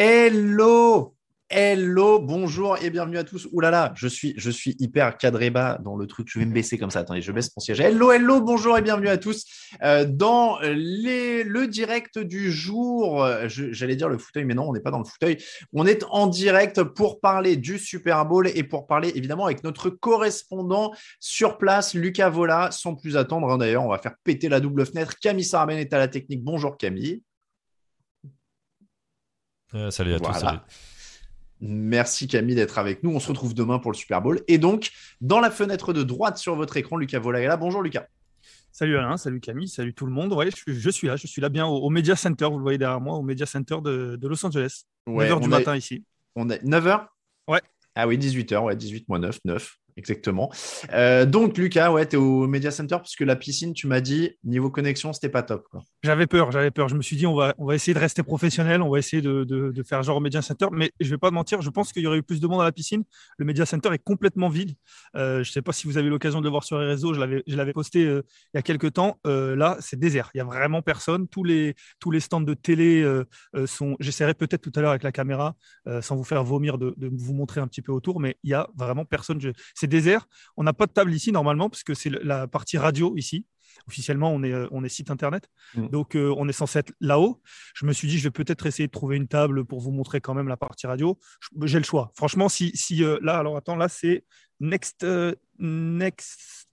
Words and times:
Hello 0.00 1.16
Hello, 1.50 2.20
bonjour 2.20 2.80
et 2.80 2.88
bienvenue 2.88 3.18
à 3.18 3.24
tous. 3.24 3.48
Ouh 3.50 3.58
là 3.58 3.72
là, 3.72 3.92
je 3.96 4.06
suis, 4.06 4.32
je 4.36 4.48
suis 4.48 4.76
hyper 4.78 5.16
cadré 5.18 5.50
bas 5.50 5.76
dans 5.82 5.96
le 5.96 6.06
truc. 6.06 6.28
Je 6.30 6.38
vais 6.38 6.44
me 6.44 6.54
baisser 6.54 6.78
comme 6.78 6.92
ça. 6.92 7.00
Attendez, 7.00 7.20
je 7.20 7.32
baisse 7.32 7.50
mon 7.56 7.60
siège. 7.60 7.80
Hello, 7.80 8.12
hello, 8.12 8.40
bonjour 8.40 8.78
et 8.78 8.82
bienvenue 8.82 9.08
à 9.08 9.18
tous 9.18 9.44
euh, 9.82 10.04
dans 10.04 10.60
le 10.62 11.66
direct 11.66 12.20
du 12.20 12.52
jour. 12.52 13.26
J'allais 13.48 13.96
dire 13.96 14.08
le 14.08 14.18
fauteuil, 14.18 14.44
mais 14.44 14.54
non, 14.54 14.68
on 14.68 14.72
n'est 14.72 14.78
pas 14.78 14.92
dans 14.92 15.00
le 15.00 15.04
fauteuil. 15.04 15.42
On 15.72 15.84
est 15.84 16.04
en 16.10 16.28
direct 16.28 16.84
pour 16.84 17.18
parler 17.18 17.56
du 17.56 17.80
Super 17.80 18.24
Bowl 18.24 18.46
et 18.54 18.62
pour 18.62 18.86
parler 18.86 19.10
évidemment 19.16 19.46
avec 19.46 19.64
notre 19.64 19.90
correspondant 19.90 20.92
sur 21.18 21.58
place, 21.58 21.94
Lucas 21.94 22.30
Vola. 22.30 22.70
Sans 22.70 22.94
plus 22.94 23.16
attendre, 23.16 23.50
hein, 23.50 23.58
d'ailleurs, 23.58 23.84
on 23.84 23.90
va 23.90 23.98
faire 23.98 24.14
péter 24.22 24.48
la 24.48 24.60
double 24.60 24.86
fenêtre. 24.86 25.14
Camille 25.20 25.44
Sarben 25.44 25.76
est 25.76 25.92
à 25.92 25.98
la 25.98 26.06
technique. 26.06 26.44
Bonjour 26.44 26.76
Camille. 26.76 27.20
Euh, 29.74 29.90
salut 29.90 30.14
à 30.14 30.18
Voilà. 30.18 30.34
tous. 30.34 30.40
Salut. 30.40 30.58
Merci 31.60 32.28
Camille 32.28 32.54
d'être 32.54 32.78
avec 32.78 33.02
nous. 33.02 33.10
On 33.10 33.20
se 33.20 33.28
retrouve 33.28 33.52
demain 33.54 33.78
pour 33.78 33.90
le 33.90 33.96
Super 33.96 34.22
Bowl. 34.22 34.40
Et 34.46 34.58
donc, 34.58 34.90
dans 35.20 35.40
la 35.40 35.50
fenêtre 35.50 35.92
de 35.92 36.02
droite 36.04 36.38
sur 36.38 36.54
votre 36.54 36.76
écran, 36.76 36.96
Lucas 36.96 37.18
Vola 37.18 37.40
est 37.40 37.46
là. 37.48 37.56
Bonjour 37.56 37.82
Lucas. 37.82 38.06
Salut 38.70 38.96
Alain, 38.96 39.16
salut 39.16 39.40
Camille, 39.40 39.66
salut 39.66 39.92
tout 39.92 40.06
le 40.06 40.12
monde. 40.12 40.32
Ouais, 40.32 40.50
je, 40.50 40.56
suis- 40.56 40.78
je 40.80 40.90
suis 40.90 41.08
là, 41.08 41.16
je 41.16 41.26
suis 41.26 41.40
là 41.42 41.48
bien 41.48 41.66
au, 41.66 41.78
au 41.78 41.90
Media 41.90 42.14
Center, 42.14 42.44
vous 42.44 42.58
le 42.58 42.62
voyez 42.62 42.78
derrière 42.78 43.00
moi, 43.00 43.14
au 43.16 43.22
Media 43.22 43.44
Center 43.44 43.76
de, 43.82 44.14
de 44.16 44.28
Los 44.28 44.44
Angeles. 44.46 44.82
Ouais, 45.08 45.28
9h 45.28 45.40
du 45.40 45.46
a- 45.46 45.48
matin 45.48 45.74
ici. 45.76 46.04
On 46.36 46.48
est 46.48 46.62
9h 46.64 47.06
Ouais. 47.48 47.60
Ah 47.96 48.06
oui, 48.06 48.18
18h, 48.18 48.62
ouais, 48.62 48.76
18 48.76 49.08
moins 49.08 49.18
9, 49.18 49.40
9, 49.44 49.78
exactement. 49.98 50.50
Euh, 50.92 51.26
donc, 51.26 51.58
Lucas, 51.58 51.90
ouais, 51.90 52.06
tu 52.06 52.16
es 52.16 52.18
au 52.18 52.46
Media 52.46 52.70
Center 52.70 52.96
parce 52.96 53.16
que 53.16 53.24
la 53.24 53.36
piscine, 53.36 53.74
tu 53.74 53.86
m'as 53.86 54.00
dit, 54.00 54.30
niveau 54.44 54.70
connexion, 54.70 55.12
c'était 55.12 55.28
pas 55.28 55.42
top. 55.42 55.66
J'avais 56.02 56.26
peur, 56.26 56.52
j'avais 56.52 56.70
peur. 56.70 56.88
Je 56.88 56.94
me 56.94 57.02
suis 57.02 57.16
dit, 57.16 57.26
on 57.26 57.34
va, 57.34 57.54
on 57.58 57.66
va 57.66 57.74
essayer 57.74 57.94
de 57.94 57.98
rester 57.98 58.22
professionnel, 58.22 58.80
on 58.80 58.90
va 58.90 58.98
essayer 58.98 59.20
de, 59.20 59.44
de- 59.44 59.82
faire 59.82 60.02
genre 60.02 60.16
au 60.16 60.20
Media 60.20 60.42
Center. 60.42 60.66
Mais 60.72 60.92
je 61.00 61.10
vais 61.10 61.18
pas 61.18 61.30
mentir, 61.30 61.62
je 61.62 61.70
pense 61.70 61.92
qu'il 61.92 62.02
y 62.02 62.06
aurait 62.06 62.18
eu 62.18 62.22
plus 62.22 62.40
de 62.40 62.46
monde 62.46 62.60
à 62.60 62.64
la 62.64 62.72
piscine. 62.72 63.04
Le 63.38 63.44
Media 63.44 63.66
Center 63.66 63.90
est 63.92 64.02
complètement 64.02 64.48
vide. 64.48 64.74
Euh, 65.16 65.42
je 65.42 65.50
sais 65.50 65.62
pas 65.62 65.72
si 65.72 65.86
vous 65.86 65.98
avez 65.98 66.08
l'occasion 66.08 66.40
de 66.40 66.44
le 66.44 66.50
voir 66.50 66.64
sur 66.64 66.78
les 66.78 66.86
réseaux, 66.86 67.14
je 67.14 67.20
l'avais, 67.20 67.72
posté 67.72 68.04
euh, 68.04 68.22
il 68.54 68.56
y 68.56 68.58
a 68.58 68.62
quelques 68.62 68.92
temps. 68.92 69.18
Euh, 69.26 69.56
là, 69.56 69.76
c'est 69.80 69.98
désert. 69.98 70.30
Il 70.34 70.38
y 70.38 70.40
a 70.40 70.44
vraiment 70.44 70.82
personne. 70.82 71.26
Tous 71.28 71.44
les, 71.44 71.74
tous 72.00 72.10
les 72.10 72.20
stands 72.20 72.40
de 72.40 72.54
télé 72.54 73.04
sont. 73.66 73.96
J'essaierai 74.00 74.34
peut-être 74.34 74.62
tout 74.62 74.72
à 74.76 74.80
l'heure 74.80 74.90
avec 74.90 75.02
la 75.02 75.12
caméra, 75.12 75.56
sans 76.00 76.16
vous 76.16 76.24
faire 76.24 76.44
vomir, 76.44 76.78
de, 76.78 76.94
vous 76.98 77.34
montrer 77.34 77.60
un 77.60 77.66
petit 77.66 77.82
peu 77.82 77.92
autour, 77.92 78.20
mais 78.20 78.36
il 78.44 78.50
y 78.50 78.54
a 78.54 78.68
vraiment 78.76 79.04
personne. 79.04 79.40
Désert. 79.88 80.28
On 80.56 80.62
n'a 80.62 80.72
pas 80.72 80.86
de 80.86 80.92
table 80.92 81.12
ici 81.12 81.32
normalement, 81.32 81.68
parce 81.68 81.82
que 81.82 81.94
c'est 81.94 82.10
la 82.10 82.46
partie 82.46 82.78
radio 82.78 83.16
ici. 83.16 83.46
Officiellement, 83.86 84.30
on 84.32 84.42
est, 84.42 84.52
euh, 84.52 84.66
on 84.70 84.84
est 84.84 84.88
site 84.88 85.10
internet. 85.10 85.48
Mm. 85.74 85.88
Donc, 85.88 86.14
euh, 86.14 86.34
on 86.36 86.48
est 86.48 86.52
censé 86.52 86.80
être 86.80 86.92
là-haut. 87.00 87.40
Je 87.74 87.86
me 87.86 87.92
suis 87.92 88.08
dit, 88.08 88.18
je 88.18 88.24
vais 88.24 88.30
peut-être 88.30 88.66
essayer 88.66 88.86
de 88.86 88.92
trouver 88.92 89.16
une 89.16 89.28
table 89.28 89.64
pour 89.64 89.80
vous 89.80 89.90
montrer 89.90 90.20
quand 90.20 90.34
même 90.34 90.48
la 90.48 90.56
partie 90.56 90.86
radio. 90.86 91.18
J'ai 91.62 91.78
le 91.78 91.84
choix. 91.84 92.12
Franchement, 92.14 92.48
si, 92.48 92.70
si 92.74 93.02
euh, 93.04 93.18
là, 93.22 93.38
alors 93.38 93.56
attends, 93.56 93.76
là, 93.76 93.88
c'est 93.88 94.24
Next, 94.60 95.04
euh, 95.04 95.34
Next, 95.58 96.67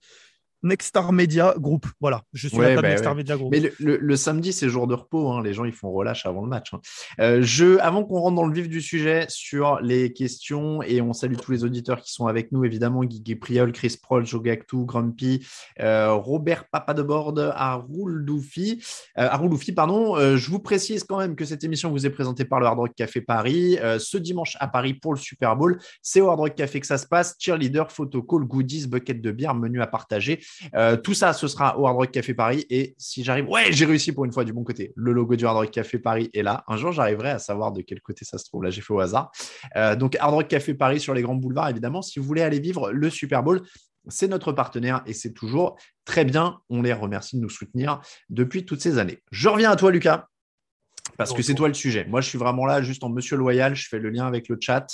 Next 0.62 0.88
Star 0.88 1.12
Media 1.12 1.54
Group. 1.58 1.86
Voilà, 2.00 2.22
je 2.32 2.48
suis 2.48 2.56
Ouais, 2.56 2.70
la 2.70 2.74
table 2.76 2.82
bah 2.82 2.88
Next 2.88 3.02
Star 3.02 3.12
ouais. 3.12 3.16
Media 3.18 3.36
Group. 3.36 3.50
Mais 3.52 3.60
le, 3.60 3.72
le- 3.78 3.96
le 3.98 4.16
samedi, 4.16 4.52
c'est 4.52 4.68
jour 4.68 4.86
de 4.86 4.94
repos. 4.94 5.30
hein. 5.32 5.42
Les 5.42 5.52
gens, 5.52 5.64
ils 5.64 5.72
font 5.72 5.90
relâche 5.92 6.26
avant 6.26 6.42
le 6.42 6.48
match. 6.48 6.72
hein. 6.74 6.80
Euh, 7.20 7.40
je, 7.42 7.78
avant 7.78 8.04
qu'on 8.04 8.18
rentre 8.20 8.36
dans 8.36 8.46
le 8.46 8.52
vif 8.54 8.68
du 8.68 8.80
sujet 8.80 9.26
sur 9.28 9.80
les 9.80 10.12
questions, 10.12 10.82
et 10.82 11.00
on 11.00 11.12
salue 11.12 11.36
tous 11.36 11.52
les 11.52 11.64
auditeurs 11.64 12.00
qui 12.00 12.12
sont 12.12 12.26
avec 12.26 12.52
nous, 12.52 12.64
évidemment, 12.64 13.04
Guy 13.04 13.36
Priol, 13.36 13.72
Chris 13.72 13.96
Proll, 14.02 14.26
Joe 14.26 14.42
Gactou, 14.42 14.84
Grumpy, 14.84 15.46
euh, 15.80 16.12
Robert 16.14 16.64
Papadebord, 16.70 17.34
Haroul 17.54 18.24
Doufi, 18.24 18.82
euh, 19.18 19.28
Doufi, 19.48 19.72
pardon. 19.72 20.16
Euh, 20.16 20.36
je 20.36 20.50
vous 20.50 20.58
précise 20.58 21.04
quand 21.04 21.18
même 21.18 21.36
que 21.36 21.44
cette 21.44 21.62
émission 21.64 21.90
vous 21.90 22.06
est 22.06 22.10
présentée 22.10 22.44
par 22.44 22.58
le 22.60 22.66
Hard 22.66 22.78
Rock 22.78 22.94
Café 22.96 23.20
Paris. 23.20 23.78
Euh, 23.80 23.98
ce 23.98 24.16
dimanche 24.18 24.56
à 24.60 24.66
Paris 24.68 24.94
pour 24.94 25.14
le 25.14 25.18
Super 25.20 25.54
Bowl, 25.56 25.78
c'est 26.02 26.20
au 26.20 26.28
Hard 26.30 26.40
Rock 26.40 26.54
Café 26.54 26.80
que 26.80 26.86
ça 26.86 26.98
se 26.98 27.06
passe. 27.06 27.36
Cheerleader, 27.38 27.90
photocall, 27.92 28.44
goodies, 28.44 28.86
bucket 28.88 29.20
de 29.20 29.30
bière, 29.30 29.54
menu 29.54 29.80
à 29.82 29.86
partager. 29.86 30.40
Euh, 30.74 30.96
tout 30.96 31.14
ça, 31.14 31.32
ce 31.32 31.48
sera 31.48 31.78
au 31.78 31.86
Hard 31.86 31.96
Rock 31.96 32.10
Café 32.10 32.34
Paris. 32.34 32.64
Et 32.70 32.94
si 32.98 33.24
j'arrive, 33.24 33.48
ouais, 33.48 33.72
j'ai 33.72 33.84
réussi 33.84 34.12
pour 34.12 34.24
une 34.24 34.32
fois 34.32 34.44
du 34.44 34.52
bon 34.52 34.64
côté. 34.64 34.92
Le 34.96 35.12
logo 35.12 35.36
du 35.36 35.46
Hard 35.46 35.56
Rock 35.56 35.70
Café 35.70 35.98
Paris 35.98 36.30
est 36.34 36.42
là. 36.42 36.64
Un 36.68 36.76
jour, 36.76 36.92
j'arriverai 36.92 37.30
à 37.30 37.38
savoir 37.38 37.72
de 37.72 37.82
quel 37.82 38.00
côté 38.00 38.24
ça 38.24 38.38
se 38.38 38.44
trouve. 38.44 38.62
Là, 38.62 38.70
j'ai 38.70 38.80
fait 38.80 38.92
au 38.92 39.00
hasard. 39.00 39.30
Euh, 39.76 39.96
donc, 39.96 40.16
Hard 40.20 40.34
Rock 40.34 40.48
Café 40.48 40.74
Paris 40.74 41.00
sur 41.00 41.14
les 41.14 41.22
grands 41.22 41.34
boulevards, 41.34 41.68
évidemment. 41.68 42.02
Si 42.02 42.18
vous 42.18 42.26
voulez 42.26 42.42
aller 42.42 42.60
vivre 42.60 42.90
le 42.90 43.10
Super 43.10 43.42
Bowl, 43.42 43.62
c'est 44.08 44.28
notre 44.28 44.52
partenaire 44.52 45.02
et 45.06 45.12
c'est 45.12 45.32
toujours 45.32 45.76
très 46.04 46.24
bien. 46.24 46.58
On 46.70 46.82
les 46.82 46.92
remercie 46.92 47.36
de 47.36 47.42
nous 47.42 47.50
soutenir 47.50 48.00
depuis 48.30 48.64
toutes 48.64 48.80
ces 48.80 48.98
années. 48.98 49.22
Je 49.30 49.48
reviens 49.48 49.70
à 49.70 49.76
toi, 49.76 49.90
Lucas. 49.90 50.28
Parce 51.18 51.32
que 51.32 51.42
c'est 51.42 51.54
toi 51.54 51.68
le 51.68 51.74
sujet. 51.74 52.04
Moi, 52.04 52.20
je 52.20 52.28
suis 52.28 52.38
vraiment 52.38 52.66
là 52.66 52.82
juste 52.82 53.02
en 53.04 53.08
monsieur 53.08 53.36
loyal. 53.36 53.74
Je 53.74 53.88
fais 53.88 53.98
le 53.98 54.10
lien 54.10 54.26
avec 54.26 54.48
le 54.48 54.58
chat. 54.60 54.86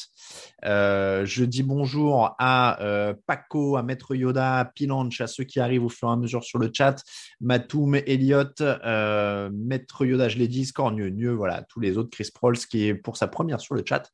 Euh, 0.64 1.24
je 1.26 1.44
dis 1.44 1.62
bonjour 1.62 2.34
à 2.38 2.80
euh, 2.82 3.14
Paco, 3.26 3.76
à 3.76 3.82
Maître 3.82 4.14
Yoda, 4.14 4.58
à 4.58 4.64
Pilanch, 4.64 5.20
à 5.20 5.26
ceux 5.26 5.44
qui 5.44 5.60
arrivent 5.60 5.84
au 5.84 5.88
fur 5.88 6.08
et 6.08 6.12
à 6.12 6.16
mesure 6.16 6.44
sur 6.44 6.58
le 6.58 6.70
chat. 6.72 7.02
Matoum, 7.40 7.94
Elliot, 7.94 8.44
euh, 8.60 9.50
Maître 9.52 10.04
Yoda, 10.04 10.28
je 10.28 10.38
l'ai 10.38 10.48
dit, 10.48 10.64
Scornieux, 10.64 11.08
Nieux, 11.08 11.32
voilà, 11.32 11.62
tous 11.68 11.80
les 11.80 11.98
autres. 11.98 12.10
Chris 12.10 12.28
Prolls 12.32 12.58
qui 12.58 12.86
est 12.88 12.94
pour 12.94 13.16
sa 13.16 13.26
première 13.26 13.60
sur 13.60 13.74
le 13.74 13.82
chat. 13.86 14.10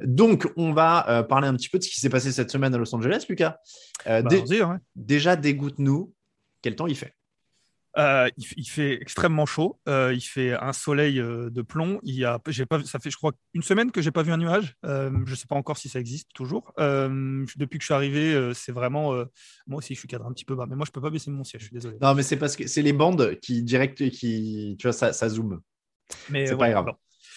Donc, 0.00 0.50
on 0.56 0.72
va 0.72 1.24
parler 1.28 1.48
un 1.48 1.54
petit 1.54 1.68
peu 1.68 1.78
de 1.78 1.82
ce 1.84 1.88
qui 1.88 2.00
s'est 2.00 2.10
passé 2.10 2.30
cette 2.30 2.50
semaine 2.50 2.74
à 2.74 2.78
Los 2.78 2.94
Angeles, 2.94 3.24
Lucas. 3.28 3.56
Bah, 4.06 4.22
dé- 4.22 4.40
vas-y, 4.40 4.62
ouais. 4.62 4.76
déjà, 4.94 5.34
dégoûte-nous. 5.34 6.12
Quel 6.62 6.76
temps 6.76 6.86
il 6.86 6.96
fait? 6.96 7.14
Euh, 7.96 8.28
il, 8.36 8.68
fait 8.68 9.00
extrêmement 9.00 9.46
chaud. 9.46 9.80
Euh, 9.88 10.12
il 10.14 10.20
fait 10.20 10.52
un 10.52 10.72
soleil 10.72 11.18
euh, 11.18 11.50
de 11.50 11.62
plomb. 11.62 11.98
Il 12.02 12.14
y 12.14 12.24
a, 12.24 12.40
j'ai 12.48 12.66
pas, 12.66 12.82
ça 12.84 12.98
fait, 12.98 13.10
je 13.10 13.16
crois, 13.16 13.32
une 13.54 13.62
semaine 13.62 13.90
que 13.90 14.02
j'ai 14.02 14.10
pas 14.10 14.22
vu 14.22 14.30
un 14.32 14.36
nuage. 14.36 14.76
Je 14.84 15.34
sais 15.34 15.46
pas 15.46 15.56
encore 15.56 15.78
si 15.78 15.88
ça 15.88 15.98
existe 15.98 16.28
toujours. 16.34 16.72
Depuis 16.76 17.78
que 17.78 17.82
je 17.82 17.86
suis 17.86 17.94
arrivé, 17.94 18.52
c'est 18.54 18.72
vraiment. 18.72 19.12
moi 19.66 19.78
aussi, 19.78 19.94
je 19.94 19.98
suis 19.98 20.08
cadré 20.08 20.28
un 20.28 20.32
petit 20.32 20.44
peu 20.44 20.54
bas, 20.54 20.66
mais 20.68 20.76
moi, 20.76 20.84
je 20.86 20.92
peux 20.92 21.00
pas 21.00 21.10
baisser 21.10 21.30
mon 21.30 21.44
siège. 21.44 21.62
Je 21.62 21.66
suis 21.66 21.74
désolé. 21.74 21.96
Non, 22.00 22.14
mais 22.14 22.22
c'est 22.22 22.36
parce 22.36 22.56
que 22.56 22.66
c'est 22.66 22.82
les 22.82 22.92
bandes 22.92 23.38
qui 23.40 23.62
direct, 23.62 24.08
qui, 24.10 24.76
tu 24.78 24.86
vois, 24.86 24.92
ça, 24.92 25.12
ça 25.12 25.28
zoome. 25.28 25.60
Mais 26.30 26.46
c'est 26.46 26.56
pas 26.56 26.70
grave. 26.70 26.86
Bon, 26.86 26.94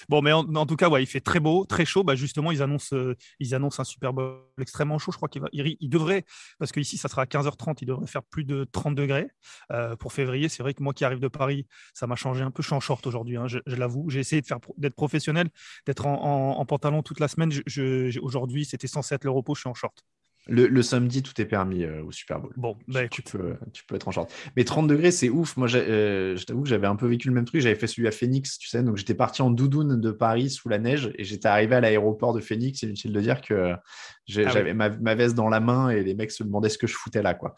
Bon, 0.09 0.21
mais 0.21 0.31
en, 0.31 0.65
tout 0.65 0.75
cas, 0.75 0.89
il 0.99 1.05
fait 1.05 1.21
très 1.21 1.39
beau, 1.39 1.65
très 1.65 1.85
chaud. 1.85 2.03
Bah, 2.03 2.15
justement, 2.15 2.51
ils 2.51 2.61
annoncent, 2.61 2.95
euh, 2.95 3.15
ils 3.39 3.55
annoncent 3.55 3.81
un 3.81 3.85
Super 3.85 4.13
Bowl 4.13 4.39
extrêmement 4.59 4.99
chaud. 4.99 5.11
Je 5.11 5.17
crois 5.17 5.29
qu'il 5.29 5.41
il, 5.53 5.89
devrait, 5.89 6.25
parce 6.59 6.71
qu'ici, 6.71 6.97
ça 6.97 7.07
sera 7.07 7.23
à 7.23 7.25
15h30, 7.25 7.77
il 7.81 7.85
devrait 7.85 8.07
faire 8.07 8.23
plus 8.23 8.43
de 8.43 8.65
30 8.71 8.95
degrés 8.95 9.27
euh, 9.71 9.95
pour 9.95 10.13
février. 10.13 10.49
C'est 10.49 10.63
vrai 10.63 10.73
que 10.73 10.83
moi 10.83 10.93
qui 10.93 11.05
arrive 11.05 11.19
de 11.19 11.27
Paris, 11.27 11.67
ça 11.93 12.07
m'a 12.07 12.15
changé 12.15 12.43
un 12.43 12.51
peu. 12.51 12.61
Je 12.61 12.67
suis 12.67 12.75
en 12.75 12.79
short 12.79 13.05
aujourd'hui, 13.07 13.37
hein, 13.37 13.47
je, 13.47 13.59
l'avoue. 13.67 14.09
J'ai 14.09 14.19
essayé 14.19 14.41
d'être 14.77 14.95
professionnel, 14.95 15.49
d'être 15.85 16.05
en, 16.05 16.65
pantalon 16.65 17.03
toute 17.03 17.19
la 17.19 17.27
semaine. 17.27 17.51
Aujourd'hui, 18.21 18.65
c'était 18.65 18.87
censé 18.87 19.15
être 19.15 19.23
le 19.23 19.31
repos. 19.31 19.55
Je 19.55 19.61
suis 19.61 19.69
en 19.69 19.73
short. 19.73 20.03
Le, 20.47 20.81
samedi, 20.81 21.21
tout 21.21 21.39
est 21.39 21.45
permis 21.45 21.83
euh, 21.83 22.03
au 22.03 22.11
Super 22.11 22.39
Bowl. 22.39 22.51
Bon, 22.57 22.75
bah, 22.87 23.07
tu, 23.07 23.21
peux, 23.21 23.55
tu 23.73 23.83
peux 23.85 23.95
être 23.95 24.07
en 24.07 24.11
short. 24.11 24.33
Mais 24.57 24.63
30 24.63 24.87
degrés, 24.87 25.11
c'est 25.11 25.29
ouf. 25.29 25.55
Moi, 25.55 25.67
euh, 25.75 26.35
je 26.35 26.43
t'avoue 26.45 26.63
que 26.63 26.69
j'avais 26.69 26.87
un 26.87 26.95
peu 26.95 27.07
vécu 27.07 27.27
le 27.27 27.35
même 27.35 27.45
truc. 27.45 27.61
J'avais 27.61 27.75
fait 27.75 27.85
celui 27.85 28.07
à 28.07 28.11
Phoenix, 28.11 28.57
tu 28.57 28.67
sais. 28.67 28.81
Donc, 28.81 28.97
j'étais 28.97 29.13
parti 29.13 29.43
en 29.43 29.51
doudoune 29.51 30.01
de 30.01 30.11
Paris 30.11 30.49
sous 30.49 30.67
la 30.67 30.79
neige 30.79 31.11
et 31.15 31.23
j'étais 31.23 31.47
arrivé 31.47 31.75
à 31.75 31.81
l'aéroport 31.81 32.33
de 32.33 32.39
Phoenix. 32.39 32.81
Inutile 32.81 33.13
de 33.13 33.21
dire 33.21 33.41
que 33.41 33.73
ah 33.73 33.81
j'avais 34.27 34.73
ma, 34.73 34.89
veste 34.89 35.35
dans 35.35 35.47
la 35.47 35.59
main 35.59 35.89
et 35.89 36.03
les 36.03 36.15
mecs 36.15 36.31
se 36.31 36.43
demandaient 36.43 36.69
ce 36.69 36.79
que 36.79 36.87
je 36.87 36.95
foutais 36.95 37.21
là. 37.21 37.35
quoi. 37.35 37.53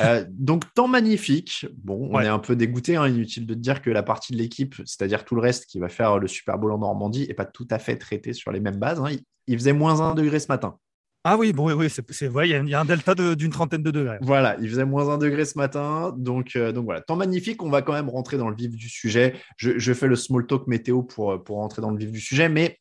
Euh, 0.00 0.24
donc, 0.28 0.64
temps 0.74 0.88
magnifique. 0.88 1.66
Bon, 1.76 2.08
on 2.12 2.20
est 2.20 2.26
un 2.26 2.40
peu 2.40 2.56
dégoûté. 2.56 2.96
Hein. 2.96 3.06
inutile 3.08 3.46
de 3.46 3.54
dire 3.54 3.80
que 3.80 3.90
la 3.90 4.02
partie 4.02 4.32
de 4.32 4.38
l'équipe, 4.38 4.74
c'est-à-dire 4.84 5.24
tout 5.24 5.36
le 5.36 5.40
reste 5.40 5.66
qui 5.66 5.78
va 5.78 5.88
faire 5.88 6.18
le 6.18 6.26
Super 6.26 6.58
Bowl 6.58 6.72
en 6.72 6.78
Normandie, 6.78 7.28
n'est 7.28 7.34
pas 7.34 7.44
tout 7.44 7.68
à 7.70 7.78
fait 7.78 7.96
traité 7.96 8.32
sur 8.32 8.50
les 8.50 8.58
mêmes 8.58 8.76
bases. 8.76 9.00
Hein. 9.00 9.10
Il, 9.12 9.20
il 9.46 9.56
faisait 9.56 9.72
moins 9.72 10.00
1 10.00 10.14
degré 10.14 10.40
ce 10.40 10.48
matin. 10.48 10.78
Ah 11.26 11.38
oui, 11.38 11.54
bon, 11.54 11.72
oui, 11.72 11.88
c'est 11.88 12.26
vrai, 12.28 12.50
il 12.50 12.68
y, 12.68 12.74
a 12.74 12.80
un 12.80 12.84
delta 12.84 13.14
d'une 13.14 13.50
trentaine 13.50 13.82
de 13.82 13.90
degrés. 13.90 14.18
Voilà, 14.20 14.58
il 14.60 14.68
faisait 14.68 14.84
moins 14.84 15.08
un 15.08 15.16
degré 15.16 15.46
ce 15.46 15.56
matin. 15.56 16.14
Donc, 16.18 16.54
euh, 16.54 16.70
donc 16.70 16.84
voilà, 16.84 17.00
temps 17.00 17.16
magnifique. 17.16 17.62
On 17.62 17.70
va 17.70 17.80
quand 17.80 17.94
même 17.94 18.10
rentrer 18.10 18.36
dans 18.36 18.50
le 18.50 18.54
vif 18.54 18.76
du 18.76 18.90
sujet. 18.90 19.34
Je, 19.56 19.94
fais 19.94 20.06
le 20.06 20.16
small 20.16 20.46
talk 20.46 20.66
météo 20.66 21.02
pour, 21.02 21.42
pour 21.42 21.56
rentrer 21.56 21.80
dans 21.80 21.90
le 21.90 21.96
vif 21.96 22.12
du 22.12 22.20
sujet, 22.20 22.50
mais 22.50 22.78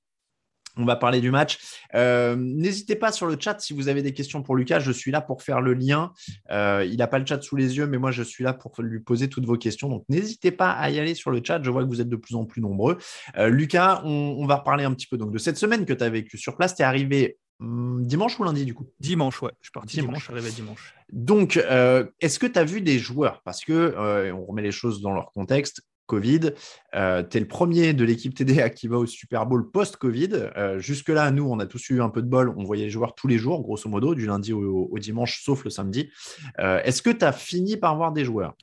on 0.76 0.84
va 0.84 0.98
parler 0.98 1.22
du 1.22 1.32
match. 1.32 1.58
Euh, 1.96 2.36
n'hésitez 2.36 2.98
pas 2.98 3.14
sur 3.14 3.28
le 3.28 3.38
chat 3.40 3.62
si 3.62 3.72
vous 3.72 3.88
avez 3.88 4.02
des 4.02 4.14
questions 4.14 4.44
pour 4.44 4.58
Lucas. 4.58 4.80
Je 4.80 4.92
suis 4.92 5.12
là 5.12 5.22
pour 5.22 5.42
faire 5.42 5.62
le 5.62 5.74
lien. 5.74 6.12
Euh, 6.52 6.86
il 6.86 6.98
n'a 6.98 7.08
pas 7.08 7.20
le 7.20 7.26
chat 7.26 7.42
sous 7.42 7.56
les 7.56 7.78
yeux, 7.78 7.88
mais 7.88 7.98
moi, 7.98 8.12
je 8.12 8.24
suis 8.24 8.44
là 8.44 8.52
pour 8.52 8.74
lui 8.82 9.00
poser 9.00 9.30
toutes 9.30 9.46
vos 9.46 9.58
questions. 9.58 9.88
Donc, 9.88 10.04
n'hésitez 10.10 10.52
pas 10.52 10.72
à 10.72 10.90
y 10.90 11.00
aller 11.00 11.16
sur 11.16 11.32
le 11.32 11.42
chat. 11.42 11.64
Je 11.64 11.70
vois 11.70 11.84
que 11.84 11.88
vous 11.88 12.02
êtes 12.02 12.10
de 12.10 12.18
plus 12.18 12.36
en 12.36 12.44
plus 12.44 12.62
nombreux. 12.62 12.98
Lucas, 13.38 14.02
on, 14.04 14.46
va 14.46 14.56
reparler 14.58 14.84
un 14.84 14.94
petit 14.94 15.08
peu 15.08 15.16
donc, 15.16 15.32
de 15.32 15.38
cette 15.38 15.58
semaine 15.58 15.86
que 15.86 15.94
tu 15.94 16.04
as 16.04 16.10
vécu 16.10 16.38
sur 16.38 16.58
place. 16.58 16.76
Tu 16.76 16.82
es 16.82 16.86
arrivé 16.86 17.38
dimanche 17.64 18.40
ou 18.40 18.44
lundi 18.44 18.66
du 18.66 18.74
coup? 18.74 18.88
Dimanche, 19.00 19.42
ouais. 19.42 19.52
Je 19.62 19.68
suis 19.68 19.72
parti 19.72 20.00
dimanche, 20.00 20.30
je 20.32 20.40
suis 20.40 20.54
dimanche. 20.54 20.94
Donc, 21.12 21.58
euh, 21.58 22.06
est-ce 22.20 22.40
que 22.40 22.48
tu 22.48 22.60
as 22.60 22.64
vu 22.64 22.82
des 22.82 23.00
joueurs? 23.00 23.42
Parce 23.44 23.64
que 23.64 23.74
euh, 23.74 24.34
on 24.34 24.46
remet 24.46 24.62
les 24.62 24.72
choses 24.72 25.02
dans 25.02 25.12
leur 25.12 25.32
contexte. 25.32 25.82
Covid, 26.06 26.52
euh, 26.96 27.24
tu 27.24 27.38
es 27.38 27.40
le 27.40 27.48
premier 27.48 27.94
de 27.94 28.04
l'équipe 28.04 28.36
TDA 28.36 28.70
qui 28.70 28.90
va 28.90 28.98
au 28.98 29.06
Super 29.06 29.46
Bowl 29.46 29.72
post-Covid. 29.72 30.50
Jusque-là, 30.78 31.32
nous, 31.32 31.46
on 31.50 31.60
a 31.60 31.66
tous 31.66 31.90
eu 31.92 32.02
un 32.02 32.10
peu 32.10 32.22
de 32.22 32.28
bol. 32.28 32.54
On 32.58 32.66
voyait 32.66 32.84
les 32.84 32.90
joueurs 32.90 33.16
tous 33.16 33.30
les 33.30 33.38
jours, 33.38 33.62
grosso 33.62 33.90
modo, 33.90 34.14
du 34.14 34.26
lundi 34.26 34.52
au 34.52 35.00
dimanche, 35.00 35.42
sauf 35.44 35.64
le 35.64 35.70
samedi. 35.70 36.12
Est-ce 36.58 37.02
que 37.02 37.10
tu 37.10 37.24
as 37.24 37.32
fini 37.32 37.78
par 37.78 37.96
voir 37.96 38.12
des 38.12 38.26
joueurs? 38.26 38.54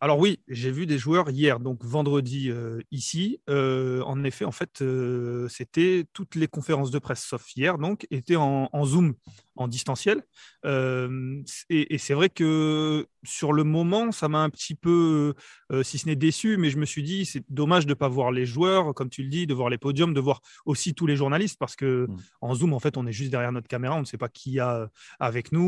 Alors 0.00 0.18
oui, 0.18 0.40
j'ai 0.48 0.70
vu 0.70 0.86
des 0.86 0.98
joueurs 0.98 1.30
hier, 1.30 1.60
donc 1.60 1.84
vendredi 1.84 2.50
euh, 2.50 2.80
ici. 2.90 3.40
Euh, 3.48 4.02
en 4.02 4.24
effet, 4.24 4.44
en 4.44 4.52
fait, 4.52 4.82
euh, 4.82 5.48
c'était 5.48 6.04
toutes 6.12 6.34
les 6.34 6.48
conférences 6.48 6.90
de 6.90 6.98
presse, 6.98 7.24
sauf 7.24 7.56
hier, 7.56 7.78
donc, 7.78 8.06
étaient 8.10 8.36
en, 8.36 8.68
en 8.72 8.84
Zoom 8.84 9.14
en 9.56 9.68
distanciel. 9.68 10.22
Euh, 10.64 11.42
et, 11.70 11.98
c'est 11.98 12.14
vrai 12.14 12.28
que 12.28 13.06
sur 13.24 13.52
le 13.52 13.64
moment, 13.64 14.12
ça 14.12 14.28
m'a 14.28 14.38
un 14.38 14.50
petit 14.50 14.74
peu, 14.74 15.34
euh, 15.72 15.82
si 15.82 15.98
ce 15.98 16.06
n'est 16.06 16.16
déçu, 16.16 16.56
mais 16.56 16.70
je 16.70 16.78
me 16.78 16.84
suis 16.84 17.02
dit, 17.02 17.24
c'est 17.24 17.44
dommage 17.48 17.86
de 17.86 17.90
ne 17.90 17.94
pas 17.94 18.08
voir 18.08 18.30
les 18.30 18.46
joueurs, 18.46 18.94
comme 18.94 19.10
tu 19.10 19.22
le 19.22 19.28
dis, 19.28 19.46
de 19.46 19.54
voir 19.54 19.70
les 19.70 19.78
podiums, 19.78 20.14
de 20.14 20.20
voir 20.20 20.40
aussi 20.64 20.94
tous 20.94 21.06
les 21.06 21.16
journalistes, 21.16 21.56
parce 21.58 21.76
que 21.76 22.06
mm. 22.08 22.16
en 22.42 22.54
Zoom, 22.54 22.72
en 22.72 22.78
fait, 22.78 22.96
on 22.96 23.06
est 23.06 23.12
juste 23.12 23.30
derrière 23.30 23.52
notre 23.52 23.68
caméra, 23.68 23.96
on 23.96 24.00
ne 24.00 24.04
sait 24.04 24.18
pas 24.18 24.28
qui 24.28 24.52
y 24.52 24.60
a 24.60 24.76
euh, 24.76 24.86
avec 25.20 25.52
nous. 25.52 25.66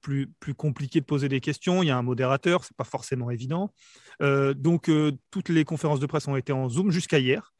plus, 0.00 0.28
plus 0.40 0.54
compliqué 0.54 1.00
de 1.00 1.04
poser 1.04 1.28
des 1.28 1.40
questions. 1.40 1.82
Il 1.82 1.86
y 1.86 1.90
a 1.90 1.96
un 1.96 2.02
modérateur, 2.02 2.64
c'est 2.64 2.76
pas 2.76 2.84
forcément 2.84 3.30
évident. 3.30 3.72
donc, 4.20 4.90
toutes 5.30 5.48
les 5.48 5.64
conférences 5.64 6.00
de 6.00 6.06
presse 6.06 6.28
ont 6.28 6.36
été 6.36 6.52
en 6.52 6.68
Zoom 6.68 6.90
jusqu'à 6.90 7.18
hier. 7.18 7.52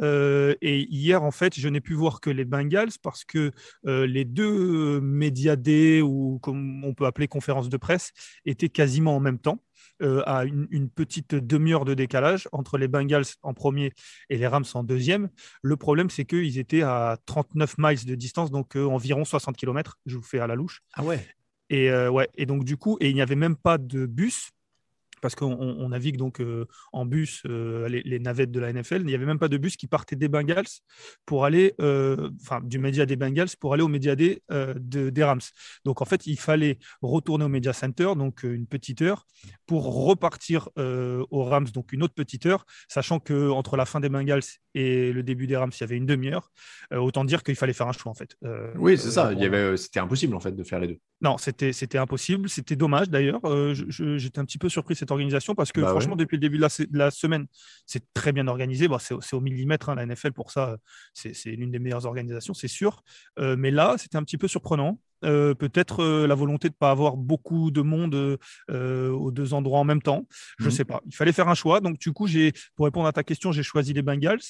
et 0.00 0.86
hier, 0.90 1.22
en 1.22 1.30
fait, 1.30 1.58
je 1.58 1.68
n'ai 1.68 1.80
pu 1.80 1.94
voir 1.94 2.20
que 2.20 2.30
les 2.30 2.44
Bengals 2.44 2.92
parce 3.02 3.24
que 3.24 3.52
les 3.84 4.24
deux 4.24 5.00
média 5.24 5.56
D 5.56 6.02
ou 6.02 6.38
comme 6.42 6.84
on 6.84 6.94
peut 6.94 7.06
appeler 7.06 7.28
conférence 7.28 7.68
de 7.68 7.76
presse 7.76 8.12
était 8.44 8.68
quasiment 8.68 9.16
en 9.16 9.20
même 9.20 9.38
temps. 9.38 9.58
Euh, 10.02 10.22
à 10.26 10.44
une, 10.44 10.88
petite 10.90 11.36
demi-heure 11.36 11.84
de 11.84 11.94
décalage 11.94 12.48
entre 12.50 12.78
les 12.78 12.88
Bengals 12.88 13.26
en 13.42 13.54
premier 13.54 13.92
et 14.28 14.36
les 14.36 14.46
Rams 14.46 14.64
en 14.74 14.82
deuxième. 14.82 15.28
Le 15.62 15.76
problème, 15.76 16.10
c'est 16.10 16.24
qu'ils 16.24 16.58
étaient 16.58 16.82
à 16.82 17.16
39 17.26 17.76
miles 17.78 18.04
de 18.04 18.14
distance, 18.16 18.50
donc 18.50 18.76
euh, 18.76 18.86
environ 18.86 19.24
60 19.24 19.56
km, 19.56 19.98
je 20.06 20.16
vous 20.16 20.22
fais 20.22 20.40
à 20.40 20.48
la 20.48 20.56
louche. 20.56 20.80
Ah 20.94 21.04
ouais 21.04 21.24
et, 21.70 21.90
euh, 21.90 22.10
ouais, 22.10 22.28
et 22.34 22.44
donc 22.44 22.64
du 22.64 22.76
coup, 22.76 22.98
et 23.00 23.08
il 23.08 23.14
n'y 23.14 23.22
avait 23.22 23.36
même 23.36 23.56
pas 23.56 23.78
de 23.78 24.06
bus 24.06 24.50
parce 25.24 25.36
qu'on 25.36 25.88
navigue 25.88 26.18
donc 26.18 26.38
euh, 26.42 26.66
en 26.92 27.06
bus, 27.06 27.44
euh, 27.46 27.88
les, 27.88 28.18
navettes 28.18 28.50
de 28.50 28.60
la 28.60 28.70
NFL. 28.74 29.00
Il 29.00 29.06
n'y 29.06 29.14
avait 29.14 29.24
même 29.24 29.38
pas 29.38 29.48
de 29.48 29.56
bus 29.56 29.78
qui 29.78 29.86
partait 29.86 30.16
des 30.16 30.28
Bengals 30.28 30.66
pour 31.24 31.46
aller, 31.46 31.74
euh, 31.80 32.28
enfin, 32.42 32.60
du 32.62 32.78
média 32.78 33.06
des 33.06 33.16
Bengals 33.16 33.48
pour 33.58 33.72
aller 33.72 33.82
au 33.82 33.88
média 33.88 34.14
des, 34.16 34.42
des 34.76 35.24
Rams. 35.24 35.40
Donc, 35.86 36.02
en 36.02 36.04
fait, 36.04 36.26
il 36.26 36.38
fallait 36.38 36.78
retourner 37.00 37.46
au 37.46 37.48
Media 37.48 37.72
Center, 37.72 38.12
donc 38.18 38.42
une 38.42 38.66
petite 38.66 39.00
heure, 39.00 39.24
pour 39.64 40.04
repartir 40.04 40.68
aux 40.76 41.44
Rams, 41.44 41.68
donc 41.72 41.94
une 41.94 42.02
autre 42.02 42.14
petite 42.14 42.44
heure, 42.44 42.66
sachant 42.86 43.18
qu'entre 43.18 43.78
la 43.78 43.86
fin 43.86 44.00
des 44.00 44.10
Bengals 44.10 44.42
et 44.74 45.10
le 45.10 45.22
début 45.22 45.46
des 45.46 45.56
Rams, 45.56 45.70
il 45.74 45.80
y 45.80 45.84
avait 45.84 45.96
une 45.96 46.04
demi-heure. 46.04 46.52
autant 46.92 47.24
dire 47.24 47.42
qu'il 47.42 47.56
fallait 47.56 47.72
faire 47.72 47.88
un 47.88 47.92
choix, 47.92 48.12
en 48.12 48.14
fait. 48.14 48.36
oui, 48.76 48.98
c'est 48.98 49.10
ça. 49.10 49.32
C'était 49.78 50.00
impossible, 50.00 50.34
en 50.34 50.40
fait, 50.40 50.52
de 50.52 50.64
faire 50.64 50.80
les 50.80 50.88
deux. 50.88 50.98
Non, 51.24 51.38
c'était 51.38 51.96
impossible. 51.96 52.50
C'était 52.50 52.76
dommage, 52.76 53.08
d'ailleurs. 53.08 53.40
J'étais 53.72 54.38
un 54.38 54.44
petit 54.44 54.58
peu 54.58 54.68
surpris 54.68 54.94
cette 54.94 55.10
organisation 55.10 55.54
parce 55.54 55.72
que 55.72 55.80
bah 55.80 55.88
franchement, 55.88 56.16
depuis 56.16 56.36
le 56.36 56.40
début 56.40 56.58
de 56.58 56.98
la, 56.98 57.10
semaine, 57.10 57.46
c'est 57.86 58.04
très 58.12 58.32
bien 58.32 58.46
organisé. 58.46 58.88
Bon, 58.88 58.98
c'est 58.98 59.34
au 59.34 59.40
millimètre, 59.40 59.88
hein, 59.88 59.94
la 59.94 60.04
NFL, 60.04 60.32
pour 60.32 60.50
ça, 60.50 60.76
c'est 61.14 61.50
l'une 61.52 61.70
des 61.70 61.78
meilleures 61.78 62.04
organisations, 62.04 62.52
c'est 62.52 62.68
sûr. 62.68 63.02
Euh, 63.38 63.56
mais 63.58 63.70
là, 63.70 63.96
c'était 63.96 64.18
un 64.18 64.22
petit 64.22 64.36
peu 64.36 64.48
surprenant. 64.48 64.98
Euh, 65.24 65.54
peut-être 65.54 66.02
euh, 66.02 66.26
la 66.26 66.34
volonté 66.34 66.68
de 66.68 66.74
ne 66.74 66.78
pas 66.78 66.90
avoir 66.90 67.16
beaucoup 67.16 67.70
de 67.70 67.80
monde 67.80 68.38
euh, 68.70 69.10
aux 69.10 69.30
deux 69.30 69.54
endroits 69.54 69.78
en 69.78 69.84
même 69.84 70.02
temps. 70.02 70.26
Je 70.58 70.64
ne 70.64 70.70
mhm. 70.70 70.76
sais 70.76 70.84
pas. 70.84 71.00
Il 71.06 71.14
fallait 71.14 71.32
faire 71.32 71.48
un 71.48 71.54
choix. 71.54 71.80
Donc, 71.80 71.98
du 71.98 72.12
coup, 72.12 72.28
pour 72.76 72.84
répondre 72.84 73.06
à 73.06 73.12
ta 73.12 73.22
question, 73.22 73.52
j'ai 73.52 73.62
choisi 73.62 73.92
les 73.92 74.02
Bengals. 74.02 74.40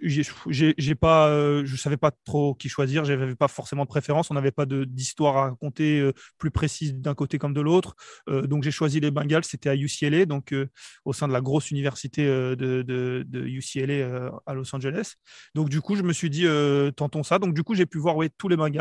j'ai 0.00 0.94
pas, 0.94 1.28
je 1.64 1.72
ne 1.72 1.76
savais 1.76 1.96
pas 1.96 2.12
trop 2.24 2.54
qui 2.54 2.68
choisir. 2.68 3.04
Je 3.04 3.12
n'avais 3.12 3.34
pas 3.34 3.48
forcément 3.48 3.84
de 3.84 3.88
préférence. 3.88 4.30
On 4.30 4.34
n'avait 4.34 4.50
pas 4.50 4.66
d'histoire 4.66 5.36
à 5.36 5.42
raconter 5.50 6.10
plus 6.38 6.50
précise 6.50 6.94
d'un 6.94 7.14
côté 7.14 7.38
comme 7.38 7.54
de 7.54 7.60
l'autre. 7.60 7.94
donc, 8.26 8.62
j'ai 8.62 8.70
choisi 8.70 9.00
les 9.00 9.10
Bengals. 9.10 9.44
C'était 9.44 9.70
à 9.70 9.76
UCLA, 9.76 10.26
donc 10.26 10.54
au 11.04 11.12
sein 11.12 11.28
de 11.28 11.32
la 11.32 11.40
grosse 11.40 11.70
université 11.70 12.26
de, 12.26 12.54
de, 12.54 13.24
de 13.26 13.46
UCLA 13.46 14.30
à 14.46 14.54
Los 14.54 14.74
Angeles. 14.74 15.14
Donc, 15.54 15.68
du 15.68 15.80
coup, 15.80 15.96
je 15.96 16.02
me 16.02 16.12
suis 16.12 16.30
dit, 16.30 16.46
tentons 16.96 17.22
ça. 17.22 17.38
Donc, 17.38 17.54
du 17.54 17.62
coup, 17.62 17.74
j'ai 17.74 17.86
pu 17.86 17.98
voir 17.98 18.16
ouais, 18.16 18.30
tous 18.36 18.48
les 18.48 18.56
Bengals 18.56 18.77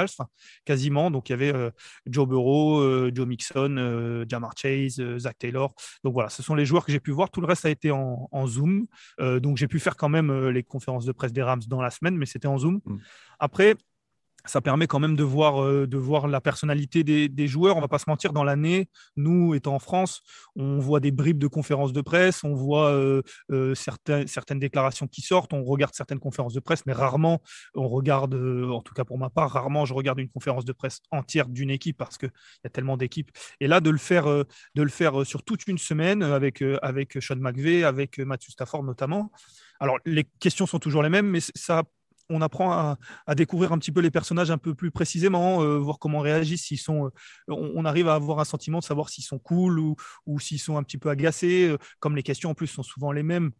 quasiment. 0.65 1.11
Donc 1.11 1.29
il 1.29 1.31
y 1.31 1.35
avait 1.35 1.53
euh, 1.53 1.71
Joe 2.05 2.27
Burrow, 2.27 2.79
euh, 2.79 3.11
Joe 3.13 3.27
Mixon, 3.27 3.75
euh, 3.77 4.25
Jamar 4.27 4.53
Chase, 4.55 5.01
Zach 5.17 5.37
Taylor. 5.37 5.73
Donc 6.03 6.13
voilà, 6.13 6.29
ce 6.29 6.43
sont 6.43 6.55
les 6.55 6.65
joueurs 6.65 6.85
que 6.85 6.91
j'ai 6.91 6.99
pu 6.99 7.11
voir. 7.11 7.29
Tout 7.29 7.41
le 7.41 7.47
reste 7.47 7.65
a 7.65 7.69
été 7.69 7.91
en, 7.91 8.47
Zoom. 8.47 8.87
donc 9.19 9.57
j'ai 9.57 9.67
pu 9.67 9.79
faire 9.79 9.97
quand 9.97 10.09
même 10.09 10.49
les 10.49 10.63
conférences 10.63 11.05
de 11.05 11.11
presse 11.11 11.33
des 11.33 11.41
Rams 11.41 11.61
dans 11.67 11.81
la 11.81 11.89
semaine, 11.89 12.15
mais 12.15 12.25
c'était 12.25 12.47
en 12.47 12.57
Zoom. 12.57 12.79
Mm. 12.85 12.97
Après, 13.39 13.75
ça 14.47 14.61
permet 14.61 14.87
quand 14.87 14.99
même 14.99 15.15
de 15.15 15.23
voir, 15.23 15.63
euh, 15.63 15.87
de 15.87 15.97
voir 15.97 16.27
la 16.27 16.41
personnalité 16.41 17.03
des, 17.03 17.47
joueurs. 17.47 17.77
On 17.77 17.81
va 17.81 17.87
pas 17.87 17.99
se 17.99 18.09
mentir, 18.09 18.33
dans 18.33 18.43
l'année, 18.43 18.89
nous, 19.15 19.53
étant 19.53 19.75
en 19.75 19.79
France, 19.79 20.21
on 20.55 20.79
voit 20.79 20.99
des 20.99 21.11
bribes 21.11 21.37
de 21.37 21.47
conférences 21.47 21.93
de 21.93 22.01
presse, 22.01 22.43
on 22.43 22.53
voit 22.53 22.89
euh, 22.89 23.21
euh, 23.51 23.75
certaines, 23.75 24.59
déclarations 24.59 25.07
qui 25.07 25.21
sortent, 25.21 25.53
on 25.53 25.63
regarde 25.63 25.93
certaines 25.93 26.19
conférences 26.19 26.53
de 26.53 26.59
presse, 26.59 26.85
mais 26.85 26.93
rarement 26.93 27.41
on 27.75 27.87
regarde, 27.87 28.33
en 28.33 28.81
tout 28.81 28.93
cas 28.93 29.05
pour 29.05 29.17
ma 29.17 29.29
part, 29.29 29.51
rarement 29.51 29.85
je 29.85 29.93
regarde 29.93 30.19
une 30.19 30.29
conférence 30.29 30.65
de 30.65 30.73
presse 30.73 31.01
entière 31.11 31.47
d'une 31.47 31.69
équipe 31.69 31.97
parce 31.97 32.17
qu'il 32.17 32.31
y 32.63 32.67
a 32.67 32.69
tellement 32.69 32.97
d'équipes. 32.97 33.31
Et 33.59 33.67
là, 33.67 33.79
de 33.79 33.89
le 33.89 33.97
faire, 33.97 34.25
de 34.25 34.45
le 34.75 34.89
faire 34.89 35.25
sur 35.25 35.43
toute 35.43 35.67
une 35.67 35.77
semaine 35.77 36.23
avec, 36.23 36.63
avec 36.81 37.17
Sean 37.21 37.35
McVay, 37.37 37.83
avec 37.83 38.19
Matthew 38.19 38.49
Stafford 38.49 38.83
notamment. 38.83 39.31
Alors, 39.79 39.97
les 40.05 40.23
questions 40.39 40.65
sont 40.65 40.79
toujours 40.79 41.03
les 41.03 41.09
mêmes, 41.09 41.27
mais 41.27 41.39
ça 41.39 41.83
on 42.29 42.41
apprend 42.41 42.97
à, 43.25 43.35
découvrir 43.35 43.71
un 43.71 43.77
petit 43.77 43.91
peu 43.91 44.01
les 44.01 44.11
personnages 44.11 44.51
un 44.51 44.57
peu 44.57 44.75
plus 44.75 44.91
précisément, 44.91 45.61
euh, 45.61 45.77
voir 45.77 45.99
comment 45.99 46.19
réagissent, 46.19 46.65
s'ils 46.65 46.79
sont, 46.79 47.05
euh, 47.05 47.09
on, 47.47 47.85
arrive 47.85 48.07
à 48.07 48.15
avoir 48.15 48.39
un 48.39 48.45
sentiment 48.45 48.79
de 48.79 48.83
savoir 48.83 49.09
s'ils 49.09 49.23
sont 49.23 49.39
cool 49.39 49.79
ou, 49.79 49.95
s'ils 50.39 50.59
sont 50.59 50.77
un 50.77 50.83
petit 50.83 50.97
peu 50.97 51.09
agacés. 51.09 51.69
Euh, 51.69 51.77
comme 51.99 52.15
les 52.15 52.23
questions 52.23 52.49
en 52.49 52.53
plus 52.53 52.67
sont 52.67 52.83
souvent 52.83 53.11
les 53.11 53.23
mêmes, 53.23 53.51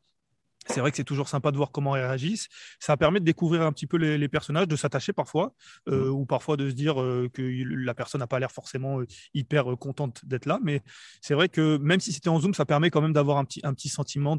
c'est 0.67 0.81
vrai 0.81 0.91
que 0.91 0.97
c'est 0.97 1.05
toujours 1.05 1.29
sympa 1.29 1.51
de 1.51 1.57
voir 1.57 1.71
comment 1.71 1.95
ils 1.95 2.01
réagissent. 2.01 2.49
Ça 2.79 2.97
permet 2.97 3.21
de 3.21 3.25
découvrir 3.25 3.61
un 3.61 3.71
petit 3.71 3.87
peu 3.87 3.95
les, 3.95 4.27
personnages, 4.27 4.67
de 4.67 4.75
s'attacher 4.75 5.13
parfois, 5.13 5.53
mmh. 5.85 6.09
ou 6.09 6.25
parfois 6.25 6.57
de 6.57 6.69
se 6.69 6.75
dire 6.75 6.95
que 6.95 7.41
la 7.41 7.93
personne 7.93 8.19
n'a 8.19 8.27
pas 8.27 8.37
l'air 8.37 8.51
forcément 8.51 8.99
hyper 9.33 9.77
contente 9.79 10.25
d'être 10.25 10.45
là. 10.45 10.59
Mais 10.61 10.81
c'est 11.21 11.35
vrai 11.35 11.47
que 11.47 11.77
même 11.77 12.01
si 12.01 12.11
c'était 12.11 12.27
en 12.27 12.41
Zoom, 12.41 12.53
ça 12.53 12.65
permet 12.65 12.89
quand 12.89 13.01
même 13.01 13.13
d'avoir 13.13 13.37
un 13.37 13.45
petit, 13.45 13.61
un 13.63 13.73
petit 13.73 13.87
sentiment 13.87 14.37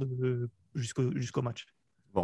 jusqu'au 0.74 1.40
match 1.40 1.64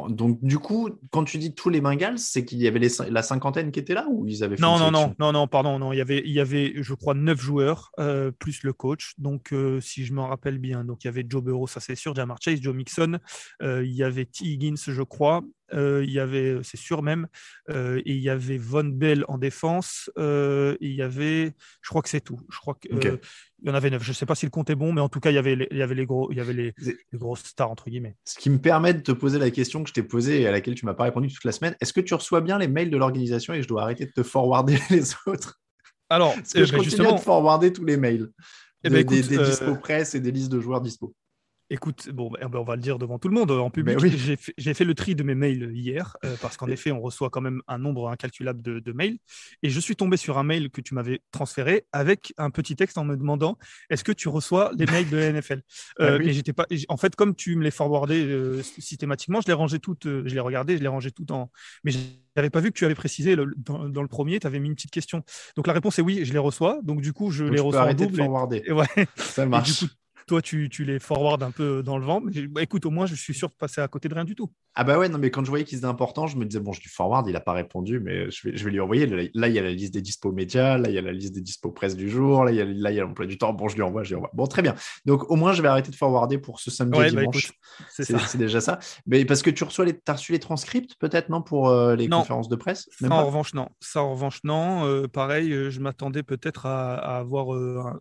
donc 0.09 0.39
du 0.43 0.59
coup, 0.59 0.91
quand 1.11 1.25
tu 1.25 1.39
dis 1.39 1.55
tous 1.55 1.69
les 1.69 1.81
Bengals, 1.81 2.19
c'est 2.19 2.45
qu'il 2.45 2.59
y 2.59 2.67
avait 2.67 2.81
la 3.11 3.23
cinquantaine 3.23 3.71
qui 3.71 3.81
était 3.81 3.95
là 3.95 4.07
ou 4.11 4.27
ils 4.27 4.43
avaient 4.43 4.57
fait 4.57 4.63
Non, 4.63 4.79
non, 4.79 4.91
non, 4.91 5.15
non, 5.19 5.33
non, 5.33 5.47
pardon, 5.47 5.79
non. 5.79 5.93
Il 5.93 5.99
y 5.99 6.01
avait, 6.01 6.23
il 6.25 6.33
y 6.33 6.41
avait, 6.41 6.75
je 6.77 6.95
crois, 6.95 7.15
neuf 7.15 7.41
joueurs 7.41 7.91
euh, 7.99 8.31
plus 8.31 8.63
le 8.63 8.73
coach. 8.73 9.15
Donc, 9.19 9.53
euh, 9.53 9.81
si 9.81 10.05
je 10.05 10.13
me 10.13 10.21
rappelle 10.21 10.59
bien, 10.59 10.85
donc 10.85 11.05
il 11.05 11.07
y 11.07 11.11
avait 11.11 11.25
Joe 11.29 11.43
Burrow, 11.43 11.67
ça 11.67 11.81
c'est 11.81 11.95
sûr, 11.95 12.15
Jamar 12.15 12.39
Chase, 12.41 12.61
Joe 12.61 12.75
Mixon, 12.75 13.19
euh, 13.63 13.85
il 13.85 13.93
y 13.93 14.03
avait 14.03 14.25
T. 14.25 14.45
Higgins, 14.45 14.75
je 14.77 15.03
crois, 15.03 15.43
il 15.75 16.11
y 16.11 16.21
avait, 16.21 16.59
c'est 16.63 16.77
sûr 16.77 17.03
même, 17.03 17.27
et 17.71 18.03
il 18.05 18.21
y 18.21 18.31
avait 18.31 18.59
Von 18.59 18.85
Bell 18.85 19.25
en 19.29 19.39
défense, 19.39 20.11
et 20.19 20.77
il 20.81 20.95
y 20.95 21.03
avait, 21.03 21.55
je 21.83 21.89
crois 21.89 22.03
que 22.03 22.09
c'est 22.09 22.21
tout. 22.21 22.41
Je 22.51 22.59
crois 22.59 22.75
que 22.75 23.19
il 23.65 23.69
y 23.69 23.71
en 23.71 23.75
avait 23.75 23.89
neuf. 23.89 24.03
Je 24.03 24.11
ne 24.11 24.15
sais 24.15 24.27
pas 24.27 24.35
si 24.35 24.45
le 24.45 24.51
compte 24.51 24.69
est 24.69 24.75
bon, 24.75 24.93
mais 24.93 25.01
en 25.01 25.09
tout 25.09 25.21
cas, 25.21 25.31
il 25.31 25.35
y 25.35 25.39
avait 25.39 25.57
les, 25.57 25.69
il 25.71 25.79
y 25.79 25.83
avait 25.83 25.95
les 25.95 26.05
gros, 26.05 26.31
il 26.31 26.37
y 26.37 26.41
avait 26.41 26.53
les, 26.53 26.75
grosses 27.15 27.45
stars 27.45 27.71
entre 27.71 27.89
guillemets. 27.89 28.15
Ce 28.25 28.39
qui 28.39 28.51
me 28.51 28.59
permet 28.59 28.93
de 28.93 29.01
te 29.01 29.13
poser 29.13 29.39
la 29.39 29.51
question 29.51 29.83
que 29.83 29.89
je 29.89 29.95
t'ai 29.95 30.03
posée 30.03 30.43
et 30.43 30.47
à 30.47 30.53
laquelle 30.53 30.75
tu 30.75 30.85
m'as 30.85 30.95
pas 30.95 31.05
répondu 31.05 31.29
toute 31.29 31.45
la 31.45 31.53
semaine. 31.53 31.75
Est-ce 31.81 31.95
que 31.95 32.03
tu 32.03 32.13
reçois 32.13 32.43
bien 32.43 32.59
les 32.59 32.69
mails 32.69 32.91
de 32.91 32.97
l'organisation 32.99 33.55
et 33.55 33.63
je 33.63 33.69
dois 33.69 33.83
arrêter 33.83 34.05
de 34.05 34.13
te 34.13 34.23
forwarder 34.23 34.79
les 34.91 35.15
autres? 35.27 35.61
Alors, 36.11 36.35
Parce 36.35 36.53
que 36.53 36.65
je 36.65 36.73
ben, 36.73 36.79
continue 36.79 36.91
justement... 36.91 37.15
à 37.15 37.19
te 37.19 37.25
forwarder 37.25 37.73
tous 37.73 37.85
les 37.85 37.97
mails? 37.97 38.29
eh 38.85 38.91
ben, 38.91 39.03
des, 39.03 39.23
des, 39.23 39.39
dispo 39.39 39.75
presse 39.77 40.15
et 40.15 40.21
des 40.21 40.31
listes 40.31 40.53
de 40.53 40.61
joueurs 40.61 40.83
dispo. 40.83 41.15
Écoute, 41.71 42.11
bon, 42.13 42.31
ben, 42.31 42.47
ben, 42.49 42.59
on 42.59 42.65
va 42.65 42.77
le 42.77 42.83
dire 42.83 42.99
devant 42.99 43.19
tout 43.19 43.29
le 43.29 43.35
monde 43.35 43.51
en 43.51 43.71
public. 43.71 43.99
Oui. 44.01 44.11
J'ai 44.59 44.75
fait, 44.75 44.85
le 44.85 44.95
tri 44.95 45.15
de 45.15 45.23
mes 45.23 45.35
mails 45.35 45.71
hier 45.75 46.17
euh, 46.25 46.37
parce 46.43 46.59
qu'en 46.59 46.67
effet, 46.69 46.93
on 46.93 47.01
reçoit 47.01 47.31
quand 47.31 47.41
même 47.41 47.63
un 47.69 47.79
nombre 47.79 48.11
incalculable 48.11 48.61
de, 48.61 48.93
mails. 48.93 49.19
Et 49.63 49.71
je 49.71 49.81
suis 49.81 49.97
tombé 49.97 50.17
sur 50.17 50.37
un 50.37 50.43
mail 50.43 50.71
que 50.71 50.81
tu 50.81 50.95
m'avais 50.95 51.23
transféré 51.33 51.87
avec 51.93 52.35
un 52.37 52.51
petit 52.51 52.77
texte 52.77 52.99
en 52.99 53.05
me 53.05 53.17
demandant 53.17 53.57
est-ce 53.89 54.05
que 54.05 54.13
tu 54.13 54.29
reçois 54.29 54.73
les 54.77 54.87
mails 54.87 55.09
de 55.09 55.17
la 55.17 55.33
NFL 55.41 55.63
euh, 56.01 56.19
ah 56.21 56.23
Et 56.23 56.33
j'étais 56.33 56.53
pas. 56.53 56.67
En 56.89 56.99
fait, 56.99 57.17
comme 57.17 57.35
tu 57.35 57.57
me 57.57 57.65
les 57.65 57.71
forwardais 57.71 58.23
euh, 58.23 58.63
systématiquement, 58.63 59.41
je 59.41 59.47
les 59.47 59.55
rangeais 59.55 59.79
toutes. 59.79 60.05
je 60.05 60.35
les 60.35 60.41
regardais, 60.41 60.77
je 60.77 60.83
les 60.83 60.89
rangeais 60.89 61.13
toutes 61.13 61.31
en. 61.31 61.51
Mais 61.83 61.93
n'avais 62.37 62.51
pas 62.51 62.61
vu 62.61 62.73
que 62.73 62.79
tu 62.79 62.85
avais 62.85 62.95
précisé 62.95 63.37
dans, 63.37 64.03
le 64.03 64.09
premier, 64.09 64.39
tu 64.39 64.47
avais 64.47 64.59
mis 64.59 64.69
une 64.69 64.75
petite 64.75 64.91
question. 64.91 65.23
Donc 65.57 65.67
la 65.67 65.73
réponse 65.73 65.99
est 65.99 66.03
oui, 66.03 66.25
je 66.25 66.33
les 66.33 66.39
reçois. 66.39 66.81
Donc 66.83 67.01
du 67.01 67.13
coup, 67.13 67.31
je 67.31 67.45
les 67.45 67.61
reçois 67.61 67.89
en 67.89 67.95
double. 67.95 68.13
De 68.13 68.17
forwarder. 68.17 68.63
Et, 68.67 68.73
ouais. 68.73 68.87
Ça 69.17 69.47
marche 69.47 69.85
toi, 70.27 70.43
tu, 70.43 70.69
les 70.81 70.99
forward 70.99 71.43
un 71.43 71.51
peu 71.51 71.83
dans 71.83 71.99
le 71.99 72.05
vent. 72.05 72.21
Mais 72.21 72.47
bah, 72.47 72.63
écoute, 72.63 72.87
au 72.87 72.91
moins, 72.91 73.07
je 73.07 73.15
suis 73.15 73.35
sûr 73.35 73.49
de 73.49 73.55
passer 73.55 73.81
à 73.81 73.89
côté 73.89 74.09
de 74.09 74.15
rien 74.15 74.25
du 74.25 74.35
tout. 74.35 74.51
Ah 74.75 74.83
bah 74.83 74.99
ouais, 74.99 75.09
non, 75.09 75.19
mais 75.19 75.31
quand 75.31 75.45
je 75.45 75.51
voyais 75.51 75.65
qu'il 75.65 75.79
était 75.79 75.87
important, 75.87 76.27
je 76.27 76.37
me 76.37 76.45
disais, 76.45 76.61
bon, 76.61 76.73
je 76.73 76.81
lui 76.81 76.89
forward, 76.89 77.27
il 77.29 77.33
n'a 77.33 77.41
pas 77.41 77.53
répondu, 77.53 78.01
mais 78.01 78.31
je 78.31 78.49
vais, 78.49 78.57
je 78.57 78.65
vais 78.65 78.71
lui 78.73 78.81
envoyer. 78.81 79.07
Là, 79.07 79.49
il 79.49 79.55
y 79.55 79.59
a 79.59 79.63
la 79.63 79.71
liste 79.71 79.95
des 79.95 80.03
dispo 80.03 80.33
médias, 80.33 80.79
là, 80.79 80.89
il 80.89 80.95
y 80.95 80.99
a 80.99 81.03
la 81.03 81.13
liste 81.13 81.35
des 81.35 81.41
dispo 81.41 81.71
presse 81.71 81.97
du 81.97 82.09
jour, 82.11 82.45
là, 82.45 82.51
il 82.51 82.57
y 82.57 82.61
a, 82.61 82.65
là, 82.65 82.91
il 82.91 82.97
y 82.97 82.99
a 82.99 83.03
l'emploi 83.03 83.27
du 83.27 83.39
temps. 83.39 83.53
Bon, 83.53 83.69
je 83.69 83.77
lui 83.77 83.83
envoie, 83.83 84.03
je 84.03 84.11
lui 84.11 84.17
envoie. 84.17 84.31
Bon, 84.35 84.47
très 84.47 84.63
bien. 84.63 84.75
Donc, 85.05 85.31
au 85.31 85.37
moins, 85.37 85.53
je 85.53 85.63
vais 85.63 85.69
arrêter 85.69 85.91
de 85.93 85.97
forwarder 85.97 86.39
pour 86.39 86.59
ce 86.59 86.71
samedi 86.71 86.99
et 86.99 87.11
bah, 87.13 87.21
dimanche. 87.21 87.53
c'est 87.91 88.37
déjà 88.37 88.61
ça. 88.61 88.81
Mais 89.07 89.25
parce 89.25 89.43
que 89.43 89.51
tu 89.51 89.63
reçois 89.63 89.85
les, 89.85 90.01
as 90.09 90.13
reçu 90.13 90.33
les 90.33 90.41
transcripts, 90.41 90.97
peut-être, 90.99 91.29
non, 91.29 91.41
pour 91.43 91.69
euh, 91.69 91.95
les 91.95 92.09
conférences 92.09 92.49
de 92.49 92.57
presse? 92.57 92.89
Ça, 92.99 93.09
en 93.11 93.27
revanche, 93.27 93.55
non. 93.55 93.69
Ça, 93.81 94.03
en 94.03 94.13
revanche, 94.13 94.41
non. 94.43 94.87
Euh, 94.87 95.07
pareil, 95.07 95.53
euh, 95.53 95.71
je 95.71 95.79
m'attendais 95.79 96.25
peut-être 96.25 96.67
à, 96.67 97.19
avoir 97.19 97.57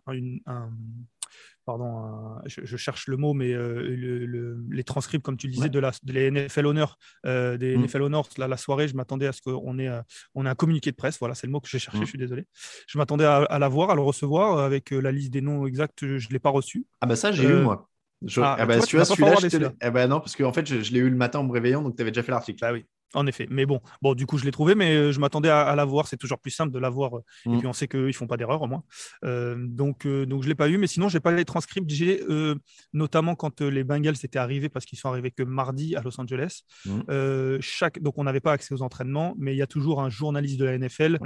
un 0.06 0.70
pardon, 1.64 2.36
je, 2.46 2.76
cherche 2.76 3.08
le 3.08 3.16
mot, 3.16 3.34
mais 3.34 3.52
euh, 3.52 4.56
les 4.70 4.84
transcripts, 4.84 5.24
comme 5.24 5.36
tu 5.36 5.46
le 5.46 5.52
disais, 5.52 5.68
de, 5.68 5.78
la, 5.78 5.92
les 6.04 6.30
NFL 6.30 6.66
Honor, 6.66 6.98
euh, 7.26 7.56
des 7.56 7.76
NFL 7.76 8.02
Honors, 8.02 8.28
la 8.36 8.56
soirée, 8.56 8.88
je 8.88 8.94
m'attendais 8.94 9.26
à 9.26 9.32
ce 9.32 9.40
qu'on 9.42 9.78
ait, 9.78 9.90
on 10.34 10.46
ait 10.46 10.48
un 10.48 10.54
communiqué 10.54 10.90
de 10.90 10.96
presse. 10.96 11.18
Voilà, 11.18 11.34
c'est 11.34 11.46
le 11.46 11.52
mot 11.52 11.60
que 11.60 11.68
j'ai 11.68 11.78
cherché, 11.78 12.00
mm. 12.00 12.04
je 12.04 12.08
suis 12.08 12.18
désolé. 12.18 12.46
Je 12.86 12.98
m'attendais 12.98 13.24
à, 13.24 13.58
l'avoir, 13.58 13.90
à 13.90 13.94
le 13.94 14.02
recevoir 14.02 14.58
avec 14.58 14.92
euh, 14.92 15.00
la 15.00 15.12
liste 15.12 15.32
des 15.32 15.40
noms 15.40 15.66
exacts, 15.66 16.00
je 16.00 16.28
ne 16.28 16.32
l'ai 16.32 16.38
pas 16.38 16.50
reçu. 16.50 16.86
Ah, 17.00 17.06
bah 17.06 17.16
ça, 17.16 17.32
j'ai 17.32 17.44
eu 17.44 17.62
moi. 17.62 17.88
ah, 18.38 18.56
ah 18.58 18.66
bah, 18.66 18.80
celui-là, 18.80 19.04
celui 19.04 19.66
eh 19.82 19.90
ben 19.90 20.08
non, 20.08 20.20
parce 20.20 20.36
qu'en 20.36 20.52
fait, 20.52 20.66
je, 20.66 20.80
je 20.80 20.92
l'ai 20.92 21.00
eu 21.00 21.10
le 21.10 21.16
matin 21.16 21.40
en 21.40 21.44
me 21.44 21.52
réveillant, 21.52 21.82
donc 21.82 21.96
tu 21.96 22.02
avais 22.02 22.10
déjà 22.10 22.22
fait 22.22 22.32
l'article. 22.32 22.64
Ah 22.64 22.72
oui. 22.72 22.84
En 23.14 23.26
effet, 23.26 23.46
mais 23.48 23.64
bon, 23.64 23.80
bon, 24.02 24.14
du 24.14 24.26
coup, 24.26 24.38
je 24.38 24.44
l'ai 24.44 24.50
trouvé, 24.50 24.74
mais 24.74 24.94
euh, 24.96 25.12
je 25.12 25.20
m'attendais 25.20 25.48
à, 25.48 25.74
l'avoir. 25.76 26.08
C'est 26.08 26.16
toujours 26.16 26.38
plus 26.38 26.50
simple 26.50 26.72
de 26.72 26.78
l'avoir. 26.78 27.16
Euh, 27.16 27.24
et 27.46 27.48
mm. 27.50 27.58
puis, 27.58 27.66
on 27.66 27.72
sait 27.72 27.86
qu'ils 27.86 28.12
font 28.12 28.26
pas 28.26 28.36
d'erreur 28.36 28.60
au 28.62 28.66
moins. 28.66 28.82
Euh, 29.24 29.56
donc, 29.58 30.06
donc, 30.06 30.42
je 30.42 30.48
l'ai 30.48 30.54
pas 30.54 30.68
eu, 30.68 30.78
mais 30.78 30.88
sinon, 30.88 31.08
j'ai 31.08 31.20
pas 31.20 31.30
les 31.30 31.44
transcripts. 31.44 31.88
J'ai 31.88 32.20
notamment 32.92 33.34
quand 33.34 33.60
les 33.60 33.84
Bengals 33.84 34.16
étaient 34.22 34.38
arrivés, 34.38 34.68
parce 34.68 34.84
qu'ils 34.84 34.98
sont 34.98 35.08
arrivés 35.08 35.30
que 35.30 35.42
mardi 35.42 35.96
à 35.96 36.02
Los 36.02 36.20
Angeles. 36.20 36.62
Mm. 36.84 37.60
chaque, 37.60 38.00
donc, 38.00 38.18
on 38.18 38.24
n'avait 38.24 38.40
pas 38.40 38.52
accès 38.52 38.74
aux 38.74 38.82
entraînements, 38.82 39.34
mais 39.38 39.54
il 39.54 39.58
y 39.58 39.62
a 39.62 39.66
toujours 39.66 40.02
un 40.02 40.10
journaliste 40.10 40.58
de 40.58 40.64
la 40.64 40.78
NFL 40.78 41.18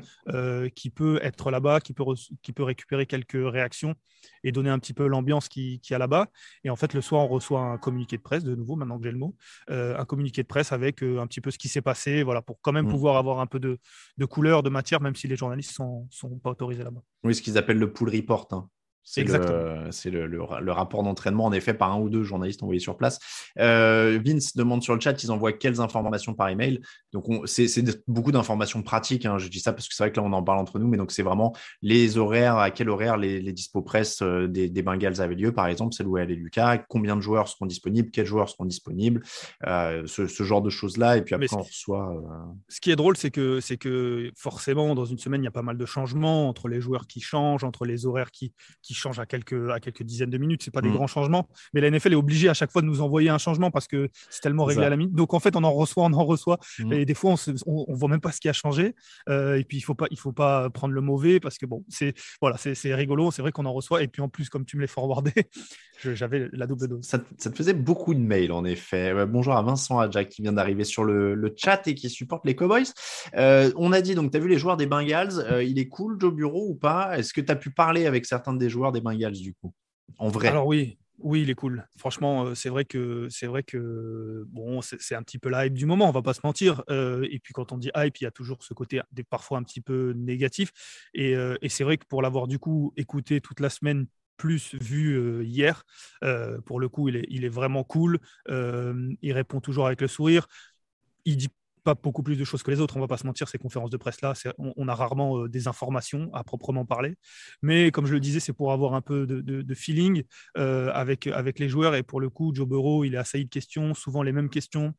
qui 0.75 0.91
peut 0.91 1.19
être 1.23 1.51
là-bas, 1.51 1.81
qui 1.81 1.95
peut, 1.95 2.05
qui 2.43 2.53
peut 2.53 2.63
récupérer 2.63 3.07
quelques 3.07 3.39
réactions 3.41 3.95
et 4.43 4.53
donner 4.53 4.71
un 4.71 4.79
petit 4.79 4.95
peu 4.95 5.07
l'ambiance 5.07 5.49
qui, 5.49 5.81
qui 5.81 5.95
a 5.95 5.99
là-bas. 5.99 6.27
Et 6.65 6.71
en 6.71 6.77
fait, 6.77 6.93
le 6.93 7.01
soir, 7.01 7.25
on 7.25 7.29
reçoit 7.29 7.61
un 7.61 7.79
communiqué 7.79 8.17
de 8.17 8.23
presse, 8.23 8.45
de 8.45 8.55
nouveau, 8.55 8.77
maintenant 8.77 8.99
que 8.99 9.05
j'ai 9.05 9.13
le 9.13 9.19
mot, 9.19 9.37
un 9.69 10.05
communiqué 10.05 10.43
de 10.43 10.49
presse 10.49 10.73
avec 10.73 11.03
un 11.03 11.27
petit 11.27 11.41
peu 11.41 11.51
ce 11.51 11.59
qui 11.59 11.69
s'est 11.69 11.78
passé, 11.83 12.23
voilà, 12.23 12.43
pour 12.43 12.61
quand 12.61 12.73
même 12.73 12.87
mmh. 12.87 12.91
pouvoir 12.91 13.17
avoir 13.17 13.41
un 13.41 13.47
peu 13.47 13.59
de, 13.59 13.79
de, 14.17 14.25
couleur, 14.25 14.63
de 14.63 14.71
matière, 14.71 15.01
même 15.01 15.15
si 15.15 15.29
les 15.29 15.37
journalistes 15.37 15.73
sont, 15.73 16.07
sont 16.11 16.39
pas 16.39 16.51
autorisés 16.51 16.85
là-bas. 16.85 17.03
Oui, 17.25 17.35
ce 17.35 17.43
qu'ils 17.43 17.59
appellent 17.59 17.79
le 17.79 17.93
pool 17.93 18.11
report. 18.11 18.49
Hein. 18.53 18.69
C'est 19.03 19.25
le, 19.25 20.27
le, 20.27 20.39
le, 20.61 20.73
rapport 20.73 21.03
d'entraînement, 21.03 21.47
en 21.47 21.53
effet, 21.53 21.73
par 21.73 21.93
un 21.93 21.99
ou 21.99 22.11
deux 22.11 22.25
journalistes 22.25 22.63
envoyés 22.63 22.81
sur 22.81 22.97
place. 22.99 23.19
Euh, 23.59 24.21
Vince 24.23 24.55
demande 24.55 24.83
sur 24.83 24.95
le 24.95 25.01
chat, 25.01 25.23
ils 25.23 25.33
envoient 25.33 25.55
quelles 25.55 25.81
informations 25.81 26.35
par 26.35 26.51
email. 26.51 26.81
Donc, 27.15 27.25
c'est 27.47 27.69
beaucoup 28.07 28.33
d'informations 28.33 28.83
pratiques. 28.83 29.25
Hein. 29.25 29.39
Je 29.39 29.49
dis 29.49 29.61
ça 29.61 29.73
parce 29.73 29.89
que 29.89 29.95
c'est 29.95 30.03
vrai 30.03 30.13
que 30.13 30.21
là, 30.21 30.27
on 30.27 30.33
en 30.35 30.43
parle 30.43 30.59
entre 30.59 30.79
nous, 30.79 30.89
mais 30.89 30.99
donc 30.99 31.11
c'est 31.11 31.23
vraiment 31.23 31.55
les 31.81 32.19
horaires, 32.19 32.59
à 32.59 32.71
quel 32.71 32.91
horaire 32.91 33.17
les, 33.17 33.41
les 33.41 33.53
dispo 33.53 33.81
presse 33.81 34.21
euh, 34.21 34.47
des, 34.47 34.69
des, 34.69 34.83
Bengals 34.83 35.23
avaient 35.23 35.35
lieu, 35.35 35.53
par 35.53 35.69
exemple, 35.69 35.95
celle 35.95 36.07
où 36.07 36.19
elle 36.19 36.31
est 36.31 36.37
Lucas, 36.37 36.79
combien 36.89 37.17
de 37.17 37.23
joueurs 37.23 37.49
seront 37.49 37.67
disponibles, 37.67 38.11
quels 38.11 38.27
joueurs 38.27 38.51
seront 38.51 38.67
disponibles, 38.67 39.23
euh, 39.67 40.07
ce, 40.07 40.27
ce, 40.27 40.43
genre 40.43 40.61
de 40.61 40.71
choses-là. 40.71 41.17
Et 41.17 41.23
puis 41.23 41.35
après, 41.35 41.49
on 41.53 41.63
reçoit. 41.63 42.15
Ce 42.69 42.81
qui 42.81 42.91
est 42.91 42.97
drôle, 42.97 43.17
c'est 43.17 43.31
que, 43.31 43.61
que 43.77 44.31
forcément, 44.37 44.95
dans 44.95 45.07
une 45.07 45.19
semaine, 45.19 45.41
il 45.43 45.45
y 45.45 45.49
a 45.49 45.53
pas 45.53 45.63
mal 45.63 45.79
de 45.79 45.87
changements 45.87 46.49
entre 46.49 46.69
les 46.69 46.81
joueurs 46.81 47.07
qui 47.07 47.21
changent, 47.21 47.65
entre 47.65 47.87
les 47.87 48.05
horaires 48.05 48.31
qui, 48.31 48.53
qui 48.83 48.88
change 48.95 49.19
à 49.19 49.27
quelques, 49.27 49.71
à 49.71 49.81
quelques 49.81 50.03
dizaines 50.03 50.31
de 50.31 50.39
minutes. 50.39 50.63
Ce 50.63 50.71
pas 50.71 50.81
des 50.81 50.89
mm. 50.89 50.95
grands 50.95 51.07
changements. 51.07 51.49
Mais 51.75 51.81
la 51.81 51.91
NFL 51.91 52.13
est 52.13 52.17
obligée 52.17 52.49
à 52.49 52.55
chaque 52.55 52.71
fois 52.71 52.83
de 52.83 52.87
nous 52.87 53.01
envoyer 53.01 53.31
un 53.31 53.39
changement 53.39 53.71
parce 53.71 53.87
que 53.87 54.09
c'est 54.31 54.41
tellement 54.41 54.65
réglé 54.65 54.85
à 54.85 54.91
la 54.91 54.97
minute. 54.97 55.15
Donc 55.15 55.35
en 55.35 55.41
fait, 55.41 55.57
on 55.57 55.65
en 55.65 55.73
reçoit, 55.73 56.05
on 56.05 56.13
en 56.13 56.25
reçoit. 56.25 56.59
Mm. 56.79 56.93
Et 56.93 57.05
des 57.05 57.15
fois, 57.15 57.35
on 57.67 57.87
ne 57.89 57.97
voit 57.97 58.09
même 58.09 58.21
pas 58.21 58.33
ce 58.33 58.41
qui 58.41 58.49
a 58.49 58.53
changé. 58.53 58.95
Euh, 59.29 59.59
et 59.59 59.65
puis, 59.65 59.79
il 59.79 59.81
ne 59.81 59.87
faut, 59.87 59.95
pas, 59.95 60.07
il 60.11 60.19
faut 60.19 60.33
pas 60.33 60.71
prendre 60.71 60.95
le 60.95 61.01
mauvais 61.01 61.41
parce 61.41 61.59
que 61.59 61.67
bon, 61.67 61.85
c'est 61.89 62.15
voilà, 62.41 62.57
rigolo. 62.85 63.31
C'est 63.31 63.43
vrai 63.43 63.53
qu'on 63.53 63.67
en 63.67 63.73
reçoit. 63.73 64.03
Et 64.03 64.09
puis 64.09 64.23
en 64.23 64.29
plus, 64.29 64.49
comme 64.49 64.65
tu 64.65 64.77
me 64.77 64.83
l'as 64.83 64.89
forwardé, 64.89 65.33
j'avais 66.03 66.49
la 66.53 66.67
double 66.67 66.89
dose. 66.89 67.05
Ça, 67.05 67.19
te 67.19 67.57
faisait 67.57 67.75
beaucoup 67.75 68.15
de 68.15 68.21
mails 68.21 68.53
en 68.53 68.65
effet. 68.65 69.27
bonjour 69.27 69.55
à 69.55 69.63
Vincent 69.63 69.99
Adjac 69.99 70.29
qui 70.29 70.43
vient 70.43 70.53
d'arriver 70.53 70.85
sur 70.85 71.05
le, 71.05 71.55
chat 71.57 71.87
et 71.89 71.95
qui 71.95 72.11
supporte 72.11 72.45
les 72.45 72.55
Cowboys. 72.55 72.93
Euh, 73.37 73.73
on 73.77 73.93
a 73.93 74.01
dit, 74.01 74.15
donc, 74.15 74.31
tu 74.31 74.37
as 74.37 74.41
vu 74.41 74.49
les 74.49 74.59
joueurs 74.59 74.77
des 74.77 74.87
Bengals. 74.87 75.39
Euh, 75.39 75.63
il 75.65 75.79
est 75.79 75.89
cool, 75.89 76.21
Joe 76.21 76.33
Bureau, 76.33 76.69
ou 76.69 76.75
pas? 76.75 77.19
Est-ce 77.19 77.33
que 77.33 77.41
tu 77.41 77.51
as 77.51 77.57
pu 77.57 77.71
parler 77.71 78.07
avec 78.07 78.27
certains 78.27 78.55
des 78.55 78.69
joueurs 78.69 78.78
des 78.93 79.01
Bengals 79.01 79.33
du 79.33 79.55
coup 79.55 79.73
En 80.19 80.29
vrai 80.29 80.49
Alors 80.49 80.67
oui, 80.67 80.99
oui, 81.21 81.43
il 81.43 81.51
est 81.51 81.55
cool. 81.55 81.87
Franchement, 81.97 82.47
euh, 82.47 82.55
c'est 82.55 82.69
vrai 82.69 82.85
que 82.85 83.27
c'est 83.29 83.47
vrai 83.47 83.65
que 83.65 84.45
bon, 84.49 84.81
c'est 84.83 85.15
un 85.17 85.23
petit 85.23 85.39
peu 85.39 85.49
la 85.49 85.67
hype 85.67 85.75
du 85.75 85.85
moment, 85.85 86.09
on 86.09 86.13
va 86.13 86.23
pas 86.23 86.35
se 86.35 86.41
mentir. 86.45 86.85
Euh, 86.91 87.27
et 87.31 87.41
puis 87.41 87.53
quand 87.53 87.73
on 87.73 87.79
dit 87.79 87.91
hype, 87.97 88.17
il 88.19 88.25
y 88.25 88.27
a 88.27 88.31
toujours 88.31 88.63
ce 88.63 88.73
côté 88.73 89.01
parfois 89.29 89.59
un 89.59 89.65
petit 89.65 89.81
peu 89.81 90.13
négatif. 90.17 90.71
Et, 91.15 91.35
euh, 91.35 91.57
et 91.61 91.69
c'est 91.69 91.83
vrai 91.83 91.99
que 91.99 92.07
pour 92.07 92.23
l'avoir 92.23 92.47
du 92.47 92.59
coup 92.59 92.93
écouté 92.97 93.41
toute 93.41 93.61
la 93.61 93.69
semaine 93.71 94.07
plus 94.37 94.77
vu 94.77 95.45
hier, 95.45 95.83
pour 96.65 96.79
le 96.79 96.89
coup, 96.89 97.09
il 97.09 97.17
est, 97.17 97.27
il 97.29 97.45
est 97.45 97.49
vraiment 97.49 97.83
cool. 97.83 98.21
il 98.49 99.33
répond 99.33 99.61
toujours 99.61 99.87
avec 99.89 100.01
le 100.01 100.07
sourire. 100.07 100.47
Il 101.25 101.37
dit 101.37 101.49
pas 101.95 101.95
beaucoup 101.95 102.23
plus 102.23 102.37
de 102.37 102.45
choses 102.45 102.63
que 102.63 102.71
les 102.71 102.81
autres, 102.81 102.99
on 102.99 103.01
va 103.01 103.07
pas 103.07 103.17
se 103.17 103.27
mentir, 103.27 103.49
ces 103.49 103.57
conférences 103.57 103.89
de 103.89 103.97
presse-là, 103.97 104.35
on, 104.59 104.89
a 104.89 104.95
rarement 104.95 105.39
euh, 105.39 105.49
des 105.49 105.69
informations 105.69 106.29
à 106.35 106.45
proprement 106.45 106.85
parler. 106.85 107.15
Mais 107.63 107.91
comme 107.91 108.05
je 108.05 108.13
le 108.13 108.21
disais, 108.21 108.41
c'est 108.41 108.53
pour 108.53 108.73
avoir 108.73 108.93
un 108.93 109.01
peu 109.01 109.27
de, 109.27 109.75
feeling 109.75 110.25
euh, 110.59 110.91
avec, 110.93 111.27
avec 111.29 111.59
les 111.59 111.69
joueurs. 111.69 111.95
Et 111.95 112.03
pour 112.03 112.21
le 112.21 112.29
coup, 112.29 112.53
Joe 112.55 112.69
Burrow, 112.69 113.05
il 113.05 113.15
est 113.15 113.19
assailli 113.19 113.45
de 113.45 113.51
questions, 113.51 113.95
souvent 113.95 114.23
les 114.23 114.33
mêmes 114.33 114.51
questions. 114.51 114.93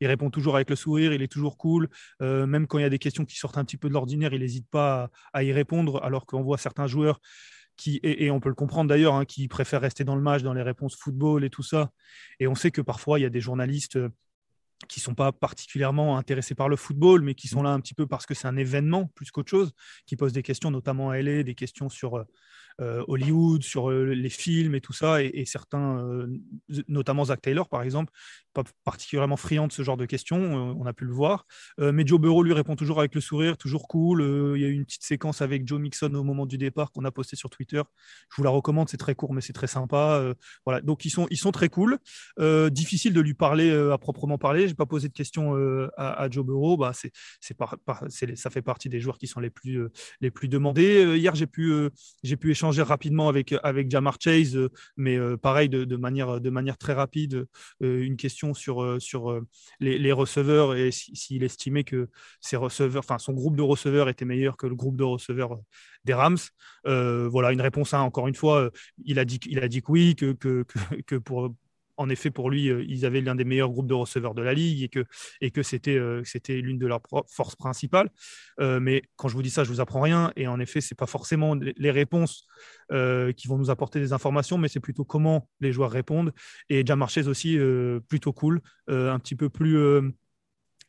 Il 0.00 0.08
répond 0.08 0.30
toujours 0.30 0.56
avec 0.56 0.68
le 0.68 0.74
sourire, 0.74 1.12
il 1.12 1.22
est 1.22 1.30
toujours 1.30 1.56
cool. 1.56 1.88
Euh, 2.22 2.44
même 2.46 2.66
quand 2.66 2.78
il 2.78 2.82
y 2.82 2.84
a 2.84 2.90
des 2.90 2.98
questions 2.98 3.24
qui 3.24 3.36
sortent 3.36 3.58
un 3.58 3.64
petit 3.64 3.76
peu 3.76 3.88
de 3.88 3.94
l'ordinaire, 3.94 4.32
il 4.32 4.40
n'hésite 4.40 4.68
pas 4.68 5.10
à, 5.32 5.44
y 5.44 5.52
répondre, 5.52 6.02
alors 6.02 6.26
qu'on 6.26 6.42
voit 6.42 6.58
certains 6.58 6.88
joueurs 6.88 7.20
qui, 7.76 8.00
et, 8.02 8.30
on 8.32 8.40
peut 8.40 8.48
le 8.48 8.54
comprendre 8.56 8.88
d'ailleurs, 8.88 9.14
hein, 9.14 9.24
qui 9.24 9.46
préfèrent 9.46 9.80
rester 9.80 10.02
dans 10.02 10.16
le 10.16 10.22
match, 10.22 10.42
dans 10.42 10.54
les 10.54 10.62
réponses 10.62 10.96
football 10.96 11.44
et 11.44 11.50
tout 11.50 11.62
ça. 11.62 11.90
Et 12.40 12.48
on 12.48 12.54
sait 12.56 12.72
que 12.72 12.80
parfois, 12.80 13.20
il 13.20 13.22
y 13.22 13.26
a 13.26 13.30
des 13.30 13.40
journalistes 13.40 13.98
qui 14.88 15.00
sont 15.00 15.14
pas 15.14 15.32
particulièrement 15.32 16.16
intéressés 16.18 16.54
par 16.54 16.68
le 16.68 16.76
football, 16.76 17.22
mais 17.22 17.34
qui 17.34 17.48
sont 17.48 17.62
là 17.62 17.70
un 17.70 17.80
petit 17.80 17.94
peu 17.94 18.06
parce 18.06 18.26
que 18.26 18.34
c'est 18.34 18.48
un 18.48 18.56
événement 18.56 19.06
plus 19.14 19.30
qu'autre 19.30 19.50
chose, 19.50 19.72
qui 20.06 20.16
posent 20.16 20.32
des 20.32 20.42
questions, 20.42 20.70
notamment 20.70 21.10
à 21.10 21.18
LA, 21.18 21.42
des 21.42 21.54
questions 21.54 21.88
sur 21.88 22.18
euh, 22.18 22.24
Hollywood, 22.80 23.62
sur 23.62 23.90
euh, 23.90 24.14
les 24.14 24.28
films 24.28 24.74
et 24.74 24.80
tout 24.80 24.92
ça, 24.92 25.22
et, 25.22 25.44
certains, 25.44 25.98
euh, 25.98 26.26
notamment 26.88 27.24
Zach 27.26 27.40
Taylor 27.42 27.68
par 27.68 27.82
exemple, 27.82 28.12
pas 28.52 28.64
particulièrement 28.84 29.36
friand 29.36 29.66
de 29.66 29.72
ce 29.72 29.82
genre 29.82 29.96
de 29.96 30.04
questions, 30.04 30.38
on 30.38 30.84
a 30.84 30.92
pu 30.92 31.06
le 31.06 31.12
voir. 31.12 31.46
mais 31.78 32.06
Joe 32.06 32.20
Burrow 32.20 32.42
lui 32.42 32.52
répond 32.52 32.76
toujours 32.76 32.98
avec 32.98 33.14
le 33.14 33.22
sourire, 33.22 33.56
toujours 33.56 33.88
cool. 33.88 34.22
Il 34.56 34.60
y 34.60 34.64
a 34.66 34.68
eu 34.68 34.74
une 34.74 34.84
petite 34.84 35.04
séquence 35.04 35.40
avec 35.40 35.66
Joe 35.66 35.80
Mixon 35.80 36.12
au 36.12 36.22
moment 36.22 36.44
du 36.44 36.58
départ 36.58 36.92
qu'on 36.92 37.06
a 37.06 37.10
posté 37.10 37.34
sur 37.34 37.48
Twitter. 37.48 37.80
Je 38.30 38.36
vous 38.36 38.42
la 38.42 38.50
recommande, 38.50 38.90
c'est 38.90 38.98
très 38.98 39.14
court, 39.14 39.32
mais 39.32 39.40
c'est 39.40 39.54
très 39.54 39.68
sympa. 39.68 40.34
voilà, 40.66 40.82
donc 40.82 41.06
ils 41.06 41.10
sont, 41.10 41.26
ils 41.30 41.38
sont 41.38 41.50
très 41.50 41.70
cool. 41.70 41.98
difficile 42.70 43.14
de 43.14 43.22
lui 43.22 43.32
parler 43.32 43.70
à 43.70 43.96
proprement 43.96 44.36
parler. 44.36 44.68
J'ai 44.68 44.74
pas 44.74 44.84
posé 44.84 45.08
de 45.08 45.14
questions 45.14 45.54
à, 45.96 46.28
Joe 46.30 46.44
Burrow. 46.44 46.76
Bah, 46.76 46.92
c'est, 46.94 47.10
c'est 47.40 47.56
ça 48.34 48.50
fait 48.50 48.62
partie 48.62 48.90
des 48.90 49.00
joueurs 49.00 49.16
qui 49.16 49.28
sont 49.28 49.40
les 49.40 49.50
plus, 49.50 49.80
les 50.20 50.30
plus 50.30 50.48
demandés. 50.48 51.16
hier, 51.16 51.34
j'ai 51.34 51.46
pu, 51.46 51.72
j'ai 52.22 52.36
pu 52.36 52.50
échanger 52.50 52.61
rapidement 52.70 53.28
avec, 53.28 53.54
avec 53.62 53.90
Jamar 53.90 54.16
Chase, 54.20 54.58
mais 54.96 55.18
pareil, 55.38 55.68
de, 55.68 55.96
manière, 55.96 56.40
de 56.40 56.50
manière 56.50 56.78
très 56.78 56.92
rapide, 56.92 57.46
une 57.80 58.16
question 58.16 58.54
sur, 58.54 59.00
sur 59.00 59.40
les, 59.80 60.12
receveurs 60.12 60.74
et 60.74 60.90
s'il 60.92 61.42
estimait 61.42 61.84
que 61.84 62.08
ses 62.40 62.56
receveurs, 62.56 63.02
enfin, 63.04 63.18
son 63.18 63.32
groupe 63.32 63.56
de 63.56 63.62
receveurs 63.62 64.08
était 64.08 64.24
meilleur 64.24 64.56
que 64.56 64.66
le 64.66 64.74
groupe 64.74 64.96
de 64.96 65.04
receveurs 65.04 65.58
des 66.04 66.14
Rams. 66.14 66.38
voilà, 66.84 67.52
une 67.52 67.60
réponse, 67.60 67.94
à, 67.94 68.00
encore 68.00 68.28
une 68.28 68.34
fois, 68.34 68.70
il 69.04 69.18
a 69.18 69.24
dit, 69.24 69.40
il 69.46 69.58
a 69.60 69.68
dit 69.68 69.82
que 69.82 69.90
oui, 69.90 70.14
que, 70.14 70.32
que, 70.32 70.64
que 71.06 71.16
pour, 71.16 71.54
en 72.02 72.08
effet, 72.08 72.30
pour 72.30 72.50
lui, 72.50 72.68
euh, 72.68 72.84
ils 72.88 73.06
avaient 73.06 73.20
l'un 73.20 73.36
des 73.36 73.44
meilleurs 73.44 73.70
groupes 73.70 73.86
de 73.86 73.94
receveurs 73.94 74.34
de 74.34 74.42
la 74.42 74.52
ligue 74.52 74.82
et 74.82 74.88
que, 74.88 75.04
euh, 75.88 76.22
c'était 76.24 76.54
l'une 76.54 76.78
de 76.78 76.86
leurs 76.86 77.00
forces 77.28 77.54
principales. 77.54 78.10
Euh, 78.60 78.80
mais 78.80 79.02
quand 79.16 79.28
je 79.28 79.34
vous 79.34 79.42
dis 79.42 79.50
ça, 79.50 79.62
je 79.62 79.70
vous 79.70 79.80
apprends 79.80 80.00
rien. 80.00 80.32
Et 80.34 80.48
en 80.48 80.58
effet, 80.58 80.80
ce 80.80 80.92
n'est 80.92 80.96
pas 80.96 81.06
forcément 81.06 81.54
les 81.54 81.90
réponses 81.90 82.46
qui 83.36 83.48
vont 83.48 83.56
nous 83.56 83.70
apporter 83.70 84.00
des 84.00 84.12
informations, 84.12 84.58
mais 84.58 84.68
c'est 84.68 84.80
plutôt 84.80 85.04
comment 85.04 85.48
les 85.60 85.72
joueurs 85.72 85.90
répondent. 85.90 86.32
Et 86.68 86.84
Jamar 86.84 87.08
Chase 87.08 87.26
aussi, 87.26 87.58
plutôt 88.06 88.34
cool, 88.34 88.60
un 88.88 89.18
petit 89.18 89.34
peu 89.34 89.48
plus 89.48 90.12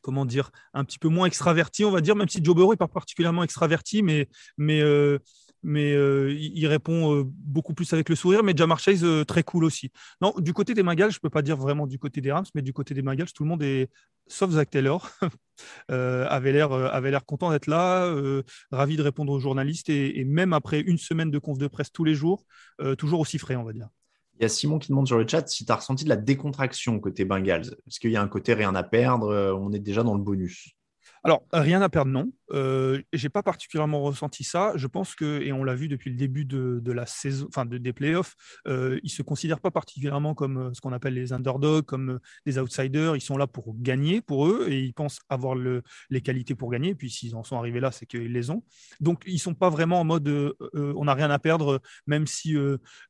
comment 0.01 0.25
dire, 0.25 0.51
un 0.74 0.84
petit 0.84 1.00
peu 1.00 1.08
moins 1.08 1.27
extraverti, 1.27 1.86
on 1.86 1.91
va 1.91 2.01
dire, 2.01 2.17
même 2.17 2.27
si 2.27 2.43
Joe 2.43 2.53
Burrow 2.55 2.74
n'est 2.74 2.77
pas 2.77 2.89
particulièrement 2.89 3.43
extraverti, 3.43 4.03
mais, 4.03 4.27
mais 5.63 5.93
euh, 5.93 6.34
il 6.34 6.67
répond 6.67 7.15
euh, 7.15 7.24
beaucoup 7.25 7.74
plus 7.74 7.91
avec 7.93 8.10
le 8.10 8.15
sourire. 8.15 8.43
Mais 8.43 8.53
Jamar 8.55 8.79
Chase, 8.79 9.03
euh, 9.03 9.24
très 9.24 9.43
cool 9.43 9.63
aussi. 9.63 9.91
Non, 10.22 10.34
du 10.38 10.53
côté 10.53 10.74
des 10.74 10.84
Bengals, 10.84 11.12
je 11.12 11.17
ne 11.17 11.22
peux 11.22 11.29
pas 11.29 11.41
dire 11.41 11.58
vraiment 11.58 11.88
du 11.88 11.98
côté 11.98 12.22
des 12.22 12.32
Rams, 12.32 12.46
mais 12.53 12.62
du 12.62 12.74
côté 12.74 12.93
des 12.93 13.01
Bengals, 13.01 13.32
tout 13.32 13.43
le 13.43 13.50
monde 13.50 13.63
est, 13.63 13.89
sauf 14.27 14.51
Zach 14.51 14.70
Taylor, 14.70 15.10
avait 15.88 16.51
l'air 16.51 17.25
content 17.25 17.51
d'être 17.51 17.67
là, 17.67 18.13
ravi 18.72 18.98
de 18.98 19.01
répondre 19.01 19.32
aux 19.34 19.39
journalistes 19.39 19.89
et, 19.89 20.24
même 20.25 20.53
après 20.53 20.82
une 20.82 20.98
semaine 20.98 21.32
de 21.32 21.39
conf 21.39 21.58
de 21.58 21.67
presse 21.67 21.91
tous 21.91 22.03
les 22.03 22.15
jours, 22.15 22.46
toujours 22.98 23.20
aussi 23.20 23.38
frais, 23.38 23.55
on 23.55 23.63
va 23.63 23.74
dire. 23.74 23.89
Il 24.39 24.41
y 24.41 24.46
a 24.46 24.50
Simon 24.50 24.79
qui 24.79 24.89
demande 24.89 25.08
sur 25.08 25.17
le 25.17 25.27
chat 25.27 25.48
si 25.48 25.65
tu 25.65 25.72
as 25.72 25.75
ressenti 25.75 26.05
de 26.05 26.10
la 26.10 26.15
décontraction 26.15 27.00
côté 27.00 27.24
Bengals. 27.24 27.75
Est-ce 27.88 28.00
qu'il 28.00 28.12
y 28.12 28.17
a 28.17 28.22
un 28.22 28.27
côté 28.27 28.53
rien 28.53 28.74
à 28.75 28.84
perdre 28.84 29.53
On 29.60 29.72
est 29.72 29.79
déjà 29.79 30.03
dans 30.03 30.15
le 30.15 30.24
bonus? 30.24 30.75
Alors, 31.25 31.46
rien 31.53 31.82
à 31.82 31.88
perdre, 31.88 32.12
non. 32.12 32.34
Euh, 32.51 33.01
j'ai 33.13 33.30
pas 33.30 33.44
particulièrement 33.44 34.01
ressenti 34.01 34.44
ça. 34.44 34.74
Je 34.75 34.88
pense 34.88 35.15
que, 35.15 35.42
et 35.42 35.53
on 35.53 35.63
l'a 35.63 35.74
vu 35.74 35.88
depuis 35.88 36.10
le 36.10 36.18
début 36.18 36.44
de, 36.44 36.92
la 36.92 37.06
saison, 37.06 37.48
des 37.65 37.94
playoffs, 37.94 38.36
euh, 38.68 39.00
ils 39.03 39.10
se 39.10 39.22
considèrent 39.22 39.62
pas 39.62 39.72
particulièrement 39.72 40.36
comme 40.36 40.58
euh, 40.58 40.74
ce 40.74 40.82
qu'on 40.82 40.92
appelle 40.92 41.13
les 41.13 41.32
underdogs, 41.32 41.86
comme 41.86 42.10
euh, 42.10 42.20
des 42.46 42.60
outsiders. 42.60 43.15
Ils 43.15 43.22
sont 43.22 43.38
là 43.38 43.48
pour 43.48 43.74
gagner 43.80 44.20
pour 44.20 44.48
eux 44.48 44.68
et 44.70 44.82
ils 44.82 44.94
pensent 44.94 45.20
avoir 45.30 45.56
le, 45.56 45.82
les 46.10 46.20
qualités 46.20 46.56
pour 46.56 46.70
gagner. 46.70 46.94
Puis 46.94 47.10
s'ils 47.10 47.36
en 47.36 47.44
sont 47.44 47.58
arrivés 47.58 47.80
là, 47.80 47.92
c'est 47.92 48.06
qu'ils 48.06 48.34
les 48.34 48.50
ont. 48.50 48.63
Donc 49.00 49.24
ils 49.25 49.39
sont 49.39 49.56
pas 49.56 49.70
vraiment 49.70 50.01
en 50.01 50.06
mode 50.06 50.27
on 50.74 51.06
n'a 51.06 51.13
rien 51.13 51.30
à 51.30 51.39
perdre, 51.39 51.82
même 52.08 52.27
si 52.27 52.56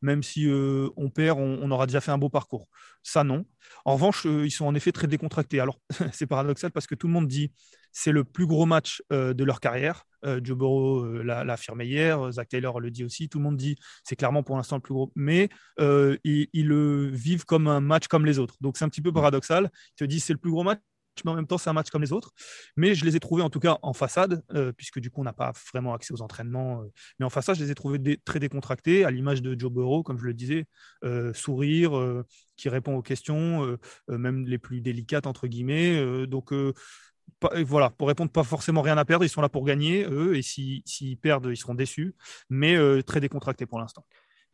même 0.01 0.23
si 0.23 0.47
on 0.49 1.09
perd, 1.09 1.39
on, 1.39 1.71
aura 1.71 1.85
déjà 1.87 2.01
fait 2.01 2.11
un 2.11 2.17
beau 2.17 2.29
parcours. 2.29 2.67
Ça 3.01 3.23
non. 3.23 3.45
En 3.85 3.93
revanche, 3.93 4.25
ils 4.25 4.51
sont 4.51 4.65
en 4.65 4.75
effet 4.75 4.91
très 4.91 5.07
décontractés. 5.07 5.59
Alors 5.59 5.79
c'est 6.13 6.27
paradoxal 6.27 6.71
parce 6.71 6.87
que 6.87 6.95
tout 6.95 7.07
le 7.07 7.13
monde 7.13 7.27
dit 7.27 7.51
c'est 7.93 8.11
le 8.11 8.23
plus 8.23 8.47
gros 8.47 8.65
match 8.65 9.01
de 9.09 9.43
leur 9.43 9.59
carrière. 9.59 10.05
Euh, 10.25 10.39
Joe 10.43 10.57
Burrow 10.57 11.03
euh, 11.03 11.23
l'a 11.23 11.41
affirmé 11.53 11.85
hier, 11.85 12.31
Zach 12.31 12.49
Taylor 12.49 12.79
le 12.79 12.91
dit 12.91 13.03
aussi, 13.03 13.29
tout 13.29 13.39
le 13.39 13.43
monde 13.43 13.57
dit 13.57 13.75
c'est 14.03 14.15
clairement 14.15 14.43
pour 14.43 14.55
l'instant 14.55 14.77
le 14.77 14.81
plus 14.81 14.93
gros, 14.93 15.11
mais 15.15 15.49
euh, 15.79 16.17
ils, 16.23 16.67
le 16.67 17.07
vivent 17.07 17.45
comme 17.45 17.67
un 17.67 17.81
match 17.81 18.07
comme 18.07 18.25
les 18.25 18.39
autres. 18.39 18.55
Donc 18.61 18.77
c'est 18.77 18.85
un 18.85 18.89
petit 18.89 19.01
peu 19.01 19.11
paradoxal. 19.11 19.69
Ils 19.73 19.95
te 19.99 20.05
disent 20.05 20.23
c'est 20.23 20.33
le 20.33 20.39
plus 20.39 20.51
gros 20.51 20.63
match, 20.63 20.79
mais 21.25 21.31
en 21.31 21.35
même 21.35 21.47
temps 21.47 21.57
c'est 21.57 21.69
un 21.69 21.73
match 21.73 21.89
comme 21.89 22.01
les 22.01 22.13
autres. 22.13 22.31
Mais 22.77 22.95
je 22.95 23.05
les 23.05 23.15
ai 23.15 23.19
trouvés 23.19 23.43
en 23.43 23.49
tout 23.49 23.59
cas 23.59 23.77
en 23.81 23.93
façade, 23.93 24.43
puisque 24.77 24.99
du 24.99 25.09
coup 25.11 25.21
on 25.21 25.25
n'a 25.25 25.33
pas 25.33 25.51
vraiment 25.73 25.93
accès 25.93 26.13
aux 26.13 26.21
entraînements. 26.21 26.83
mais 27.19 27.25
en 27.25 27.29
façade, 27.29 27.57
je 27.57 27.63
les 27.63 27.71
ai 27.71 27.75
trouvés 27.75 28.17
très 28.23 28.39
décontractés, 28.39 29.03
à 29.05 29.11
l'image 29.11 29.41
de 29.41 29.59
Joe 29.59 29.71
Burrow, 29.71 30.03
comme 30.03 30.17
je 30.17 30.25
le 30.25 30.33
disais, 30.33 30.65
sourire, 31.33 32.23
qui 32.55 32.69
répond 32.69 32.95
aux 32.95 33.01
questions, 33.03 33.77
même 34.07 34.45
les 34.47 34.57
plus 34.57 34.81
délicates 34.81 35.27
entre 35.27 35.47
guillemets. 35.47 36.25
donc 36.27 36.53
voilà, 37.65 37.89
pour 37.89 38.07
répondre, 38.07 38.31
pas 38.31 38.43
forcément 38.43 38.81
rien 38.81 38.97
à 38.97 39.05
perdre. 39.05 39.25
Ils 39.25 39.29
sont 39.29 39.41
là 39.41 39.49
pour 39.49 39.65
gagner, 39.65 40.05
eux, 40.05 40.37
et 40.37 40.41
s'ils 40.41 41.17
perdent, 41.17 41.47
ils 41.51 41.57
seront 41.57 41.75
déçus, 41.75 42.15
mais 42.49 42.75
euh, 42.75 43.01
très 43.01 43.19
décontractés 43.19 43.65
pour 43.65 43.79
l'instant. 43.79 44.05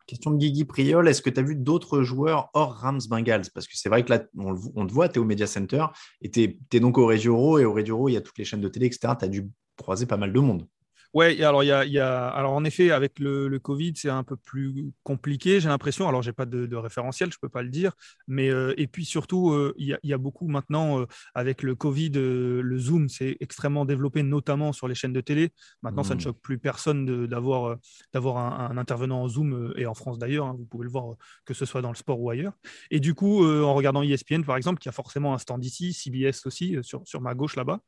Question 0.08 0.32
de 0.32 0.38
Guigui 0.38 0.66
Priol, 0.66 1.08
est-ce 1.08 1.22
que 1.22 1.30
tu 1.30 1.40
as 1.40 1.44
vu 1.44 1.56
d'autres 1.56 2.02
joueurs 2.02 2.50
hors 2.56 2.74
Rams 2.74 3.02
Bengals? 3.08 3.52
Parce 3.54 3.68
que 3.68 3.78
c'est 3.78 3.90
vrai 3.90 4.04
que 4.04 4.10
là, 4.10 4.24
on, 4.36 4.88
te 4.88 4.92
voit, 4.92 5.08
tu 5.08 5.16
es 5.16 5.18
au 5.20 5.26
Media 5.26 5.46
Center, 5.46 5.86
et 6.22 6.32
tu 6.32 6.58
es, 6.74 6.80
donc 6.80 6.98
au 6.98 7.06
Reggioro, 7.06 7.60
et 7.60 7.66
au 7.66 7.74
Reggioro, 7.74 8.10
il 8.10 8.14
y 8.14 8.18
a 8.18 8.22
toutes 8.22 8.40
les 8.40 8.46
chaînes 8.46 8.62
de 8.62 8.70
télé, 8.70 8.88
etc. 8.88 9.14
Tu 9.20 9.26
as 9.26 9.28
dû 9.28 9.48
croiser 9.78 10.08
pas 10.08 10.18
mal 10.18 10.34
de 10.34 10.40
monde. 10.40 10.68
Ouais, 11.16 11.44
alors 11.44 11.64
il 11.64 11.68
y 11.68 12.00
a, 12.00 12.28
alors 12.28 12.54
en 12.54 12.64
effet 12.64 12.92
avec 12.92 13.18
le, 13.18 13.58
Covid 13.60 13.94
c'est 13.96 14.10
un 14.10 14.24
peu 14.24 14.36
plus 14.38 14.92
compliqué, 15.04 15.60
j'ai 15.60 15.68
l'impression. 15.68 16.08
Alors 16.08 16.22
j'ai 16.22 16.34
pas 16.34 16.46
de, 16.46 16.76
référentiel, 16.76 17.32
je 17.34 17.40
peux 17.42 17.50
pas 17.50 17.64
le 17.64 17.70
dire, 17.70 17.94
mais 18.28 18.50
euh, 18.50 18.76
et 18.78 18.86
puis 18.86 19.06
surtout 19.06 19.52
euh, 19.52 19.74
il 19.78 19.98
y, 20.04 20.14
a 20.14 20.18
beaucoup 20.20 20.48
maintenant 20.48 21.02
euh, 21.02 21.08
avec 21.34 21.64
le 21.64 21.74
Covid, 21.74 22.12
le 22.12 22.78
Zoom 22.78 23.10
s'est 23.10 23.38
extrêmement 23.40 23.86
développé, 23.86 24.22
notamment 24.22 24.72
sur 24.72 24.88
les 24.88 24.94
chaînes 24.94 25.14
de 25.14 25.22
télé. 25.22 25.52
Maintenant 25.82 26.04
ça 26.04 26.14
ne 26.14 26.20
mmh. 26.20 26.24
choque 26.24 26.42
plus 26.42 26.60
personne 26.60 27.26
d'avoir 27.26 27.78
d'avoir 28.14 28.38
un, 28.38 28.78
intervenant 28.78 29.24
en 29.24 29.28
Zoom 29.28 29.74
et 29.78 29.88
en 29.88 29.96
France 29.96 30.20
d'ailleurs. 30.20 30.46
Hein, 30.46 30.56
vous 30.60 30.66
pouvez 30.66 30.84
le 30.84 30.92
voir 30.92 31.16
que 31.44 31.56
ce 31.56 31.66
soit 31.66 31.82
dans 31.82 31.90
le 31.90 31.96
sport 31.96 32.22
ou 32.22 32.30
ailleurs. 32.30 32.54
Et 32.92 33.00
du 33.00 33.16
coup 33.16 33.44
en 33.44 33.74
regardant 33.74 34.04
ESPN 34.04 34.44
par 34.44 34.58
exemple, 34.58 34.80
qui 34.80 34.90
a 34.90 34.92
forcément 34.92 35.34
un 35.34 35.40
stand 35.40 35.66
ici, 35.66 35.92
CBS 35.92 36.46
aussi 36.46 36.78
sur, 36.84 37.02
sur 37.06 37.20
ma 37.20 37.34
gauche 37.34 37.56
là-bas. 37.56 37.80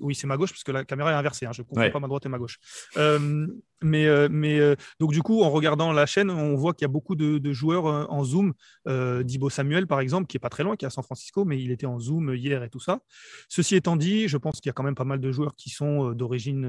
oui 0.00 0.14
c'est 0.14 0.28
ma 0.28 0.36
gauche 0.36 0.50
parce 0.50 0.62
que 0.62 0.72
la 0.72 0.84
caméra 0.84 1.10
est 1.10 1.16
inversée. 1.16 1.46
Hein, 1.46 1.52
je 1.52 1.62
comprends 1.62 1.90
pas 1.90 2.03
ma 2.04 2.08
droite 2.08 2.26
et 2.26 2.28
ma 2.28 2.38
gauche. 2.38 2.58
Euh, 2.96 3.46
mais, 3.82 4.06
euh, 4.06 4.28
mais 4.30 4.60
euh, 4.60 4.76
donc 5.00 5.12
du 5.12 5.22
coup, 5.22 5.42
en 5.42 5.50
regardant 5.50 5.92
la 5.92 6.06
chaîne, 6.06 6.30
on 6.30 6.54
voit 6.54 6.72
qu'il 6.74 6.84
y 6.84 6.90
a 6.90 6.92
beaucoup 6.92 7.16
de, 7.16 7.52
joueurs 7.52 7.86
en 8.10 8.24
Zoom. 8.24 8.52
Dibo 8.86 9.50
Samuel, 9.50 9.86
par 9.86 10.00
exemple, 10.00 10.26
qui 10.26 10.36
est 10.36 10.40
pas 10.40 10.48
très 10.48 10.62
loin, 10.62 10.76
qui 10.76 10.84
est 10.84 10.88
à 10.88 10.90
San 10.90 11.04
Francisco, 11.04 11.44
mais 11.44 11.60
il 11.62 11.70
était 11.70 11.86
en 11.86 11.98
Zoom 11.98 12.34
hier 12.34 12.62
et 12.62 12.70
tout 12.70 12.80
ça. 12.80 13.00
Ceci 13.48 13.76
étant 13.76 13.96
dit, 13.96 14.28
je 14.28 14.36
pense 14.36 14.60
qu'il 14.60 14.68
y 14.68 14.70
a 14.70 14.72
quand 14.72 14.82
même 14.82 14.94
pas 14.94 15.04
mal 15.04 15.20
de 15.20 15.32
joueurs 15.32 15.54
qui 15.56 15.70
sont 15.70 16.12
d'origine 16.12 16.62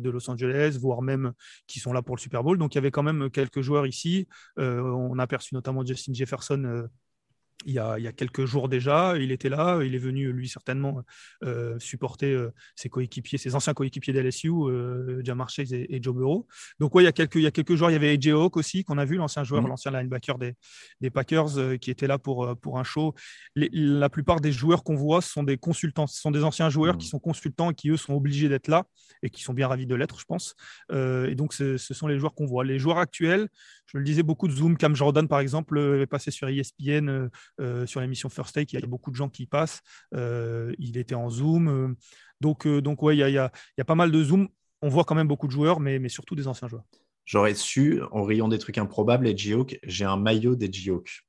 de 0.00 0.10
Los 0.10 0.30
Angeles, 0.30 0.78
voire 0.80 1.02
même 1.02 1.32
qui 1.66 1.80
sont 1.80 1.92
là 1.92 2.02
pour 2.02 2.16
le 2.16 2.20
Super 2.20 2.42
Bowl. 2.42 2.58
Donc 2.58 2.74
il 2.74 2.78
y 2.78 2.78
avait 2.78 2.90
quand 2.90 3.02
même 3.02 3.30
quelques 3.30 3.60
joueurs 3.60 3.86
ici. 3.86 4.26
on 4.56 5.18
a 5.18 5.22
aperçu 5.22 5.54
notamment 5.54 5.84
Justin 5.84 6.14
Jefferson 6.14 6.88
il 7.66 7.74
y, 7.74 7.78
a, 7.78 8.12
quelques 8.12 8.46
jours 8.46 8.68
déjà, 8.68 9.16
il 9.18 9.32
était 9.32 9.48
là, 9.48 9.80
il 9.82 9.94
est 9.94 9.98
venu 9.98 10.32
lui 10.32 10.48
certainement 10.48 11.02
euh, 11.44 11.78
supporter 11.78 12.32
euh, 12.32 12.52
ses 12.74 12.88
coéquipiers, 12.88 13.38
ses 13.38 13.54
anciens 13.54 13.74
coéquipiers 13.74 14.12
d'LSU, 14.12 14.50
euh, 14.50 15.20
Jamar 15.22 15.50
Chase 15.50 15.72
et, 15.72 15.98
Joe 16.02 16.14
Burrow. 16.14 16.46
Donc 16.78 16.94
ouais, 16.94 17.02
il 17.02 17.06
y 17.06 17.08
a 17.08 17.12
quelques, 17.12 17.34
il 17.34 17.42
y 17.42 17.46
a 17.46 17.50
quelques 17.50 17.74
jours, 17.74 17.90
il 17.90 17.92
y 17.92 17.96
avait 17.96 18.10
AJ 18.10 18.28
Hawk 18.28 18.56
aussi 18.56 18.84
qu'on 18.84 18.96
a 18.96 19.04
vu, 19.04 19.16
l'ancien 19.16 19.44
joueur, 19.44 19.62
mhm. 19.62 19.68
l'ancien 19.68 19.90
linebacker 19.90 20.38
des, 20.38 20.54
des 21.00 21.10
Packers 21.10 21.58
euh, 21.58 21.76
qui 21.76 21.90
était 21.90 22.06
là 22.06 22.18
pour, 22.18 22.56
pour 22.58 22.78
un 22.78 22.84
show. 22.84 23.14
la 23.56 24.08
plupart 24.08 24.40
des 24.40 24.52
joueurs 24.52 24.82
qu'on 24.82 24.96
voit 24.96 25.20
sont 25.20 25.42
des 25.42 25.58
consultants, 25.58 26.06
ce 26.06 26.20
sont 26.20 26.30
des 26.30 26.44
anciens 26.44 26.70
joueurs 26.70 26.96
qui 26.96 27.06
mhm. 27.06 27.10
sont 27.10 27.18
consultants 27.18 27.70
et 27.70 27.74
qui 27.74 27.90
eux 27.90 27.98
sont 27.98 28.14
obligés 28.14 28.48
d'être 28.48 28.68
là 28.68 28.84
et 29.22 29.28
qui 29.28 29.42
sont 29.42 29.52
bien 29.52 29.68
ravis 29.68 29.86
de 29.86 29.94
l'être, 29.94 30.18
je 30.18 30.24
pense. 30.24 30.54
et 30.90 31.34
donc 31.34 31.52
ce, 31.52 31.76
sont 31.76 32.06
les 32.06 32.18
joueurs 32.18 32.34
qu'on 32.34 32.46
voit. 32.46 32.64
Les 32.64 32.78
joueurs 32.78 32.98
actuels, 32.98 33.48
je 33.86 33.98
le 33.98 34.04
disais, 34.04 34.22
beaucoup 34.22 34.48
de 34.48 34.52
Zoom, 34.52 34.78
Cam 34.78 34.96
Jordan 34.96 35.28
par 35.28 35.40
exemple 35.40 35.78
est 35.78 36.06
passé 36.06 36.30
sur 36.30 36.48
ESPN 36.48 37.28
sur 37.86 38.00
l'émission 38.00 38.28
First 38.28 38.54
Take, 38.54 38.76
il 38.76 38.80
y 38.80 38.82
a 38.82 38.86
beaucoup 38.86 39.10
de 39.10 39.16
gens 39.16 39.28
qui 39.28 39.46
passent. 39.46 39.82
Euh, 40.14 40.74
il 40.78 40.96
était 40.96 41.14
en 41.14 41.30
Zoom. 41.30 41.68
Euh, 41.68 41.94
donc, 42.40 42.66
donc 42.66 43.02
ouais, 43.02 43.16
il 43.16 43.20
y 43.20 43.38
a, 43.38 43.52
pas 43.86 43.94
mal 43.94 44.10
de 44.10 44.22
Zoom. 44.22 44.48
On 44.82 44.88
voit 44.88 45.04
quand 45.04 45.14
même 45.14 45.28
beaucoup 45.28 45.46
de 45.46 45.52
joueurs, 45.52 45.80
mais, 45.80 45.98
mais 45.98 46.08
surtout 46.08 46.34
des 46.34 46.48
anciens 46.48 46.68
joueurs. 46.68 46.84
J'aurais 47.26 47.54
su, 47.54 48.00
en 48.12 48.24
riant 48.24 48.48
des 48.48 48.58
trucs 48.58 48.78
improbables, 48.78 49.28
et 49.28 49.36
j'ai 49.36 50.04
un 50.04 50.16
maillot 50.16 50.56
des 50.56 50.72
G-Hawk. 50.72 51.22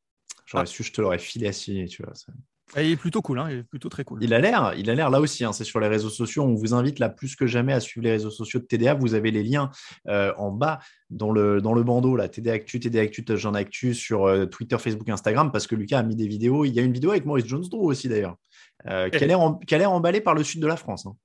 J'aurais 0.45 0.63
ah. 0.63 0.65
su, 0.65 0.83
je 0.83 0.91
te 0.91 1.01
l'aurais 1.01 1.19
filé 1.19 1.47
à 1.47 1.53
signer, 1.53 1.87
tu 1.87 2.03
vois. 2.03 2.13
Il 2.77 2.91
est 2.91 2.97
plutôt 2.97 3.21
cool, 3.21 3.39
hein, 3.39 3.47
il 3.49 3.57
est 3.59 3.63
plutôt 3.63 3.89
très 3.89 4.03
cool. 4.03 4.19
Il 4.21 4.33
a 4.33 4.39
l'air, 4.39 4.73
il 4.77 4.89
a 4.89 4.95
l'air 4.95 5.09
là 5.09 5.19
aussi. 5.19 5.43
Hein, 5.43 5.53
c'est 5.53 5.63
sur 5.63 5.79
les 5.79 5.87
réseaux 5.87 6.09
sociaux. 6.09 6.43
On 6.43 6.55
vous 6.55 6.73
invite 6.73 6.99
là 6.99 7.09
plus 7.09 7.35
que 7.35 7.47
jamais 7.47 7.73
à 7.73 7.79
suivre 7.79 8.03
les 8.05 8.11
réseaux 8.11 8.29
sociaux 8.29 8.59
de 8.59 8.65
TDA. 8.65 8.93
Vous 8.93 9.13
avez 9.13 9.31
les 9.31 9.43
liens 9.43 9.69
en 10.07 10.51
bas 10.51 10.79
dans 11.11 11.31
le, 11.31 11.61
dans 11.61 11.73
le 11.73 11.83
bandeau, 11.83 12.15
là, 12.15 12.29
TD 12.29 12.49
Actu, 12.49 12.79
TD 12.79 12.99
Actu, 12.99 13.23
j'en 13.35 13.53
Actu 13.53 13.93
sur 13.93 14.25
euh, 14.25 14.45
Twitter, 14.45 14.77
Facebook, 14.79 15.09
Instagram, 15.09 15.51
parce 15.51 15.67
que 15.67 15.75
Lucas 15.75 15.99
a 15.99 16.03
mis 16.03 16.15
des 16.15 16.27
vidéos. 16.27 16.65
Il 16.65 16.73
y 16.73 16.79
a 16.79 16.83
une 16.83 16.93
vidéo 16.93 17.11
avec 17.11 17.25
Maurice 17.25 17.45
Jones-Drew 17.45 17.85
aussi, 17.85 18.07
d'ailleurs, 18.07 18.37
euh, 18.87 19.09
qui, 19.09 19.23
a 19.23 19.77
l'air 19.77 19.91
emballé 19.91 20.21
par 20.21 20.33
le 20.33 20.43
sud 20.43 20.61
de 20.61 20.67
la 20.67 20.77
France. 20.77 21.05
Hein. 21.05 21.15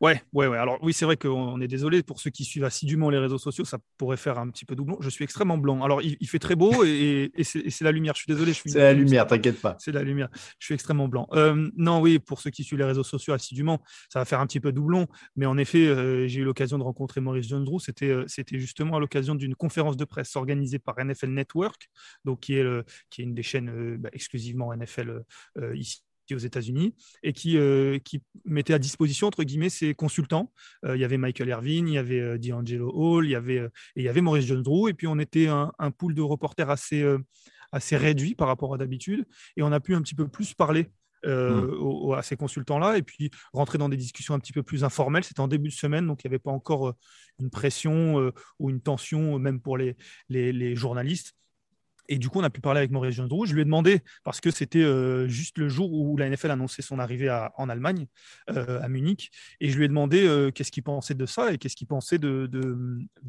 Ouais, 0.00 0.22
ouais, 0.32 0.46
ouais. 0.46 0.56
Alors 0.56 0.78
oui, 0.80 0.94
c'est 0.94 1.04
vrai 1.04 1.18
qu'on 1.18 1.60
est 1.60 1.68
désolé 1.68 2.02
pour 2.02 2.20
ceux 2.20 2.30
qui 2.30 2.44
suivent 2.44 2.64
assidûment 2.64 3.10
les 3.10 3.18
réseaux 3.18 3.36
sociaux, 3.36 3.66
ça 3.66 3.78
pourrait 3.98 4.16
faire 4.16 4.38
un 4.38 4.48
petit 4.48 4.64
peu 4.64 4.74
doublon. 4.74 4.96
Je 5.00 5.10
suis 5.10 5.24
extrêmement 5.24 5.58
blanc. 5.58 5.82
Alors 5.84 6.00
il, 6.00 6.26
fait 6.26 6.38
très 6.38 6.56
beau 6.56 6.84
et, 6.84 7.30
c'est 7.42 7.82
la 7.82 7.92
lumière. 7.92 8.14
Je 8.14 8.20
suis 8.22 8.32
désolé. 8.32 8.54
C'est 8.54 8.78
la 8.78 8.94
lumière, 8.94 9.26
t'inquiète 9.26 9.60
pas. 9.60 9.76
C'est 9.78 9.92
la 9.92 10.02
lumière. 10.02 10.30
Je 10.58 10.64
suis 10.64 10.74
extrêmement 10.74 11.06
blanc. 11.06 11.28
Euh, 11.32 11.70
non, 11.76 12.00
oui, 12.00 12.18
pour 12.18 12.40
ceux 12.40 12.48
qui 12.50 12.64
suivent 12.64 12.78
les 12.78 12.86
réseaux 12.86 13.04
sociaux 13.04 13.34
assidûment, 13.34 13.82
ça 14.08 14.20
va 14.20 14.24
faire 14.24 14.40
un 14.40 14.46
petit 14.46 14.60
peu 14.60 14.72
doublon. 14.72 15.06
Mais 15.36 15.44
en 15.44 15.58
effet, 15.58 15.86
euh, 15.86 16.26
j'ai 16.26 16.40
eu 16.40 16.44
l'occasion 16.44 16.78
de 16.78 16.82
rencontrer 16.82 17.20
Maurice 17.20 17.48
Jones-Drew. 17.48 17.78
C'était, 17.78 18.08
euh, 18.08 18.24
c'était 18.26 18.58
justement 18.58 18.96
à 18.96 19.00
l'occasion 19.00 19.34
d'une 19.34 19.54
conférence 19.54 19.98
de 19.98 20.06
presse 20.06 20.34
organisée 20.34 20.78
par 20.78 20.98
NFL 20.98 21.28
Network, 21.28 21.90
donc 22.24 22.40
qui 22.40 22.54
est, 22.54 22.66
qui 23.10 23.20
est 23.20 23.24
une 23.24 23.34
des 23.34 23.42
chaînes 23.42 23.98
bah, 23.98 24.08
exclusivement 24.14 24.74
NFL 24.74 25.24
ici 25.74 26.02
aux 26.34 26.38
États-Unis, 26.38 26.94
et 27.22 27.32
qui, 27.32 27.58
qui 28.04 28.22
mettait 28.44 28.74
à 28.74 28.78
disposition, 28.78 29.26
entre 29.26 29.44
guillemets, 29.44 29.70
ses 29.70 29.94
consultants. 29.94 30.52
il 30.84 30.98
y 30.98 31.04
avait 31.04 31.18
Michael 31.18 31.48
Irvine, 31.48 31.88
il 31.88 31.94
y 31.94 31.98
avait 31.98 32.38
D'Angelo 32.38 32.90
Hall, 32.94 33.26
il 33.26 33.30
y 33.30 33.34
avait, 33.34 33.56
et 33.56 33.68
il 33.96 34.02
y 34.02 34.08
avait 34.08 34.20
Maurice 34.20 34.46
Jones-Drew, 34.46 34.88
et 34.88 34.94
puis 34.94 35.06
on 35.06 35.18
était 35.18 35.48
un, 35.48 35.72
un 35.78 35.90
pool 35.90 36.14
de 36.14 36.22
reporters 36.22 36.70
assez, 36.70 37.04
assez 37.72 37.96
réduit 37.96 38.34
par 38.34 38.48
rapport 38.48 38.74
à 38.74 38.78
d'habitude, 38.78 39.26
et 39.56 39.62
on 39.62 39.72
a 39.72 39.80
pu 39.80 39.94
un 39.94 40.02
petit 40.02 40.14
peu 40.14 40.28
plus 40.28 40.54
parler 40.54 40.90
euh, 41.26 42.14
à 42.14 42.22
ces 42.22 42.36
consultants-là 42.36 42.96
et 42.96 43.02
puis 43.02 43.30
rentrer 43.52 43.76
dans 43.76 43.90
des 43.90 43.98
discussions 43.98 44.32
un 44.32 44.38
petit 44.38 44.54
peu 44.54 44.62
plus 44.62 44.84
informelles. 44.84 45.24
C'était 45.24 45.40
en 45.40 45.48
début 45.48 45.68
de 45.68 45.74
semaine, 45.74 46.06
donc 46.06 46.24
il 46.24 46.28
n'y 46.28 46.30
avait 46.30 46.38
pas 46.38 46.50
encore 46.50 46.88
euh, 46.88 46.96
une 47.40 47.50
pression 47.50 48.18
euh, 48.20 48.32
ou 48.58 48.70
une 48.70 48.80
tension, 48.80 49.38
même 49.38 49.60
pour 49.60 49.76
les, 49.76 49.96
les 50.30 50.76
journalistes. 50.76 51.34
Et 52.10 52.18
du 52.18 52.28
coup, 52.28 52.40
on 52.40 52.44
a 52.44 52.50
pu 52.50 52.60
parler 52.60 52.78
avec 52.78 52.90
Maurice 52.90 53.14
Gendreau. 53.14 53.46
Je 53.46 53.54
lui 53.54 53.62
ai 53.62 53.64
demandé, 53.64 54.00
parce 54.24 54.40
que 54.40 54.50
c'était 54.50 54.82
euh, 54.82 55.28
juste 55.28 55.58
le 55.58 55.68
jour 55.68 55.92
où 55.92 56.16
la 56.16 56.28
NFL 56.28 56.50
annonçait 56.50 56.82
son 56.82 56.98
arrivée 56.98 57.30
en 57.56 57.68
Allemagne, 57.68 58.08
euh, 58.50 58.82
à 58.82 58.88
Munich, 58.88 59.30
et 59.60 59.70
je 59.70 59.78
lui 59.78 59.84
ai 59.84 59.88
demandé 59.88 60.26
euh, 60.26 60.50
qu'est-ce 60.50 60.72
qu'il 60.72 60.82
pensait 60.82 61.14
de 61.14 61.24
ça 61.24 61.52
et 61.52 61.58
qu'est-ce 61.58 61.76
qu'il 61.76 61.86
pensait 61.86 62.18
de, 62.18 62.50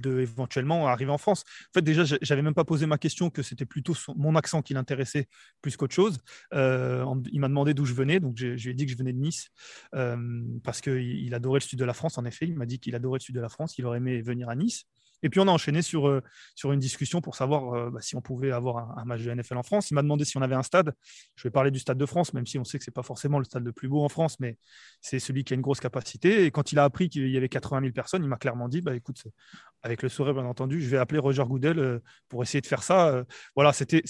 éventuellement 0.03 0.87
arriver 0.87 1.11
en 1.11 1.19
France. 1.19 1.43
En 1.69 1.73
fait, 1.75 1.83
déjà, 1.83 2.03
j'avais 2.23 2.41
même 2.41 2.55
pas 2.55 2.63
posé 2.63 2.87
ma 2.87 2.97
question 2.97 3.29
que 3.29 3.43
c'était 3.43 3.67
plutôt 3.67 3.93
mon 4.15 4.35
accent 4.35 4.63
qui 4.63 4.73
l'intéressait 4.73 5.27
plus 5.61 5.77
qu'autre 5.77 5.93
chose. 5.93 6.17
il 6.51 7.39
m'a 7.39 7.47
demandé 7.47 7.75
d'où 7.75 7.85
je 7.85 7.93
venais, 7.93 8.19
donc 8.19 8.35
je, 8.37 8.47
lui 8.47 8.71
ai 8.71 8.73
dit 8.73 8.87
que 8.87 8.91
je 8.91 8.97
venais 8.97 9.13
de 9.13 9.19
Nice, 9.19 9.51
parce 10.63 10.81
qu'il 10.81 11.01
il 11.01 11.35
adorait 11.35 11.59
le 11.59 11.65
sud 11.65 11.77
de 11.77 11.85
la 11.85 11.93
France, 11.93 12.17
en 12.17 12.25
effet. 12.25 12.47
Il 12.47 12.55
m'a 12.55 12.65
dit 12.65 12.79
qu'il 12.79 12.95
adorait 12.95 13.19
le 13.19 13.23
sud 13.23 13.35
de 13.35 13.41
la 13.41 13.49
France, 13.49 13.73
qu'il 13.73 13.85
aurait 13.85 13.99
aimé 13.99 14.23
venir 14.23 14.49
à 14.49 14.55
Nice. 14.55 14.87
Et 15.23 15.29
puis 15.29 15.39
on 15.39 15.47
a 15.47 15.51
enchaîné 15.51 15.81
sur, 15.81 16.07
euh, 16.07 16.21
une 16.63 16.79
discussion 16.79 17.21
pour 17.21 17.35
savoir 17.35 17.73
euh, 17.73 17.89
bah, 17.91 18.01
si 18.01 18.15
on 18.15 18.21
pouvait 18.21 18.51
avoir 18.51 18.97
un, 18.97 19.05
match 19.05 19.21
de 19.21 19.33
NFL 19.33 19.57
en 19.57 19.63
France. 19.63 19.91
Il 19.91 19.95
m'a 19.95 20.01
demandé 20.01 20.25
si 20.25 20.37
on 20.37 20.41
avait 20.41 20.55
un 20.55 20.63
stade. 20.63 20.93
Je 21.35 21.43
vais 21.43 21.51
parler 21.51 21.71
du 21.71 21.79
Stade 21.79 21.97
de 21.97 22.05
France, 22.05 22.33
même 22.33 22.45
si 22.45 22.57
on 22.57 22.63
sait 22.63 22.77
que 22.77 22.83
ce 22.83 22.89
n'est 22.89 22.93
pas 22.93 23.03
forcément 23.03 23.39
le 23.39 23.45
stade 23.45 23.63
le 23.63 23.71
plus 23.71 23.87
beau 23.87 24.03
en 24.03 24.09
France, 24.09 24.39
mais 24.39 24.57
c'est 25.01 25.19
celui 25.19 25.43
qui 25.43 25.53
a 25.53 25.55
une 25.55 25.61
grosse 25.61 25.79
capacité. 25.79 26.45
Et 26.45 26.51
quand 26.51 26.71
il 26.71 26.79
a 26.79 26.83
appris 26.83 27.09
qu'il 27.09 27.29
y 27.29 27.37
avait 27.37 27.49
80 27.49 27.81
000 27.81 27.93
personnes, 27.93 28.23
il 28.23 28.29
m'a 28.29 28.37
clairement 28.37 28.69
dit 28.69 28.81
bah, 28.81 28.95
écoute, 28.95 29.23
avec 29.83 30.01
le 30.03 30.09
sourire 30.09 30.33
bien 30.33 30.45
entendu, 30.45 30.81
je 30.81 30.89
vais 30.89 30.97
appeler 30.97 31.19
Roger 31.19 31.43
Goodell 31.43 31.79
euh, 31.79 31.99
pour 32.29 32.43
essayer 32.43 32.61
de 32.61 32.67
faire 32.67 32.83
ça. 32.83 33.23
voilà, 33.55 33.73
c'était 33.73 34.03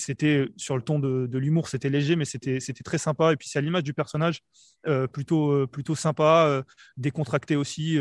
sur 0.58 0.76
le 0.76 0.82
ton 0.82 1.00
de, 1.00 1.38
l'humour, 1.38 1.68
c'était 1.68 1.90
léger, 1.90 2.16
mais 2.16 2.26
c'était 2.26 2.60
très 2.84 2.98
sympa. 2.98 3.34
Et 3.34 3.36
puis 3.38 3.48
c'est 3.50 3.60
à 3.60 3.62
l'image 3.62 3.84
du 3.84 3.94
personnage, 3.94 4.42
plutôt, 5.12 5.68
plutôt 5.68 5.96
sympa, 5.96 6.64
décontracté 6.98 7.56
aussi, 7.56 7.98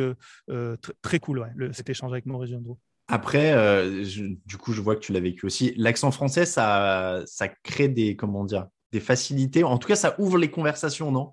très 1.03 1.19
cool, 1.21 1.41
ouais, 1.41 1.73
cet 1.73 1.89
échange 1.91 2.13
avec 2.13 2.27
Maurice 2.27 2.51
Gendreau. 2.51 2.79
Après, 3.11 3.53
euh, 3.53 4.05
du 4.47 4.57
coup, 4.57 4.73
je 4.73 4.81
vois 4.81 4.95
que 4.95 5.01
tu 5.01 5.13
l'as 5.13 5.21
vécu 5.21 5.45
aussi. 5.45 5.75
L'accent 5.77 6.13
français, 6.13 6.47
ça, 6.47 7.23
ça 7.27 7.49
crée 7.49 7.89
des, 7.89 8.15
comment 8.15 8.47
des 8.93 9.01
facilités. 9.01 9.65
En 9.65 9.79
tout 9.79 9.89
cas, 9.89 9.97
ça 9.97 10.15
ouvre 10.19 10.39
les 10.39 10.51
conversations, 10.51 11.11
non? 11.11 11.33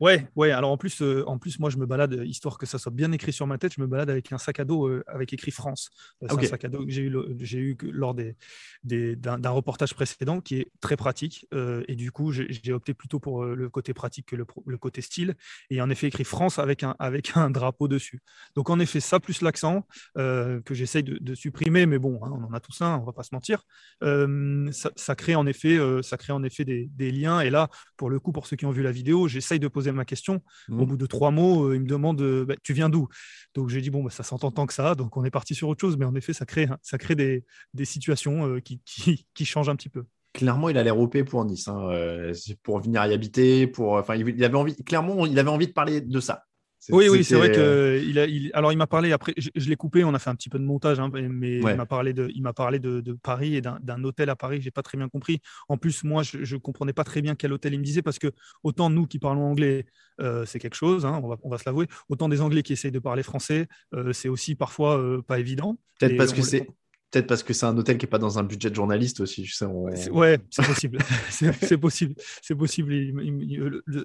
Ouais, 0.00 0.28
ouais. 0.36 0.52
Alors 0.52 0.70
en 0.70 0.76
plus, 0.76 1.02
euh, 1.02 1.24
en 1.26 1.38
plus, 1.38 1.58
moi, 1.58 1.70
je 1.70 1.76
me 1.76 1.84
balade, 1.84 2.14
euh, 2.14 2.24
histoire 2.24 2.56
que 2.56 2.66
ça 2.66 2.78
soit 2.78 2.92
bien 2.92 3.10
écrit 3.10 3.32
sur 3.32 3.48
ma 3.48 3.58
tête, 3.58 3.74
je 3.74 3.80
me 3.80 3.86
balade 3.88 4.08
avec 4.10 4.30
un 4.32 4.38
sac 4.38 4.60
à 4.60 4.64
dos 4.64 4.86
euh, 4.86 5.02
avec 5.08 5.32
écrit 5.32 5.50
France. 5.50 5.90
C'est 6.22 6.32
un 6.32 6.42
sac 6.44 6.64
à 6.64 6.68
dos 6.68 6.84
que 6.84 6.90
j'ai 6.90 7.02
eu, 7.02 7.16
j'ai 7.40 7.58
eu 7.58 7.76
lors 7.82 8.14
des, 8.14 8.36
d'un, 8.84 9.50
reportage 9.50 9.94
précédent 9.94 10.40
qui 10.40 10.56
est 10.56 10.70
très 10.80 10.96
pratique. 10.96 11.46
et 11.52 11.96
du 11.96 12.12
coup, 12.12 12.30
j'ai, 12.30 12.72
opté 12.72 12.94
plutôt 12.94 13.18
pour 13.18 13.44
le 13.44 13.68
côté 13.70 13.94
pratique 13.94 14.26
que 14.26 14.36
le, 14.36 14.46
le, 14.66 14.78
côté 14.78 15.00
style. 15.00 15.34
Et 15.70 15.80
en 15.80 15.90
effet, 15.90 16.06
écrit 16.06 16.24
France 16.24 16.58
avec 16.58 16.82
un, 16.84 16.94
avec 16.98 17.32
un 17.36 17.50
drapeau 17.50 17.88
dessus. 17.88 18.20
Donc 18.54 18.70
en 18.70 18.78
effet, 18.78 19.00
ça 19.00 19.18
plus 19.18 19.40
l'accent 19.42 19.84
que 20.14 20.62
j'essaye 20.70 21.02
de, 21.02 21.34
supprimer, 21.34 21.86
mais 21.86 21.98
bon, 21.98 22.20
hein, 22.24 22.30
on 22.32 22.44
en 22.44 22.52
a 22.52 22.60
tous 22.60 22.80
un, 22.82 22.98
on 22.98 23.04
va 23.04 23.12
pas 23.12 23.24
se 23.24 23.34
mentir. 23.34 23.64
Ça, 24.00 25.14
crée 25.16 25.34
en 25.34 25.46
effet, 25.46 25.78
ça 26.02 26.16
crée 26.16 26.32
en 26.32 26.44
effet 26.44 26.64
des, 26.64 26.88
des 26.94 27.10
liens. 27.10 27.40
Et 27.40 27.50
là, 27.50 27.68
pour 27.96 28.10
le 28.10 28.20
coup, 28.20 28.32
pour 28.32 28.46
ceux 28.46 28.56
qui 28.56 28.66
ont 28.66 28.70
vu 28.70 28.82
la 28.82 28.92
vidéo, 28.92 29.26
j'essaye 29.26 29.58
de 29.58 29.68
poser 29.68 29.87
ma 29.96 30.04
question. 30.04 30.42
Au 30.68 30.72
mmh. 30.74 30.84
bout 30.84 30.96
de 30.96 31.06
trois 31.06 31.30
mots, 31.30 31.68
euh, 31.68 31.76
il 31.76 31.82
me 31.82 31.86
demande 31.86 32.20
euh, 32.20 32.44
bah, 32.44 32.54
Tu 32.62 32.72
viens 32.72 32.88
d'où? 32.88 33.08
Donc 33.54 33.68
j'ai 33.68 33.80
dit 33.80 33.90
Bon, 33.90 34.02
bah, 34.02 34.10
ça 34.10 34.22
s'entend 34.22 34.50
tant 34.50 34.66
que 34.66 34.74
ça. 34.74 34.94
Donc 34.94 35.16
on 35.16 35.24
est 35.24 35.30
parti 35.30 35.54
sur 35.54 35.68
autre 35.68 35.80
chose. 35.80 35.96
Mais 35.96 36.04
en 36.04 36.14
effet, 36.14 36.32
ça 36.32 36.46
crée, 36.46 36.68
ça 36.82 36.98
crée 36.98 37.14
des, 37.14 37.44
des 37.74 37.84
situations 37.84 38.46
euh, 38.46 38.60
qui, 38.60 38.80
qui, 38.84 39.26
qui, 39.34 39.44
changent 39.44 39.68
un 39.68 39.76
petit 39.76 39.88
peu. 39.88 40.04
Clairement, 40.32 40.68
il 40.68 40.78
a 40.78 40.82
l'air 40.82 40.98
OP 40.98 41.22
pour 41.22 41.44
Nice. 41.44 41.68
Hein. 41.68 42.32
pour 42.62 42.80
venir 42.80 43.04
y 43.06 43.12
habiter. 43.12 43.66
Pour... 43.66 43.92
Enfin, 43.94 44.14
il 44.14 44.44
avait 44.44 44.56
envie, 44.56 44.76
clairement, 44.84 45.26
il 45.26 45.38
avait 45.38 45.50
envie 45.50 45.66
de 45.66 45.72
parler 45.72 46.00
de 46.00 46.20
ça. 46.20 46.44
Oui, 46.90 47.08
oui, 47.08 47.24
c'est 47.24 47.34
vrai 47.34 47.52
que 47.52 47.60
euh, 47.60 48.02
il 48.02 48.18
a, 48.18 48.26
il... 48.26 48.50
alors 48.54 48.72
il 48.72 48.78
m'a 48.78 48.86
parlé 48.86 49.12
après, 49.12 49.34
je, 49.36 49.68
l'ai 49.68 49.76
coupé, 49.76 50.04
on 50.04 50.14
a 50.14 50.18
fait 50.18 50.30
un 50.30 50.34
petit 50.34 50.48
peu 50.48 50.58
de 50.58 50.64
montage, 50.64 51.00
hein, 51.00 51.10
mais 51.12 51.58
il 51.58 51.62
m'a 51.62 51.86
parlé 51.86 52.12
de, 52.12 52.30
il 52.34 52.42
m'a 52.42 52.52
parlé 52.52 52.78
de, 52.78 53.00
de, 53.00 53.12
Paris 53.12 53.56
et 53.56 53.60
d'un 53.60 54.04
hôtel 54.04 54.30
à 54.30 54.36
Paris. 54.36 54.60
J'ai 54.60 54.70
pas 54.70 54.82
très 54.82 54.96
bien 54.96 55.08
compris. 55.08 55.40
En 55.68 55.76
plus, 55.76 56.04
moi, 56.04 56.22
je, 56.22 56.44
je 56.44 56.56
comprenais 56.56 56.92
pas 56.92 57.04
très 57.04 57.20
bien 57.20 57.34
quel 57.34 57.52
hôtel 57.52 57.74
il 57.74 57.80
me 57.80 57.84
disait 57.84 58.02
parce 58.02 58.18
que 58.18 58.28
autant 58.62 58.90
nous 58.90 59.06
qui 59.06 59.18
parlons 59.18 59.44
anglais, 59.44 59.86
euh, 60.20 60.44
c'est 60.46 60.58
quelque 60.58 60.76
chose, 60.76 61.04
hein, 61.04 61.20
on 61.22 61.28
va, 61.28 61.36
on 61.42 61.50
va 61.50 61.58
se 61.58 61.64
l'avouer. 61.66 61.86
Autant 62.08 62.28
des 62.28 62.40
Anglais 62.40 62.62
qui 62.62 62.72
essayent 62.72 62.92
de 62.92 62.98
parler 62.98 63.22
français, 63.22 63.66
euh, 63.94 64.12
c'est 64.12 64.28
aussi 64.28 64.54
parfois 64.54 65.00
pas 65.26 65.38
évident. 65.38 65.78
Peut-être 65.98 66.16
parce 66.16 66.32
que 66.32 66.42
c'est 66.42 66.68
Peut-être 67.10 67.26
parce 67.26 67.42
que 67.42 67.54
c'est 67.54 67.64
un 67.64 67.76
hôtel 67.78 67.96
qui 67.96 68.04
n'est 68.04 68.10
pas 68.10 68.18
dans 68.18 68.38
un 68.38 68.42
budget 68.42 68.68
de 68.68 68.74
journaliste 68.74 69.20
aussi. 69.20 69.46
Je 69.46 69.54
sais, 69.54 69.64
Ouais, 69.64 70.38
c'est 70.50 70.66
possible. 70.66 70.98
c'est 71.30 71.78
possible. 71.78 72.14
C'est 72.42 72.54
possible. 72.54 72.92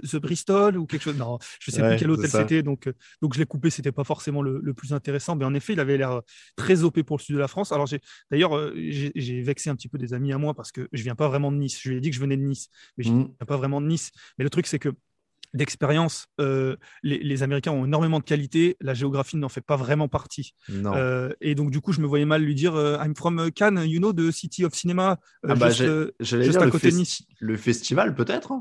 The 0.10 0.16
Bristol 0.18 0.78
ou 0.78 0.86
quelque 0.86 1.02
chose. 1.02 1.18
Non, 1.18 1.38
je 1.60 1.72
ne 1.72 1.76
sais 1.76 1.82
plus 1.82 1.98
quel 1.98 2.12
hôtel 2.12 2.30
c'était. 2.30 2.64
Donc, 2.64 2.88
euh, 2.88 2.94
donc 3.22 3.34
je 3.34 3.40
l'ai 3.40 3.46
coupé. 3.46 3.70
C'était 3.70 3.92
pas 3.92 4.06
forcément 4.06 4.42
le, 4.42 4.74
plus 4.74 4.94
intéressant. 4.94 5.36
Mais 5.36 5.44
en 5.44 5.54
effet, 5.54 5.74
il 5.74 5.80
avait 5.82 5.98
l'air 5.98 6.22
très 6.56 6.84
OP 6.84 7.02
pour 7.02 7.18
le 7.18 7.22
sud 7.22 7.36
de 7.36 7.40
la 7.40 7.50
France. 7.50 7.74
Alors, 7.74 7.90
d'ailleurs, 8.32 8.56
euh, 8.56 8.74
j'ai 8.76 9.42
vexé 9.42 9.70
un 9.70 9.76
petit 9.76 9.90
peu 9.90 9.98
des 9.98 10.14
amis 10.14 10.32
à 10.32 10.38
moi 10.38 10.54
parce 10.54 10.72
que 10.72 10.88
je 10.94 11.04
viens 11.04 11.16
pas 11.16 11.28
vraiment 11.28 11.52
de 11.52 11.58
Nice. 11.58 11.80
Je 11.82 11.90
lui 11.90 11.98
ai 11.98 12.02
dit 12.02 12.10
que 12.10 12.16
je 12.16 12.22
venais 12.22 12.38
de 12.38 12.44
Nice, 12.44 12.70
mais 12.98 13.04
je 13.04 13.12
ne 13.12 13.16
mmh. 13.16 13.34
viens 13.38 13.46
pas 13.48 13.58
vraiment 13.58 13.82
de 13.82 13.88
Nice. 13.88 14.12
Mais 14.38 14.44
le 14.44 14.50
truc, 14.50 14.66
c'est 14.66 14.80
que 14.80 14.90
d'expérience. 15.54 16.28
Euh, 16.40 16.76
les, 17.04 17.44
Américains 17.44 17.72
ont 17.72 17.86
énormément 17.86 18.20
de 18.20 18.24
qualité. 18.24 18.76
La 18.82 18.94
géographie 18.94 19.38
n'en 19.38 19.50
fait 19.50 19.62
pas 19.62 19.76
vraiment 19.76 20.08
partie. 20.08 20.54
Euh, 20.70 21.32
et 21.42 21.56
donc, 21.56 21.72
du 21.72 21.82
coup, 21.82 21.94
je 21.94 22.02
me 22.02 22.08
voyais 22.08 22.26
mal 22.26 22.42
lui 22.42 22.56
dire 22.56 22.76
euh, 22.76 22.98
I'm 23.04 23.16
from 23.16 23.52
Cannes, 23.52 23.84
you 23.86 24.00
know, 24.00 24.14
the 24.14 24.32
city 24.32 24.66
of 24.66 24.74
cinema. 24.74 25.20
Ah 25.48 25.56
bah, 25.56 25.70
dire 25.70 26.62
à 26.62 26.70
côté 26.70 26.92
le, 26.92 26.98
Nice. 26.98 27.24
le 27.40 27.58
festival, 27.58 28.16
peut-être? 28.16 28.54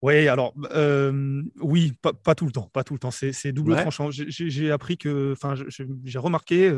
Oui, 0.00 0.28
alors 0.28 0.54
oui, 1.60 1.92
pas, 2.00 2.34
tout 2.34 2.46
le 2.46 2.52
temps, 2.52 2.70
pas 2.72 2.84
tout 2.84 2.94
le 2.94 3.00
temps. 3.00 3.10
C'est 3.10 3.52
double 3.52 3.76
tranchant. 3.76 4.10
J'ai 4.10 4.70
appris 4.70 4.96
que, 4.96 5.32
enfin, 5.32 5.54
j'ai 6.04 6.18
remarqué 6.18 6.72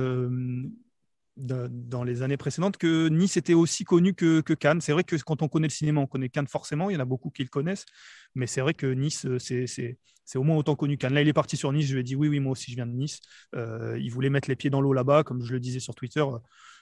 dans 1.41 2.05
les 2.05 2.23
années 2.23 2.37
précédentes 2.37 2.77
que 2.77 3.09
Nice 3.09 3.37
était 3.37 3.55
aussi 3.55 3.85
connu 3.85 4.15
que, 4.15 4.41
Cannes. 4.55 4.81
C'est 4.81 4.93
vrai 4.93 5.05
que 5.05 5.17
quand 5.17 5.43
on 5.43 5.49
connaît 5.49 5.69
le 5.69 5.73
cinéma, 5.73 6.01
on 6.01 6.07
connaît 6.07 6.29
Cannes 6.29 6.47
forcément, 6.47 6.91
il 6.91 6.95
y 6.95 6.97
en 6.97 7.01
a 7.01 7.05
beaucoup 7.05 7.31
qui 7.31 7.43
le 7.43 7.49
connaissent, 7.49 7.87
mais 8.35 8.47
c'est 8.47 8.61
vrai 8.61 8.75
que 8.75 8.87
Nice, 8.87 9.27
euh, 9.27 9.39
c'est 9.39 10.39
au 10.39 10.43
moins 10.43 10.57
autant 10.57 10.77
connu 10.77 10.97
Cannes. 10.97 11.15
Là, 11.15 11.23
il 11.23 11.29
est 11.29 11.33
parti 11.33 11.57
sur 11.57 11.73
Nice, 11.73 11.87
je 11.87 11.95
lui 11.95 12.01
ai 12.01 12.05
dit 12.05 12.15
oui, 12.15 12.29
oui, 12.29 12.41
moi 12.41 12.53
aussi 12.53 12.71
je 12.71 12.77
viens 12.77 12.87
de 12.87 12.93
Nice. 12.93 13.21
Euh, 13.55 13.99
il 14.01 14.11
voulait 14.11 14.31
mettre 14.31 14.49
les 14.49 14.57
pieds 14.57 14.71
dans 14.71 14.81
l'eau 14.81 14.93
là-bas, 14.93 15.25
comme 15.25 15.43
je 15.43 15.53
le 15.53 15.61
disais 15.61 15.81
sur 15.81 15.95
Twitter. 15.95 16.25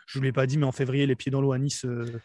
Je 0.07 0.19
ne 0.19 0.23
lui 0.23 0.29
ai 0.29 0.33
pas 0.33 0.47
dit, 0.47 0.59
mais 0.59 0.67
en 0.67 0.73
février, 0.73 1.07
les 1.07 1.17
pieds 1.17 1.31
dans 1.31 1.41
l'eau 1.41 1.53
à 1.53 1.59
Nice, 1.59 1.85
euh, 1.85 2.21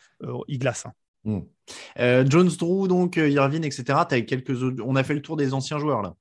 il 0.48 0.60
glace. 0.60 0.86
Hein. 0.86 0.94
Hmm. 1.26 2.30
Jones 2.30 2.50
Drew, 2.50 2.88
donc 2.88 3.16
Irvin, 3.16 3.62
etc. 3.62 3.84
As 4.10 4.22
quelques 4.22 4.62
On 4.82 4.96
a 4.96 5.04
fait 5.04 5.14
le 5.14 5.22
tour 5.22 5.38
des 5.38 5.54
anciens 5.54 5.80
joueurs 5.80 6.02
là. 6.02 6.16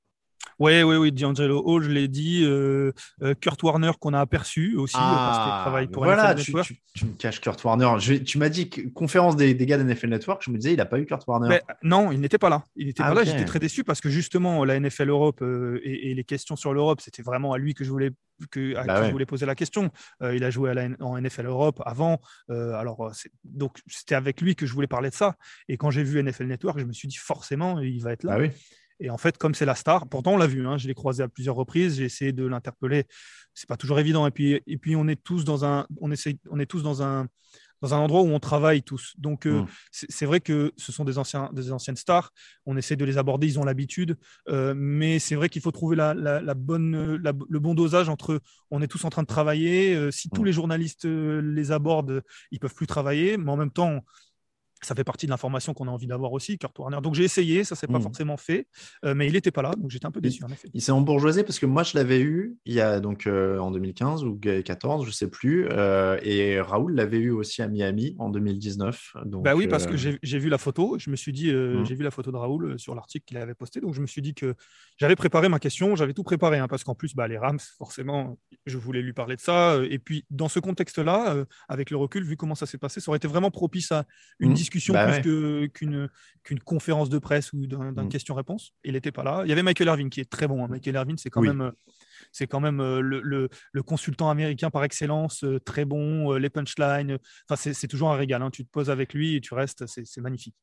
Oui, 0.59 0.83
oui, 0.83 0.95
oui, 0.95 1.11
D'Angelo 1.11 1.61
Hall, 1.65 1.83
je 1.83 1.89
l'ai 1.89 2.07
dit. 2.07 2.43
Euh, 2.43 2.91
euh, 3.21 3.33
Kurt 3.39 3.61
Warner 3.63 3.91
qu'on 3.99 4.13
a 4.13 4.19
aperçu 4.19 4.75
aussi 4.75 4.93
parce 4.93 5.37
qu'il 5.37 5.51
ah, 5.51 5.59
travaille 5.61 5.87
pour 5.87 6.03
voilà, 6.03 6.33
NFL 6.33 6.39
Network. 6.39 6.73
Tu, 6.93 7.05
me 7.05 7.13
caches 7.13 7.41
Kurt 7.41 7.63
Warner. 7.63 8.23
tu 8.23 8.37
m'as 8.37 8.49
dit 8.49 8.69
conférence 8.93 9.35
des, 9.35 9.53
des, 9.53 9.65
gars 9.65 9.77
de 9.77 9.83
NFL 9.83 10.09
Network. 10.09 10.43
Je 10.45 10.51
me 10.51 10.57
disais, 10.57 10.73
il 10.73 10.77
n'a 10.77 10.85
pas 10.85 10.99
eu 10.99 11.05
Kurt 11.05 11.25
Warner. 11.27 11.59
non, 11.81 12.11
il 12.11 12.19
n'était 12.19 12.37
pas 12.37 12.49
là. 12.49 12.63
Il 12.75 12.87
n'était 12.87 13.03
ah, 13.03 13.09
pas 13.09 13.15
là. 13.15 13.23
J'étais 13.23 13.45
très 13.45 13.59
déçu 13.59 13.83
parce 13.83 14.01
que 14.01 14.09
justement, 14.09 14.63
la 14.65 14.79
NFL 14.79 15.09
Europe 15.09 15.41
euh, 15.41 15.79
et, 15.83 16.13
les 16.13 16.23
questions 16.23 16.55
sur 16.55 16.73
l'Europe, 16.73 17.01
c'était 17.01 17.23
vraiment 17.23 17.53
à 17.53 17.57
lui 17.57 17.73
que 17.73 17.83
je 17.83 17.89
voulais 17.89 18.11
que, 18.51 18.75
à 18.75 18.83
bah 18.83 18.99
qui 18.99 19.07
je 19.07 19.11
voulais 19.11 19.25
poser 19.25 19.45
la 19.45 19.55
question. 19.55 19.89
il 20.21 20.43
a 20.43 20.49
joué 20.49 20.71
à 20.71 20.73
la, 20.73 20.89
en 20.99 21.19
NFL 21.19 21.45
Europe 21.45 21.81
avant, 21.85 22.19
alors 22.49 23.11
donc 23.43 23.77
c'était 23.87 24.15
avec 24.15 24.41
lui 24.41 24.55
que 24.55 24.65
je 24.65 24.73
voulais 24.73 24.87
parler 24.87 25.09
de 25.09 25.15
ça. 25.15 25.35
Et 25.69 25.77
quand 25.77 25.91
j'ai 25.91 26.03
vu 26.03 26.21
NFL 26.21 26.45
Network, 26.45 26.79
je 26.79 26.85
me 26.85 26.93
suis 26.93 27.07
dit 27.07 27.17
forcément 27.17 27.79
il 27.79 28.01
va 28.01 28.11
être 28.11 28.23
là. 28.23 28.37
Bah 28.37 28.41
oui. 28.41 28.51
Et 29.03 29.09
en 29.09 29.17
fait, 29.17 29.37
comme 29.37 29.53
c'est 29.53 29.65
la 29.65 29.75
star, 29.75 30.07
pourtant 30.07 30.33
on 30.33 30.37
l'a 30.37 30.47
vu, 30.47 30.65
hein, 30.65 30.77
je 30.77 30.87
l'ai 30.87 30.93
croisé 30.93 31.21
à 31.21 31.27
plusieurs 31.27 31.55
reprises, 31.55 31.97
j'ai 31.97 32.05
essayé 32.05 32.31
de 32.31 32.45
l'interpeller. 32.45 33.03
C'est 33.53 33.67
pas 33.67 33.75
toujours 33.75 33.99
évident. 33.99 34.25
Et 34.25 34.31
puis, 34.31 34.61
et 34.65 34.77
puis 34.77 34.95
on 34.95 35.07
est 35.09 35.21
tous 35.21 35.43
dans 35.43 35.65
un, 35.65 35.85
on 35.99 36.09
essaie, 36.09 36.37
on 36.49 36.57
est 36.57 36.65
tous 36.65 36.83
dans 36.83 37.03
un, 37.03 37.27
dans 37.81 37.93
un 37.93 37.97
endroit 37.97 38.21
où 38.21 38.27
on 38.27 38.39
travaille 38.39 38.81
tous. 38.81 39.13
Donc, 39.17 39.45
euh, 39.45 39.63
mmh. 39.63 39.67
c'est 39.91 40.25
vrai 40.25 40.39
que 40.39 40.71
ce 40.77 40.93
sont 40.93 41.03
des, 41.03 41.17
anciens, 41.17 41.49
des 41.51 41.73
anciennes 41.73 41.97
stars. 41.97 42.31
On 42.65 42.77
essaie 42.77 42.95
de 42.95 43.03
les 43.03 43.17
aborder, 43.17 43.45
ils 43.45 43.59
ont 43.59 43.65
l'habitude. 43.65 44.17
Euh, 44.47 44.73
mais 44.73 45.19
c'est 45.19 45.35
vrai 45.35 45.49
qu'il 45.49 45.61
faut 45.61 45.71
trouver 45.71 45.97
la, 45.97 46.13
la, 46.13 46.53
bonne, 46.53 47.17
le 47.17 47.59
bon 47.59 47.73
dosage 47.73 48.07
entre 48.07 48.39
on 48.71 48.81
est 48.81 48.87
tous 48.87 49.03
en 49.03 49.09
train 49.09 49.23
de 49.23 49.27
travailler. 49.27 49.95
Euh, 49.95 50.11
si 50.11 50.29
tous 50.29 50.43
mmh. 50.43 50.45
les 50.45 50.53
journalistes 50.53 51.05
les 51.05 51.71
abordent, 51.73 52.23
ils 52.51 52.59
peuvent 52.59 52.73
plus 52.73 52.87
travailler. 52.87 53.35
Mais 53.35 53.51
en 53.51 53.57
même 53.57 53.71
temps, 53.71 53.99
ça 54.85 54.95
fait 54.95 55.03
partie 55.03 55.25
de 55.25 55.31
l'information 55.31 55.73
qu'on 55.73 55.87
a 55.87 55.91
envie 55.91 56.07
d'avoir 56.07 56.33
aussi, 56.33 56.57
Kurt 56.57 56.77
Warner. 56.77 56.99
Donc 57.01 57.15
j'ai 57.15 57.23
essayé, 57.23 57.63
ça 57.63 57.75
s'est 57.75 57.87
pas 57.87 57.99
mmh. 57.99 58.03
forcément 58.03 58.37
fait, 58.37 58.67
euh, 59.05 59.13
mais 59.15 59.27
il 59.27 59.33
n'était 59.33 59.51
pas 59.51 59.61
là, 59.61 59.73
donc 59.77 59.91
j'étais 59.91 60.05
un 60.05 60.11
peu 60.11 60.21
déçu 60.21 60.43
en 60.43 60.49
effet. 60.49 60.69
Il 60.73 60.81
s'est 60.81 60.91
embourgeoisé 60.91 61.43
parce 61.43 61.59
que 61.59 61.65
moi 61.65 61.83
je 61.83 61.97
l'avais 61.97 62.19
eu 62.19 62.55
il 62.65 62.73
y 62.73 62.81
a 62.81 62.99
donc 62.99 63.27
euh, 63.27 63.57
en 63.59 63.71
2015 63.71 64.23
ou 64.23 64.35
2014, 64.35 65.05
je 65.05 65.11
sais 65.11 65.29
plus, 65.29 65.67
euh, 65.71 66.17
et 66.23 66.59
Raoul 66.59 66.95
l'avait 66.95 67.17
eu 67.17 67.31
aussi 67.31 67.61
à 67.61 67.67
Miami 67.67 68.15
en 68.19 68.29
2019. 68.29 69.13
Donc, 69.25 69.43
bah 69.43 69.55
oui, 69.55 69.67
parce 69.67 69.85
que 69.85 69.95
j'ai 69.97 70.39
vu 70.39 70.49
la 70.49 70.57
photo, 70.57 70.97
je 70.97 71.09
me 71.09 71.15
suis 71.15 71.31
dit, 71.31 71.51
mmh. 71.51 71.85
j'ai 71.85 71.95
vu 71.95 72.03
la 72.03 72.11
photo 72.11 72.31
de 72.31 72.37
Raoul 72.37 72.79
sur 72.79 72.95
l'article 72.95 73.25
qu'il 73.25 73.37
avait 73.37 73.55
posté, 73.55 73.79
donc 73.81 73.93
je 73.93 74.01
me 74.01 74.07
suis 74.07 74.21
dit 74.21 74.33
que 74.33 74.55
j'avais 74.97 75.15
préparé 75.15 75.49
ma 75.49 75.59
question, 75.59 75.95
j'avais 75.95 76.13
tout 76.13 76.23
préparé, 76.23 76.59
hein, 76.59 76.67
parce 76.67 76.83
qu'en 76.83 76.95
plus 76.95 77.15
bah, 77.15 77.27
les 77.27 77.37
Rams, 77.37 77.59
forcément, 77.77 78.37
je 78.65 78.77
voulais 78.77 79.01
lui 79.01 79.13
parler 79.13 79.35
de 79.35 79.41
ça, 79.41 79.77
et 79.89 79.99
puis 79.99 80.25
dans 80.29 80.49
ce 80.49 80.59
contexte-là, 80.59 81.45
avec 81.67 81.89
le 81.89 81.97
recul, 81.97 82.23
vu 82.23 82.37
comment 82.37 82.55
ça 82.55 82.65
s'est 82.65 82.77
passé, 82.77 82.99
ça 82.99 83.09
aurait 83.09 83.17
été 83.17 83.27
vraiment 83.27 83.51
propice 83.51 83.91
à 83.91 84.05
une 84.39 84.51
mmh. 84.51 84.55
Discussion 84.73 84.93
bah 84.93 85.07
plus 85.07 85.21
que 85.21 85.65
qu'une 85.67 86.09
qu'une 86.43 86.59
conférence 86.59 87.09
de 87.09 87.19
presse 87.19 87.53
ou 87.53 87.65
d'un 87.67 87.91
mm. 87.91 88.09
question-réponse. 88.09 88.73
Il 88.83 88.93
n'était 88.93 89.11
pas 89.11 89.23
là. 89.23 89.41
Il 89.45 89.49
y 89.49 89.51
avait 89.51 89.63
Michael 89.63 89.87
Irvin 89.87 90.09
qui 90.09 90.19
est 90.19 90.29
très 90.29 90.47
bon. 90.47 90.63
Hein. 90.63 90.67
Michael 90.69 90.95
Irvin, 90.95 91.15
c'est 91.17 91.29
quand 91.29 91.41
même 91.41 91.71
c'est 92.31 92.47
quand 92.47 92.59
même 92.59 92.79
euh, 92.79 92.99
le, 92.99 93.49
le, 93.71 93.83
consultant 93.83 94.29
américain 94.29 94.69
par 94.69 94.83
excellence, 94.83 95.43
euh, 95.43 95.59
très 95.59 95.85
bon, 95.85 96.33
euh, 96.33 96.39
les 96.39 96.49
punchlines. 96.49 97.19
Enfin, 97.47 97.71
c'est 97.73 97.87
toujours 97.87 98.11
un 98.11 98.15
régal. 98.15 98.41
Hein. 98.41 98.49
Tu 98.49 98.65
te 98.65 98.71
poses 98.71 98.89
avec 98.89 99.13
lui 99.13 99.35
et 99.35 99.41
tu 99.41 99.53
restes, 99.53 99.85
c'est 99.85 100.21
magnifique. 100.21 100.55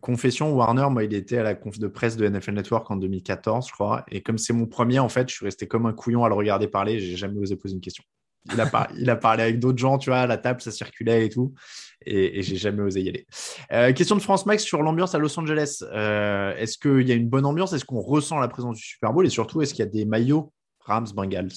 Confession, 0.00 0.52
Warner, 0.54 0.86
moi, 0.90 1.04
il 1.04 1.12
était 1.12 1.38
à 1.38 1.42
la 1.42 1.54
conf 1.54 1.78
de 1.78 1.88
presse 1.88 2.16
de 2.16 2.26
NFL 2.26 2.52
Network 2.52 2.90
en 2.90 2.96
2014, 2.96 3.66
je 3.68 3.72
crois. 3.72 4.04
Et 4.10 4.22
comme 4.22 4.38
c'est 4.38 4.52
mon 4.52 4.66
premier, 4.66 5.00
en 5.00 5.08
fait, 5.08 5.28
je 5.28 5.34
suis 5.34 5.44
resté 5.44 5.66
comme 5.66 5.86
un 5.86 5.92
couillon 5.92 6.24
à 6.24 6.28
le 6.28 6.34
regarder 6.34 6.68
parler. 6.68 6.98
J'ai 6.98 7.16
jamais 7.16 7.38
osé 7.38 7.56
poser 7.56 7.74
une 7.74 7.80
question. 7.80 8.04
Il 8.52 8.60
a, 9.10 9.16
parlé 9.16 9.42
avec 9.42 9.58
d'autres 9.58 9.78
gens, 9.78 9.98
tu 9.98 10.10
vois, 10.10 10.20
à 10.20 10.26
la 10.26 10.38
table, 10.38 10.60
ça 10.60 10.70
circulait 10.70 11.26
et 11.26 11.28
tout. 11.28 11.54
Et, 12.06 12.42
j'ai 12.42 12.56
jamais 12.56 12.82
osé 12.82 13.02
y 13.02 13.08
aller. 13.08 13.26
Euh, 13.72 13.92
question 13.92 14.16
de 14.16 14.22
France 14.22 14.46
Max 14.46 14.62
sur 14.62 14.82
l'ambiance 14.82 15.14
à 15.14 15.18
Los 15.18 15.38
Angeles. 15.38 15.82
Euh, 15.82 16.54
est-ce 16.56 16.78
qu'il 16.78 17.06
y 17.06 17.12
a 17.12 17.14
une 17.14 17.28
bonne 17.28 17.44
ambiance? 17.44 17.72
Est-ce 17.72 17.84
qu'on 17.84 18.00
ressent 18.00 18.38
la 18.38 18.48
présence 18.48 18.76
du 18.76 18.82
Super 18.82 19.12
Bowl? 19.12 19.26
Et 19.26 19.30
surtout, 19.30 19.60
est-ce 19.60 19.74
qu'il 19.74 19.84
y 19.84 19.88
a 19.88 19.90
des 19.90 20.04
maillots 20.04 20.52
Rams 20.80 21.08
Bengals? 21.14 21.52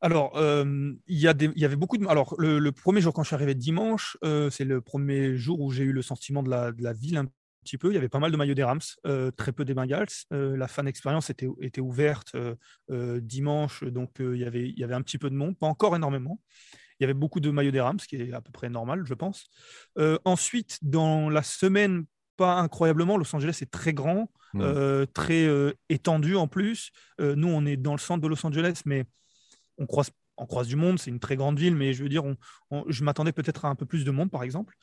Alors, 0.00 0.36
euh, 0.36 0.92
il, 1.06 1.18
y 1.18 1.28
avait 1.28 1.76
beaucoup 1.76 1.96
de. 1.96 2.06
Alors, 2.08 2.34
le, 2.38 2.70
premier 2.72 3.00
jour, 3.00 3.12
quand 3.12 3.22
je 3.22 3.28
suis 3.28 3.36
arrivé 3.36 3.54
dimanche, 3.54 4.16
c'est 4.50 4.64
le 4.64 4.80
premier 4.80 5.36
jour 5.36 5.60
où 5.60 5.70
j'ai 5.70 5.84
eu 5.84 5.92
le 5.92 6.02
sentiment 6.02 6.42
de 6.42 6.50
la, 6.50 6.72
de 6.72 6.82
la 6.82 6.92
ville 6.92 7.18
un 7.18 7.26
petit 7.62 7.78
peu. 7.78 7.90
Il 7.90 7.94
y 7.94 7.98
avait 7.98 8.08
pas 8.08 8.18
mal 8.18 8.30
de 8.30 8.36
maillots 8.36 8.54
des 8.54 8.64
Rams, 8.64 8.80
euh, 9.06 9.30
très 9.30 9.52
peu 9.52 9.64
des 9.64 9.74
Bengals. 9.74 10.08
Euh, 10.32 10.56
la 10.56 10.68
fan 10.68 10.86
expérience 10.86 11.30
était, 11.30 11.48
était 11.60 11.80
ouverte 11.80 12.34
euh, 12.90 13.20
dimanche, 13.20 13.84
donc 13.84 14.16
il, 14.18 14.36
y 14.36 14.44
avait, 14.44 14.68
il 14.68 14.78
y 14.78 14.84
avait 14.84 14.94
un 14.94 15.02
petit 15.02 15.18
peu 15.18 15.30
de 15.30 15.34
monde, 15.34 15.56
pas 15.58 15.66
encore 15.66 15.96
énormément. 15.96 16.40
Il 16.98 17.02
y 17.02 17.04
avait 17.04 17.14
beaucoup 17.14 17.40
de 17.40 17.50
maillots 17.50 17.70
des 17.70 17.80
Rams, 17.80 17.98
ce 17.98 18.06
qui 18.06 18.16
est 18.16 18.32
à 18.32 18.40
peu 18.40 18.52
près 18.52 18.68
normal, 18.68 19.02
je 19.04 19.14
pense. 19.14 19.46
ensuite, 20.24 20.78
dans 20.82 21.30
la 21.30 21.42
semaine, 21.42 22.04
pas 22.36 22.54
incroyablement, 22.54 23.16
Los 23.16 23.34
Angeles 23.34 23.58
est 23.60 23.70
très 23.70 23.92
grand, 23.92 24.30
mmh. 24.54 25.06
très 25.12 25.74
étendu 25.88 26.36
en 26.36 26.46
plus. 26.46 26.92
nous, 27.18 27.48
on 27.48 27.66
est 27.66 27.76
dans 27.76 27.92
le 27.92 27.98
centre 27.98 28.20
de 28.20 28.28
Los 28.28 28.46
Angeles, 28.46 28.82
mais 28.84 29.04
on 29.78 29.86
croise 29.86 30.10
on 30.38 30.46
croise 30.46 30.66
du 30.66 30.76
monde, 30.76 30.98
c'est 30.98 31.10
une 31.10 31.20
très 31.20 31.36
grande 31.36 31.58
ville, 31.58 31.76
mais 31.76 31.92
je 31.92 32.02
veux 32.02 32.08
dire, 32.08 32.24
je 32.88 33.04
m'attendais 33.04 33.32
peut-être 33.32 33.64
à 33.64 33.68
un 33.68 33.74
peu 33.74 33.84
plus 33.84 34.04
de 34.04 34.10
monde, 34.10 34.30
par 34.30 34.42
exemple. 34.42 34.74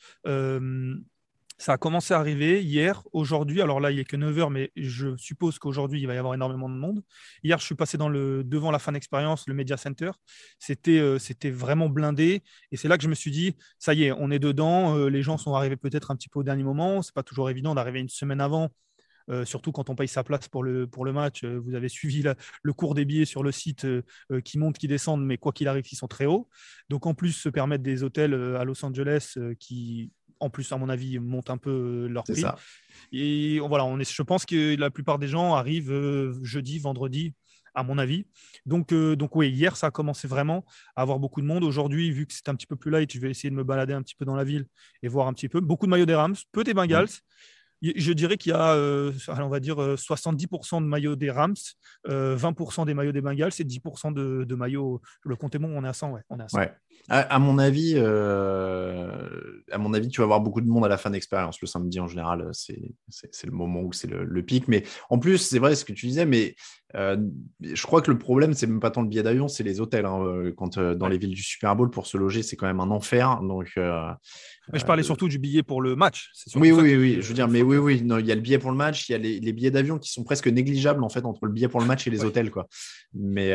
Ça 1.60 1.74
a 1.74 1.76
commencé 1.76 2.14
à 2.14 2.18
arriver 2.18 2.62
hier, 2.62 3.02
aujourd'hui. 3.12 3.60
Alors 3.60 3.80
là, 3.80 3.90
il 3.90 3.98
n'est 3.98 4.04
que 4.04 4.16
9 4.16 4.34
h 4.34 4.50
mais 4.50 4.72
je 4.76 5.14
suppose 5.18 5.58
qu'aujourd'hui, 5.58 6.00
il 6.00 6.06
va 6.06 6.14
y 6.14 6.16
avoir 6.16 6.32
énormément 6.32 6.70
de 6.70 6.74
monde. 6.74 7.02
Hier, 7.44 7.58
je 7.58 7.66
suis 7.66 7.74
passé 7.74 7.98
dans 7.98 8.08
le, 8.08 8.42
devant 8.42 8.70
la 8.70 8.78
fan 8.78 8.96
expérience, 8.96 9.46
le 9.46 9.52
Media 9.52 9.76
Center. 9.76 10.12
C'était 10.58 10.98
euh, 10.98 11.18
c'était 11.18 11.50
vraiment 11.50 11.90
blindé. 11.90 12.42
Et 12.72 12.78
c'est 12.78 12.88
là 12.88 12.96
que 12.96 13.04
je 13.04 13.10
me 13.10 13.14
suis 13.14 13.30
dit, 13.30 13.56
ça 13.78 13.92
y 13.92 14.04
est, 14.04 14.12
on 14.12 14.30
est 14.30 14.38
dedans. 14.38 14.96
Euh, 14.96 15.10
les 15.10 15.22
gens 15.22 15.36
sont 15.36 15.54
arrivés 15.54 15.76
peut-être 15.76 16.10
un 16.10 16.16
petit 16.16 16.30
peu 16.30 16.38
au 16.38 16.42
dernier 16.42 16.62
moment. 16.62 17.02
Ce 17.02 17.10
n'est 17.10 17.12
pas 17.12 17.22
toujours 17.22 17.50
évident 17.50 17.74
d'arriver 17.74 18.00
une 18.00 18.08
semaine 18.08 18.40
avant. 18.40 18.70
Euh, 19.28 19.44
surtout 19.44 19.70
quand 19.70 19.90
on 19.90 19.94
paye 19.94 20.08
sa 20.08 20.24
place 20.24 20.48
pour 20.48 20.62
le, 20.62 20.86
pour 20.86 21.04
le 21.04 21.12
match. 21.12 21.44
vous 21.44 21.74
avez 21.74 21.90
suivi 21.90 22.24
le 22.62 22.72
cours 22.72 22.94
des 22.94 23.04
billets 23.04 23.26
sur 23.26 23.42
le 23.42 23.52
site 23.52 23.86
qui 24.44 24.58
montent, 24.58 24.78
qui 24.78 24.88
descendent, 24.88 25.26
mais 25.26 25.36
quoi 25.36 25.52
qu'il 25.52 25.68
arrive, 25.68 25.84
ils 25.92 25.96
sont 25.96 26.08
très 26.08 26.24
hauts. 26.24 26.48
Donc 26.88 27.04
en 27.04 27.12
plus, 27.12 27.32
se 27.32 27.50
permettre 27.50 27.84
des 27.84 28.02
hôtels 28.02 28.32
à 28.32 28.64
Los 28.64 28.82
Angeles 28.82 29.36
qui 29.58 30.10
en 30.40 30.50
plus, 30.50 30.72
à 30.72 30.76
mon 30.78 30.88
avis, 30.88 31.18
montent 31.18 31.50
un 31.50 31.58
peu 31.58 31.70
euh, 31.70 32.08
leur 32.08 32.24
prix. 32.24 32.40
Ça. 32.40 32.56
Et 33.12 33.60
voilà, 33.60 33.84
on 33.84 33.98
est, 33.98 34.10
je 34.10 34.22
pense 34.22 34.46
que 34.46 34.76
la 34.76 34.90
plupart 34.90 35.18
des 35.18 35.28
gens 35.28 35.54
arrivent 35.54 35.92
euh, 35.92 36.34
jeudi, 36.42 36.78
vendredi, 36.78 37.34
à 37.74 37.82
mon 37.82 37.98
avis. 37.98 38.26
Donc, 38.66 38.92
euh, 38.92 39.16
donc 39.16 39.36
oui, 39.36 39.50
hier, 39.50 39.76
ça 39.76 39.88
a 39.88 39.90
commencé 39.90 40.26
vraiment 40.26 40.64
à 40.96 41.02
avoir 41.02 41.18
beaucoup 41.18 41.40
de 41.40 41.46
monde. 41.46 41.62
Aujourd'hui, 41.62 42.10
vu 42.10 42.26
que 42.26 42.32
c'est 42.32 42.48
un 42.48 42.54
petit 42.54 42.66
peu 42.66 42.76
plus 42.76 42.90
light, 42.90 43.12
je 43.12 43.20
vais 43.20 43.30
essayer 43.30 43.50
de 43.50 43.54
me 43.54 43.64
balader 43.64 43.92
un 43.92 44.02
petit 44.02 44.14
peu 44.14 44.24
dans 44.24 44.34
la 44.36 44.44
ville 44.44 44.66
et 45.02 45.08
voir 45.08 45.26
un 45.28 45.32
petit 45.32 45.48
peu. 45.48 45.60
Beaucoup 45.60 45.86
de 45.86 45.90
maillots 45.90 46.06
des 46.06 46.14
Rams, 46.14 46.36
peu 46.52 46.64
des 46.64 46.74
Bengals. 46.74 47.08
Je 47.82 48.12
dirais 48.12 48.36
qu'il 48.36 48.52
y 48.52 48.54
a, 48.54 48.74
on 48.74 49.48
va 49.48 49.60
dire, 49.60 49.76
70% 49.76 50.82
de 50.82 50.86
maillots 50.86 51.16
des 51.16 51.30
Rams, 51.30 51.54
20% 52.06 52.86
des 52.86 52.94
maillots 52.94 53.12
des 53.12 53.20
Bengals 53.20 53.52
et 53.58 53.64
10% 53.64 54.12
de, 54.12 54.44
de 54.44 54.54
maillots. 54.54 55.00
Le 55.22 55.36
compte 55.36 55.54
est 55.54 55.58
bon, 55.58 55.70
on 55.74 55.84
est 55.84 55.88
à 55.88 55.92
100, 55.92 56.12
ouais. 56.12 56.20
À 56.30 56.48
100. 56.48 56.58
Ouais. 56.58 56.72
À, 57.08 57.38
mon 57.40 57.58
avis, 57.58 57.94
euh, 57.96 59.62
à 59.72 59.78
mon 59.78 59.94
avis, 59.94 60.08
tu 60.08 60.20
vas 60.20 60.24
avoir 60.24 60.40
beaucoup 60.40 60.60
de 60.60 60.68
monde 60.68 60.84
à 60.84 60.88
la 60.88 60.98
fin 60.98 61.10
d'expérience. 61.10 61.60
Le 61.60 61.66
samedi, 61.66 61.98
en 61.98 62.06
général, 62.06 62.48
c'est 62.52 62.76
le 63.44 63.50
moment 63.50 63.80
où 63.80 63.92
c'est 63.92 64.08
le, 64.08 64.42
pic. 64.42 64.68
Mais 64.68 64.84
en 65.08 65.18
plus, 65.18 65.38
c'est 65.38 65.58
vrai 65.58 65.74
ce 65.74 65.84
que 65.84 65.92
tu 65.92 66.06
disais, 66.06 66.24
mais 66.24 66.54
euh, 66.96 67.16
je 67.60 67.82
crois 67.86 68.02
que 68.02 68.10
le 68.10 68.18
problème, 68.18 68.54
c'est 68.54 68.66
même 68.66 68.80
pas 68.80 68.90
tant 68.90 69.02
le 69.02 69.08
billet 69.08 69.22
d'avion, 69.22 69.48
c'est 69.48 69.62
les 69.62 69.80
hôtels. 69.80 70.06
Hein. 70.06 70.22
Euh, 70.24 70.52
quand 70.56 70.78
dans 70.78 71.08
les 71.08 71.18
villes 71.18 71.34
du 71.34 71.42
Super 71.42 71.76
Bowl, 71.76 71.90
pour 71.90 72.06
se 72.06 72.16
loger, 72.16 72.42
c'est 72.42 72.56
quand 72.56 72.66
même 72.66 72.80
un 72.80 72.90
enfer. 72.90 73.40
Donc, 73.42 73.72
mais 74.72 74.78
je 74.78 74.86
parlais 74.86 75.02
surtout 75.02 75.28
du 75.28 75.38
billet 75.38 75.64
pour 75.64 75.82
le 75.82 75.96
match. 75.96 76.30
Oui, 76.54 76.70
oui, 76.70 76.94
oui. 76.94 77.18
Je 77.20 77.26
veux 77.26 77.34
dire, 77.34 77.48
mais 77.48 77.62
oui, 77.62 77.76
oui. 77.76 78.02
il 78.02 78.26
y 78.26 78.32
a 78.32 78.34
le 78.34 78.40
billet 78.40 78.58
pour 78.58 78.70
le 78.70 78.76
match, 78.76 79.08
il 79.08 79.12
y 79.12 79.14
a 79.14 79.18
les, 79.18 79.52
billets 79.52 79.72
d'avion 79.72 79.98
qui 79.98 80.10
sont 80.12 80.22
presque 80.22 80.46
négligeables 80.46 81.02
en 81.02 81.08
fait 81.08 81.24
entre 81.24 81.46
le 81.46 81.52
billet 81.52 81.68
pour 81.68 81.80
le 81.80 81.86
match 81.86 82.06
et 82.06 82.10
les 82.10 82.24
hôtels, 82.24 82.50
quoi. 82.50 82.68
Mais 83.14 83.52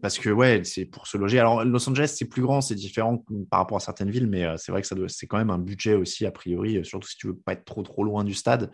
parce 0.00 0.18
que 0.18 0.30
ouais, 0.30 0.62
c'est 0.64 0.84
pour 0.84 1.06
se 1.06 1.16
loger. 1.16 1.38
Alors 1.38 1.64
Los 1.64 1.88
Angeles, 1.88 2.14
c'est 2.16 2.26
plus 2.26 2.42
grand, 2.42 2.60
c'est 2.60 2.74
différent 2.74 3.24
par 3.50 3.60
rapport 3.60 3.76
à 3.76 3.80
certaines 3.80 4.10
villes, 4.10 4.26
mais 4.26 4.44
euh, 4.44 4.56
c'est 4.56 4.72
vrai 4.72 4.82
que 4.82 4.86
ça 4.86 4.96
c'est 5.08 5.26
quand 5.26 5.38
même 5.38 5.50
un 5.50 5.58
budget 5.58 5.94
aussi, 5.94 6.26
a 6.26 6.30
priori, 6.30 6.78
euh, 6.78 6.84
surtout 6.84 7.08
si 7.08 7.16
tu 7.16 7.28
veux 7.28 7.36
pas 7.36 7.52
être 7.52 7.64
trop 7.64 7.82
trop 7.82 8.04
loin 8.04 8.24
du 8.24 8.34
stade, 8.34 8.70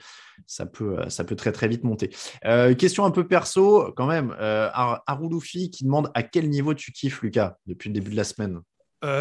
ça 0.47 0.67
peut, 0.67 0.99
euh, 0.99 1.09
ça 1.09 1.25
peut 1.25 1.37
très 1.37 1.53
très 1.53 1.69
vite 1.69 1.85
monter. 1.85 2.11
question 2.79 3.05
un 3.05 3.11
peu 3.11 3.27
perso, 3.27 3.93
quand 3.99 4.07
même, 4.07 4.33
Arouloufi 4.39 5.73
qui 5.73 5.83
demande 5.83 6.09
à 6.15 6.23
quel 6.23 6.49
niveau 6.49 6.73
tu 6.73 6.93
kiffes, 6.93 7.21
Lucas, 7.21 7.57
depuis 7.67 7.89
le 7.89 7.95
début 7.95 8.13
de 8.13 8.17
la 8.17 8.23
semaine? 8.23 8.61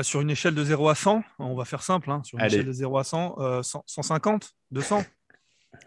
Sur 0.04 0.22
une 0.22 0.30
échelle 0.30 0.54
de 0.54 0.64
0 0.64 0.88
à 0.88 0.94
100, 0.94 1.24
on 1.40 1.56
va 1.56 1.66
faire 1.66 1.82
simple, 1.82 2.12
hein, 2.12 2.22
sur 2.24 2.38
une 2.38 2.46
échelle 2.46 2.68
de 2.68 2.72
0 2.72 2.96
à 3.00 3.04
100, 3.04 3.64
150, 3.64 4.52
200 4.70 5.04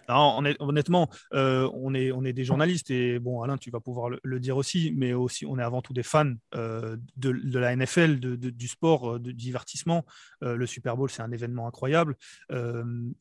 honnêtement, 0.08 1.08
euh, 1.34 1.70
on, 1.74 1.94
est, 1.94 2.12
on 2.12 2.24
est 2.24 2.32
des 2.32 2.44
journalistes 2.44 2.90
et 2.90 3.18
bon, 3.18 3.42
Alain, 3.42 3.56
tu 3.56 3.70
vas 3.70 3.80
pouvoir 3.80 4.10
le, 4.22 4.40
dire 4.40 4.56
aussi, 4.56 4.92
mais 4.96 5.12
aussi 5.12 5.46
on 5.46 5.58
est 5.58 5.62
avant 5.62 5.82
tout 5.82 5.92
des 5.92 6.02
fans 6.02 6.32
euh, 6.54 6.96
de, 7.16 7.58
la 7.58 7.74
NFL, 7.76 8.18
du 8.18 8.68
sport, 8.68 9.14
euh, 9.14 9.18
du 9.18 9.34
divertissement. 9.34 10.04
le 10.40 10.66
Super 10.66 10.96
Bowl, 10.96 11.10
c'est 11.10 11.22
un 11.22 11.32
événement 11.32 11.66
incroyable. 11.66 12.16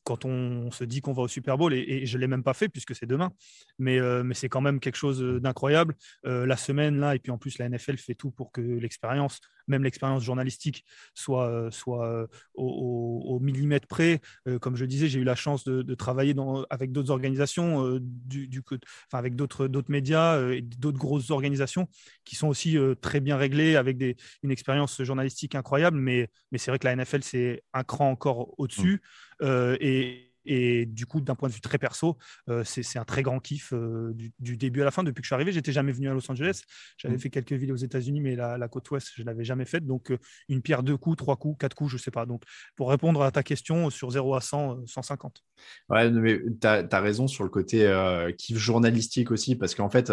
quand 0.03 0.25
on 0.25 0.71
se 0.71 0.83
dit 0.83 1.01
qu'on 1.01 1.13
va 1.13 1.23
au 1.23 1.27
Super 1.27 1.57
Bowl, 1.57 1.73
et, 1.73 2.05
je 2.05 2.17
ne 2.17 2.21
l'ai 2.21 2.27
même 2.27 2.43
pas 2.43 2.53
fait 2.53 2.69
puisque 2.69 2.95
c'est 2.95 3.05
demain, 3.05 3.31
mais, 3.77 3.99
mais 4.23 4.33
c'est 4.33 4.49
quand 4.49 4.61
même 4.61 4.79
quelque 4.79 4.97
chose 4.97 5.21
d'incroyable. 5.41 5.95
la 6.23 6.57
semaine, 6.57 6.99
là, 6.99 7.15
et 7.15 7.19
puis 7.19 7.31
en 7.31 7.37
plus, 7.37 7.57
la 7.57 7.69
NFL 7.69 7.97
fait 7.97 8.15
tout 8.15 8.31
pour 8.31 8.51
que 8.51 8.61
l'expérience, 8.61 9.39
même 9.69 9.83
l'expérience 9.83 10.23
journalistique, 10.23 10.85
soit, 11.13 11.69
soit 11.71 12.27
au, 12.55 13.39
millimètre 13.41 13.87
près. 13.87 14.21
comme 14.61 14.75
je 14.75 14.85
disais, 14.85 15.07
j'ai 15.07 15.19
eu 15.19 15.23
la 15.23 15.35
chance 15.35 15.63
de, 15.63 15.81
de 15.81 15.95
travailler 15.95 16.33
dans 16.33 16.49
avec 16.69 16.91
d'autres 16.91 17.11
organisations, 17.11 17.85
euh, 17.85 17.99
du, 18.01 18.61
enfin, 19.07 19.17
avec 19.17 19.35
d'autres 19.35 19.67
médias 19.89 20.35
euh, 20.35 20.55
et 20.55 20.61
d'autres 20.61 20.97
grosses 20.97 21.31
organisations 21.31 21.87
qui 22.25 22.35
sont 22.35 22.47
aussi 22.47 22.77
euh, 22.77 22.95
très 22.95 23.19
bien 23.19 23.37
réglées 23.37 23.75
avec 23.75 23.97
des, 23.97 24.15
une 24.43 24.51
expérience 24.51 25.01
journalistique 25.01 25.55
incroyable. 25.55 25.97
Mais, 25.97 26.29
mais 26.51 26.57
c'est 26.57 26.71
vrai 26.71 26.79
que 26.79 26.87
la 26.87 26.95
NFL, 26.95 27.23
c'est 27.23 27.63
un 27.73 27.83
cran 27.83 28.09
encore 28.09 28.53
au-dessus. 28.57 29.01
Mmh. 29.41 29.75
et, 29.79 30.25
et 30.51 30.87
du 30.87 31.05
coup, 31.05 31.21
d'un 31.21 31.35
point 31.35 31.47
de 31.47 31.53
vue 31.53 31.61
très 31.61 31.77
perso, 31.77 32.17
euh, 32.49 32.63
c'est 32.65 32.97
un 32.97 33.05
très 33.05 33.21
grand 33.21 33.39
kiff 33.39 33.71
euh, 33.71 34.15
du, 34.39 34.57
début 34.57 34.81
à 34.81 34.85
la 34.85 34.89
fin. 34.89 35.03
Depuis 35.03 35.21
que 35.21 35.25
je 35.25 35.27
suis 35.27 35.35
arrivé, 35.35 35.51
j'étais 35.51 35.71
jamais 35.71 35.91
venu 35.91 36.09
à 36.09 36.13
Los 36.13 36.29
Angeles. 36.29 36.63
J'avais 36.97 37.17
mmh. 37.17 37.19
fait 37.19 37.29
quelques 37.29 37.53
villes 37.53 37.71
aux 37.71 37.75
États-Unis, 37.75 38.19
mais 38.19 38.35
la, 38.35 38.67
côte 38.67 38.89
ouest, 38.89 39.11
je 39.15 39.21
l'avais 39.21 39.43
jamais 39.43 39.65
faite. 39.65 39.85
Donc, 39.85 40.09
euh, 40.09 40.17
une 40.47 40.63
pierre, 40.63 40.81
deux 40.81 40.97
coups, 40.97 41.17
trois 41.17 41.37
coups, 41.37 41.55
quatre 41.59 41.75
coups, 41.75 41.91
je 41.91 41.97
sais 41.97 42.09
pas. 42.09 42.25
Donc, 42.25 42.41
pour 42.75 42.89
répondre 42.89 43.21
à 43.21 43.29
ta 43.29 43.43
question, 43.43 43.91
sur 43.91 44.09
0 44.09 44.33
à 44.33 44.41
100, 44.41 44.87
150. 44.87 45.43
Ouais, 45.89 46.09
mais 46.09 46.41
tu 46.59 46.67
as, 46.67 46.83
as, 46.91 46.99
raison 46.99 47.27
sur 47.27 47.43
le 47.43 47.51
côté 47.51 47.87
kiff 48.35 48.57
journalistique 48.57 49.29
aussi, 49.29 49.55
parce 49.55 49.75
qu'en 49.75 49.91
fait, 49.91 50.11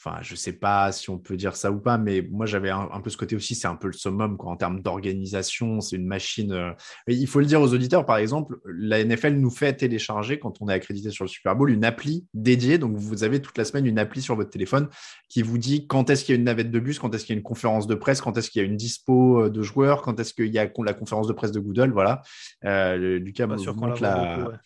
Enfin, 0.00 0.18
je 0.22 0.36
sais 0.36 0.52
pas 0.52 0.92
si 0.92 1.10
on 1.10 1.18
peut 1.18 1.36
dire 1.36 1.56
ça 1.56 1.72
ou 1.72 1.80
pas, 1.80 1.98
mais 1.98 2.22
moi 2.30 2.46
j'avais 2.46 2.70
un, 2.70 3.00
peu 3.02 3.10
ce 3.10 3.16
côté 3.16 3.34
aussi, 3.34 3.56
c'est 3.56 3.66
un 3.66 3.74
peu 3.74 3.88
le 3.88 3.92
summum 3.92 4.36
quoi, 4.36 4.52
en 4.52 4.56
termes 4.56 4.80
d'organisation, 4.80 5.80
c'est 5.80 5.96
une 5.96 6.06
machine. 6.06 6.52
Euh, 6.52 6.72
il 7.08 7.26
faut 7.26 7.40
le 7.40 7.46
dire 7.46 7.60
aux 7.60 7.74
auditeurs, 7.74 8.06
par 8.06 8.18
exemple, 8.18 8.58
la 8.64 9.02
NFL 9.04 9.34
nous 9.34 9.50
fait 9.50 9.72
télécharger 9.72 10.38
quand 10.38 10.60
on 10.60 10.68
est 10.68 10.72
accrédité 10.72 11.10
sur 11.10 11.24
le 11.24 11.28
Super 11.28 11.56
Bowl 11.56 11.70
une 11.70 11.84
appli 11.84 12.26
dédiée. 12.32 12.78
Donc 12.78 12.96
vous 12.96 13.24
avez 13.24 13.42
toute 13.42 13.58
la 13.58 13.64
semaine 13.64 13.86
une 13.86 13.98
appli 13.98 14.22
sur 14.22 14.36
votre 14.36 14.50
téléphone 14.50 14.88
qui 15.28 15.42
vous 15.42 15.58
dit 15.58 15.88
quand 15.88 16.10
est-ce 16.10 16.24
qu'il 16.24 16.32
y 16.32 16.36
a 16.36 16.38
une 16.38 16.44
navette 16.44 16.70
de 16.70 16.78
bus, 16.78 17.00
quand 17.00 17.12
est-ce 17.12 17.24
qu'il 17.24 17.34
y 17.34 17.36
a 17.36 17.40
une 17.40 17.42
conférence 17.42 17.88
de 17.88 17.96
presse, 17.96 18.20
quand 18.20 18.38
est-ce 18.38 18.50
qu'il 18.50 18.62
y 18.62 18.64
a 18.64 18.68
une 18.68 18.76
dispo 18.76 19.46
euh, 19.46 19.50
de 19.50 19.62
joueurs, 19.62 20.02
quand 20.02 20.20
est-ce 20.20 20.32
qu'il 20.32 20.54
y 20.54 20.60
a 20.60 20.70
la 20.78 20.94
conférence 20.94 21.26
de 21.26 21.32
presse 21.32 21.50
de 21.50 21.58
Google, 21.58 21.90
voilà. 21.90 22.22
Euh, 22.64 23.18
Lucas 23.18 23.48
sûr 23.58 23.74
la... 24.00 24.60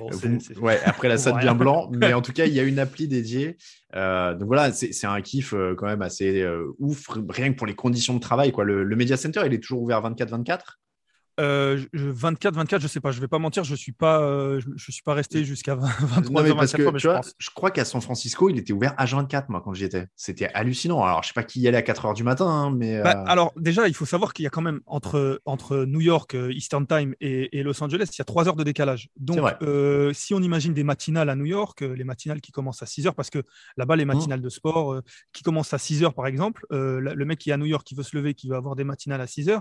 Euh, 0.00 0.38
ouais. 0.60 0.80
après 0.84 1.08
la 1.08 1.18
salle 1.18 1.38
bien 1.38 1.54
blanc, 1.54 1.88
mais 1.92 2.12
en 2.12 2.22
tout 2.22 2.32
cas, 2.32 2.46
il 2.46 2.52
y 2.52 2.60
a 2.60 2.62
une 2.62 2.78
appli 2.78 3.08
dédiée. 3.08 3.56
Euh, 3.94 4.34
donc 4.34 4.48
voilà, 4.48 4.72
c'est 4.72 5.06
un 5.06 5.20
kiff 5.20 5.54
euh, 5.54 5.74
quand 5.74 5.86
même 5.86 6.02
assez 6.02 6.46
ouf, 6.78 7.08
rien 7.28 7.52
que 7.52 7.56
pour 7.56 7.66
les 7.66 7.74
conditions 7.74 8.14
de 8.14 8.20
travail. 8.20 8.52
Quoi. 8.52 8.64
Le, 8.64 8.84
le 8.84 8.96
Media 8.96 9.16
Center, 9.16 9.42
il 9.46 9.54
est 9.54 9.60
toujours 9.60 9.82
ouvert 9.82 10.02
24-24 10.02 10.60
euh, 11.38 11.84
24, 11.92 12.54
24, 12.54 12.80
je 12.80 12.88
sais 12.88 13.00
pas, 13.00 13.10
je 13.10 13.20
vais 13.20 13.28
pas 13.28 13.38
mentir, 13.38 13.62
je 13.62 13.74
suis 13.74 13.92
pas, 13.92 14.22
euh, 14.22 14.60
je, 14.76 14.90
suis 14.90 15.02
pas 15.02 15.12
resté 15.12 15.44
jusqu'à 15.44 15.74
23 15.74 16.42
h 16.42 16.56
parce 16.56 16.72
que, 16.72 16.98
je, 16.98 17.08
je, 17.38 17.50
crois 17.54 17.70
qu'à 17.70 17.84
San 17.84 18.00
Francisco, 18.00 18.48
il 18.48 18.58
était 18.58 18.72
ouvert 18.72 18.94
à 18.96 19.04
24 19.04 19.50
moi 19.50 19.60
quand 19.62 19.74
j'y 19.74 19.84
étais. 19.84 20.06
C'était 20.16 20.48
hallucinant. 20.54 21.02
Alors 21.04 21.22
je 21.22 21.28
sais 21.28 21.34
pas 21.34 21.42
qui 21.42 21.60
y 21.60 21.68
allait 21.68 21.76
à 21.76 21.82
4 21.82 22.06
h 22.06 22.14
du 22.14 22.24
matin, 22.24 22.46
hein, 22.46 22.70
mais. 22.70 23.02
Bah, 23.02 23.18
euh, 23.18 23.24
alors 23.26 23.52
déjà, 23.56 23.86
il 23.86 23.94
faut 23.94 24.06
savoir 24.06 24.32
qu'il 24.32 24.44
y 24.44 24.46
a 24.46 24.50
quand 24.50 24.62
même 24.62 24.80
entre 24.86 25.42
entre 25.44 25.84
New 25.84 26.00
York, 26.00 26.34
Eastern 26.50 26.86
Time 26.86 27.14
et, 27.20 27.62
Los 27.62 27.82
Angeles, 27.82 28.08
il 28.12 28.18
y 28.18 28.22
a 28.22 28.24
3 28.24 28.48
heures 28.48 28.56
de 28.56 28.64
décalage. 28.64 29.10
Donc 29.16 29.40
si 30.14 30.32
on 30.32 30.40
imagine 30.40 30.72
des 30.72 30.84
matinales 30.84 31.28
à 31.28 31.36
New 31.36 31.46
York, 31.46 31.82
les 31.82 32.04
matinales 32.04 32.40
qui 32.40 32.52
commencent 32.52 32.82
à 32.82 32.86
6 32.86 33.06
h 33.06 33.12
parce 33.12 33.28
que 33.28 33.42
là-bas 33.76 33.96
les 33.96 34.04
mmh. 34.04 34.08
matinales 34.08 34.40
de 34.40 34.48
sport 34.48 35.02
qui 35.32 35.42
commencent 35.42 35.74
à 35.74 35.78
6 35.78 36.02
h 36.02 36.12
par 36.12 36.26
exemple, 36.26 36.64
le 36.70 37.24
mec 37.24 37.38
qui 37.38 37.50
est 37.50 37.52
à 37.52 37.58
New 37.58 37.66
York 37.66 37.86
qui 37.86 37.94
veut 37.94 38.02
se 38.02 38.16
lever, 38.16 38.32
qui 38.32 38.48
veut 38.48 38.56
avoir 38.56 38.74
des 38.74 38.84
matinales 38.84 39.20
à 39.20 39.26
6 39.26 39.48
h 39.48 39.60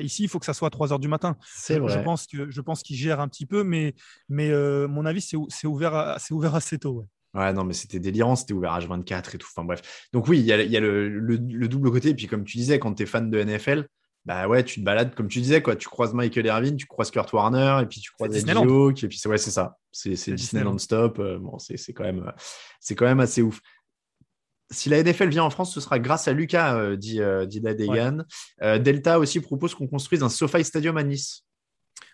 ici 0.00 0.22
il 0.22 0.28
faut 0.28 0.38
que 0.38 0.46
ça 0.46 0.54
soit 0.54 0.68
à 0.68 0.70
3 0.70 0.88
h 0.88 1.01
du 1.02 1.08
matin. 1.08 1.36
C'est 1.44 1.74
je 1.74 1.98
pense 1.98 2.26
que 2.26 2.50
je 2.50 2.60
pense 2.62 2.82
qu'il 2.82 2.96
gère 2.96 3.20
un 3.20 3.28
petit 3.28 3.44
peu, 3.44 3.62
mais, 3.64 3.94
mais 4.28 4.50
euh, 4.50 4.88
mon 4.88 5.04
avis, 5.04 5.20
c'est 5.20 5.66
ouvert, 5.66 6.16
c'est 6.18 6.32
ouvert 6.32 6.54
assez 6.54 6.78
tôt. 6.78 7.06
Ouais. 7.34 7.52
non, 7.52 7.64
mais 7.64 7.74
c'était 7.74 7.98
délirant, 7.98 8.36
c'était 8.36 8.54
ouvert 8.54 8.78
H24 8.78 9.34
et 9.34 9.38
tout. 9.38 9.48
Enfin 9.54 9.64
bref. 9.64 10.08
Donc 10.12 10.28
oui, 10.28 10.38
il 10.38 10.44
y 10.46 10.52
a, 10.52 10.62
y 10.62 10.76
a 10.76 10.80
le, 10.80 11.08
le, 11.08 11.68
double 11.68 11.90
côté. 11.90 12.10
Et 12.10 12.14
puis 12.14 12.26
comme 12.26 12.44
tu 12.44 12.56
disais, 12.56 12.78
quand 12.78 12.94
tu 12.94 13.02
es 13.02 13.06
fan 13.06 13.30
de 13.30 13.42
NFL, 13.42 13.86
bah 14.24 14.46
ouais, 14.46 14.62
tu 14.62 14.80
te 14.80 14.84
balades, 14.84 15.14
comme 15.14 15.28
tu 15.28 15.40
disais, 15.40 15.62
quoi. 15.62 15.74
Tu 15.74 15.88
croises 15.88 16.14
Michael 16.14 16.46
Irvin, 16.46 16.76
tu 16.76 16.86
croises 16.86 17.10
Kurt 17.10 17.32
Warner, 17.32 17.80
et 17.82 17.86
puis 17.86 18.00
tu 18.00 18.12
croises 18.12 18.36
Eddie 18.36 18.50
et 18.50 19.08
puis 19.08 19.20
ouais, 19.26 19.38
c'est 19.38 19.50
ça. 19.50 19.76
C'est 19.90 20.10
Disneyland, 20.10 20.36
Disneyland 20.36 20.78
stop. 20.78 21.18
Euh, 21.18 21.38
bon, 21.38 21.58
c'est 21.58 21.92
quand 21.92 22.04
même, 22.04 22.32
c'est 22.78 22.94
quand 22.94 23.06
même 23.06 23.20
assez 23.20 23.42
ouf 23.42 23.60
si 24.70 24.88
la 24.88 25.02
NFL 25.02 25.28
vient 25.28 25.44
en 25.44 25.50
France, 25.50 25.74
ce 25.74 25.80
sera 25.80 25.98
grâce 25.98 26.28
à 26.28 26.32
Lucas, 26.32 26.76
euh, 26.76 26.96
dit, 26.96 27.20
euh, 27.20 27.46
dit 27.46 27.62
euh, 28.62 28.78
Delta 28.78 29.18
aussi 29.18 29.40
propose 29.40 29.74
qu'on 29.74 29.86
construise 29.86 30.22
un 30.22 30.28
SoFi 30.28 30.64
Stadium 30.64 30.96
à 30.96 31.02
Nice. 31.02 31.44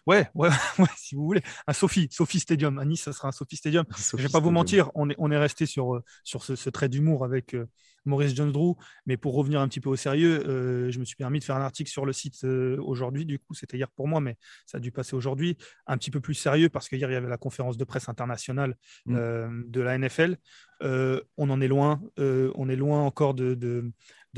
Ouais, 0.08 0.26
ouais, 0.34 0.48
si 0.96 1.14
vous 1.14 1.24
voulez. 1.26 1.42
Un 1.66 1.74
Sophie, 1.74 2.08
Sophie 2.10 2.40
Stadium. 2.40 2.78
À 2.78 2.86
Nice, 2.86 3.02
ça 3.02 3.12
sera 3.12 3.28
un 3.28 3.32
Sophie 3.32 3.56
Stadium. 3.56 3.84
je 3.94 4.16
ne 4.16 4.22
vais 4.22 4.30
pas 4.30 4.40
vous 4.40 4.50
mentir, 4.50 4.90
on 4.94 5.10
est, 5.10 5.14
on 5.18 5.30
est 5.30 5.36
resté 5.36 5.66
sur, 5.66 6.00
sur 6.24 6.42
ce, 6.44 6.70
trait 6.70 6.88
d'humour 6.88 7.26
avec 7.26 7.54
Maurice 8.06 8.34
Jones-Drew. 8.34 8.74
Mais 9.04 9.18
pour 9.18 9.34
revenir 9.34 9.60
un 9.60 9.68
petit 9.68 9.80
peu 9.80 9.90
au 9.90 9.96
sérieux, 9.96 10.88
je 10.90 10.98
me 10.98 11.04
suis 11.04 11.16
permis 11.16 11.40
de 11.40 11.44
faire 11.44 11.56
un 11.56 11.60
article 11.62 11.90
sur 11.90 12.06
le 12.06 12.14
site 12.14 12.42
aujourd'hui. 12.44 13.26
Du 13.26 13.38
coup, 13.38 13.52
c'était 13.52 13.76
hier 13.76 13.90
pour 13.90 14.08
moi, 14.08 14.22
mais 14.22 14.38
ça 14.64 14.78
a 14.78 14.80
dû 14.80 14.92
passer 14.92 15.14
aujourd'hui. 15.14 15.58
Un 15.86 15.98
petit 15.98 16.10
peu 16.10 16.20
plus 16.20 16.34
sérieux 16.34 16.70
parce 16.70 16.88
qu'hier, 16.88 17.10
il 17.10 17.12
y 17.12 17.16
avait 17.16 17.28
la 17.28 17.36
conférence 17.36 17.76
de 17.76 17.84
presse 17.84 18.08
internationale 18.08 18.76
mmh. 19.04 19.14
de 19.66 19.80
la 19.82 19.98
NFL. 19.98 20.38
on 20.80 21.50
en 21.50 21.60
est 21.60 21.68
loin. 21.68 22.00
on 22.16 22.68
est 22.70 22.76
loin 22.76 23.02
encore 23.02 23.34
de 23.34 23.92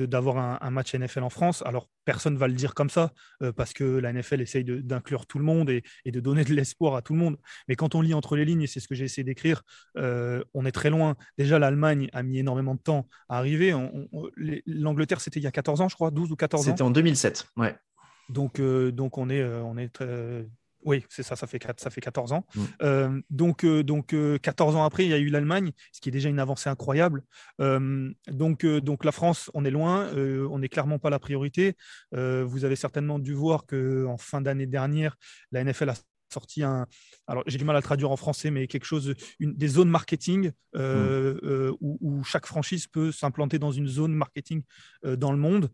d'avoir 0.06 0.62
un, 0.62 0.70
match 0.70 0.94
NFL 0.94 1.22
en 1.22 1.30
France. 1.30 1.62
Alors, 1.66 1.88
personne 2.04 2.34
ne 2.34 2.38
va 2.38 2.48
le 2.48 2.54
dire 2.54 2.74
comme 2.74 2.90
ça, 2.90 3.12
euh, 3.42 3.52
parce 3.52 3.72
que 3.72 3.84
la 3.84 4.12
NFL 4.12 4.40
essaye 4.40 4.64
d'inclure 4.64 5.26
tout 5.26 5.38
le 5.38 5.44
monde 5.44 5.70
et, 5.70 5.82
de 6.06 6.20
donner 6.20 6.44
de 6.44 6.52
l'espoir 6.52 6.94
à 6.94 7.02
tout 7.02 7.12
le 7.12 7.18
monde. 7.18 7.36
Mais 7.68 7.76
quand 7.76 7.94
on 7.94 8.00
lit 8.00 8.14
entre 8.14 8.36
les 8.36 8.44
lignes, 8.44 8.62
et 8.62 8.66
c'est 8.66 8.80
ce 8.80 8.88
que 8.88 8.94
j'ai 8.94 9.04
essayé 9.04 9.24
d'écrire, 9.24 9.62
euh, 9.96 10.42
on 10.54 10.64
est 10.64 10.72
très 10.72 10.90
loin. 10.90 11.16
Déjà, 11.38 11.58
l'Allemagne 11.58 12.08
a 12.12 12.22
mis 12.22 12.38
énormément 12.38 12.74
de 12.74 12.80
temps 12.80 13.08
à 13.28 13.38
arriver. 13.38 13.74
L'Angleterre, 14.66 15.20
c'était 15.20 15.40
il 15.40 15.44
y 15.44 15.48
a 15.48 15.52
14 15.52 15.80
ans, 15.80 15.88
je 15.88 15.94
crois, 15.94 16.10
12 16.10 16.32
ou 16.32 16.36
14 16.36 16.66
ans. 16.66 16.70
C'était 16.70 16.82
en 16.82 16.90
2007, 16.90 17.48
ouais. 17.56 17.76
Donc, 18.28 18.60
euh, 18.60 18.92
donc 18.92 19.18
on 19.18 19.28
est, 19.28 19.44
on 19.44 19.76
est 19.76 20.00
oui, 20.82 21.04
c'est 21.08 21.22
ça, 21.22 21.36
ça 21.36 21.46
fait, 21.46 21.62
ça 21.76 21.90
fait 21.90 22.00
14 22.00 22.32
ans. 22.32 22.46
Mm. 22.54 22.64
Euh, 22.82 23.20
donc, 23.30 23.64
euh, 23.64 23.82
donc 23.82 24.14
14 24.42 24.74
euh, 24.74 24.78
ans 24.78 24.84
après, 24.84 25.04
il 25.04 25.10
y 25.10 25.14
a 25.14 25.18
eu 25.18 25.28
l'Allemagne, 25.28 25.72
ce 25.92 26.00
qui 26.00 26.08
est 26.08 26.12
déjà 26.12 26.28
une 26.28 26.38
avancée 26.38 26.68
incroyable. 26.68 27.22
donc, 27.58 28.64
donc 28.66 29.04
la 29.04 29.12
France, 29.12 29.50
on 29.54 29.64
est 29.64 29.70
loin, 29.70 30.10
on 30.14 30.58
n'est 30.58 30.68
clairement 30.68 30.98
pas 30.98 31.10
la 31.10 31.18
priorité. 31.18 31.76
vous 32.12 32.64
avez 32.64 32.76
certainement 32.76 33.18
dû 33.18 33.34
voir 33.34 33.66
qu'en 33.66 34.16
fin 34.18 34.40
d'année 34.40 34.66
dernière, 34.66 35.16
la 35.52 35.64
NFL 35.64 35.90
a 35.90 35.94
sorti 36.32 36.62
un. 36.62 36.86
Alors, 37.26 37.42
j'ai 37.46 37.58
du 37.58 37.64
mal 37.64 37.76
à 37.76 37.78
le 37.78 37.82
traduire 37.82 38.10
en 38.10 38.16
français, 38.16 38.50
mais 38.50 38.66
quelque 38.66 38.84
chose, 38.84 39.14
des 39.40 39.68
zones 39.68 39.88
marketing 39.88 40.52
euh, 40.76 41.38
euh, 41.42 41.72
où, 41.80 42.22
chaque 42.24 42.46
franchise 42.46 42.86
peut 42.86 43.12
s'implanter 43.12 43.58
dans 43.58 43.72
une 43.72 43.86
zone 43.86 44.12
marketing 44.12 44.62
euh, 45.04 45.16
dans 45.16 45.32
le 45.32 45.38
monde. 45.38 45.70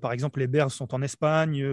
par 0.00 0.12
exemple, 0.12 0.40
les 0.40 0.46
Bears 0.46 0.70
sont 0.70 0.94
en 0.94 1.02
Espagne, 1.02 1.64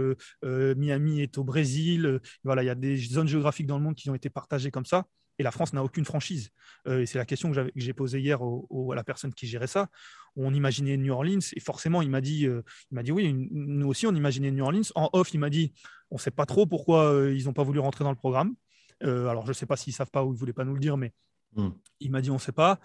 Miami 0.43 1.21
est 1.21 1.37
au 1.37 1.43
Brésil. 1.43 2.19
voilà, 2.43 2.63
il 2.63 2.67
y 2.67 2.69
a 2.69 2.75
des 2.75 2.97
zones 2.97 3.27
géographiques 3.27 3.67
dans 3.67 3.77
le 3.77 3.83
monde 3.83 3.95
qui 3.95 4.09
ont 4.09 4.15
été 4.15 4.29
partagées 4.29 4.71
comme 4.71 4.85
ça 4.85 5.05
et 5.39 5.43
la 5.43 5.51
France 5.51 5.73
n'a 5.73 5.83
aucune 5.83 6.05
franchise. 6.05 6.51
et 6.85 7.05
c'est 7.05 7.17
la 7.17 7.25
question 7.25 7.51
que 7.51 7.71
j'ai 7.75 7.93
posée 7.93 8.19
hier 8.19 8.39
à 8.41 8.95
la 8.95 9.03
personne 9.03 9.33
qui 9.33 9.47
gérait 9.47 9.67
ça. 9.67 9.87
On 10.35 10.53
imaginait 10.53 10.97
New 10.97 11.11
Orleans 11.11 11.39
et 11.55 11.59
forcément, 11.59 12.01
il 12.01 12.09
m'a 12.09 12.21
dit, 12.21 12.41
il 12.41 12.63
m'a 12.91 13.03
dit 13.03 13.11
oui, 13.11 13.47
nous 13.51 13.87
aussi, 13.87 14.05
on 14.05 14.13
imaginait 14.13 14.51
New 14.51 14.63
Orleans. 14.63 14.91
En 14.95 15.09
off, 15.13 15.33
il 15.33 15.39
m'a 15.39 15.49
dit, 15.49 15.73
on 16.11 16.15
ne 16.15 16.19
sait 16.19 16.31
pas 16.31 16.45
trop 16.45 16.65
pourquoi 16.65 17.13
euh, 17.13 17.33
ils 17.33 17.45
n'ont 17.45 17.53
pas 17.53 17.63
voulu 17.63 17.79
rentrer 17.79 18.03
dans 18.03 18.09
le 18.09 18.15
programme. 18.15 18.55
Euh, 19.03 19.27
alors, 19.27 19.43
je 19.43 19.49
ne 19.49 19.53
sais 19.53 19.65
pas 19.65 19.77
s'ils 19.77 19.91
ne 19.91 19.95
savent 19.95 20.11
pas 20.11 20.23
ou 20.23 20.31
ils 20.31 20.33
ne 20.33 20.39
voulaient 20.39 20.53
pas 20.53 20.65
nous 20.65 20.73
le 20.73 20.79
dire, 20.79 20.97
mais 20.97 21.13
hmm. 21.55 21.69
il 21.99 22.11
m'a 22.11 22.21
dit 22.21 22.31
on 22.31 22.35
ne 22.35 22.39
sait 22.39 22.51
pas. 22.51 22.79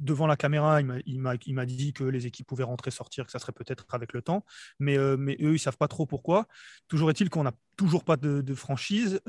Devant 0.00 0.26
la 0.26 0.36
caméra, 0.36 0.80
il 0.80 1.20
m'a 1.20 1.66
dit 1.66 1.92
que 1.92 2.02
les 2.02 2.26
équipes 2.26 2.46
pouvaient 2.46 2.64
rentrer, 2.64 2.90
sortir, 2.90 3.24
que 3.24 3.30
ça 3.30 3.38
serait 3.38 3.52
peut-être 3.52 3.86
avec 3.90 4.12
le 4.12 4.20
temps. 4.20 4.44
Mais, 4.80 4.98
euh, 4.98 5.16
eux, 5.16 5.36
ils 5.38 5.52
ne 5.52 5.56
savent 5.58 5.76
pas 5.76 5.86
trop 5.86 6.06
pourquoi. 6.06 6.48
Toujours 6.88 7.08
est-il 7.10 7.30
qu'on 7.30 7.44
n'a 7.44 7.52
toujours 7.76 8.02
pas 8.02 8.16
de, 8.16 8.54
franchise 8.54 9.20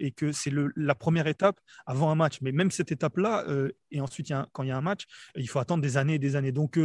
et 0.00 0.10
que 0.10 0.32
c'est 0.32 0.52
la 0.74 0.96
première 0.96 1.28
étape 1.28 1.60
avant 1.86 2.10
un 2.10 2.16
match. 2.16 2.40
Mais 2.40 2.50
même 2.50 2.72
cette 2.72 2.90
étape-là, 2.90 3.44
et 3.92 4.00
ensuite, 4.00 4.32
quand 4.52 4.64
il 4.64 4.68
y 4.68 4.72
a 4.72 4.76
un 4.76 4.80
match, 4.80 5.04
il 5.36 5.48
faut 5.48 5.60
attendre 5.60 5.82
des 5.82 5.96
années 5.96 6.14
et 6.14 6.18
des 6.18 6.34
années. 6.34 6.50
Donc, 6.50 6.80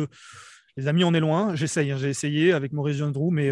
les 0.77 0.87
amis, 0.87 1.03
on 1.03 1.15
est 1.15 1.19
loin. 1.19 1.55
J'essaye. 1.55 1.91
Hein. 1.91 1.97
J'ai 1.97 2.09
essayé 2.09 2.53
avec 2.53 2.73
Maurice 2.73 2.97
Gendrou, 2.97 3.31
mais 3.31 3.49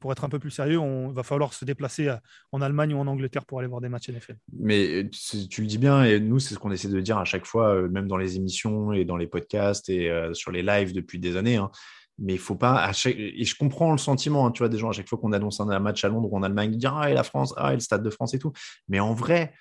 pour 0.00 0.12
être 0.12 0.24
un 0.24 0.28
peu 0.28 0.38
plus 0.38 0.50
sérieux, 0.50 0.78
on 0.78 1.08
va 1.08 1.22
falloir 1.22 1.52
se 1.52 1.64
déplacer 1.64 2.12
en 2.52 2.60
Allemagne 2.60 2.94
ou 2.94 2.98
en 2.98 3.06
Angleterre 3.06 3.44
pour 3.44 3.58
aller 3.58 3.68
voir 3.68 3.80
des 3.80 3.88
matchs 3.88 4.08
NFL. 4.08 4.36
Mais 4.58 5.02
euh, 5.04 5.10
tu 5.50 5.60
le 5.60 5.66
dis 5.66 5.78
bien, 5.78 6.04
et 6.04 6.20
nous, 6.20 6.38
c'est 6.38 6.54
ce 6.54 6.58
qu'on 6.58 6.70
essaie 6.70 6.88
de 6.88 7.00
dire 7.00 7.18
à 7.18 7.24
chaque 7.24 7.46
fois, 7.46 7.74
euh, 7.74 7.88
même 7.88 8.06
dans 8.06 8.16
les 8.16 8.36
émissions 8.36 8.92
et 8.92 9.04
dans 9.04 9.16
les 9.16 9.26
podcasts 9.26 9.88
et 9.88 10.10
euh, 10.10 10.34
sur 10.34 10.50
les 10.50 10.62
lives 10.62 10.92
depuis 10.92 11.18
des 11.18 11.36
années. 11.36 11.56
Hein. 11.56 11.70
Mais 12.18 12.34
il 12.34 12.38
faut 12.38 12.56
pas. 12.56 12.90
Et 13.06 13.44
je 13.44 13.56
comprends 13.56 13.92
le 13.92 13.98
sentiment, 13.98 14.46
hein, 14.46 14.50
tu 14.50 14.58
vois, 14.58 14.68
des 14.68 14.78
gens 14.78 14.88
à 14.88 14.92
chaque 14.92 15.08
fois 15.08 15.18
qu'on 15.18 15.32
annonce 15.32 15.60
un 15.60 15.78
match 15.78 16.04
à 16.04 16.08
Londres 16.08 16.28
ou 16.32 16.36
en 16.36 16.42
Allemagne, 16.42 16.72
ils 16.72 16.78
disent 16.78 16.90
Ah, 16.92 17.10
et 17.10 17.14
la 17.14 17.22
France, 17.22 17.54
ah, 17.56 17.72
et 17.72 17.74
le 17.74 17.80
Stade 17.80 18.02
de 18.02 18.10
France 18.10 18.34
et 18.34 18.40
tout. 18.40 18.52
Mais 18.88 18.98
en 18.98 19.14
vrai, 19.14 19.54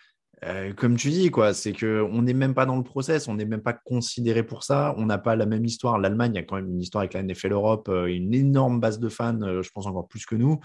euh, 0.45 0.71
comme 0.73 0.97
tu 0.97 1.09
dis, 1.09 1.31
quoi, 1.31 1.53
c'est 1.53 1.73
qu'on 1.73 2.21
n'est 2.21 2.33
même 2.33 2.53
pas 2.53 2.67
dans 2.67 2.75
le 2.75 2.83
process, 2.83 3.27
on 3.27 3.33
n'est 3.33 3.45
même 3.45 3.61
pas 3.61 3.73
considéré 3.73 4.43
pour 4.43 4.63
ça, 4.63 4.93
on 4.97 5.05
n'a 5.05 5.17
pas 5.17 5.35
la 5.35 5.47
même 5.47 5.65
histoire. 5.65 5.97
L'Allemagne 5.97 6.37
a 6.37 6.43
quand 6.43 6.57
même 6.57 6.69
une 6.69 6.81
histoire 6.81 7.01
avec 7.01 7.13
la 7.13 7.23
NFL 7.23 7.53
Europe, 7.53 7.89
euh, 7.89 8.05
une 8.05 8.33
énorme 8.33 8.79
base 8.79 8.99
de 8.99 9.09
fans, 9.09 9.41
euh, 9.41 9.63
je 9.63 9.71
pense 9.71 9.87
encore 9.87 10.07
plus 10.07 10.25
que 10.25 10.35
nous. 10.35 10.59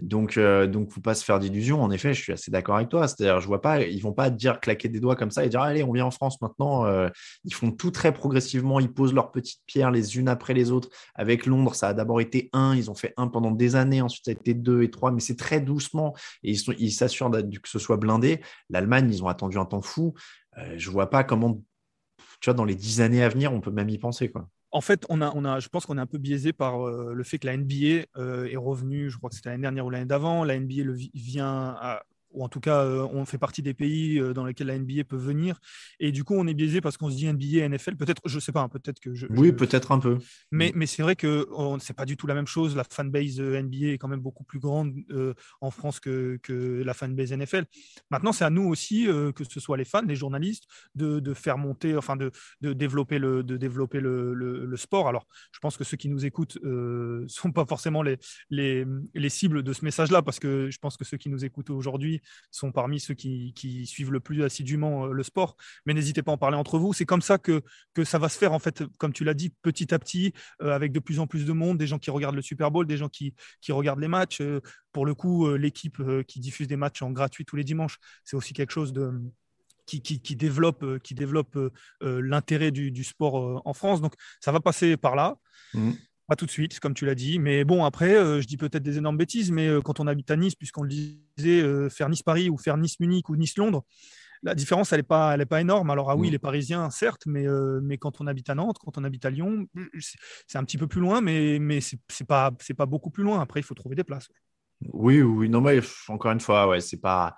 Donc, 0.00 0.36
euh, 0.36 0.66
donc, 0.66 0.90
faut 0.90 1.00
pas 1.00 1.14
se 1.14 1.24
faire 1.24 1.38
d'illusions. 1.38 1.82
En 1.82 1.90
effet, 1.90 2.14
je 2.14 2.22
suis 2.22 2.32
assez 2.32 2.50
d'accord 2.50 2.76
avec 2.76 2.88
toi. 2.88 3.06
C'est-à-dire, 3.06 3.40
je 3.40 3.46
vois 3.46 3.60
pas, 3.60 3.82
ils 3.82 4.00
vont 4.00 4.12
pas 4.12 4.28
dire 4.28 4.60
claquer 4.60 4.88
des 4.88 5.00
doigts 5.00 5.14
comme 5.14 5.30
ça 5.30 5.44
et 5.44 5.48
dire 5.48 5.60
allez, 5.60 5.84
on 5.84 5.92
vient 5.92 6.06
en 6.06 6.10
France 6.10 6.40
maintenant. 6.40 6.84
Euh, 6.86 7.08
ils 7.44 7.54
font 7.54 7.70
tout 7.70 7.90
très 7.90 8.12
progressivement. 8.12 8.80
Ils 8.80 8.92
posent 8.92 9.14
leurs 9.14 9.30
petites 9.30 9.60
pierres 9.66 9.90
les 9.90 10.18
unes 10.18 10.28
après 10.28 10.52
les 10.52 10.72
autres. 10.72 10.88
Avec 11.14 11.46
Londres, 11.46 11.74
ça 11.74 11.88
a 11.88 11.94
d'abord 11.94 12.20
été 12.20 12.50
un. 12.52 12.74
Ils 12.74 12.90
ont 12.90 12.94
fait 12.94 13.14
un 13.16 13.28
pendant 13.28 13.52
des 13.52 13.76
années. 13.76 14.02
Ensuite, 14.02 14.24
ça 14.24 14.30
a 14.32 14.34
été 14.34 14.54
deux 14.54 14.82
et 14.82 14.90
trois. 14.90 15.12
Mais 15.12 15.20
c'est 15.20 15.36
très 15.36 15.60
doucement 15.60 16.14
et 16.42 16.52
ils 16.78 16.92
s'assurent 16.92 17.30
que 17.30 17.68
ce 17.68 17.78
soit 17.78 17.96
blindé. 17.96 18.40
L'Allemagne, 18.70 19.08
ils 19.12 19.22
ont 19.22 19.28
attendu 19.28 19.58
un 19.58 19.64
temps 19.64 19.82
fou. 19.82 20.14
Euh, 20.58 20.74
je 20.76 20.90
vois 20.90 21.10
pas 21.10 21.24
comment, 21.24 21.60
tu 22.40 22.46
vois, 22.46 22.54
dans 22.54 22.64
les 22.64 22.74
dix 22.74 23.00
années 23.00 23.22
à 23.22 23.28
venir, 23.28 23.52
on 23.52 23.60
peut 23.60 23.70
même 23.70 23.88
y 23.88 23.98
penser, 23.98 24.28
en 24.74 24.80
fait, 24.80 25.06
on 25.08 25.20
a, 25.20 25.60
je 25.60 25.68
pense 25.68 25.86
qu'on 25.86 25.98
est 25.98 26.00
un 26.00 26.06
peu 26.06 26.18
biaisé 26.18 26.52
par 26.52 26.84
euh, 26.84 27.12
le 27.14 27.22
fait 27.22 27.38
que 27.38 27.46
la 27.46 27.56
NBA 27.56 28.06
euh, 28.16 28.46
est 28.50 28.56
revenue, 28.56 29.08
je 29.08 29.16
crois 29.16 29.30
que 29.30 29.36
c'était 29.36 29.50
l'année 29.50 29.62
dernière 29.62 29.86
ou 29.86 29.90
l'année 29.90 30.04
d'avant. 30.04 30.42
La 30.42 30.58
NBA 30.58 30.92
vient 31.14 31.76
ou 32.34 32.44
en 32.44 32.48
tout 32.48 32.60
cas, 32.60 32.84
on 32.84 33.24
fait 33.24 33.38
partie 33.38 33.62
des 33.62 33.74
pays 33.74 34.20
dans 34.34 34.44
lesquels 34.44 34.66
la 34.66 34.78
NBA 34.78 35.04
peut 35.04 35.16
venir. 35.16 35.60
Et 36.00 36.12
du 36.12 36.24
coup, 36.24 36.34
on 36.34 36.46
est 36.46 36.54
biaisé 36.54 36.80
parce 36.80 36.96
qu'on 36.96 37.10
se 37.10 37.16
dit 37.16 37.26
NBA, 37.26 37.68
NFL. 37.68 37.96
Peut-être, 37.96 38.22
je 38.26 38.38
sais 38.38 38.52
pas, 38.52 38.60
hein, 38.60 38.68
peut-être 38.68 39.00
que 39.00 39.14
je. 39.14 39.26
Oui, 39.30 39.52
peut-être 39.52 39.92
un 39.92 39.98
peu. 39.98 40.18
Mais, 40.50 40.70
mm. 40.70 40.72
mais 40.74 40.86
c'est 40.86 41.02
vrai 41.02 41.16
que 41.16 41.48
c'est 41.80 41.96
pas 41.96 42.04
du 42.04 42.16
tout 42.16 42.26
la 42.26 42.34
même 42.34 42.46
chose. 42.46 42.76
La 42.76 42.84
fanbase 42.84 43.40
NBA 43.40 43.92
est 43.92 43.98
quand 43.98 44.08
même 44.08 44.20
beaucoup 44.20 44.44
plus 44.44 44.58
grande 44.58 44.94
en 45.60 45.70
France 45.70 46.00
que, 46.00 46.38
que 46.42 46.82
la 46.82 46.94
fanbase 46.94 47.32
NFL. 47.32 47.64
Maintenant, 48.10 48.32
c'est 48.32 48.44
à 48.44 48.50
nous 48.50 48.64
aussi, 48.64 49.06
que 49.06 49.44
ce 49.44 49.60
soit 49.60 49.76
les 49.76 49.84
fans, 49.84 50.02
les 50.02 50.16
journalistes, 50.16 50.64
de, 50.94 51.20
de 51.20 51.34
faire 51.34 51.58
monter, 51.58 51.96
enfin, 51.96 52.16
de, 52.16 52.30
de 52.60 52.72
développer, 52.72 53.18
le, 53.18 53.42
de 53.42 53.56
développer 53.56 54.00
le, 54.00 54.34
le, 54.34 54.76
sport. 54.76 55.08
Alors, 55.08 55.26
je 55.52 55.58
pense 55.60 55.76
que 55.76 55.84
ceux 55.84 55.96
qui 55.96 56.08
nous 56.08 56.26
écoutent 56.26 56.58
ne 56.62 57.24
sont 57.28 57.52
pas 57.52 57.64
forcément 57.64 58.02
les, 58.02 58.18
les, 58.50 58.84
les 59.14 59.28
cibles 59.28 59.62
de 59.62 59.72
ce 59.72 59.84
message-là, 59.84 60.22
parce 60.22 60.40
que 60.40 60.70
je 60.70 60.78
pense 60.78 60.96
que 60.96 61.04
ceux 61.04 61.16
qui 61.16 61.28
nous 61.28 61.44
écoutent 61.44 61.70
aujourd'hui 61.70 62.20
sont 62.50 62.72
parmi 62.72 63.00
ceux 63.00 63.14
qui, 63.14 63.52
suivent 63.86 64.12
le 64.12 64.20
plus 64.20 64.42
assidûment 64.42 65.06
le 65.06 65.22
sport. 65.22 65.56
Mais 65.86 65.94
n'hésitez 65.94 66.22
pas 66.22 66.32
à 66.32 66.34
en 66.34 66.38
parler 66.38 66.56
entre 66.56 66.78
vous. 66.78 66.92
C'est 66.92 67.04
comme 67.04 67.22
ça 67.22 67.38
que, 67.38 67.62
ça 68.04 68.18
va 68.18 68.28
se 68.28 68.38
faire, 68.38 68.52
en 68.52 68.58
fait, 68.58 68.84
comme 68.98 69.12
tu 69.12 69.24
l'as 69.24 69.34
dit, 69.34 69.50
petit 69.62 69.92
à 69.94 69.98
petit, 69.98 70.32
avec 70.60 70.92
de 70.92 71.00
plus 71.00 71.18
en 71.18 71.26
plus 71.26 71.44
de 71.44 71.52
monde, 71.52 71.78
des 71.78 71.86
gens 71.86 71.98
qui 71.98 72.10
regardent 72.10 72.36
le 72.36 72.42
Super 72.42 72.70
Bowl, 72.70 72.86
des 72.86 72.96
gens 72.96 73.08
qui, 73.08 73.34
regardent 73.68 74.00
les 74.00 74.08
matchs. 74.08 74.42
pour 74.92 75.06
le 75.06 75.14
coup, 75.14 75.54
l'équipe 75.56 76.02
qui 76.26 76.40
diffuse 76.40 76.68
des 76.68 76.76
matchs 76.76 77.02
en 77.02 77.10
gratuit 77.10 77.44
tous 77.44 77.56
les 77.56 77.64
dimanches, 77.64 77.98
c'est 78.24 78.36
aussi 78.36 78.52
quelque 78.52 78.72
chose 78.72 78.92
qui, 79.86 80.36
développe, 80.36 80.84
l'intérêt 82.00 82.70
du, 82.70 82.90
du, 82.90 83.04
sport 83.04 83.62
en 83.64 83.72
France. 83.74 84.00
Donc, 84.00 84.14
ça 84.40 84.52
va 84.52 84.60
passer 84.60 84.96
par 84.96 85.16
là. 85.16 85.36
Mmh. 85.74 85.92
Pas 86.26 86.36
tout 86.36 86.46
de 86.46 86.50
suite, 86.50 86.80
comme 86.80 86.94
tu 86.94 87.04
l'as 87.04 87.14
dit. 87.14 87.38
Mais 87.38 87.64
bon, 87.64 87.84
après, 87.84 88.14
euh, 88.16 88.40
je 88.40 88.46
dis 88.46 88.56
peut-être 88.56 88.82
des 88.82 88.96
énormes 88.96 89.18
bêtises, 89.18 89.50
mais 89.50 89.68
euh, 89.68 89.82
quand 89.82 90.00
on 90.00 90.06
habite 90.06 90.30
à 90.30 90.36
Nice, 90.36 90.54
puisqu'on 90.54 90.82
le 90.82 90.88
disait, 90.88 91.60
euh, 91.60 91.90
faire 91.90 92.08
Nice-Paris 92.08 92.48
ou 92.48 92.56
faire 92.56 92.78
Nice-Munich 92.78 93.28
ou 93.28 93.36
Nice-Londres, 93.36 93.84
la 94.42 94.54
différence, 94.54 94.92
elle 94.92 95.00
n'est 95.00 95.04
pas, 95.04 95.34
elle 95.34 95.46
pas 95.46 95.60
énorme. 95.60 95.90
Alors, 95.90 96.10
ah 96.10 96.16
oui, 96.16 96.28
mm. 96.28 96.32
les 96.32 96.38
Parisiens, 96.38 96.90
certes, 96.90 97.22
mais, 97.26 97.46
mais 97.82 97.98
quand 97.98 98.20
on 98.20 98.26
habite 98.26 98.50
à 98.50 98.54
Nantes, 98.54 98.76
quand 98.78 98.98
on 98.98 99.04
habite 99.04 99.24
à 99.24 99.30
Lyon, 99.30 99.66
c'est 100.46 100.58
un 100.58 100.64
petit 100.64 100.76
peu 100.76 100.86
plus 100.86 101.00
loin, 101.00 101.20
mais, 101.20 101.58
mais 101.58 101.80
ce 101.80 101.96
n'est 101.96 102.26
pas, 102.26 102.50
pas 102.76 102.86
beaucoup 102.86 103.10
plus 103.10 103.22
loin. 103.22 103.40
Après, 103.40 103.60
il 103.60 103.62
faut 103.62 103.74
trouver 103.74 103.94
des 103.94 104.04
places. 104.04 104.28
Oui, 104.92 105.22
oui, 105.22 105.48
non, 105.48 105.62
mais 105.62 105.80
encore 106.08 106.32
une 106.32 106.40
fois, 106.40 106.68
ouais, 106.68 106.80
c'est 106.80 107.00
pas, 107.00 107.36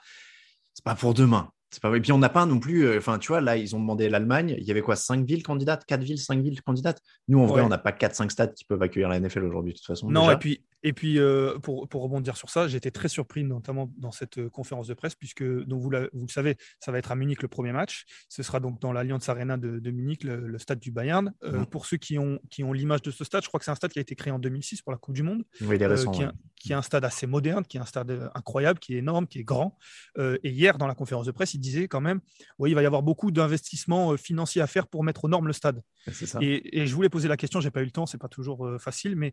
pas 0.82 0.97
pour 0.97 1.14
demain. 1.14 1.49
Et 1.85 2.01
puis 2.01 2.12
on 2.12 2.18
n'a 2.18 2.29
pas 2.29 2.47
non 2.47 2.59
plus, 2.59 2.87
euh, 2.87 2.99
enfin 2.99 3.18
tu 3.18 3.29
vois, 3.29 3.41
là 3.41 3.57
ils 3.57 3.74
ont 3.77 3.81
demandé 3.81 4.09
l'Allemagne, 4.09 4.57
il 4.59 4.64
y 4.64 4.70
avait 4.70 4.83
quoi, 4.83 4.97
5 4.97 5.27
villes 5.27 5.43
candidates, 5.43 5.85
4 5.87 6.03
villes, 6.03 6.18
5 6.18 6.43
villes 6.43 6.62
candidates? 6.62 7.01
Nous 7.29 7.39
en 7.39 7.47
vrai, 7.47 7.62
on 7.62 7.68
n'a 7.68 7.79
pas 7.79 7.93
4-5 7.93 8.31
stades 8.31 8.55
qui 8.55 8.64
peuvent 8.64 8.83
accueillir 8.83 9.09
la 9.09 9.20
NFL 9.20 9.45
aujourd'hui 9.45 9.72
de 9.72 9.79
toute 9.79 9.87
façon. 9.87 10.11
Non, 10.11 10.31
et 10.31 10.37
puis, 10.37 10.64
et 10.83 10.93
puis 10.93 11.18
euh, 11.18 11.59
pour, 11.59 11.89
pour, 11.89 12.03
rebondir 12.03 12.37
sur 12.37 12.51
ça, 12.51 12.68
été 12.68 12.91
très 12.91 13.09
surpris 13.09 13.45
notamment 13.45 13.91
dans 13.97 14.12
cette 14.12 14.39
euh, 14.39 14.51
conférence 14.51 14.87
de 14.87 14.95
presse, 14.95 15.14
puisque 15.14 15.43
donc 15.43 15.81
vous, 15.81 15.91
vous 16.12 16.27
le 16.27 16.33
savez, 16.33 16.57
ça 16.81 16.93
va 16.93 16.99
être 16.99 17.12
à 17.12 17.16
Munich 17.16 17.43
le 17.43 17.49
premier 17.49 17.72
match. 17.72 18.05
Ce 18.29 18.43
sera 18.43 18.61
donc 18.61 18.81
dans 18.81 18.93
l'Allianz 18.93 19.29
Arena 19.29 19.57
de, 19.57 19.79
de 19.79 19.91
Munich, 19.91 20.24
le, 20.24 20.59
stade 20.59 20.79
du 20.79 20.91
Bayern. 20.91 21.33
Mmh. 21.43 21.64
Pour 21.66 21.87
ceux 21.87 21.97
qui 21.97 22.18
ont, 22.18 22.39
qui 22.51 22.64
ont 22.64 22.72
l'image 22.72 23.03
de 23.03 23.11
ce 23.11 23.24
stade, 23.24 23.43
je 23.43 23.49
crois 23.49 23.59
que 23.59 23.64
c'est 23.64 23.70
un 23.70 23.77
stade 23.77 23.93
qui 23.93 23.99
a 23.99 24.03
été 24.03 24.14
créé 24.14 24.33
en 24.33 24.39
2006 24.39 24.83
pour 24.83 24.93
la 24.93 24.99
Coupe 24.99 25.14
du 25.14 25.22
Monde. 25.22 25.45
Oui, 25.61 25.77
est 25.77 26.11
qui, 26.57 26.72
est, 26.72 26.74
un 26.74 26.83
stade 26.83 27.05
assez 27.05 27.27
moderne, 27.27 27.64
qui 27.64 27.77
est 27.77 27.81
un 27.81 27.87
stade 27.87 28.31
incroyable, 28.35 28.79
qui 28.79 28.95
est 28.95 28.99
énorme, 28.99 29.27
qui 29.27 29.39
est 29.39 29.45
grand. 29.45 29.79
et 30.18 30.51
hier, 30.51 30.79
dans 30.79 30.87
la 30.87 30.95
conférence 30.95 31.27
de 31.27 31.33
presse, 31.33 31.55
il 31.55 31.61
disait 31.61 31.89
quand 31.89 32.01
même 32.01 32.20
oui, 32.59 32.70
il 32.70 32.74
va 32.74 32.83
y 32.83 32.87
avoir 32.87 33.03
beaucoup 33.03 33.31
d'investissements 33.31 34.12
euh, 34.12 34.16
financiers 34.16 34.62
à 34.62 34.66
faire 34.66 34.87
pour 34.87 35.05
mettre 35.05 35.24
aux 35.24 35.29
normes 35.29 35.47
le 35.47 35.53
stade. 35.53 35.83
Et, 36.41 36.87
je 36.87 36.95
voulais 36.95 37.09
poser 37.09 37.29
la 37.29 37.37
question, 37.37 37.61
j'ai 37.61 37.70
pas 37.70 37.83
eu 37.83 37.85
le 37.85 37.91
temps, 37.91 38.07
c'est 38.07 38.18
pas 38.18 38.29
toujours 38.29 38.66
euh, 38.66 38.79
facile, 38.79 39.16
mais 39.16 39.33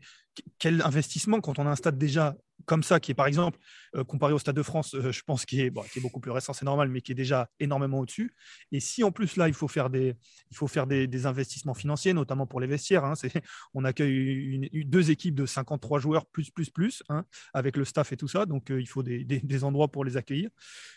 quel 0.60 0.82
investissement 0.82 1.33
quand 1.42 1.60
on 1.60 1.68
a 1.68 1.70
un 1.72 1.76
stade 1.76 1.98
déjà 1.98 2.36
comme 2.66 2.84
ça, 2.84 3.00
qui 3.00 3.12
est 3.12 3.16
par 3.16 3.28
exemple, 3.28 3.58
euh, 3.96 4.04
comparé 4.04 4.34
au 4.34 4.40
Stade 4.40 4.56
de 4.56 4.64
France, 4.64 4.94
euh, 4.96 5.12
je 5.12 5.22
pense 5.24 5.46
qu'il 5.46 5.60
est, 5.60 5.68
est, 5.68 6.00
beaucoup 6.00 6.20
plus 6.20 6.32
récent, 6.32 6.54
c'est 6.54 6.66
normal, 6.66 6.90
mais 6.90 7.02
qui 7.02 7.12
est 7.12 7.16
déjà 7.16 7.50
énormément 7.60 8.00
au-dessus. 8.00 8.36
Et 8.72 8.80
si 8.80 9.04
en 9.04 9.12
plus 9.12 9.36
là, 9.36 9.48
il 9.48 9.54
faut 9.54 9.68
faire 9.68 9.90
des, 9.90 10.16
il 10.52 10.58
faut 10.58 10.68
faire 10.68 10.88
des, 10.88 11.26
investissements 11.26 11.74
financiers, 11.74 12.14
notamment 12.14 12.46
pour 12.46 12.60
les 12.60 12.68
vestiaires, 12.68 13.06
hein, 13.06 13.14
on 13.74 13.86
accueille 13.86 14.70
deux 14.86 15.12
équipes 15.12 15.36
de 15.36 15.46
53 15.46 16.00
joueurs 16.00 16.26
plus, 16.26 16.50
plus, 16.50 16.70
plus, 16.70 17.04
hein, 17.10 17.26
avec 17.54 17.78
le 17.78 17.86
staff 17.86 18.12
et 18.12 18.18
tout 18.18 18.28
ça, 18.28 18.46
donc 18.46 18.72
euh, 18.72 18.82
il 18.82 18.88
faut 18.88 19.04
des, 19.04 19.64
endroits 19.64 19.88
pour 19.88 20.04
les 20.04 20.18
accueillir. 20.18 20.50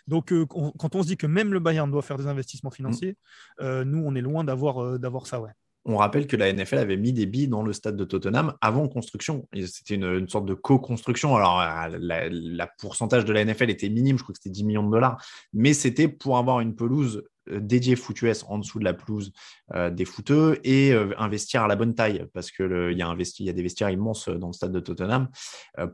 Donc 0.06 0.32
quand 0.48 0.94
on 0.94 1.02
se 1.02 1.08
dit 1.08 1.16
que 1.16 1.26
même 1.26 1.52
le 1.52 1.60
Bayern 1.60 1.90
doit 1.90 2.02
faire 2.02 2.16
des 2.16 2.26
investissements 2.26 2.70
financiers, 2.70 3.16
mmh. 3.60 3.82
nous, 3.82 4.02
on 4.04 4.14
est 4.14 4.20
loin 4.20 4.44
d'avoir 4.44 4.98
d'avoir 4.98 5.26
ça, 5.26 5.40
ouais 5.40 5.52
on 5.86 5.96
rappelle 5.96 6.26
que 6.26 6.36
la 6.36 6.52
NFL 6.52 6.78
avait 6.78 6.96
mis 6.96 7.12
des 7.12 7.26
billes 7.26 7.48
dans 7.48 7.62
le 7.62 7.72
stade 7.72 7.96
de 7.96 8.04
Tottenham 8.04 8.54
avant 8.60 8.88
construction. 8.88 9.48
C'était 9.54 9.94
une, 9.94 10.28
sorte 10.28 10.44
de 10.44 10.54
co-construction. 10.54 11.36
Alors, 11.36 11.60
euh, 11.60 11.96
la, 11.98 12.66
pourcentage 12.78 13.24
de 13.24 13.32
la 13.32 13.44
NFL 13.44 13.70
était 13.70 13.88
minime, 13.88 14.18
je 14.18 14.24
crois 14.24 14.32
que 14.32 14.40
c'était 14.42 14.52
10 14.52 14.64
millions 14.64 14.82
de 14.82 14.90
dollars, 14.90 15.24
mais 15.52 15.72
c'était 15.72 16.08
pour 16.08 16.38
avoir 16.38 16.60
une 16.60 16.74
pelouse 16.74 17.22
euh, 17.50 17.60
dédiée 17.60 17.96
foot 17.96 18.20
US 18.22 18.44
en 18.48 18.58
dessous 18.58 18.78
de 18.78 18.84
la 18.84 18.94
pelouse 18.94 19.32
euh, 19.74 19.90
des 19.90 20.04
footeux 20.04 20.58
et 20.64 20.92
investir 21.18 21.62
à 21.62 21.68
la 21.68 21.76
bonne 21.76 21.94
taille 21.94 22.26
parce 22.32 22.50
qu'il 22.50 22.92
y, 22.96 23.02
a 23.02 23.16
y 23.16 23.48
a 23.48 23.52
des 23.52 23.62
vestiaires 23.62 23.90
immenses 23.90 24.28
dans 24.28 24.48
le 24.48 24.52
stade 24.52 24.72
de 24.72 24.80
Tottenham 24.80 25.28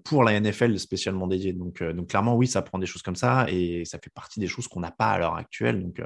pour 0.05 0.24
la 0.24 0.38
NFL 0.38 0.78
spécialement 0.78 1.26
dédiée. 1.26 1.53
Donc, 1.53 1.82
donc, 1.82 2.09
clairement, 2.09 2.36
oui, 2.36 2.46
ça 2.46 2.62
prend 2.62 2.78
des 2.78 2.86
choses 2.86 3.03
comme 3.03 3.16
ça 3.16 3.46
et 3.48 3.84
ça 3.84 3.98
fait 3.98 4.12
partie 4.12 4.40
des 4.40 4.48
choses 4.48 4.68
qu'on 4.68 4.80
n'a 4.80 4.90
pas 4.90 5.11
à 5.11 5.18
l'heure 5.18 5.36
actuelle. 5.36 5.82
Donc, 5.82 6.00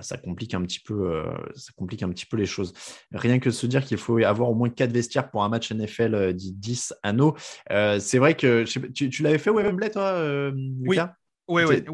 ça 0.00 0.16
complique 0.16 0.54
un 0.54 0.62
petit 0.62 0.80
peu, 0.80 1.12
euh, 1.12 1.24
ça 1.54 1.72
complique 1.76 2.02
un 2.02 2.08
petit 2.10 2.26
peu 2.26 2.36
les 2.36 2.46
choses. 2.46 2.72
Rien 3.12 3.38
que 3.38 3.48
de 3.48 3.54
se 3.54 3.66
dire 3.66 3.84
qu'il 3.84 3.98
faut 3.98 4.18
avoir 4.18 4.50
au 4.50 4.54
moins 4.54 4.70
4 4.70 4.92
vestiaires 4.92 5.30
pour 5.30 5.42
un 5.42 5.48
match 5.48 5.72
NFL 5.72 6.14
euh, 6.14 6.32
dit 6.32 6.52
10 6.52 6.94
anneaux. 7.02 7.36
Euh, 7.70 7.98
c'est 7.98 8.18
vrai 8.18 8.36
que 8.36 8.64
tu, 8.64 9.22
l'avais 9.22 9.38
fait 9.38 9.50
Wembley, 9.50 9.90
toi, 9.90 10.50
Lucas 10.52 10.86
oui. 10.86 10.98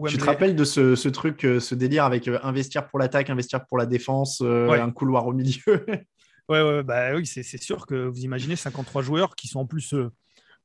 Tu 0.08 0.18
te 0.18 0.24
rappelles 0.24 0.56
de 0.56 0.64
ce, 0.64 1.08
truc, 1.08 1.42
ce 1.42 1.74
délire 1.74 2.04
avec 2.04 2.28
un 2.28 2.52
vestiaire 2.52 2.88
pour 2.88 2.98
l'attaque, 2.98 3.30
un 3.30 3.34
vestiaire 3.34 3.66
pour 3.66 3.78
la 3.78 3.86
défense, 3.86 4.40
un 4.40 4.90
couloir 4.90 5.26
au 5.26 5.32
milieu? 5.32 5.86
Ouais, 6.48 6.62
ouais, 6.62 6.84
bah 6.84 7.12
oui, 7.16 7.26
c'est 7.26 7.42
sûr 7.42 7.86
que 7.86 8.06
vous 8.06 8.20
imaginez 8.20 8.54
53 8.54 9.02
joueurs 9.02 9.34
qui 9.34 9.48
sont 9.48 9.58
en 9.58 9.66
plus 9.66 9.96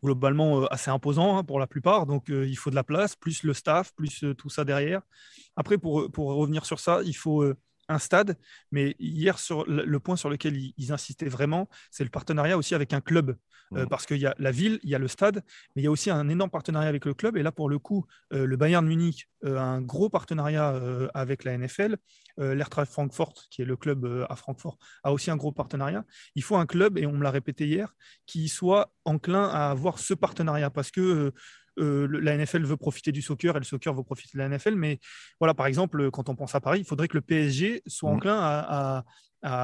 globalement 0.04 0.66
assez 0.66 0.92
imposants 0.92 1.38
hein, 1.38 1.44
pour 1.44 1.60
la 1.60 1.66
plupart. 1.66 2.06
Donc, 2.06 2.26
il 2.30 2.56
faut 2.56 2.70
de 2.70 2.76
la 2.76 2.84
place, 2.84 3.16
plus 3.16 3.42
le 3.42 3.56
staff, 3.56 3.92
plus 3.96 4.24
tout 4.38 4.50
ça 4.50 4.64
derrière. 4.64 5.02
Après, 5.56 5.80
pour, 5.80 6.12
pour 6.12 6.36
revenir 6.36 6.68
sur 6.68 6.80
ça, 6.80 7.02
il 7.04 7.16
faut 7.16 7.52
un 7.92 8.00
stade, 8.00 8.38
mais 8.72 8.96
hier, 9.00 9.40
sur 9.40 9.66
le 9.68 10.00
point 10.00 10.16
sur 10.16 10.30
lequel 10.30 10.58
ils, 10.78 10.92
insistaient 10.92 11.30
vraiment, 11.30 11.70
c'est 11.90 12.04
le 12.04 12.10
partenariat 12.10 12.58
aussi 12.58 12.76
avec 12.76 12.94
un 12.94 13.02
club. 13.02 13.38
Euh, 13.74 13.86
mmh. 13.86 13.88
parce 13.88 14.06
qu'il 14.06 14.18
y 14.18 14.26
a 14.26 14.36
la 14.38 14.52
ville, 14.52 14.80
il 14.84 14.90
y 14.90 14.96
a 14.96 15.00
le 15.00 15.08
stade, 15.08 15.44
mais 15.76 15.82
il 15.82 15.86
y 15.86 15.88
a 15.88 15.92
aussi 15.92 16.10
un 16.10 16.28
énorme 16.28 16.50
partenariat 16.50 16.90
avec 16.90 17.06
le 17.06 17.14
club. 17.14 17.38
Et 17.38 17.44
là, 17.44 17.54
pour 17.54 17.70
le 17.70 17.80
coup, 17.80 18.06
euh, 18.34 18.46
le 18.46 18.58
Bayern 18.58 18.86
Munich 18.86 19.30
euh, 19.46 19.58
a 19.58 19.62
un 19.62 19.82
gros 19.82 20.10
partenariat 20.10 20.82
avec 21.14 21.44
la 21.44 21.58
NFL. 21.58 21.98
L'Eintracht 22.38 22.92
Francfort, 22.92 23.34
qui 23.50 23.62
est 23.62 23.66
le 23.66 23.76
club 23.76 24.26
à 24.30 24.36
Francfort, 24.36 24.78
a 25.04 25.12
aussi 25.14 25.30
un 25.30 25.36
gros 25.36 25.52
partenariat. 25.52 26.06
Il 26.36 26.44
faut 26.44 26.56
un 26.56 26.66
club, 26.66 26.98
et 26.98 27.06
on 27.06 27.12
me 27.12 27.24
l'a 27.24 27.30
répété 27.30 27.68
hier, 27.68 27.94
qui 28.26 28.50
soit 28.50 28.94
enclin 29.06 29.48
à 29.48 29.70
avoir 29.70 30.00
ce 30.00 30.14
partenariat 30.14 30.70
parce 30.70 30.92
que 30.92 31.34
euh, 31.80 32.08
la 32.22 32.38
NFL 32.38 32.64
veut 32.64 32.78
profiter 32.78 33.12
du 33.12 33.22
soccer 33.22 33.56
et 33.56 33.60
le 33.60 33.66
soccer 33.66 33.94
veut 33.94 34.04
profiter 34.04 34.38
de 34.38 34.40
la 34.40 34.50
NFL. 34.50 34.76
Mais 34.76 35.00
voilà, 35.40 35.54
par 35.54 35.66
exemple, 35.66 36.12
quand 36.12 36.30
on 36.30 36.36
pense 36.36 36.56
à 36.56 36.62
Paris, 36.62 36.80
il 36.80 36.86
faudrait 36.86 37.08
que 37.08 37.18
le 37.18 37.22
PSG 37.22 37.82
soit 37.88 38.12
mm. 38.12 38.16
enclin 38.16 38.40
à, 38.40 39.04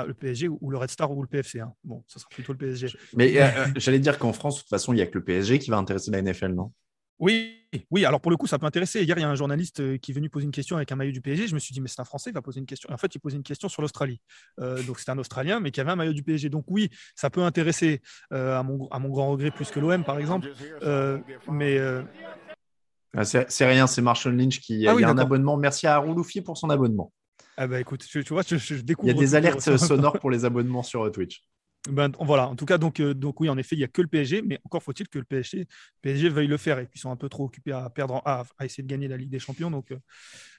le 0.07 0.13
PSG 0.13 0.47
ou 0.47 0.71
le 0.71 0.77
Red 0.77 0.89
Star 0.89 1.11
ou 1.11 1.21
le 1.21 1.27
PFC. 1.27 1.59
Hein. 1.59 1.71
Bon, 1.83 2.03
ça 2.07 2.19
sera 2.19 2.29
plutôt 2.29 2.51
le 2.53 2.57
PSG. 2.57 2.89
Mais 3.15 3.39
euh, 3.39 3.67
j'allais 3.75 3.99
dire 3.99 4.17
qu'en 4.17 4.33
France, 4.33 4.55
de 4.55 4.61
toute 4.61 4.69
façon, 4.69 4.93
il 4.93 4.95
n'y 4.95 5.01
a 5.03 5.05
que 5.05 5.17
le 5.17 5.23
PSG 5.23 5.59
qui 5.59 5.69
va 5.69 5.77
intéresser 5.77 6.09
la 6.11 6.21
NFL, 6.21 6.53
non? 6.53 6.71
Oui, 7.19 7.57
oui, 7.89 8.05
alors 8.05 8.21
pour 8.21 8.29
le 8.29 8.37
coup, 8.37 8.45
ça 8.45 8.59
peut 8.59 8.65
intéresser. 8.65 9.03
Hier, 9.03 9.17
il 9.17 9.21
y 9.21 9.23
a 9.23 9.29
un 9.29 9.35
journaliste 9.35 9.79
euh, 9.79 9.97
qui 9.97 10.11
est 10.11 10.13
venu 10.13 10.29
poser 10.29 10.45
une 10.45 10.51
question 10.51 10.75
avec 10.75 10.91
un 10.91 10.95
maillot 10.95 11.11
du 11.11 11.21
PSG. 11.21 11.47
Je 11.47 11.55
me 11.55 11.59
suis 11.59 11.73
dit, 11.73 11.81
mais 11.81 11.87
c'est 11.87 11.99
un 11.99 12.05
Français, 12.05 12.29
il 12.29 12.33
va 12.33 12.41
poser 12.41 12.59
une 12.59 12.65
question. 12.67 12.91
En 12.91 12.97
fait, 12.97 13.13
il 13.15 13.19
posait 13.19 13.37
une 13.37 13.43
question 13.43 13.69
sur 13.69 13.81
l'Australie. 13.81 14.21
Euh, 14.59 14.83
donc, 14.83 14.99
c'est 14.99 15.09
un 15.09 15.17
Australien, 15.17 15.59
mais 15.59 15.71
qui 15.71 15.81
avait 15.81 15.89
un 15.91 15.95
maillot 15.95 16.13
du 16.13 16.23
PSG. 16.23 16.49
Donc, 16.49 16.65
oui, 16.67 16.89
ça 17.15 17.29
peut 17.29 17.41
intéresser, 17.41 18.01
euh, 18.33 18.59
à, 18.59 18.63
mon, 18.63 18.87
à, 18.89 18.99
mon, 18.99 19.09
grand 19.09 19.31
regret, 19.31 19.49
plus 19.49 19.71
que 19.71 19.79
l'OM, 19.79 20.03
par 20.03 20.19
exemple. 20.19 20.47
mais. 21.51 21.79
Ah, 23.15 23.25
c'est 23.25 23.65
rien, 23.65 23.87
c'est 23.87 24.01
Marshall 24.01 24.35
Lynch 24.35 24.59
qui 24.59 24.87
ah 24.87 24.91
a 24.91 25.09
un 25.09 25.17
abonnement. 25.17 25.57
Merci 25.57 25.87
à 25.87 25.97
Rouloufi 25.97 26.41
pour 26.41 26.57
son 26.57 26.69
abonnement. 26.69 27.11
Ah 27.55 27.65
bah 27.65 27.79
écoute, 27.79 28.05
tu, 28.07 28.21
vois, 28.29 28.43
je, 28.43 28.75
découvre. 28.81 29.09
Il 29.09 29.15
y 29.15 29.17
a 29.17 29.19
des 29.19 29.33
alertes 29.33 29.77
sonores 29.77 30.19
pour 30.19 30.29
les 30.29 30.45
abonnements 30.45 30.83
sur 30.83 31.11
Twitch. 31.11 31.41
Ben, 31.87 32.11
voilà, 32.19 32.47
en 32.47 32.55
tout 32.55 32.65
cas, 32.65 32.77
donc, 32.77 32.99
euh, 32.99 33.13
donc 33.13 33.39
oui, 33.39 33.49
en 33.49 33.57
effet, 33.57 33.75
il 33.75 33.79
n'y 33.79 33.85
a 33.85 33.87
que 33.87 34.01
le 34.01 34.07
PSG, 34.07 34.41
mais 34.41 34.59
encore 34.65 34.83
faut-il 34.83 35.07
que 35.07 35.19
le 35.19 35.25
PSG, 35.25 35.67
PSG 36.01 36.29
veuille 36.29 36.47
le 36.47 36.57
faire. 36.57 36.79
Et 36.79 36.85
puis, 36.85 36.97
ils 36.97 37.01
sont 37.01 37.11
un 37.11 37.15
peu 37.15 37.29
trop 37.29 37.45
occupés 37.45 37.71
à, 37.71 37.89
perdre, 37.89 38.21
à, 38.25 38.45
essayer 38.63 38.83
de 38.83 38.87
gagner 38.87 39.07
la 39.07 39.17
Ligue 39.17 39.29
des 39.29 39.39
Champions, 39.39 39.71
donc 39.71 39.91
euh, 39.91 39.97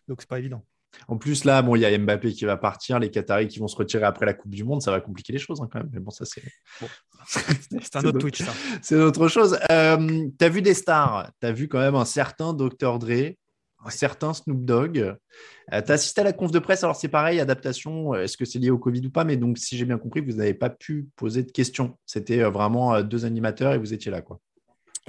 donc 0.06 0.20
c'est 0.20 0.28
pas 0.28 0.38
évident. 0.38 0.64
En 1.06 1.16
plus, 1.16 1.44
là, 1.44 1.60
bon, 1.62 1.76
il 1.76 1.80
y 1.80 1.84
a 1.84 1.96
Mbappé 1.96 2.32
qui 2.32 2.44
va 2.44 2.56
partir, 2.56 2.98
les 2.98 3.10
Qataris 3.10 3.48
qui 3.48 3.58
vont 3.58 3.68
se 3.68 3.76
retirer 3.76 4.04
après 4.04 4.26
la 4.26 4.34
Coupe 4.34 4.54
du 4.54 4.64
Monde, 4.64 4.82
ça 4.82 4.90
va 4.90 5.00
compliquer 5.00 5.32
les 5.32 5.38
choses 5.38 5.60
hein, 5.60 5.68
quand 5.70 5.78
même. 5.78 5.90
Mais 5.92 6.00
bon, 6.00 6.10
ça, 6.10 6.24
c'est. 6.24 6.42
c'est 7.26 7.96
un 7.96 8.04
autre 8.04 8.18
Twitch, 8.18 8.42
ça. 8.42 8.52
C'est 8.82 8.96
autre 8.96 9.28
chose. 9.28 9.58
Euh, 9.70 10.26
tu 10.38 10.44
as 10.44 10.48
vu 10.48 10.62
des 10.62 10.74
stars? 10.74 11.30
Tu 11.40 11.46
as 11.46 11.52
vu 11.52 11.68
quand 11.68 11.78
même 11.78 11.94
un 11.94 12.04
certain 12.04 12.54
Dr. 12.54 12.98
Dre 12.98 13.34
certains 13.88 14.34
Snoop 14.34 14.64
Dogg. 14.64 14.98
Euh, 14.98 15.14
tu 15.68 15.90
as 15.90 15.94
assisté 15.94 16.20
à 16.20 16.24
la 16.24 16.32
conf 16.32 16.50
de 16.50 16.58
presse, 16.58 16.82
alors 16.82 16.96
c'est 16.96 17.08
pareil, 17.08 17.40
adaptation, 17.40 18.14
euh, 18.14 18.22
est-ce 18.22 18.36
que 18.36 18.44
c'est 18.44 18.58
lié 18.58 18.70
au 18.70 18.78
Covid 18.78 19.06
ou 19.06 19.10
pas 19.10 19.24
Mais 19.24 19.36
donc, 19.36 19.58
si 19.58 19.76
j'ai 19.76 19.84
bien 19.84 19.98
compris, 19.98 20.20
vous 20.20 20.32
n'avez 20.32 20.54
pas 20.54 20.70
pu 20.70 21.08
poser 21.16 21.42
de 21.42 21.52
questions. 21.52 21.96
C'était 22.06 22.40
euh, 22.40 22.50
vraiment 22.50 23.02
deux 23.02 23.24
animateurs 23.24 23.74
et 23.74 23.78
vous 23.78 23.94
étiez 23.94 24.10
là, 24.10 24.20
quoi. 24.20 24.40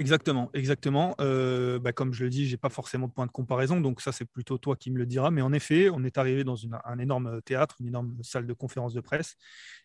Exactement, 0.00 0.48
exactement. 0.54 1.14
Euh, 1.20 1.78
bah, 1.78 1.92
comme 1.92 2.14
je 2.14 2.24
le 2.24 2.30
dis, 2.30 2.46
j'ai 2.46 2.56
pas 2.56 2.70
forcément 2.70 3.06
de 3.06 3.12
point 3.12 3.26
de 3.26 3.30
comparaison, 3.30 3.82
donc 3.82 4.00
ça 4.00 4.12
c'est 4.12 4.24
plutôt 4.24 4.56
toi 4.56 4.74
qui 4.74 4.90
me 4.90 4.96
le 4.96 5.04
diras. 5.04 5.30
Mais 5.30 5.42
en 5.42 5.52
effet, 5.52 5.90
on 5.90 6.02
est 6.04 6.16
arrivé 6.16 6.42
dans 6.42 6.56
un 6.86 6.98
énorme 6.98 7.42
théâtre, 7.42 7.76
une 7.80 7.88
énorme 7.88 8.16
salle 8.22 8.46
de 8.46 8.52
conférence 8.54 8.94
de 8.94 9.02
presse, 9.02 9.36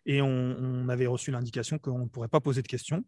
et 0.05 0.21
on, 0.21 0.87
avait 0.87 1.07
reçu 1.07 1.31
l'indication 1.31 1.79
qu'on 1.79 1.99
ne 1.99 2.05
pourrait 2.05 2.29
pas 2.29 2.39
poser 2.39 2.61
de 2.61 2.67
questions. 2.67 3.03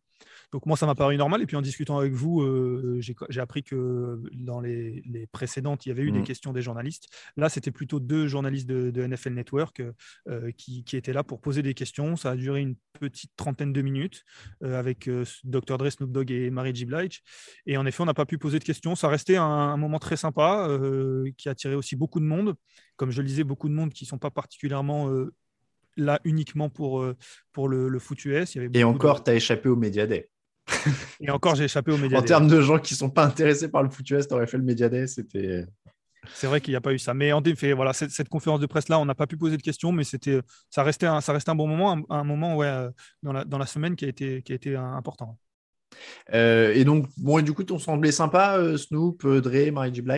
Donc 0.52 0.66
moi, 0.66 0.76
ça 0.76 0.86
m'a 0.86 0.96
paru 0.96 1.16
normal. 1.16 1.42
Et 1.42 1.46
puis 1.46 1.56
en 1.56 1.62
discutant 1.62 1.98
avec 2.00 2.12
vous, 2.12 2.42
euh, 2.42 3.00
j'ai 3.00 3.40
appris 3.40 3.64
que 3.64 4.22
dans 4.34 4.60
les, 4.60 5.04
précédentes, 5.32 5.86
il 5.86 5.90
y 5.90 5.92
avait 5.92 6.02
eu 6.02 6.12
des 6.12 6.20
mmh. 6.20 6.24
questions 6.24 6.54
des 6.54 6.62
journalistes. 6.62 7.08
Là, 7.38 7.50
c'était 7.50 7.72
plutôt 7.72 8.00
deux 8.00 8.28
journalistes 8.28 8.68
de, 8.68 9.08
NFL 9.08 9.34
Network 9.34 9.82
euh, 10.28 10.52
qui, 10.58 10.84
étaient 10.94 11.14
là 11.14 11.24
pour 11.24 11.40
poser 11.40 11.62
des 11.62 11.74
questions. 11.74 12.18
Ça 12.18 12.32
a 12.32 12.36
duré 12.36 12.62
une 12.62 12.76
petite 13.00 13.32
trentaine 13.38 13.72
de 13.72 13.82
minutes 13.82 14.26
euh, 14.64 14.78
avec 14.78 15.10
Dr. 15.44 15.78
Dre, 15.78 15.90
Snoop 15.90 16.12
Dogg 16.12 16.32
et 16.32 16.50
Marie 16.50 16.76
G. 16.76 16.86
Et 17.66 17.78
en 17.78 17.86
effet, 17.86 18.02
on 18.02 18.06
n'a 18.06 18.14
pas 18.14 18.26
pu 18.26 18.38
poser 18.38 18.60
de 18.60 18.64
questions. 18.64 18.96
Ça 18.96 19.08
restait 19.08 19.38
un, 19.38 19.44
un 19.44 19.78
moment 19.78 20.00
très 20.00 20.18
sympa 20.18 20.68
qui 21.38 21.50
a 21.50 21.52
attiré 21.52 21.76
aussi 21.76 21.96
beaucoup 21.96 22.20
de 22.20 22.26
monde. 22.26 22.56
Comme 22.96 23.12
je 23.12 23.22
le 23.22 23.28
disais, 23.28 23.44
beaucoup 23.44 23.70
de 23.70 23.74
monde 23.74 23.94
qui 23.94 24.06
ne 24.06 24.08
sont 24.08 24.18
pas 24.18 24.32
particulièrement 24.32 25.10
là 25.98 26.20
uniquement 26.24 26.70
pour, 26.70 27.02
euh, 27.02 27.16
pour 27.52 27.68
le, 27.68 27.90
le 27.90 28.00
foot 28.00 28.24
US. 28.26 28.56
Il 28.56 28.62
y 28.62 28.66
avait 28.66 28.80
Et 28.80 28.84
encore, 28.84 29.24
tu 29.24 29.32
as 29.32 29.36
échappé 29.36 29.68
au 29.68 29.76
Media 29.76 30.08
Day. 30.08 30.30
Et 31.20 31.30
encore, 31.30 31.56
j'ai 31.56 31.66
échappé 31.66 31.92
au 31.92 31.98
Media 31.98 32.20
En 32.20 32.22
termes 32.22 32.48
de 32.48 32.62
gens 32.62 32.80
qui 32.80 32.94
ne 32.94 33.00
sont 33.00 33.10
pas 33.10 33.26
intéressés 33.26 33.70
par 33.70 33.84
le 33.84 33.90
foot 33.90 34.10
US, 34.10 34.28
tu 34.28 34.34
aurais 34.34 34.48
fait 34.48 34.58
le 34.58 34.64
Media 34.64 34.88
Day. 34.90 35.08
C'était. 35.08 35.66
C'est 36.34 36.48
vrai 36.48 36.60
qu'il 36.60 36.74
n'y 36.74 36.76
a 36.76 36.82
pas 36.82 36.94
eu 36.94 37.00
ça. 37.00 37.14
Mais 37.14 37.32
en 37.32 37.42
effet, 37.44 37.72
voilà, 37.72 37.94
cette, 37.94 38.12
cette 38.12 38.28
conférence 38.28 38.60
de 38.60 38.66
presse-là, 38.66 39.00
on 39.00 39.06
n'a 39.06 39.16
pas 39.16 39.28
pu 39.28 39.38
poser 39.38 39.56
de 39.56 39.62
questions, 39.62 39.94
mais 39.94 40.04
c'était, 40.04 40.42
ça, 40.70 40.84
restait 40.84 41.06
un, 41.06 41.22
ça 41.22 41.32
restait 41.32 41.52
un 41.52 41.56
bon 41.56 41.68
moment, 41.68 41.98
un, 42.10 42.24
moment 42.26 42.58
ouais, 42.58 42.68
euh, 42.68 42.90
dans, 43.24 43.32
la, 43.32 43.46
dans 43.46 43.58
la 43.58 43.66
semaine 43.66 43.96
qui 43.96 44.04
a 44.04 44.10
été, 44.10 44.42
qui 44.42 44.52
a 44.52 44.56
été 44.56 44.76
important. 44.76 45.40
Euh, 46.34 46.74
et 46.76 46.84
donc, 46.84 47.06
bon, 47.18 47.40
et 47.40 47.44
du 47.44 47.54
coup, 47.54 47.64
ton 47.64 47.80
semblait 47.80 48.12
sympa, 48.12 48.58
euh, 48.58 48.78
Snoop, 48.78 49.24
euh, 49.26 49.42
Dre, 49.42 49.72
Mary 49.72 49.94
J. 49.94 50.02
Blige 50.02 50.18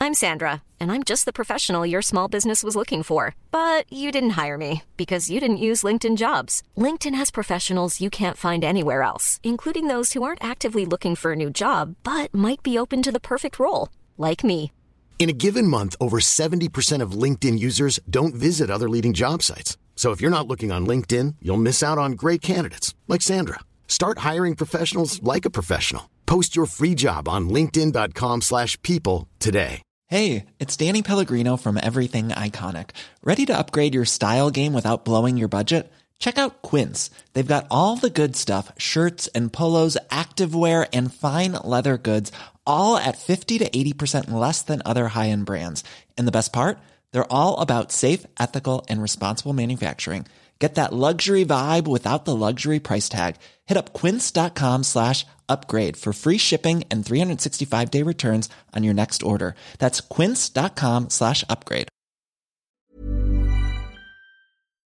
I'm 0.00 0.14
Sandra, 0.14 0.62
and 0.78 0.92
I'm 0.92 1.02
just 1.02 1.24
the 1.24 1.32
professional 1.32 1.84
your 1.84 2.02
small 2.02 2.28
business 2.28 2.62
was 2.62 2.76
looking 2.76 3.02
for. 3.02 3.34
But 3.50 3.84
you 3.92 4.10
didn't 4.12 4.38
hire 4.40 4.56
me 4.56 4.82
because 4.96 5.28
you 5.28 5.40
didn't 5.40 5.58
use 5.58 5.82
LinkedIn 5.82 6.16
jobs. 6.16 6.62
LinkedIn 6.76 7.16
has 7.16 7.30
professionals 7.30 8.00
you 8.00 8.08
can't 8.08 8.36
find 8.36 8.64
anywhere 8.64 9.02
else, 9.02 9.40
including 9.42 9.88
those 9.88 10.12
who 10.12 10.22
aren't 10.22 10.42
actively 10.42 10.86
looking 10.86 11.16
for 11.16 11.32
a 11.32 11.36
new 11.36 11.50
job 11.50 11.96
but 12.04 12.32
might 12.32 12.62
be 12.62 12.78
open 12.78 13.02
to 13.02 13.12
the 13.12 13.20
perfect 13.20 13.58
role, 13.58 13.88
like 14.16 14.44
me. 14.44 14.72
In 15.18 15.28
a 15.28 15.38
given 15.44 15.66
month, 15.66 15.96
over 16.00 16.20
70% 16.20 17.02
of 17.02 17.22
LinkedIn 17.22 17.58
users 17.58 17.98
don't 18.08 18.36
visit 18.36 18.70
other 18.70 18.88
leading 18.88 19.12
job 19.12 19.42
sites. 19.42 19.76
So 19.98 20.12
if 20.12 20.20
you're 20.20 20.30
not 20.30 20.46
looking 20.46 20.70
on 20.70 20.86
LinkedIn, 20.86 21.34
you'll 21.42 21.56
miss 21.56 21.82
out 21.82 21.98
on 21.98 22.12
great 22.12 22.40
candidates 22.40 22.94
like 23.08 23.20
Sandra. 23.20 23.58
Start 23.88 24.18
hiring 24.18 24.54
professionals 24.54 25.20
like 25.24 25.44
a 25.44 25.50
professional. 25.50 26.08
Post 26.24 26.54
your 26.54 26.66
free 26.66 26.94
job 26.94 27.28
on 27.28 27.48
linkedin.com/people 27.48 29.26
today. 29.40 29.82
Hey, 30.06 30.46
it's 30.60 30.76
Danny 30.76 31.02
Pellegrino 31.02 31.56
from 31.56 31.80
Everything 31.82 32.28
Iconic. 32.28 32.90
Ready 33.24 33.44
to 33.46 33.58
upgrade 33.58 33.92
your 33.92 34.04
style 34.04 34.50
game 34.50 34.72
without 34.72 35.04
blowing 35.04 35.36
your 35.36 35.48
budget? 35.48 35.92
Check 36.20 36.38
out 36.38 36.62
Quince. 36.62 37.10
They've 37.32 37.54
got 37.54 37.66
all 37.68 37.96
the 37.96 38.08
good 38.08 38.36
stuff, 38.36 38.70
shirts 38.78 39.26
and 39.34 39.52
polos, 39.52 39.98
activewear 40.10 40.86
and 40.92 41.12
fine 41.12 41.58
leather 41.64 41.98
goods, 41.98 42.30
all 42.64 42.96
at 42.96 43.18
50 43.18 43.58
to 43.58 43.68
80% 43.68 44.30
less 44.30 44.62
than 44.62 44.80
other 44.84 45.08
high-end 45.08 45.44
brands. 45.44 45.82
And 46.16 46.26
the 46.28 46.32
best 46.38 46.52
part? 46.52 46.78
They're 47.12 47.32
all 47.32 47.60
about 47.60 47.92
safe, 47.92 48.26
ethical 48.38 48.84
and 48.88 49.00
responsible 49.00 49.52
manufacturing. 49.52 50.26
Get 50.58 50.74
that 50.74 50.92
luxury 50.92 51.44
vibe 51.44 51.86
without 51.86 52.24
the 52.24 52.34
luxury 52.34 52.80
price 52.80 53.08
tag. 53.08 53.36
Hit 53.66 53.76
up 53.76 53.92
quince.com 53.92 54.82
slash 54.82 55.24
upgrade 55.48 55.96
for 55.96 56.12
free 56.12 56.38
shipping 56.38 56.82
and 56.90 57.06
365 57.06 57.90
day 57.90 58.02
returns 58.02 58.48
on 58.74 58.82
your 58.82 58.94
next 58.94 59.22
order. 59.22 59.54
That's 59.78 60.00
quince.com 60.00 61.10
slash 61.10 61.44
upgrade. 61.48 61.88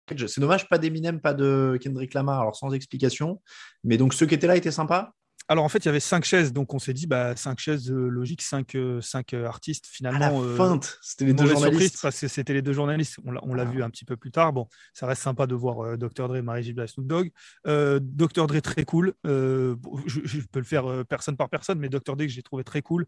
C'est 0.07 0.39
dommage, 0.39 0.69
pas 0.69 0.77
d'Eminem, 0.77 1.19
pas 1.19 1.33
de 1.33 1.79
Kendrick 1.81 2.13
Lamar, 2.13 2.41
alors 2.41 2.55
sans 2.55 2.71
explication. 2.73 3.41
Mais 3.83 3.97
donc 3.97 4.13
ceux 4.13 4.27
qui 4.27 4.35
étaient 4.35 4.45
là 4.45 4.55
étaient 4.55 4.69
sympas? 4.69 5.11
Alors 5.47 5.63
en 5.63 5.69
fait, 5.69 5.79
il 5.79 5.85
y 5.85 5.89
avait 5.89 5.99
cinq 5.99 6.25
chaises, 6.25 6.53
donc 6.53 6.73
on 6.73 6.79
s'est 6.79 6.93
dit 6.93 7.05
bah 7.05 7.35
cinq 7.35 7.59
chaises 7.59 7.91
euh, 7.91 8.07
logiques, 8.07 8.41
cinq, 8.41 8.73
euh, 8.73 8.99
cinq 9.01 9.33
euh, 9.33 9.45
artistes 9.45 9.85
finalement. 9.85 10.41
À 10.41 10.45
la 10.45 10.55
feinte, 10.55 10.97
c'était 11.03 11.25
les 11.25 11.33
deux 11.33 11.45
journalistes. 11.45 11.99
Parce 12.01 12.19
que 12.19 12.27
c'était 12.27 12.53
les 12.53 12.63
deux 12.63 12.73
journalistes. 12.73 13.19
On 13.25 13.53
l'a 13.53 13.65
vu 13.65 13.83
un 13.83 13.89
petit 13.91 14.05
peu 14.05 14.17
plus 14.17 14.31
tard. 14.31 14.53
Bon, 14.53 14.67
ça 14.93 15.05
reste 15.05 15.21
sympa 15.21 15.45
de 15.45 15.53
voir 15.53 15.97
Dr 15.97 16.27
Dre, 16.27 16.41
Marie 16.41 16.63
J. 16.63 16.73
Snoop 16.87 17.05
Dogg. 17.05 17.31
Dr 17.65 18.47
Dre 18.47 18.59
très 18.61 18.85
cool. 18.85 19.13
Je, 19.23 20.39
peux 20.51 20.59
le 20.59 20.65
faire 20.65 21.05
personne 21.05 21.37
par 21.37 21.49
personne, 21.49 21.79
mais 21.79 21.89
Dr 21.89 22.15
Dre 22.15 22.25
que 22.25 22.27
j'ai 22.27 22.43
trouvé 22.43 22.63
très 22.63 22.81
cool. 22.81 23.05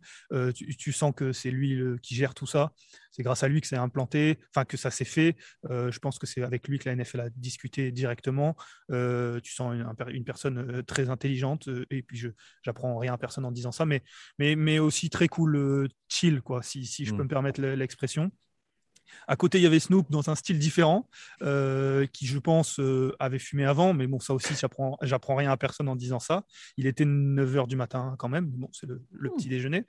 Tu, 0.53 0.91
sens 0.91 1.13
que 1.15 1.33
c'est 1.33 1.51
lui 1.51 1.79
qui 2.03 2.15
gère 2.15 2.35
tout 2.35 2.47
ça. 2.47 2.71
C'est 3.11 3.23
grâce 3.23 3.41
à 3.41 3.47
lui 3.47 3.61
que 3.61 3.67
c'est 3.67 3.77
implanté, 3.77 4.37
enfin 4.53 4.63
que 4.63 4.77
ça 4.77 4.91
s'est 4.91 5.05
fait. 5.05 5.35
je 5.69 5.99
pense 5.99 6.19
que 6.19 6.27
c'est 6.27 6.43
avec 6.43 6.67
lui 6.67 6.77
que 6.77 6.87
la 6.87 6.95
NFL 6.95 7.19
a 7.19 7.29
discuté 7.31 7.91
directement. 7.91 8.55
tu 8.89 9.53
sens 9.53 9.73
une, 9.73 9.87
une 10.09 10.23
personne 10.23 10.83
très 10.83 11.09
intelligente 11.09 11.67
et 11.89 12.03
puis 12.03 12.17
je 12.17 12.26
j'apprends 12.63 12.97
rien 12.97 13.13
à 13.13 13.17
personne 13.17 13.45
en 13.45 13.51
disant 13.51 13.71
ça, 13.71 13.85
mais, 13.85 14.03
mais, 14.39 14.55
mais 14.55 14.79
aussi 14.79 15.09
très 15.09 15.27
cool, 15.27 15.55
euh, 15.55 15.87
chill, 16.09 16.41
quoi, 16.41 16.61
si, 16.63 16.85
si 16.85 17.05
je 17.05 17.11
peux 17.11 17.19
mm. 17.19 17.23
me 17.23 17.27
permettre 17.27 17.61
l'expression. 17.61 18.31
À 19.27 19.37
côté, 19.37 19.57
il 19.57 19.61
y 19.61 19.67
avait 19.67 19.79
Snoop 19.79 20.11
dans 20.11 20.29
un 20.29 20.35
style 20.35 20.59
différent, 20.59 21.07
euh, 21.41 22.05
qui, 22.07 22.27
je 22.27 22.39
pense, 22.39 22.79
euh, 22.79 23.15
avait 23.19 23.39
fumé 23.39 23.63
avant, 23.65 23.93
mais 23.93 24.05
bon, 24.05 24.19
ça 24.19 24.33
aussi, 24.33 24.53
j'apprends, 24.53 25.35
rien 25.35 25.51
à 25.51 25.57
personne 25.57 25.87
en 25.87 25.95
disant 25.95 26.19
ça. 26.19 26.43
Il 26.75 26.87
était 26.87 27.05
9 27.05 27.55
h 27.55 27.67
du 27.67 27.77
matin 27.77 28.15
quand 28.19 28.27
même, 28.27 28.47
bon, 28.47 28.69
c'est 28.73 28.87
le, 28.87 29.01
le, 29.11 29.29
petit 29.29 29.47
déjeuner. 29.47 29.85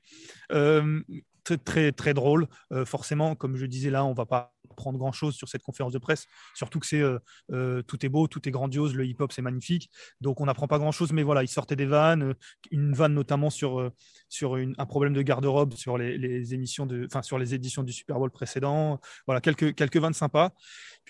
très, 0.49 1.59
très, 1.59 1.93
très 1.93 2.15
drôle. 2.15 2.47
forcément, 2.85 3.35
comme 3.35 3.57
je 3.57 3.67
disais 3.67 3.91
là, 3.91 4.05
on 4.05 4.13
va 4.13 4.27
pas 4.27 4.55
prendre 4.79 4.99
grand 4.99 5.13
chose 5.13 5.35
sur 5.35 5.49
cette 5.49 5.63
conférence 5.63 5.93
de 5.93 5.99
presse, 5.99 6.27
surtout 6.55 6.79
que 6.79 6.87
c'est 6.87 7.01
euh, 7.01 7.19
euh, 7.53 7.83
tout 7.83 8.07
est 8.07 8.09
beau, 8.09 8.29
tout 8.29 8.49
est 8.49 8.53
grandiose, 8.53 8.95
le 8.95 9.05
hip-hop 9.05 9.33
c'est 9.33 9.43
magnifique, 9.43 9.91
donc 10.21 10.41
on 10.41 10.47
n'apprend 10.47 10.69
pas 10.69 10.79
grand 10.79 10.93
chose, 10.93 11.13
mais 11.13 11.23
voilà, 11.23 11.43
il 11.43 11.49
sortait 11.49 11.77
des 11.77 11.87
vannes, 11.87 12.23
euh, 12.23 12.35
une 12.71 12.95
vanne 12.95 13.13
notamment 13.13 13.51
sur, 13.51 13.91
sur 14.29 14.55
un 14.57 14.87
problème 14.87 15.13
de 15.13 15.23
garde-robe 15.23 15.75
sur 15.75 15.99
les, 15.99 16.55
émissions 16.55 16.87
de, 16.87 17.05
enfin 17.07 17.23
sur 17.23 17.39
les 17.39 17.55
éditions 17.55 17.83
du 17.83 17.93
Super 17.93 18.19
Bowl 18.19 18.31
précédent, 18.31 19.01
voilà 19.27 19.41
quelques 19.41 19.75
quelques 19.75 19.97
vannes 19.97 20.15
sympas. 20.15 20.53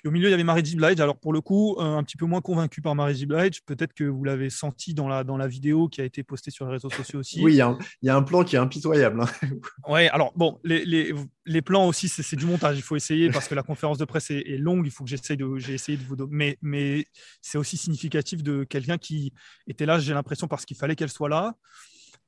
Puis 0.01 0.09
au 0.09 0.11
milieu 0.11 0.28
il 0.28 0.30
y 0.30 0.34
avait 0.34 0.44
Mary 0.44 0.64
J. 0.64 0.76
Blige, 0.76 1.01
alors 1.01 1.18
pour 1.18 1.32
le 1.32 1.40
coup 1.40 1.76
un 1.78 2.03
petit 2.03 2.16
peu 2.16 2.26
moins 2.26 2.40
convaincu 2.40 2.80
par 2.80 2.94
Mary 2.94 3.14
J. 3.14 3.26
Blige, 3.26 3.62
peut-être 3.64 3.94
que 3.94 4.05
vous 4.05 4.24
l'avez 4.24 4.51
senti 4.51 4.94
dans 4.94 5.09
la 5.09 5.24
dans 5.24 5.36
la 5.36 5.49
vidéo 5.49 5.88
qui 5.88 6.01
a 6.01 6.05
été 6.05 6.22
postée 6.22 6.51
sur 6.51 6.66
les 6.66 6.72
réseaux 6.72 6.90
sociaux 6.90 7.20
aussi. 7.20 7.42
Oui, 7.42 7.55
il 7.55 7.57
y, 7.57 8.09
a 8.11 8.16
un 8.16 8.22
plan 8.22 8.44
qui 8.44 8.57
est 8.57 8.59
impitoyable. 8.59 9.22
Hein. 9.22 9.28
ouais, 9.88 10.09
alors 10.09 10.32
bon, 10.36 10.59
les, 10.64 10.84
les, 10.84 11.14
les 11.46 11.62
plans 11.62 11.86
aussi 11.86 12.09
c'est 12.09 12.36
du 12.36 12.46
montage, 12.46 12.76
il 12.76 12.82
faut 12.82 12.96
essayer 12.96 13.30
parce 13.30 13.49
que 13.49 13.55
la 13.55 13.62
conférence 13.62 13.99
de 13.99 14.05
presse 14.05 14.30
est, 14.30 14.59
longue, 14.59 14.86
il 14.86 14.90
faut 14.90 15.05
que 15.05 15.11
j'essaye 15.11 15.36
de, 15.36 15.57
j'ai 15.59 15.74
essayé 15.74 15.99
de 15.99 16.05
vous, 16.05 16.16
mais, 16.30 16.59
mais 16.62 17.07
c'est 17.40 17.59
aussi 17.59 17.76
significatif 17.76 18.42
de 18.42 18.64
quelqu'un 18.64 18.99
qui 18.99 19.32
était 19.66 19.86
là, 19.86 19.99
j'ai 19.99 20.14
l'impression 20.14 20.49
parce 20.49 20.64
qu'il 20.64 20.76
fallait 20.76 20.96
qu'elle 20.96 21.11
soit 21.11 21.28
là. 21.28 21.55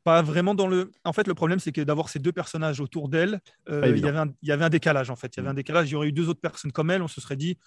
Pas 0.03 0.23
vraiment 0.23 0.55
dans 0.55 0.67
le. 0.67 0.91
En 1.05 1.13
fait, 1.13 1.27
le 1.27 1.35
problème, 1.35 1.59
c'est 1.59 1.73
que 1.73 1.83
d'avoir 1.83 2.09
ces 2.09 2.19
deux 2.19 2.33
personnages 2.33 2.81
autour 2.81 3.09
d'elle, 3.09 3.41
euh, 3.69 3.93
il, 3.95 4.03
y 4.03 4.09
avait 4.09 4.19
un, 4.19 4.33
il 4.43 4.49
y 4.49 4.53
avait 4.53 4.65
un 4.65 4.71
décalage 4.71 5.11
en 5.11 5.17
fait. 5.17 5.37
Il 5.37 5.39
y 5.39 5.41
avait 5.41 5.51
un 5.51 5.53
mm. 5.53 5.57
décalage. 5.57 5.89
Il 5.91 5.93
y 5.93 5.97
aurait 5.97 6.09
eu 6.09 6.13
deux 6.13 6.29
autres 6.29 6.41
personnes 6.41 6.73
comme 6.73 6.91
elle, 6.91 7.03
on 7.03 7.09
se 7.09 7.21
serait 7.21 7.37
dit, 7.37 7.59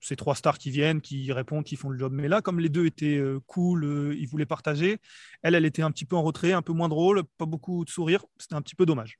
ces 0.00 0.16
trois 0.16 0.34
stars 0.34 0.58
qui 0.58 0.70
viennent, 0.70 1.00
qui 1.00 1.32
répondent, 1.32 1.64
qui 1.64 1.76
font 1.76 1.88
le 1.88 1.98
job. 1.98 2.12
Mais 2.12 2.28
là, 2.28 2.40
comme 2.40 2.60
les 2.60 2.68
deux 2.68 2.86
étaient 2.86 3.18
euh, 3.18 3.40
cool, 3.46 3.84
euh, 3.84 4.14
ils 4.18 4.28
voulaient 4.28 4.46
partager, 4.46 4.98
elle, 5.42 5.54
elle 5.54 5.64
était 5.64 5.82
un 5.82 5.90
petit 5.90 6.04
peu 6.04 6.16
en 6.16 6.22
retrait, 6.22 6.52
un 6.52 6.62
peu 6.62 6.72
moins 6.72 6.88
drôle, 6.88 7.22
pas 7.36 7.46
beaucoup 7.46 7.84
de 7.84 7.90
sourire. 7.90 8.24
C'était 8.38 8.54
un 8.54 8.62
petit 8.62 8.76
peu 8.76 8.86
dommage. 8.86 9.18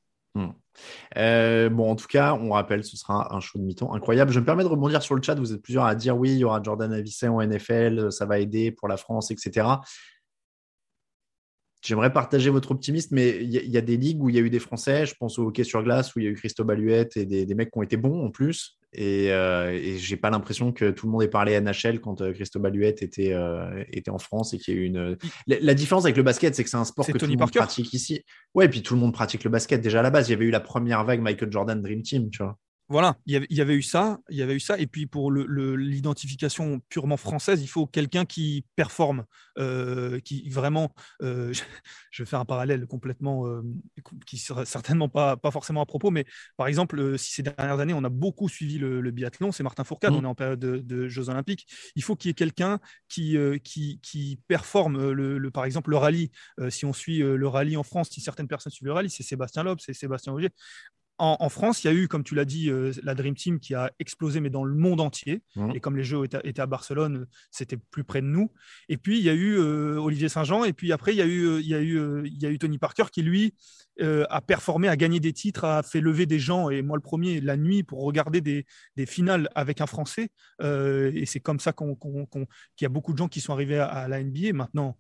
Euh, 1.17 1.69
bon, 1.69 1.91
en 1.91 1.97
tout 1.97 2.07
cas, 2.07 2.35
on 2.35 2.51
rappelle, 2.51 2.85
ce 2.85 2.97
sera 2.97 3.35
un 3.35 3.41
show 3.41 3.59
de 3.59 3.65
mi-temps 3.65 3.93
incroyable. 3.95 4.31
Je 4.31 4.39
me 4.39 4.45
permets 4.45 4.63
de 4.63 4.69
rebondir 4.69 5.03
sur 5.03 5.17
le 5.17 5.23
chat. 5.23 5.35
Vous 5.35 5.53
êtes 5.53 5.63
plusieurs 5.63 5.85
à 5.85 5.97
dire 5.97 6.17
oui, 6.17 6.31
il 6.31 6.39
y 6.39 6.45
aura 6.45 6.63
Jordan 6.63 6.93
Avicet 6.93 7.27
en 7.27 7.43
NFL, 7.45 8.13
ça 8.13 8.27
va 8.27 8.39
aider 8.39 8.71
pour 8.71 8.87
la 8.87 8.97
France, 8.97 9.33
etc. 9.33 9.67
J'aimerais 11.81 12.13
partager 12.13 12.51
votre 12.51 12.73
optimisme, 12.73 13.15
mais 13.15 13.39
il 13.41 13.51
y, 13.51 13.77
a 13.77 13.81
des 13.81 13.97
ligues 13.97 14.21
où 14.21 14.29
il 14.29 14.35
y 14.35 14.39
a 14.39 14.43
eu 14.43 14.51
des 14.51 14.59
Français. 14.59 15.07
Je 15.07 15.15
pense 15.15 15.39
au 15.39 15.47
hockey 15.47 15.63
sur 15.63 15.83
glace 15.85 16.15
où 16.15 16.19
il 16.19 16.25
y 16.25 16.27
a 16.27 16.31
eu 16.31 16.35
Christophe 16.35 16.67
Baluette 16.67 17.17
et 17.17 17.25
des, 17.25 17.55
mecs 17.55 17.71
qui 17.71 17.79
ont 17.79 17.83
été 17.83 17.97
bons 17.97 18.25
en 18.25 18.31
plus. 18.31 18.79
Et, 18.93 19.31
euh, 19.31 19.71
et 19.71 19.97
j'ai 19.99 20.17
pas 20.17 20.31
l'impression 20.31 20.73
que 20.73 20.91
tout 20.91 21.07
le 21.07 21.13
monde 21.13 21.23
ait 21.23 21.29
parlé 21.29 21.61
NHL 21.61 22.01
quand 22.01 22.21
euh, 22.21 22.33
Christophe 22.33 22.63
Baluette 22.63 23.03
était, 23.03 23.33
euh, 23.33 23.85
était 23.93 24.11
en 24.11 24.19
France 24.19 24.55
et 24.55 24.59
qu'il 24.59 24.75
y 24.75 24.77
a 24.77 24.81
eu 24.81 24.85
une. 24.87 25.17
La, 25.47 25.75
différence 25.75 26.05
avec 26.05 26.17
le 26.17 26.25
basket, 26.25 26.55
c'est 26.55 26.65
que 26.65 26.71
c'est 26.71 26.77
un 26.77 26.85
sport 26.85 27.07
que 27.07 27.17
tout 27.17 27.27
le 27.27 27.37
monde 27.37 27.53
pratique 27.53 27.93
ici. 27.93 28.25
Ouais, 28.55 28.65
et 28.65 28.69
puis 28.69 28.83
tout 28.83 28.95
le 28.95 29.01
monde 29.01 29.13
pratique 29.13 29.45
le 29.45 29.51
basket 29.51 29.81
déjà 29.81 30.01
à 30.01 30.03
la 30.03 30.11
base. 30.11 30.29
Il 30.29 30.33
y 30.33 30.35
avait 30.35 30.47
eu 30.47 30.51
la 30.51 30.61
première 30.61 31.05
vague 31.05 31.21
Michael 31.21 31.53
Jordan 31.53 31.81
Dream 31.81 32.03
Team, 32.03 32.31
tu 32.31 32.43
vois. 32.43 32.59
Voilà, 32.91 33.19
il 33.27 33.47
y, 33.51 33.61
avait, 33.61 33.75
eu 33.75 33.83
ça, 33.83 34.19
il 34.31 34.39
y 34.39 34.43
avait 34.43 34.55
eu 34.55 34.61
ça, 34.61 34.79
et 34.79 34.87
puis 34.87 35.05
pour 35.05 35.31
l'identification 35.31 36.77
le, 36.77 36.81
purement 36.89 37.19
française, 37.19 37.61
il 37.61 37.67
faut 37.67 37.87
quelqu'un 37.87 38.25
qui 38.25 38.65
performe, 38.77 39.27
euh, 39.59 40.21
qui 40.21 40.49
vraiment, 40.49 40.95
euh, 41.21 41.53
je 42.11 42.23
vais 42.23 42.27
faire 42.27 42.41
un 42.41 42.47
parallèle 42.47 42.87
complètement, 42.87 43.47
euh, 43.47 43.61
qui 44.27 44.39
sera 44.39 44.65
certainement 44.65 45.11
pas, 45.11 45.37
pas 45.37 45.51
forcément 45.51 45.83
à 45.83 45.87
propos, 45.87 46.11
mais 46.11 46.25
par 46.57 46.67
exemple, 46.67 47.19
si 47.19 47.35
ces 47.35 47.43
dernières 47.43 47.79
années 47.79 47.93
on 47.93 48.05
a 48.05 48.09
beaucoup 48.09 48.49
suivi 48.49 48.79
le, 48.79 49.03
le 49.03 49.11
biathlon, 49.11 49.53
c'est 49.53 49.63
Martin 49.63 49.85
Fourcade, 49.85 50.15
mmh. 50.15 50.17
on 50.17 50.25
est 50.25 50.29
en 50.29 50.35
période 50.35 50.59
de, 50.59 50.79
de 50.79 51.09
Jeux 51.09 51.29
Olympiques, 51.29 51.67
il 51.95 52.03
faut 52.03 52.17
qu'il 52.17 52.31
y 52.31 52.33
ait 52.33 52.35
quelqu'un 52.35 52.81
qui, 53.11 53.37
qui, 53.65 54.01
qui, 54.03 54.41
performe, 54.49 55.11
le, 55.13 55.51
par 55.51 55.67
exemple 55.67 55.91
le 55.91 55.99
rallye, 55.99 56.31
si 56.71 56.87
on 56.87 56.95
suit 56.95 57.19
le 57.19 57.49
rallye 57.49 57.77
en 57.77 57.83
France, 57.83 58.09
si 58.09 58.23
certaines 58.23 58.49
personnes 58.49 58.73
suivent 58.73 58.87
le 58.87 58.95
rallye, 58.95 59.11
c'est 59.11 59.23
Sébastien 59.23 59.63
Loeb, 59.63 59.79
c'est 59.79 59.93
Sébastien 59.93 60.33
Auger, 60.33 60.49
en, 61.19 61.49
France, 61.49 61.83
il 61.83 61.89
y 61.89 61.91
a 61.91 61.93
eu, 61.93 62.07
comme 62.07 62.23
tu 62.23 62.35
l'as 62.35 62.45
dit, 62.45 62.71
euh, 62.71 62.93
la 63.03 63.15
Dream 63.15 63.35
Team 63.35 63.59
qui 63.59 63.75
a 63.75 63.91
explosé, 63.99 64.41
mais 64.41 64.51
dans 64.51 64.65
le 64.65 64.75
monde 64.75 65.01
entier. 65.01 65.43
Mmh. 65.57 65.73
Et 65.75 65.81
comme 65.81 65.97
les 65.97 66.05
Jeux 66.05 66.25
étaient, 66.25 66.61
à 66.61 66.67
Barcelone, 66.67 67.27
c'était 67.51 67.77
plus 67.77 68.05
près 68.05 68.21
de 68.21 68.27
nous. 68.27 68.53
Et 68.89 68.97
puis, 68.97 69.19
il 69.19 69.25
y 69.25 69.31
a 69.31 69.35
eu 69.35 69.59
euh, 69.59 69.99
Olivier 69.99 70.29
Saint-Jean. 70.29 70.65
Et 70.65 70.73
puis 70.73 70.93
après, 70.93 71.13
il 71.13 71.19
y, 71.19 71.23
a 71.23 71.27
eu, 71.27 71.45
euh, 71.45 71.61
il, 71.61 71.67
y 71.67 71.75
a 71.75 71.81
eu, 71.81 72.25
il 72.25 72.41
y 72.41 72.47
a 72.47 72.51
eu 72.51 72.59
Tony 72.59 72.79
Parker 72.79 73.05
qui, 73.11 73.23
lui, 73.23 73.55
a 74.01 74.41
performé, 74.41 74.87
a 74.87 74.97
gagné 74.97 75.19
des 75.19 75.33
titres, 75.33 75.65
a 75.65 75.83
fait 75.83 76.01
lever 76.01 76.27
des 76.27 76.39
gens. 76.39 76.71
Et 76.71 76.83
moi, 76.83 76.97
le 76.97 77.03
premier, 77.03 77.41
la 77.41 77.57
nuit, 77.57 77.83
pour 77.83 78.05
regarder 78.05 78.41
des, 78.41 78.65
des 78.95 79.07
finales 79.07 79.49
avec 79.57 79.81
un 79.81 79.87
Français. 79.87 80.31
et 80.63 81.25
c'est 81.27 81.41
comme 81.41 81.59
ça 81.59 81.73
qu'il 81.73 82.47
y 82.81 82.85
a 82.85 82.89
beaucoup 82.89 83.13
de 83.13 83.19
gens 83.19 83.29
qui 83.29 83.41
sont 83.41 83.53
arrivés 83.53 83.81
à, 83.81 84.07
la 84.07 84.23
NBA. 84.23 84.53
Maintenant, 84.53 84.97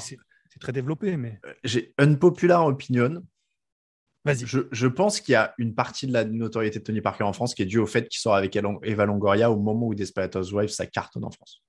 c'est, 0.00 0.16
très 0.58 0.72
développé. 0.72 1.18
Mais... 1.18 1.38
J'ai 1.64 1.92
une 1.98 2.18
populaire 2.18 2.64
opinion 2.64 3.22
Vas-y. 4.24 4.44
Je, 4.46 4.86
pense 4.86 5.20
qu'il 5.20 5.32
y 5.32 5.36
a 5.36 5.54
une 5.56 5.74
partie 5.74 6.06
de 6.06 6.12
la 6.12 6.24
notoriété 6.24 6.78
de 6.78 6.84
Tony 6.84 7.00
Parker 7.00 7.24
en 7.24 7.32
France 7.32 7.54
qui 7.54 7.62
est 7.62 7.66
due 7.66 7.78
au 7.78 7.86
fait 7.86 8.06
qu'il 8.08 8.20
sort 8.20 8.34
avec 8.34 8.54
Eva 8.54 9.06
Longoria 9.06 9.50
au 9.50 9.58
moment 9.58 9.86
où 9.86 9.94
Desperate 9.94 10.36
Housewives, 10.36 10.68
ça 10.68 10.86
cartonne 10.86 11.24
en 11.24 11.30
France. 11.30 11.62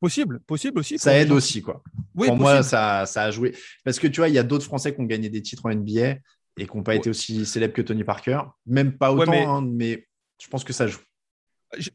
Possible, 0.00 0.40
possible 0.40 0.80
aussi. 0.80 0.98
Ça 0.98 1.16
aide 1.16 1.32
aussi, 1.32 1.62
quoi. 1.62 1.82
pour 2.14 2.36
moi, 2.36 2.62
ça, 2.62 3.06
ça, 3.06 3.22
a 3.22 3.30
joué. 3.30 3.56
Parce 3.84 3.98
que 3.98 4.06
tu 4.06 4.20
vois, 4.20 4.28
il 4.28 4.34
y 4.34 4.38
a 4.38 4.42
d'autres 4.42 4.66
Français 4.66 4.94
qui 4.94 5.00
ont 5.00 5.04
gagné 5.04 5.30
des 5.30 5.40
titres 5.40 5.64
en 5.64 5.74
NBA 5.74 6.16
et 6.58 6.66
qui 6.66 6.76
n'ont 6.76 6.82
pas 6.82 6.94
été 6.94 7.08
aussi 7.08 7.46
célèbres 7.46 7.72
que 7.72 7.82
Tony 7.82 8.04
Parker. 8.04 8.40
Même 8.66 8.98
pas 8.98 9.12
autant, 9.12 9.30
mais... 9.30 9.44
Hein, 9.44 9.66
mais 9.72 10.06
je 10.42 10.48
pense 10.48 10.62
que 10.62 10.74
ça 10.74 10.86
joue 10.86 11.00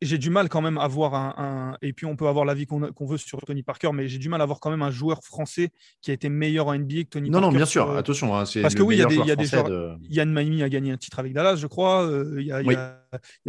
j'ai 0.01 0.17
du 0.17 0.29
mal 0.29 0.49
quand 0.49 0.61
même 0.61 0.77
à 0.77 0.87
voir 0.87 1.13
un, 1.13 1.77
et 1.81 1.93
puis 1.93 2.05
on 2.05 2.15
peut 2.15 2.27
avoir 2.27 2.45
l'avis 2.45 2.65
qu'on 2.65 3.05
veut 3.05 3.17
sur 3.17 3.41
Tony 3.41 3.63
Parker, 3.63 3.91
mais 3.93 4.07
j'ai 4.07 4.17
du 4.17 4.29
mal 4.29 4.41
à 4.41 4.45
voir 4.45 4.59
quand 4.59 4.69
même 4.69 4.81
un 4.81 4.91
joueur 4.91 5.23
français 5.23 5.69
qui 6.01 6.11
a 6.11 6.13
été 6.13 6.29
meilleur 6.29 6.67
en 6.67 6.75
NBA 6.75 7.03
que 7.03 7.09
Tony 7.09 7.29
non, 7.29 7.39
Parker. 7.39 7.53
Non, 7.53 7.57
bien 7.57 7.65
sûr, 7.65 7.95
attention. 7.95 8.35
Hein, 8.35 8.43
parce 8.61 8.75
que 8.75 8.81
oui, 8.81 8.95
il 8.95 8.99
y 8.99 9.03
a 9.03 9.05
des, 9.05 9.15
y 9.15 9.31
a 9.31 9.35
des 9.35 9.45
joueurs. 9.45 9.97
Yann 10.09 10.31
Maimi 10.31 10.63
a 10.63 10.69
gagné 10.69 10.91
un 10.91 10.97
titre 10.97 11.19
avec 11.19 11.33
Dallas, 11.33 11.55
je 11.55 11.67
crois. 11.67 12.03
Euh, 12.03 12.35
il 12.39 12.47
y, 12.47 12.51
a, 12.51 12.61
y, 12.61 12.75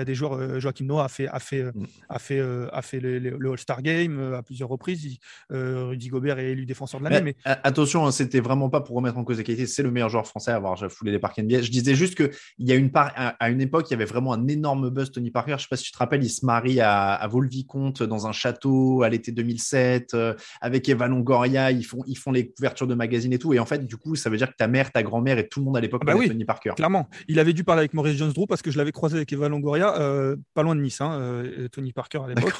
a 0.01 0.05
des 0.05 0.15
joueurs. 0.15 0.35
Euh, 0.35 0.61
Joachim 0.61 0.85
Noah 0.85 1.05
a 1.05 1.09
fait, 1.09 1.29
a 1.29 1.39
fait, 1.39 1.63
mm. 1.63 1.87
a 2.09 2.19
fait, 2.19 2.39
euh, 2.39 2.69
a 2.73 2.83
fait 2.83 3.01
le, 3.01 3.51
All-Star 3.51 3.83
Game 3.83 4.35
à 4.35 4.43
plusieurs 4.43 4.69
reprises. 4.69 5.19
Rudy 5.51 6.09
Gobert 6.09 6.39
est 6.39 6.51
élu 6.51 6.67
défenseur 6.67 7.01
de 7.01 7.09
l'année. 7.09 7.23
Mais, 7.23 7.37
attention, 7.45 8.07
hein, 8.07 8.13
c'était 8.13 8.41
vraiment 8.41 8.71
pas 8.71 8.81
pour 8.81 8.97
remettre 8.97 9.19
en 9.19 9.25
cause 9.25 9.39
la 9.39 9.45
qualité. 9.45 9.67
C'est 9.67 9.83
le 9.83 9.91
meilleur 9.91 10.09
joueur 10.09 10.27
français 10.27 10.53
à 10.53 10.57
avoir 10.57 10.79
foulé 10.91 11.13
les 11.13 11.19
parcs 11.19 11.39
NBA. 11.39 11.63
Je 11.63 11.71
disais 11.71 11.95
juste 11.95 12.15
qu'il 12.15 12.31
y 12.59 12.73
a 12.73 12.75
une 12.75 12.91
part, 12.91 13.13
à, 13.15 13.51
une 13.51 13.61
époque, 13.61 13.87
il 13.89 13.93
y 13.93 13.95
avait 13.95 14.05
vraiment 14.05 14.33
un 14.33 14.47
énorme 14.47 14.91
buzz 14.91 15.11
Tony 15.11 15.31
Parker. 15.31 15.55
Je 15.59 15.63
sais 15.63 15.69
pas 15.69 15.77
si 15.77 15.85
tu 15.85 15.93
te 15.93 15.99
rappelles, 15.99 16.20
il 16.23 16.31
se 16.31 16.45
marie 16.45 16.81
à 16.81 16.91
à, 16.91 17.27
Volvicomte 17.29 18.03
dans 18.03 18.27
un 18.27 18.33
château 18.33 19.03
à 19.03 19.09
l'été 19.09 19.33
2007 19.33 20.15
euh, 20.15 20.35
avec 20.61 20.89
Eva 20.89 21.09
Longoria. 21.09 21.71
Ils 21.71 21.85
font, 21.85 22.03
ils 22.07 22.19
font 22.19 22.33
les 22.33 22.51
couvertures 22.51 22.87
de 22.87 22.95
magazines 22.95 23.33
et 23.33 23.39
tout. 23.39 23.53
Et 23.55 23.59
en 23.59 23.67
fait, 23.67 23.87
du 23.87 23.97
coup, 23.97 24.17
ça 24.17 24.31
veut 24.31 24.37
dire 24.37 24.49
que 24.51 24.57
ta 24.57 24.69
mère, 24.69 24.93
ta 24.93 25.03
grand-mère 25.03 25.39
et 25.39 25.49
tout 25.49 25.61
le 25.61 25.67
monde 25.67 25.77
à 25.77 25.81
l'époque 25.81 26.03
ah 26.05 26.13
bah 26.13 26.17
oui, 26.17 26.29
Tony 26.29 26.45
Parker. 26.45 26.73
Clairement. 26.77 27.09
Il 27.29 27.39
avait 27.39 27.53
dû 27.53 27.65
parler 27.65 27.81
avec 27.81 27.95
Maurice 27.95 28.17
Jones-Drew 28.17 28.47
parce 28.47 28.63
que 28.63 28.71
je 28.71 28.79
l'avais 28.79 28.93
croisé 28.93 29.17
avec 29.17 29.33
Eva 29.33 29.49
Longoria, 29.49 29.99
euh, 30.01 30.37
pas 30.55 30.63
loin 30.63 30.75
de 30.75 30.81
Nice, 30.81 31.01
hein, 31.01 31.13
euh, 31.15 31.69
Tony 31.69 31.93
Parker 31.93 32.21
à 32.25 32.29
l'époque, 32.29 32.55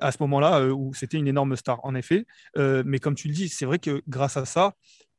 à 0.00 0.12
ce 0.12 0.18
moment-là 0.20 0.66
où 0.68 0.92
c'était 0.94 1.18
une 1.18 1.28
énorme 1.28 1.56
star, 1.56 1.80
en 1.84 1.94
effet. 1.94 2.26
mais 2.56 2.98
comme 2.98 3.14
tu 3.14 3.28
le 3.28 3.34
dis, 3.34 3.48
c'est 3.48 3.64
vrai 3.64 3.78
que 3.78 4.02
grâce 4.08 4.36
à 4.36 4.44
ça, 4.44 4.74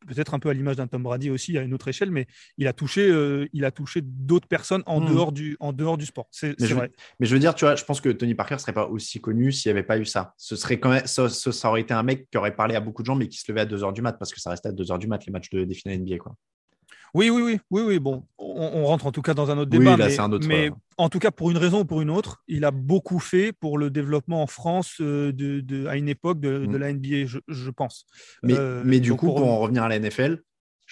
peut-être 0.08 0.34
un 0.34 0.40
peu 0.40 0.50
à 0.50 0.54
l'image 0.54 0.76
d'un 0.76 0.88
Tom 0.88 1.04
Brady 1.04 1.30
aussi 1.30 1.58
à 1.58 1.62
une 1.62 1.74
autre 1.74 1.88
échelle, 1.88 2.12
mais 2.12 2.28
il 2.58 2.68
a 2.68 2.74
touché, 2.74 3.10
euh, 3.10 3.48
il 3.54 3.66
a 3.66 3.72
touché 3.72 4.02
d'autres 4.04 4.48
personnes 4.48 4.84
en, 4.86 5.00
hmm. 5.00 5.14
dehors 5.14 5.32
du, 5.32 5.58
en 5.60 5.74
dehors 5.74 5.98
du 5.98 6.06
sport. 6.06 6.28
C'est 6.32 6.60
vrai. 6.60 6.92
mais 7.20 7.26
je 7.26 7.34
veux 7.34 7.40
dire, 7.40 7.56
tu 7.56 7.66
vois, 7.66 7.76
je 7.76 7.84
pense 7.84 8.02
que 8.02 8.10
Tony 8.10 8.36
Parker 8.36 8.58
serait 8.58 8.74
pas 8.74 8.88
aussi 8.88 9.20
connu 9.22 9.52
s'il 9.52 9.70
n'y 9.72 9.78
avait 9.78 9.86
pas 9.86 9.98
eu 9.98 10.06
ça. 10.06 10.34
Ce 10.38 10.56
serait 10.56 10.80
quand 10.80 10.90
même, 10.90 11.06
ça, 11.06 11.30
ça, 11.30 11.70
aurait 11.70 11.82
été 11.82 11.94
un 11.94 12.04
mec 12.04 12.30
qui 12.30 12.38
aurait 12.38 12.56
parlé 12.56 12.76
à 12.76 12.80
beaucoup 12.80 13.02
de 13.02 13.08
gens, 13.08 13.16
mais 13.16 13.28
qui 13.28 13.38
se 13.38 13.52
levait 13.52 13.62
à 13.62 13.66
2 13.66 13.78
h 13.78 13.94
du 13.94 14.02
mat 14.02 14.14
parce 14.14 14.34
que 14.34 14.40
ça 14.40 14.50
restait 14.50 14.70
à 14.70 14.72
2 14.72 14.84
h 14.84 15.00
du 15.00 15.08
mat 15.08 15.26
les 15.26 15.32
matchs 15.32 15.50
de, 15.50 15.64
des 15.64 15.74
finales 15.74 16.00
NBA, 16.00 16.18
quoi. 16.18 16.36
Oui, 17.14 17.30
oui, 17.30 17.42
oui, 17.42 17.60
oui, 17.70 17.82
oui. 17.84 18.00
Bon, 18.00 18.24
on, 18.40 18.86
rentre 18.86 19.06
en 19.06 19.12
tout 19.12 19.22
cas 19.22 19.34
dans 19.34 19.52
un 19.52 19.58
autre 19.58 19.70
débat. 19.70 19.98
mais, 19.98 20.20
un 20.20 20.32
autre, 20.32 20.48
mais 20.48 20.72
en 20.98 21.10
tout 21.10 21.20
cas, 21.20 21.32
pour 21.32 21.52
une 21.52 21.58
raison 21.58 21.82
ou 21.82 21.86
pour 21.86 22.02
une 22.02 22.10
autre, 22.10 22.44
il 22.48 22.66
a 22.66 22.72
beaucoup 22.72 23.20
fait 23.20 23.54
pour 23.54 23.78
le 23.78 23.90
développement 23.90 24.42
en 24.42 24.48
France 24.48 24.98
euh, 25.00 25.32
de, 25.32 25.86
à 25.88 25.96
une 25.96 26.10
époque 26.10 26.40
de, 26.40 26.66
mm. 26.66 26.78
la 26.78 26.94
NBA, 26.94 27.40
je, 27.48 27.70
pense. 27.70 28.06
Mais, 28.42 28.56
euh, 28.58 28.82
mais 28.86 29.00
du 29.00 29.14
coup, 29.14 29.28
pour 29.28 29.48
en 29.48 29.60
revenir 29.60 29.84
à 29.84 29.90
la 29.90 30.00
NFL, 30.00 30.42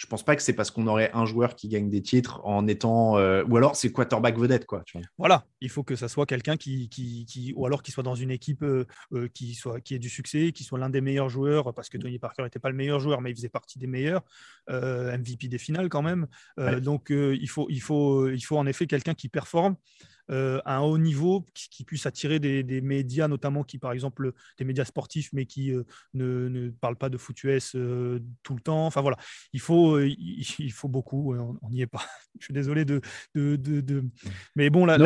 je 0.01 0.07
pense 0.07 0.25
pas 0.25 0.35
que 0.35 0.41
c'est 0.41 0.53
parce 0.53 0.71
qu'on 0.71 0.87
aurait 0.87 1.11
un 1.13 1.27
joueur 1.27 1.53
qui 1.53 1.67
gagne 1.67 1.87
des 1.87 2.01
titres 2.01 2.41
en 2.43 2.65
étant 2.65 3.19
euh, 3.19 3.43
ou 3.47 3.55
alors 3.55 3.75
c'est 3.75 3.91
quarterback 3.91 4.35
vedette 4.35 4.65
quoi. 4.65 4.83
Voilà, 5.19 5.45
il 5.61 5.69
faut 5.69 5.83
que 5.83 5.95
ça 5.95 6.07
soit 6.07 6.25
quelqu'un 6.25 6.57
qui, 6.57 6.89
qui, 6.89 7.53
ou 7.55 7.67
alors 7.67 7.83
qu'il 7.83 7.93
soit 7.93 8.01
dans 8.01 8.15
une 8.15 8.31
équipe 8.31 8.63
euh, 8.63 8.87
euh, 9.13 9.27
qui 9.31 9.53
soit 9.53 9.79
qui 9.79 9.93
ait 9.93 9.99
du 9.99 10.09
succès, 10.09 10.53
qui 10.53 10.63
soit 10.63 10.79
l'un 10.79 10.89
des 10.89 11.01
meilleurs 11.01 11.29
joueurs 11.29 11.71
parce 11.75 11.87
que 11.87 11.99
Tony 11.99 12.17
Parker 12.17 12.41
n'était 12.41 12.57
pas 12.57 12.71
le 12.71 12.75
meilleur 12.75 12.99
joueur 12.99 13.21
mais 13.21 13.29
il 13.29 13.35
faisait 13.35 13.49
partie 13.49 13.77
des 13.77 13.85
meilleurs 13.85 14.23
MVP 14.67 15.47
des 15.49 15.59
finales 15.59 15.87
quand 15.87 16.01
même. 16.01 16.25
Donc 16.57 17.11
il 17.11 17.47
faut 17.47 17.67
il 17.69 17.81
faut 17.81 18.27
il 18.27 18.41
faut 18.41 18.57
en 18.57 18.65
effet 18.65 18.87
quelqu'un 18.87 19.13
qui 19.13 19.29
performe 19.29 19.75
euh, 20.31 20.61
à 20.63 20.77
un 20.77 20.81
haut 20.81 20.97
niveau 20.97 21.45
qui, 21.53 21.83
puisse 21.83 22.05
attirer 22.05 22.39
des, 22.39 22.81
médias, 22.81 23.27
notamment 23.27 23.63
qui, 23.63 23.77
par 23.77 23.91
exemple, 23.91 24.31
des 24.57 24.63
médias 24.63 24.85
sportifs, 24.85 25.29
mais 25.33 25.45
qui 25.45 25.73
euh, 25.73 25.83
ne, 26.13 26.47
ne, 26.47 26.69
parlent 26.69 26.95
pas 26.95 27.09
de 27.09 27.17
foot 27.17 27.43
US 27.43 27.73
euh, 27.75 28.19
tout 28.43 28.53
le 28.53 28.61
temps. 28.61 28.85
Enfin 28.85 29.01
voilà, 29.01 29.17
il 29.51 29.59
faut, 29.59 29.99
il, 29.99 30.71
faut 30.71 30.87
beaucoup. 30.87 31.35
On 31.35 31.69
n'y 31.69 31.81
est 31.81 31.87
pas. 31.87 32.03
Je 32.39 32.45
suis 32.45 32.53
désolé 32.53 32.85
de. 32.85 33.01
de, 33.35 33.57
de, 33.57 34.05
Mais 34.55 34.69
bon, 34.69 34.85
la, 34.85 34.97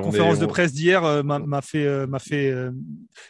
conférence 0.00 0.40
de 0.40 0.46
presse 0.46 0.72
d'hier 0.72 1.22
m'a 1.22 1.62
fait. 1.62 2.06
m'a 2.06 2.18
fait 2.18 2.52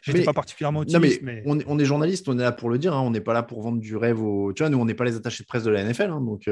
J'étais 0.02 0.24
pas 0.24 0.32
particulièrement 0.32 0.80
optimiste. 0.80 1.20
mais, 1.22 1.42
On, 1.44 1.58
est, 1.58 1.64
on, 1.66 1.78
est, 1.78 1.84
journaliste, 1.84 2.28
on 2.28 2.38
est 2.38 2.42
là 2.42 2.52
pour 2.52 2.70
le 2.70 2.78
dire. 2.78 2.94
Hein, 2.94 3.02
on 3.02 3.10
n'est 3.10 3.20
pas 3.20 3.34
là 3.34 3.42
pour 3.42 3.60
vendre 3.60 3.80
du 3.80 3.96
rêve 3.96 4.22
aux. 4.22 4.54
Tu 4.54 4.62
vois, 4.62 4.70
nous, 4.70 4.78
on 4.78 4.86
n'est 4.86 4.94
pas 4.94 5.04
les 5.04 5.16
attachés 5.16 5.42
de 5.42 5.48
presse 5.48 5.64
de 5.64 5.70
la 5.70 5.84
NFL. 5.84 6.10
Hein, 6.10 6.22
donc 6.22 6.48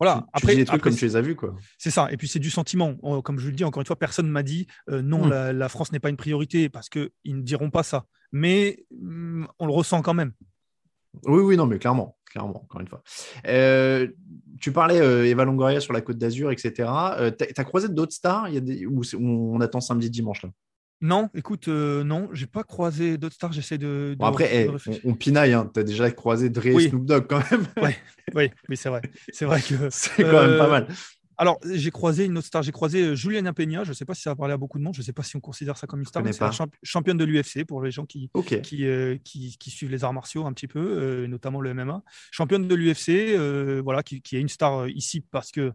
voilà. 0.00 0.24
Tu, 0.24 0.30
après, 0.32 0.56
dis 0.56 0.64
trucs 0.64 0.82
comme 0.82 0.96
tu 0.96 1.04
les 1.04 1.14
as 1.14 1.20
vus. 1.20 1.36
C'est 1.76 1.90
ça. 1.90 2.08
Et 2.10 2.16
puis, 2.16 2.26
c'est 2.26 2.40
du 2.40 2.50
sentiment. 2.50 2.96
Comme 3.22 3.38
je 3.38 3.46
le 3.46 3.54
dis, 3.54 3.64
encore 3.64 3.80
une 3.80 3.86
fois, 3.86 3.96
personne 4.08 4.30
m'a 4.30 4.42
dit 4.42 4.66
euh, 4.88 5.02
non, 5.02 5.26
hmm. 5.26 5.52
la, 5.52 5.68
France 5.68 5.92
n'est 5.92 6.00
pas 6.00 6.08
une 6.08 6.16
priorité 6.16 6.70
parce 6.70 6.88
qu'ils 6.88 7.10
ne 7.26 7.42
diront 7.42 7.70
pas 7.70 7.82
ça. 7.82 8.06
Mais 8.32 8.86
hmm, 8.90 9.44
on 9.58 9.66
le 9.66 9.72
ressent 9.72 10.00
quand 10.00 10.14
même. 10.14 10.32
Oui, 11.24 11.40
oui, 11.40 11.56
non, 11.56 11.66
mais 11.66 11.78
clairement, 11.78 12.16
clairement, 12.24 12.62
encore 12.62 12.80
une 12.80 12.88
fois. 12.88 13.02
Euh, 13.46 14.08
tu 14.60 14.72
parlais 14.72 15.00
euh, 15.00 15.26
Eva 15.26 15.44
Longoria 15.44 15.80
sur 15.80 15.92
la 15.92 16.00
Côte 16.00 16.16
d'Azur, 16.16 16.50
etc. 16.50 16.72
tu 17.38 17.44
as, 17.56 17.64
croisé 17.64 17.88
d'autres 17.88 18.12
stars? 18.12 18.48
Il 18.48 18.54
y 18.54 18.58
a 18.58 18.60
des... 18.60 18.86
où, 18.86 19.02
on 19.18 19.60
attend 19.60 19.80
samedi, 19.80 20.08
dimanche 20.08 20.42
là? 20.42 20.50
Non, 21.00 21.28
écoute, 21.34 21.68
non, 21.68 22.28
j'ai 22.32 22.48
pas 22.48 22.64
croisé 22.64 23.18
d'autres 23.18 23.36
stars. 23.36 23.52
J'essaie 23.52 23.78
de. 23.78 24.16
après, 24.18 24.68
on, 25.04 25.14
pinaille. 25.14 25.52
Hein. 25.52 25.70
Tu 25.72 25.78
as 25.78 25.84
déjà 25.84 26.10
croisé 26.10 26.50
Dre 26.50 26.66
et 26.66 26.88
Snoop 26.88 27.04
Dogg 27.04 27.26
quand 27.28 27.40
même. 27.52 27.66
oui, 28.34 28.50
oui, 28.68 28.76
c'est 28.76 28.88
vrai. 28.88 29.02
C'est 29.32 29.44
vrai 29.44 29.60
que. 29.60 29.74
c'est 29.90 30.24
quand 30.24 30.44
même 30.44 30.58
pas 30.58 30.68
mal. 30.68 30.88
Alors, 31.40 31.60
j'ai 31.72 31.92
croisé 31.92 32.24
une 32.24 32.36
autre 32.36 32.48
star, 32.48 32.64
j'ai 32.64 32.72
croisé 32.72 33.00
euh, 33.00 33.14
Juliana 33.14 33.52
Peña, 33.52 33.84
je 33.84 33.90
ne 33.90 33.94
sais 33.94 34.04
pas 34.04 34.14
si 34.14 34.22
ça 34.22 34.30
va 34.30 34.36
parler 34.36 34.54
à 34.54 34.56
beaucoup 34.56 34.78
de 34.78 34.82
monde, 34.82 34.94
je 34.94 35.00
ne 35.00 35.04
sais 35.04 35.12
pas 35.12 35.22
si 35.22 35.36
on 35.36 35.40
considère 35.40 35.76
ça 35.76 35.86
comme 35.86 36.00
une 36.00 36.06
star, 36.06 36.20
mais 36.24 36.32
c'est 36.32 36.42
la 36.42 36.50
championne 36.82 37.16
de 37.16 37.24
l'UFC 37.24 37.64
pour 37.64 37.80
les 37.80 37.92
gens 37.92 38.06
qui, 38.06 38.28
euh, 38.34 39.16
qui, 39.22 39.56
qui, 39.56 39.70
suivent 39.70 39.90
les 39.90 40.02
arts 40.02 40.12
martiaux 40.12 40.46
un 40.46 40.52
petit 40.52 40.66
peu, 40.66 40.80
euh, 40.80 41.28
notamment 41.28 41.60
le 41.60 41.72
MMA. 41.74 42.02
Championne 42.32 42.66
de 42.66 42.74
l'UFC, 42.74 43.36
voilà, 43.84 44.02
qui, 44.02 44.16
est 44.16 44.40
une 44.40 44.48
star 44.48 44.88
ici 44.88 45.20
parce 45.20 45.52
que 45.52 45.72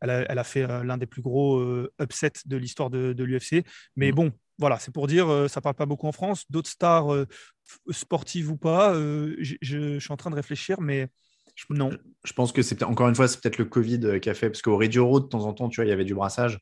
elle 0.00 0.10
a, 0.10 0.44
fait 0.44 0.66
l'un 0.66 0.98
des 0.98 1.06
plus 1.06 1.22
gros 1.22 1.60
upsets 2.00 2.32
de 2.46 2.56
l'histoire 2.56 2.90
de, 2.90 3.22
l'UFC. 3.22 3.64
Mais 3.96 4.12
mm. 4.12 4.14
bon, 4.14 4.32
voilà, 4.58 4.78
c'est 4.78 4.92
pour 4.92 5.08
dire, 5.08 5.26
ça 5.48 5.60
ne 5.60 5.62
parle 5.62 5.74
pas 5.74 5.86
beaucoup 5.86 6.06
en 6.06 6.12
France. 6.12 6.44
D'autres 6.48 6.70
stars 6.70 7.26
sportives 7.90 8.50
ou 8.50 8.56
pas, 8.56 8.94
je, 8.94 9.56
je, 9.60 9.98
suis 9.98 10.12
en 10.12 10.16
train 10.16 10.30
de 10.30 10.36
réfléchir, 10.36 10.80
mais 10.80 11.08
non. 11.70 11.90
Je 12.24 12.32
pense 12.32 12.52
que 12.52 12.62
c'est 12.62 12.82
encore 12.82 13.08
une 13.08 13.14
fois, 13.14 13.28
c'est 13.28 13.40
peut-être 13.40 13.58
le 13.58 13.64
Covid 13.64 14.00
euh, 14.04 14.18
qui 14.18 14.30
a 14.30 14.34
fait, 14.34 14.48
parce 14.48 14.62
qu'au 14.62 14.76
Radio 14.76 15.20
de 15.20 15.26
temps 15.26 15.44
en 15.44 15.52
temps, 15.52 15.68
tu 15.68 15.76
vois, 15.76 15.86
il 15.86 15.88
y 15.88 15.92
avait 15.92 16.04
du 16.04 16.14
brassage. 16.14 16.58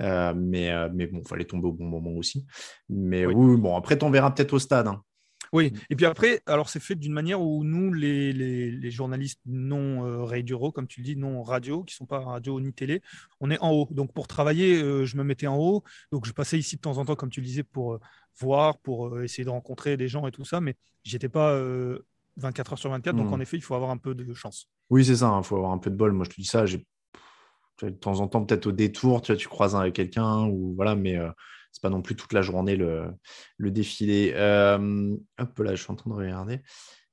Euh, 0.00 0.34
mais, 0.36 0.70
euh, 0.70 0.88
mais 0.92 1.06
bon, 1.06 1.20
il 1.24 1.28
fallait 1.28 1.44
tomber 1.44 1.68
au 1.68 1.72
bon 1.72 1.86
moment 1.86 2.12
aussi. 2.12 2.46
Mais 2.88 3.26
oui, 3.26 3.56
bon, 3.56 3.76
après, 3.76 4.02
on 4.02 4.10
verra 4.10 4.34
peut-être 4.34 4.52
au 4.52 4.58
stade. 4.58 4.88
Hein. 4.88 5.02
Oui, 5.52 5.72
et 5.90 5.96
puis 5.96 6.06
après, 6.06 6.42
alors 6.46 6.68
c'est 6.68 6.80
fait 6.80 6.96
d'une 6.96 7.12
manière 7.12 7.40
où 7.40 7.62
nous, 7.62 7.92
les, 7.92 8.32
les, 8.32 8.90
journalistes 8.90 9.40
non 9.46 10.04
euh, 10.04 10.24
radio, 10.24 10.72
comme 10.72 10.88
tu 10.88 11.00
le 11.00 11.04
dis, 11.04 11.16
non 11.16 11.42
radio, 11.42 11.84
qui 11.84 11.94
ne 11.94 11.96
sont 11.98 12.06
pas 12.06 12.18
radio 12.18 12.60
ni 12.60 12.72
télé, 12.72 13.00
on 13.40 13.50
est 13.50 13.58
en 13.60 13.70
haut. 13.70 13.88
Donc 13.92 14.12
pour 14.12 14.26
travailler, 14.26 14.80
je 14.80 15.16
me 15.16 15.22
mettais 15.22 15.46
en 15.46 15.56
haut. 15.56 15.84
Donc 16.10 16.26
je 16.26 16.32
passais 16.32 16.58
ici 16.58 16.76
de 16.76 16.80
temps 16.80 16.98
en 16.98 17.04
temps, 17.04 17.14
comme 17.14 17.30
tu 17.30 17.40
le 17.40 17.46
disais, 17.46 17.62
pour 17.62 18.00
voir, 18.40 18.78
pour 18.78 19.20
essayer 19.22 19.44
de 19.44 19.50
rencontrer 19.50 19.96
des 19.96 20.08
gens 20.08 20.26
et 20.26 20.32
tout 20.32 20.44
ça, 20.44 20.60
mais 20.60 20.74
j'étais 21.04 21.28
pas 21.28 21.56
24 22.36 22.72
heures 22.72 22.78
sur 22.78 22.90
24. 22.90 23.16
Donc, 23.16 23.30
hmm. 23.30 23.34
en 23.34 23.40
effet, 23.40 23.56
il 23.56 23.62
faut 23.62 23.74
avoir 23.74 23.90
un 23.90 23.96
peu 23.96 24.14
de 24.14 24.34
chance. 24.34 24.68
Oui, 24.90 25.04
c'est 25.04 25.16
ça. 25.16 25.26
Il 25.26 25.38
hein, 25.38 25.42
faut 25.42 25.56
avoir 25.56 25.72
un 25.72 25.78
peu 25.78 25.90
de 25.90 25.96
bol. 25.96 26.12
Moi, 26.12 26.24
je 26.24 26.30
te 26.30 26.40
dis 26.40 26.46
ça. 26.46 26.66
J'ai 26.66 26.86
de 27.82 27.90
temps 27.90 28.20
en 28.20 28.28
temps, 28.28 28.44
peut-être 28.44 28.66
au 28.66 28.72
détour, 28.72 29.20
tu, 29.20 29.32
vois, 29.32 29.36
tu 29.38 29.48
croises 29.48 29.76
avec 29.76 29.94
quelqu'un 29.94 30.46
ou 30.46 30.74
voilà, 30.74 30.96
mais 30.96 31.18
euh, 31.18 31.30
c'est 31.72 31.82
pas 31.82 31.90
non 31.90 32.00
plus 32.00 32.16
toute 32.16 32.32
la 32.32 32.40
journée 32.40 32.76
le, 32.76 33.10
le 33.58 33.70
défilé. 33.70 34.32
Euh, 34.34 35.14
hop 35.38 35.58
là, 35.58 35.74
je 35.74 35.82
suis 35.82 35.92
en 35.92 35.96
train 35.96 36.10
de 36.10 36.14
regarder. 36.14 36.62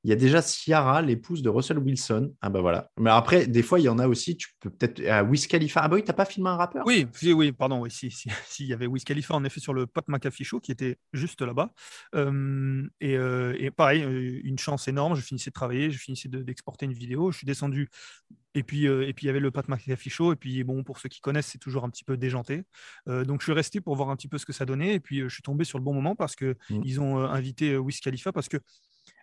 Il 0.04 0.10
y 0.10 0.14
a 0.14 0.18
déjà 0.18 0.41
Ciara, 0.41 1.01
l'épouse 1.01 1.41
de 1.41 1.49
Russell 1.49 1.78
Wilson. 1.78 2.34
Ah 2.41 2.49
bah 2.49 2.60
voilà. 2.60 2.89
Mais 2.99 3.10
après, 3.10 3.47
des 3.47 3.64
fois, 3.64 3.80
il 3.80 3.84
y 3.84 3.89
en 3.89 3.99
a 3.99 4.08
aussi, 4.08 4.36
tu 4.36 4.49
peux 4.60 4.70
peut-être. 4.70 5.01
Ah, 5.08 5.24
Wiz 5.24 5.47
Khalifa. 5.47 5.82
Ah 5.82 5.88
bah 5.88 5.95
oui, 5.95 6.04
t'as 6.04 6.14
pas 6.14 6.26
filmé 6.26 6.49
un 6.49 6.58
rappeur? 6.58 6.84
Oui, 6.86 7.08
oui, 7.22 7.32
oui, 7.32 7.51
pardon, 7.54 7.82
oui, 7.82 7.89
si, 7.89 8.12
si, 8.12 8.30
si, 8.45 8.64
il 8.64 8.70
y 8.70 8.74
avait 8.74 8.88
Wiz 8.88 9.06
Khalifa 9.06 9.34
en 9.34 9.43
effet 9.45 9.62
sur 9.62 9.74
le 9.74 9.88
Pat 9.88 10.06
McAfee 10.10 10.43
Show 10.43 10.60
qui 10.60 10.72
était 10.74 10.97
juste 11.14 11.41
là-bas. 11.41 11.72
Euh, 12.16 12.86
et, 12.99 13.16
euh, 13.16 13.56
et, 13.58 13.72
pareil, 13.72 14.04
euh, 14.04 14.41
une 14.43 14.60
chance 14.60 14.89
énorme. 14.89 15.16
Je 15.16 15.22
finissais 15.22 15.51
de 15.51 15.54
travailler, 15.54 15.89
je 15.89 15.97
finissais 15.97 16.28
d'exporter 16.28 16.86
une 16.86 16.93
vidéo. 16.93 17.32
Je 17.32 17.38
suis 17.38 17.47
descendu. 17.47 17.89
Et 18.56 18.64
puis, 18.64 18.88
euh, 18.88 19.08
et 19.08 19.14
puis 19.14 19.26
il 19.26 19.28
y 19.28 19.30
avait 19.30 19.39
le 19.39 19.51
Pat 19.51 19.68
McAfee 19.68 20.10
Show. 20.10 20.34
Et 20.34 20.36
puis, 20.36 20.64
bon, 20.64 20.84
pour 20.84 20.99
ceux 20.99 21.10
qui 21.10 21.22
connaissent, 21.22 21.47
c'est 21.47 21.60
toujours 21.60 21.86
un 21.86 21.89
petit 21.89 22.04
peu 22.04 22.18
déjanté. 22.18 22.64
Euh, 23.08 23.24
donc, 23.26 23.39
je 23.41 23.45
suis 23.45 23.54
resté 23.54 23.82
pour 23.82 23.95
voir 23.95 24.10
un 24.10 24.16
petit 24.16 24.28
peu 24.28 24.38
ce 24.38 24.45
que 24.45 24.54
ça 24.54 24.66
donnait. 24.66 24.95
Et 24.95 24.99
puis, 24.99 25.22
je 25.22 25.30
suis 25.30 25.41
tombé 25.41 25.64
sur 25.64 25.78
le 25.78 25.84
bon 25.84 25.93
moment 25.93 26.16
parce 26.16 26.36
qu'ils 26.36 26.56
ils 26.70 26.99
ont 26.99 27.20
invité 27.20 27.78
Wiz 27.78 27.99
Khalifa 27.99 28.32
parce 28.32 28.49
que 28.49 28.58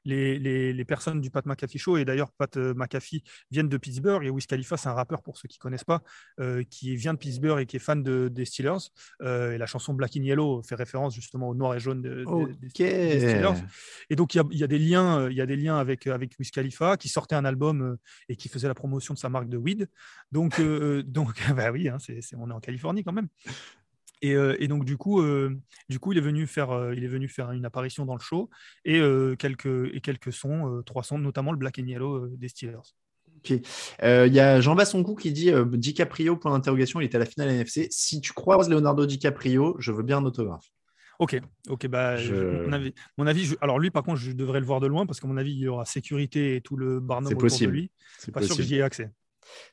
les, 0.05 0.39
les, 0.39 0.73
les, 0.73 0.85
personnes 0.85 1.21
du 1.21 1.31
Pat 1.31 1.45
McAfee 1.45 1.79
Show, 1.79 1.97
et 1.97 2.05
d'ailleurs 2.05 2.33
Pat 2.33 2.57
euh, 2.57 2.75
McAfee 2.75 3.23
viennent 3.51 3.69
de 3.69 3.77
Pittsburgh, 3.77 4.25
et 4.25 4.31
Wiz 4.31 4.47
Khalifa, 4.47 4.77
c'est 4.77 4.89
un 4.89 4.95
rappeur 4.95 5.23
pour 5.23 5.37
ceux 5.37 5.49
qui 5.49 5.59
ne 5.59 5.63
connaissent 5.63 5.85
pas, 5.85 6.03
euh, 6.41 6.63
qui 6.69 6.97
vient 6.97 7.15
de 7.15 7.19
Pittsburgh 7.19 7.61
et 7.61 7.67
qui 7.67 7.77
est 7.77 7.81
fan 7.81 8.03
de, 8.03 8.29
des 8.29 8.45
Steelers. 8.45 8.91
Euh, 9.23 9.53
et 9.53 9.59
la 9.59 9.67
chanson 9.67 9.95
Black 9.95 10.17
in 10.17 10.23
Yellow 10.23 10.63
fait 10.63 10.75
référence 10.75 11.15
justement 11.15 11.49
au 11.49 11.55
noir 11.55 11.75
et 11.75 11.81
jaune 11.81 12.03
de, 12.03 12.25
okay. 12.27 12.55
des, 12.59 13.21
des, 13.21 13.21
Steelers. 13.21 13.63
Et 14.09 14.17
donc 14.17 14.35
il 14.35 14.39
y 14.39 14.41
a, 14.41 14.45
y 14.51 14.65
a, 14.65 14.67
des 14.67 14.79
liens, 14.79 15.29
il 15.29 15.37
y 15.37 15.41
a 15.41 15.47
des 15.47 15.57
liens 15.57 15.77
avec, 15.77 16.07
avec 16.07 16.35
Wiz 16.39 16.51
Khalifa, 16.51 16.97
qui 16.97 17.09
sortait 17.09 17.35
un 17.35 17.45
album 17.45 17.97
et 18.29 18.37
qui 18.37 18.49
faisait 18.49 18.69
la 18.69 18.75
promotion 18.75 19.15
de 19.15 19.19
sa 19.19 19.29
marque 19.29 19.49
de 19.49 19.57
weed. 19.57 19.89
Donc, 20.33 20.61
donc 21.07 21.35
bah 21.57 21.71
oui, 21.71 21.89
hein, 21.89 21.99
on 22.37 22.51
est 22.51 22.55
en 22.55 22.61
Californie 22.61 23.05
quand 23.05 23.13
même. 23.13 23.29
Et, 24.23 24.35
euh, 24.35 24.57
et, 24.59 24.69
donc 24.69 24.85
du 24.85 24.97
coup, 24.97 25.21
euh, 25.21 25.57
du 25.89 25.99
coup, 25.99 26.13
il 26.13 26.19
est 26.19 26.23
venu 26.23 26.47
faire, 26.47 26.71
euh, 26.71 26.95
il 26.95 27.05
est 27.05 27.09
venu 27.09 27.29
faire 27.29 27.53
une 27.53 27.65
apparition 27.65 28.05
dans 28.05 28.15
le 28.15 28.21
show 28.21 28.51
et 28.85 29.01
quelques 29.39 29.95
et 29.95 30.01
quelques 30.01 30.33
sons, 30.33 30.83
trois 30.85 31.03
sons, 31.03 31.19
notamment 31.19 31.53
le 31.53 31.59
Black 31.59 31.79
and 31.79 31.87
Yellow 31.87 32.29
des 32.29 32.49
Steelers. 32.49 32.95
Ok. 33.39 33.51
Il 34.03 34.35
y 34.35 34.41
a 34.41 34.61
Jean 34.61 34.75
Bassonkou 34.75 35.15
qui 35.15 35.33
dit 35.33 35.51
DiCaprio 35.73 36.37
point 36.37 36.53
d'interrogation, 36.53 37.01
il 37.01 37.05
était 37.05 37.17
à 37.17 37.21
la 37.21 37.27
finale 37.27 37.51
NFC. 37.51 37.89
Si 37.91 38.21
tu 38.21 38.33
croises 38.33 38.69
Leonardo 38.69 39.07
DiCaprio, 39.07 39.77
je 39.79 39.93
veux 39.93 40.03
bien 40.03 40.19
un 40.19 40.25
autographe. 40.25 40.67
Ok, 41.19 41.39
ok, 41.69 41.87
bah, 41.89 42.17
je... 42.17 42.65
mon 42.65 42.73
avis, 42.73 42.95
mon 43.19 43.27
avis 43.27 43.45
je... 43.45 43.55
alors 43.61 43.79
lui 43.79 43.91
par 43.91 44.03
contre, 44.03 44.19
je 44.19 44.33
devrais 44.33 44.59
le 44.59 44.65
voir 44.65 44.81
de 44.81 44.87
loin 44.87 45.05
parce 45.05 45.21
qu'à 45.21 45.29
mon 45.29 45.37
avis, 45.37 45.53
il 45.53 45.59
y 45.59 45.69
aura 45.69 45.85
sécurité 45.85 46.57
et 46.57 46.63
tout 46.63 46.77
le 46.77 46.99
barnum 46.99 47.27
autour 47.27 47.41
possible. 47.41 47.73
de 47.73 47.79
lui. 47.79 47.91
C'est 48.19 48.33
pas 48.33 48.41
sûr 48.41 48.57
que 48.57 48.63
j'y 48.63 48.77
ai 48.77 48.83
accès. 48.83 49.11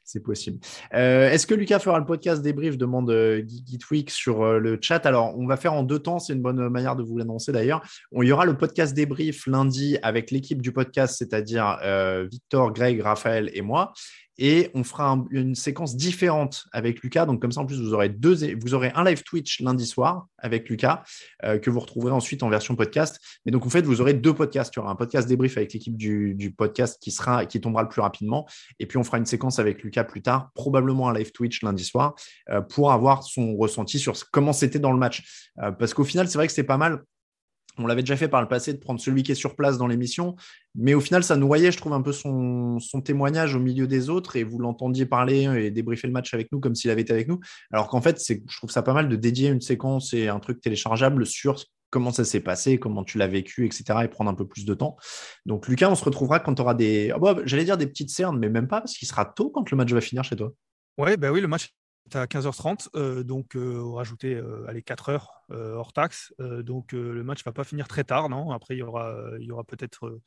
C'est 0.04 0.22
possible. 0.22 0.60
Euh, 0.94 1.30
Est-ce 1.30 1.46
que 1.46 1.54
Lucas 1.54 1.80
fera 1.80 2.00
le 2.00 2.06
podcast 2.06 2.42
débrief 2.42 2.78
demande 2.78 3.10
euh, 3.10 3.44
Geekweek 3.46 4.10
sur 4.10 4.44
euh, 4.44 4.60
le 4.60 4.78
chat? 4.82 5.06
Alors, 5.06 5.38
on 5.38 5.46
va 5.46 5.58
faire 5.58 5.74
en 5.74 5.84
deux 5.84 6.00
temps. 6.00 6.20
C'est 6.20 6.34
une 6.34 6.42
bonne 6.42 6.70
manière 6.70 6.96
de 6.96 7.04
vous 7.04 7.18
l'annoncer 7.18 7.52
d'ailleurs. 7.52 7.82
Il 8.14 8.28
y 8.28 8.32
aura 8.32 8.46
le 8.46 8.56
podcast 8.56 8.96
débrief 8.96 9.48
lundi 9.48 9.98
avec 10.04 10.32
l'équipe 10.32 10.62
du 10.62 10.72
podcast, 10.72 11.16
c'est-à-dire 11.18 11.78
Victor, 12.32 12.72
Greg, 12.72 13.02
Raphaël 13.02 13.50
et 13.54 13.62
moi 13.62 13.94
et 14.38 14.70
on 14.74 14.84
fera 14.84 15.12
un, 15.12 15.26
une 15.32 15.56
séquence 15.56 15.96
différente 15.96 16.66
avec 16.72 17.02
Lucas. 17.02 17.26
Donc 17.26 17.42
comme 17.42 17.52
ça, 17.52 17.62
en 17.62 17.66
plus, 17.66 17.82
vous 17.82 17.94
aurez 17.94 18.10
deux, 18.10 18.56
vous 18.56 18.74
aurez 18.74 18.92
un 18.96 19.04
live 19.04 19.24
Twitch 19.24 19.62
lundi 19.62 19.86
soir 19.86 20.28
avec 20.38 20.70
Lucas 20.70 21.04
euh, 21.44 21.58
que 21.58 21.70
vous 21.70 21.80
retrouverez 21.80 22.12
ensuite 22.12 22.44
en 22.44 22.50
version 22.50 22.76
podcast. 22.76 23.20
Mais 23.46 23.52
donc 23.52 23.66
en 23.66 23.70
fait, 23.70 23.82
vous 23.82 24.02
aurez 24.02 24.14
deux 24.14 24.34
podcasts. 24.34 24.74
Il 24.76 24.80
y 24.80 24.82
aura 24.82 24.92
un 24.92 24.96
podcast 24.96 25.28
débrief 25.28 25.58
avec 25.58 25.74
l'équipe 25.74 25.98
du, 25.98 26.36
du, 26.36 26.52
podcast 26.52 26.98
qui 27.02 27.12
sera, 27.12 27.46
qui 27.46 27.60
tombera 27.62 27.84
le 27.84 27.90
plus 27.90 28.02
rapidement, 28.02 28.48
et 28.80 28.86
puis 28.86 28.98
on 28.98 29.04
fera 29.04 29.18
une 29.18 29.26
séquence 29.26 29.60
avec 29.60 29.84
Lucas 29.84 30.04
plus 30.04 30.22
tard, 30.22 30.52
probablement 30.54 31.10
un 31.10 31.14
live 31.14 31.32
Twitch 31.32 31.62
lundi 31.62 31.84
soir 31.84 32.16
euh, 32.50 32.62
pour 32.62 32.92
avoir 32.92 33.24
son 33.24 33.56
ressenti 33.56 34.00
sur 34.00 34.16
comment 34.32 34.54
c'était 34.54 34.80
dans 34.80 34.92
le 34.92 35.00
match. 35.00 35.50
Euh, 35.62 35.72
parce 35.72 35.94
qu'au 35.94 36.04
final, 36.04 36.28
c'est 36.28 36.38
vrai 36.38 36.48
que 36.48 36.54
c'est 36.54 36.64
pas 36.64 36.78
mal 36.78 37.04
on 37.78 37.88
l'avait 37.88 38.02
déjà 38.02 38.18
fait 38.18 38.28
par 38.28 38.42
le 38.42 38.48
passé 38.48 38.74
de 38.74 38.80
prendre 38.80 39.00
celui 39.00 39.24
qui 39.24 39.32
est 39.32 39.36
sur 39.36 39.56
place 39.56 39.78
dans 39.78 39.88
l'émission, 39.88 40.36
mais 40.76 40.94
au 40.94 41.00
final, 41.00 41.24
ça 41.24 41.36
noyait, 41.36 41.72
je 41.72 41.78
trouve, 41.78 41.94
un 41.94 42.02
peu 42.02 42.12
son, 42.12 42.80
témoignage 43.04 43.56
au 43.56 43.60
milieu 43.60 43.88
des 43.88 44.10
autres 44.10 44.36
et 44.36 44.44
vous 44.44 44.60
l'entendiez 44.60 45.06
parler 45.06 45.44
et 45.44 45.72
débriefer 45.72 46.08
le 46.08 46.14
match 46.14 46.34
avec 46.34 46.52
nous 46.52 46.60
comme 46.60 46.76
s'il 46.76 46.92
avait 46.92 47.02
été 47.02 47.14
avec 47.14 47.28
nous. 47.28 47.40
Alors 47.72 47.88
qu'en 47.88 48.02
fait, 48.02 48.22
je 48.28 48.58
trouve 48.58 48.72
ça 48.72 48.82
pas 48.82 48.94
mal 48.94 49.10
de 49.10 49.16
dédier 49.16 49.50
une 49.50 49.62
séquence 49.62 50.14
et 50.14 50.28
un 50.28 50.40
truc 50.40 50.62
téléchargeable 50.62 51.26
sur 51.26 51.58
comment 51.90 52.12
ça 52.12 52.26
s'est 52.26 52.42
passé, 52.42 52.80
comment 52.80 53.04
tu 53.04 53.18
l'as 53.18 53.28
vécu, 53.28 53.66
etc. 53.66 54.00
et 54.04 54.08
prendre 54.08 54.30
un 54.30 54.34
peu 54.34 54.48
plus 54.48 54.66
de 54.66 54.74
temps. 54.74 54.98
Donc, 55.46 55.68
Lucas, 55.68 55.90
on 55.90 55.96
se 55.96 56.04
retrouvera 56.04 56.40
quand 56.40 56.56
tu 56.56 56.62
auras 56.62 56.74
des. 56.74 57.12
Oh, 57.16 57.20
bah, 57.20 57.38
J'allais 57.46 57.66
dire 57.66 57.78
des 57.78 57.88
petites 57.88 58.10
cernes, 58.10 58.38
mais 58.40 58.50
même 58.50 58.68
pas 58.68 58.82
parce 58.82 58.98
qu'il 58.98 59.08
sera 59.08 59.26
tôt 59.26 59.50
quand 59.50 59.70
le 59.72 59.78
match 59.78 59.92
va 59.92 60.02
finir 60.02 60.24
chez 60.24 60.36
toi. 60.36 60.52
Ouais, 60.98 61.16
bah 61.16 61.32
oui, 61.32 61.42
le 61.42 61.48
match 61.48 61.77
à 62.14 62.26
15h30, 62.26 62.90
euh, 62.96 63.24
donc 63.24 63.56
euh, 63.56 63.82
on 63.82 63.94
rajoutait 63.94 64.36
euh, 64.36 64.66
allez, 64.68 64.82
4 64.82 65.10
heures 65.10 65.32
euh, 65.52 65.76
hors 65.76 65.94
taxe. 65.94 66.34
donc 66.40 66.92
le 66.92 67.24
match 67.24 67.40
ne 67.42 67.46
va 67.46 67.54
pas 67.54 67.64
finir 67.64 67.88
très 67.88 68.04
tard, 68.04 68.30
non? 68.30 68.52
Après, 68.52 68.76
il 68.76 68.80
y 68.80 68.84
aura, 68.84 69.14
il 69.40 69.46
y 69.46 69.52
aura 69.52 69.64
peut-être 69.64 70.20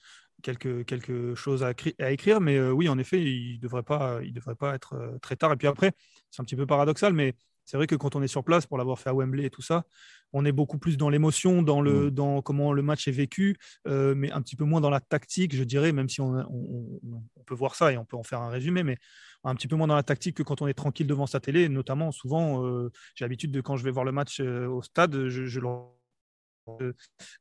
quelque, 0.42 0.82
quelque 0.82 1.34
chose 1.34 1.62
à, 1.62 1.72
à 1.98 2.10
écrire, 2.10 2.40
mais 2.40 2.60
oui, 2.70 2.88
en 2.88 2.98
effet, 2.98 3.22
il 3.22 3.56
ne 3.56 3.60
devrait, 3.60 3.82
pas, 3.82 4.20
il 4.22 4.32
devrait 4.32 4.54
pas 4.54 4.74
être 4.74 5.18
très 5.20 5.36
tard. 5.36 5.52
Et 5.52 5.56
puis 5.56 5.68
après, 5.68 5.92
c'est 6.30 6.40
un 6.40 6.44
petit 6.44 6.56
peu 6.56 6.66
paradoxal, 6.66 7.12
mais 7.12 7.34
c'est 7.70 7.76
vrai 7.76 7.86
que 7.86 7.94
quand 7.94 8.16
on 8.16 8.22
est 8.22 8.28
sur 8.28 8.42
place, 8.42 8.66
pour 8.66 8.78
l'avoir 8.78 8.98
fait 8.98 9.10
à 9.10 9.14
Wembley 9.14 9.44
et 9.44 9.50
tout 9.50 9.62
ça, 9.62 9.84
on 10.32 10.44
est 10.44 10.50
beaucoup 10.50 10.78
plus 10.78 10.96
dans 10.96 11.08
l'émotion, 11.08 11.62
dans, 11.62 11.80
le, 11.80 12.06
mmh. 12.06 12.10
dans 12.10 12.42
comment 12.42 12.72
le 12.72 12.82
match 12.82 13.06
est 13.06 13.12
vécu, 13.12 13.56
euh, 13.86 14.12
mais 14.16 14.32
un 14.32 14.42
petit 14.42 14.56
peu 14.56 14.64
moins 14.64 14.80
dans 14.80 14.90
la 14.90 14.98
tactique, 14.98 15.54
je 15.54 15.62
dirais, 15.62 15.92
même 15.92 16.08
si 16.08 16.20
on, 16.20 16.34
on, 16.34 17.00
on, 17.36 17.42
peut 17.46 17.54
voir 17.54 17.76
ça 17.76 17.92
et 17.92 17.96
on 17.96 18.04
peut 18.04 18.16
en 18.16 18.24
faire 18.24 18.40
un 18.40 18.48
résumé, 18.48 18.82
mais 18.82 18.96
un 19.44 19.54
petit 19.54 19.68
peu 19.68 19.76
moins 19.76 19.86
dans 19.86 19.94
la 19.94 20.02
tactique 20.02 20.36
que 20.36 20.42
quand 20.42 20.62
on 20.62 20.66
est 20.66 20.74
tranquille 20.74 21.06
devant 21.06 21.26
sa 21.26 21.40
télé. 21.40 21.68
Notamment, 21.68 22.12
souvent, 22.12 22.64
euh, 22.64 22.90
j'ai 23.14 23.24
l'habitude 23.24 23.50
de 23.50 23.60
quand 23.60 23.76
je 23.76 23.84
vais 23.84 23.90
voir 23.90 24.04
le 24.04 24.12
match 24.12 24.40
euh, 24.40 24.66
au 24.66 24.82
stade, 24.82 25.28
je, 25.28 25.46
je 25.46 25.60
le 25.60 25.68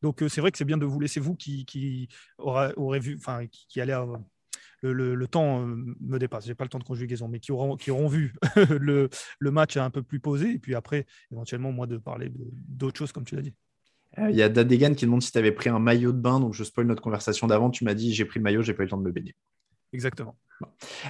donc 0.01 0.23
c'est 0.27 0.41
vrai 0.41 0.49
que 0.49 0.57
c'est 0.57 0.65
bien 0.65 0.77
de 0.77 0.87
vous 0.87 0.99
laisser 0.99 1.19
vous 1.19 1.35
qui, 1.35 1.63
qui 1.65 2.07
aura, 2.39 2.71
aurait 2.77 2.99
vu, 2.99 3.15
enfin 3.15 3.45
qui, 3.45 3.67
qui 3.67 3.79
allait 3.79 3.93
avoir, 3.93 4.19
le, 4.81 4.93
le, 4.93 5.13
le, 5.15 5.27
temps 5.27 5.65
me 5.65 6.17
dépasse. 6.17 6.45
J'ai 6.45 6.55
pas 6.55 6.63
le 6.63 6.69
temps 6.69 6.79
de 6.79 6.83
conjugaison, 6.83 7.27
mais 7.27 7.39
qui 7.39 7.51
auront, 7.51 7.75
qui 7.75 7.91
auront 7.91 8.07
vu 8.07 8.33
le, 8.69 9.09
le, 9.39 9.51
match 9.51 9.77
un 9.77 9.89
peu 9.89 10.01
plus 10.01 10.19
posé. 10.19 10.51
Et 10.51 10.59
puis 10.59 10.75
après, 10.75 11.05
éventuellement, 11.31 11.71
moi, 11.71 11.85
de 11.87 11.97
parler 11.97 12.31
d'autres 12.33 12.97
choses, 12.97 13.11
comme 13.11 13.25
tu 13.25 13.35
l'as 13.35 13.41
dit. 13.41 13.53
Il 14.17 14.35
y 14.35 14.41
a 14.41 14.49
Dadegan 14.49 14.95
qui 14.95 15.05
demande 15.05 15.21
si 15.21 15.31
tu 15.31 15.37
avais 15.37 15.51
pris 15.51 15.69
un 15.69 15.79
maillot 15.79 16.11
de 16.11 16.17
bain. 16.17 16.39
Donc, 16.39 16.53
je 16.53 16.63
spoil 16.63 16.87
notre 16.87 17.01
conversation 17.01 17.45
d'avant. 17.47 17.69
Tu 17.69 17.83
m'as 17.83 17.93
dit 17.93 18.13
j'ai 18.13 18.25
pris 18.25 18.39
le 18.39 18.43
maillot, 18.43 18.61
j'ai 18.61 18.73
pas 18.73 18.83
eu 18.83 18.85
le 18.85 18.89
temps 18.89 18.97
de 18.97 19.03
me 19.03 19.11
baigner. 19.11 19.35
Exactement. 19.93 20.35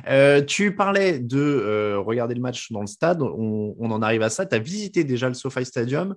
Euh, 0.07 0.41
tu 0.43 0.75
parlais 0.75 1.19
de 1.19 1.39
euh, 1.39 1.99
regarder 1.99 2.35
le 2.35 2.41
match 2.41 2.71
dans 2.71 2.81
le 2.81 2.87
stade. 2.87 3.21
On, 3.21 3.75
en 3.79 4.01
arrive 4.01 4.21
à 4.21 4.29
ça. 4.29 4.45
Tu 4.45 4.55
as 4.55 4.59
visité 4.59 5.03
déjà 5.03 5.27
le 5.27 5.33
SoFi 5.33 5.65
Stadium. 5.65 6.15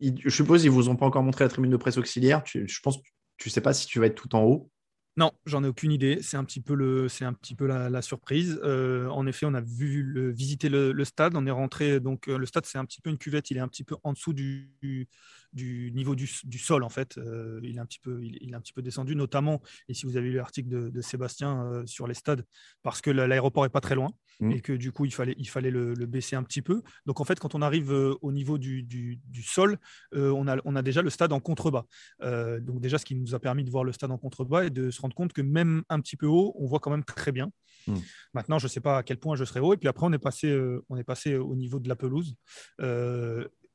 Je 0.00 0.28
suppose 0.28 0.62
qu'ils 0.62 0.70
vous 0.70 0.88
ont 0.88 0.96
pas 0.96 1.06
encore 1.06 1.22
montré 1.22 1.44
la 1.44 1.48
tribune 1.48 1.70
de 1.70 1.76
presse 1.76 1.98
auxiliaire. 1.98 2.42
Je 2.46 2.80
pense 2.82 3.00
tu 3.38 3.50
sais 3.50 3.60
pas 3.60 3.74
si 3.74 3.86
tu 3.86 4.00
vas 4.00 4.06
être 4.06 4.14
tout 4.14 4.34
en 4.34 4.42
haut. 4.42 4.70
Non, 5.18 5.32
j'en 5.46 5.64
ai 5.64 5.68
aucune 5.68 5.92
idée. 5.92 6.18
C'est 6.20 6.36
un 6.36 6.44
petit 6.44 6.60
peu, 6.60 6.74
le, 6.74 7.06
un 7.22 7.32
petit 7.32 7.54
peu 7.54 7.66
la, 7.66 8.02
surprise. 8.02 8.60
Euh, 8.62 9.08
en 9.08 9.26
effet, 9.26 9.46
on 9.46 9.54
a 9.54 9.62
vu 9.62 10.02
le, 10.02 10.30
visiter 10.30 10.68
le, 10.68 11.04
stade. 11.04 11.34
On 11.36 11.46
est 11.46 11.50
rentré. 11.50 12.00
Donc, 12.00 12.26
le 12.26 12.44
stade, 12.44 12.66
c'est 12.66 12.76
un 12.76 12.84
petit 12.84 13.00
peu 13.00 13.08
une 13.08 13.16
cuvette. 13.16 13.50
Il 13.50 13.56
est 13.56 13.60
un 13.60 13.68
petit 13.68 13.84
peu 13.84 13.96
en 14.04 14.12
dessous 14.12 14.34
du, 14.34 15.08
du 15.56 15.90
niveau 15.92 16.14
du, 16.14 16.30
du, 16.44 16.58
sol, 16.58 16.84
en 16.84 16.88
fait. 16.88 17.18
Euh, 17.18 17.58
il, 17.64 17.76
est 17.76 17.80
un 17.80 17.86
petit 17.86 17.98
peu, 17.98 18.22
il, 18.22 18.38
il, 18.42 18.52
est 18.52 18.54
un 18.54 18.60
petit 18.60 18.74
peu 18.74 18.82
descendu, 18.82 19.16
notamment, 19.16 19.62
et 19.88 19.94
si 19.94 20.04
vous 20.04 20.16
avez 20.16 20.28
lu 20.28 20.36
l'article 20.36 20.68
de, 20.68 20.90
de, 20.90 21.00
Sébastien 21.00 21.64
euh, 21.64 21.86
sur 21.86 22.06
les 22.06 22.14
stades, 22.14 22.44
parce 22.82 23.00
que 23.00 23.10
l'aéroport 23.10 23.64
est 23.64 23.70
pas 23.70 23.80
très 23.80 23.94
loin 23.94 24.10
mmh. 24.40 24.50
et 24.52 24.60
que 24.60 24.74
du 24.74 24.92
coup, 24.92 25.06
il 25.06 25.14
fallait, 25.14 25.34
il 25.38 25.48
fallait 25.48 25.70
le, 25.70 25.94
le, 25.94 26.06
baisser 26.06 26.36
un 26.36 26.42
petit 26.42 26.60
peu. 26.62 26.82
Donc, 27.06 27.20
en 27.20 27.24
fait, 27.24 27.40
quand 27.40 27.54
on 27.54 27.62
arrive 27.62 27.90
euh, 27.90 28.14
au 28.20 28.32
niveau 28.32 28.58
du, 28.58 28.82
du, 28.82 29.18
du 29.24 29.42
sol, 29.42 29.78
on, 30.12 30.46
a, 30.46 30.58
on 30.64 30.76
a 30.76 30.82
déjà 30.82 31.02
le 31.02 31.10
stade 31.10 31.32
en 31.32 31.40
contrebas. 31.40 31.84
donc, 32.20 32.80
déjà, 32.80 32.98
ce 32.98 33.04
qui 33.04 33.16
nous 33.16 33.34
a 33.34 33.40
permis 33.40 33.64
de 33.64 33.70
voir 33.70 33.82
le 33.82 33.92
stade 33.92 34.10
en 34.10 34.18
contrebas 34.18 34.64
et 34.64 34.70
de 34.70 34.90
se 34.90 35.00
rendre 35.00 35.14
compte 35.14 35.32
que 35.32 35.42
même 35.42 35.82
un 35.88 36.00
petit 36.00 36.16
peu 36.16 36.26
haut, 36.26 36.54
on 36.58 36.66
voit 36.66 36.80
quand 36.80 36.90
même 36.90 37.04
très 37.04 37.32
bien. 37.32 37.50
Mmh. 37.86 37.94
Maintenant, 38.34 38.58
je 38.58 38.66
ne 38.66 38.68
sais 38.68 38.80
pas 38.80 38.98
à 38.98 39.02
quel 39.02 39.18
point 39.18 39.36
je 39.36 39.44
serai 39.44 39.60
haut. 39.60 39.72
Et 39.72 39.78
puis 39.78 39.88
après, 39.88 40.06
on 40.06 40.12
est 40.12 40.18
passé, 40.18 40.54
on 40.90 40.96
est 40.96 41.04
passé 41.04 41.36
au 41.36 41.54
niveau 41.56 41.80
de 41.80 41.88
la 41.88 41.96
pelouse. 41.96 42.36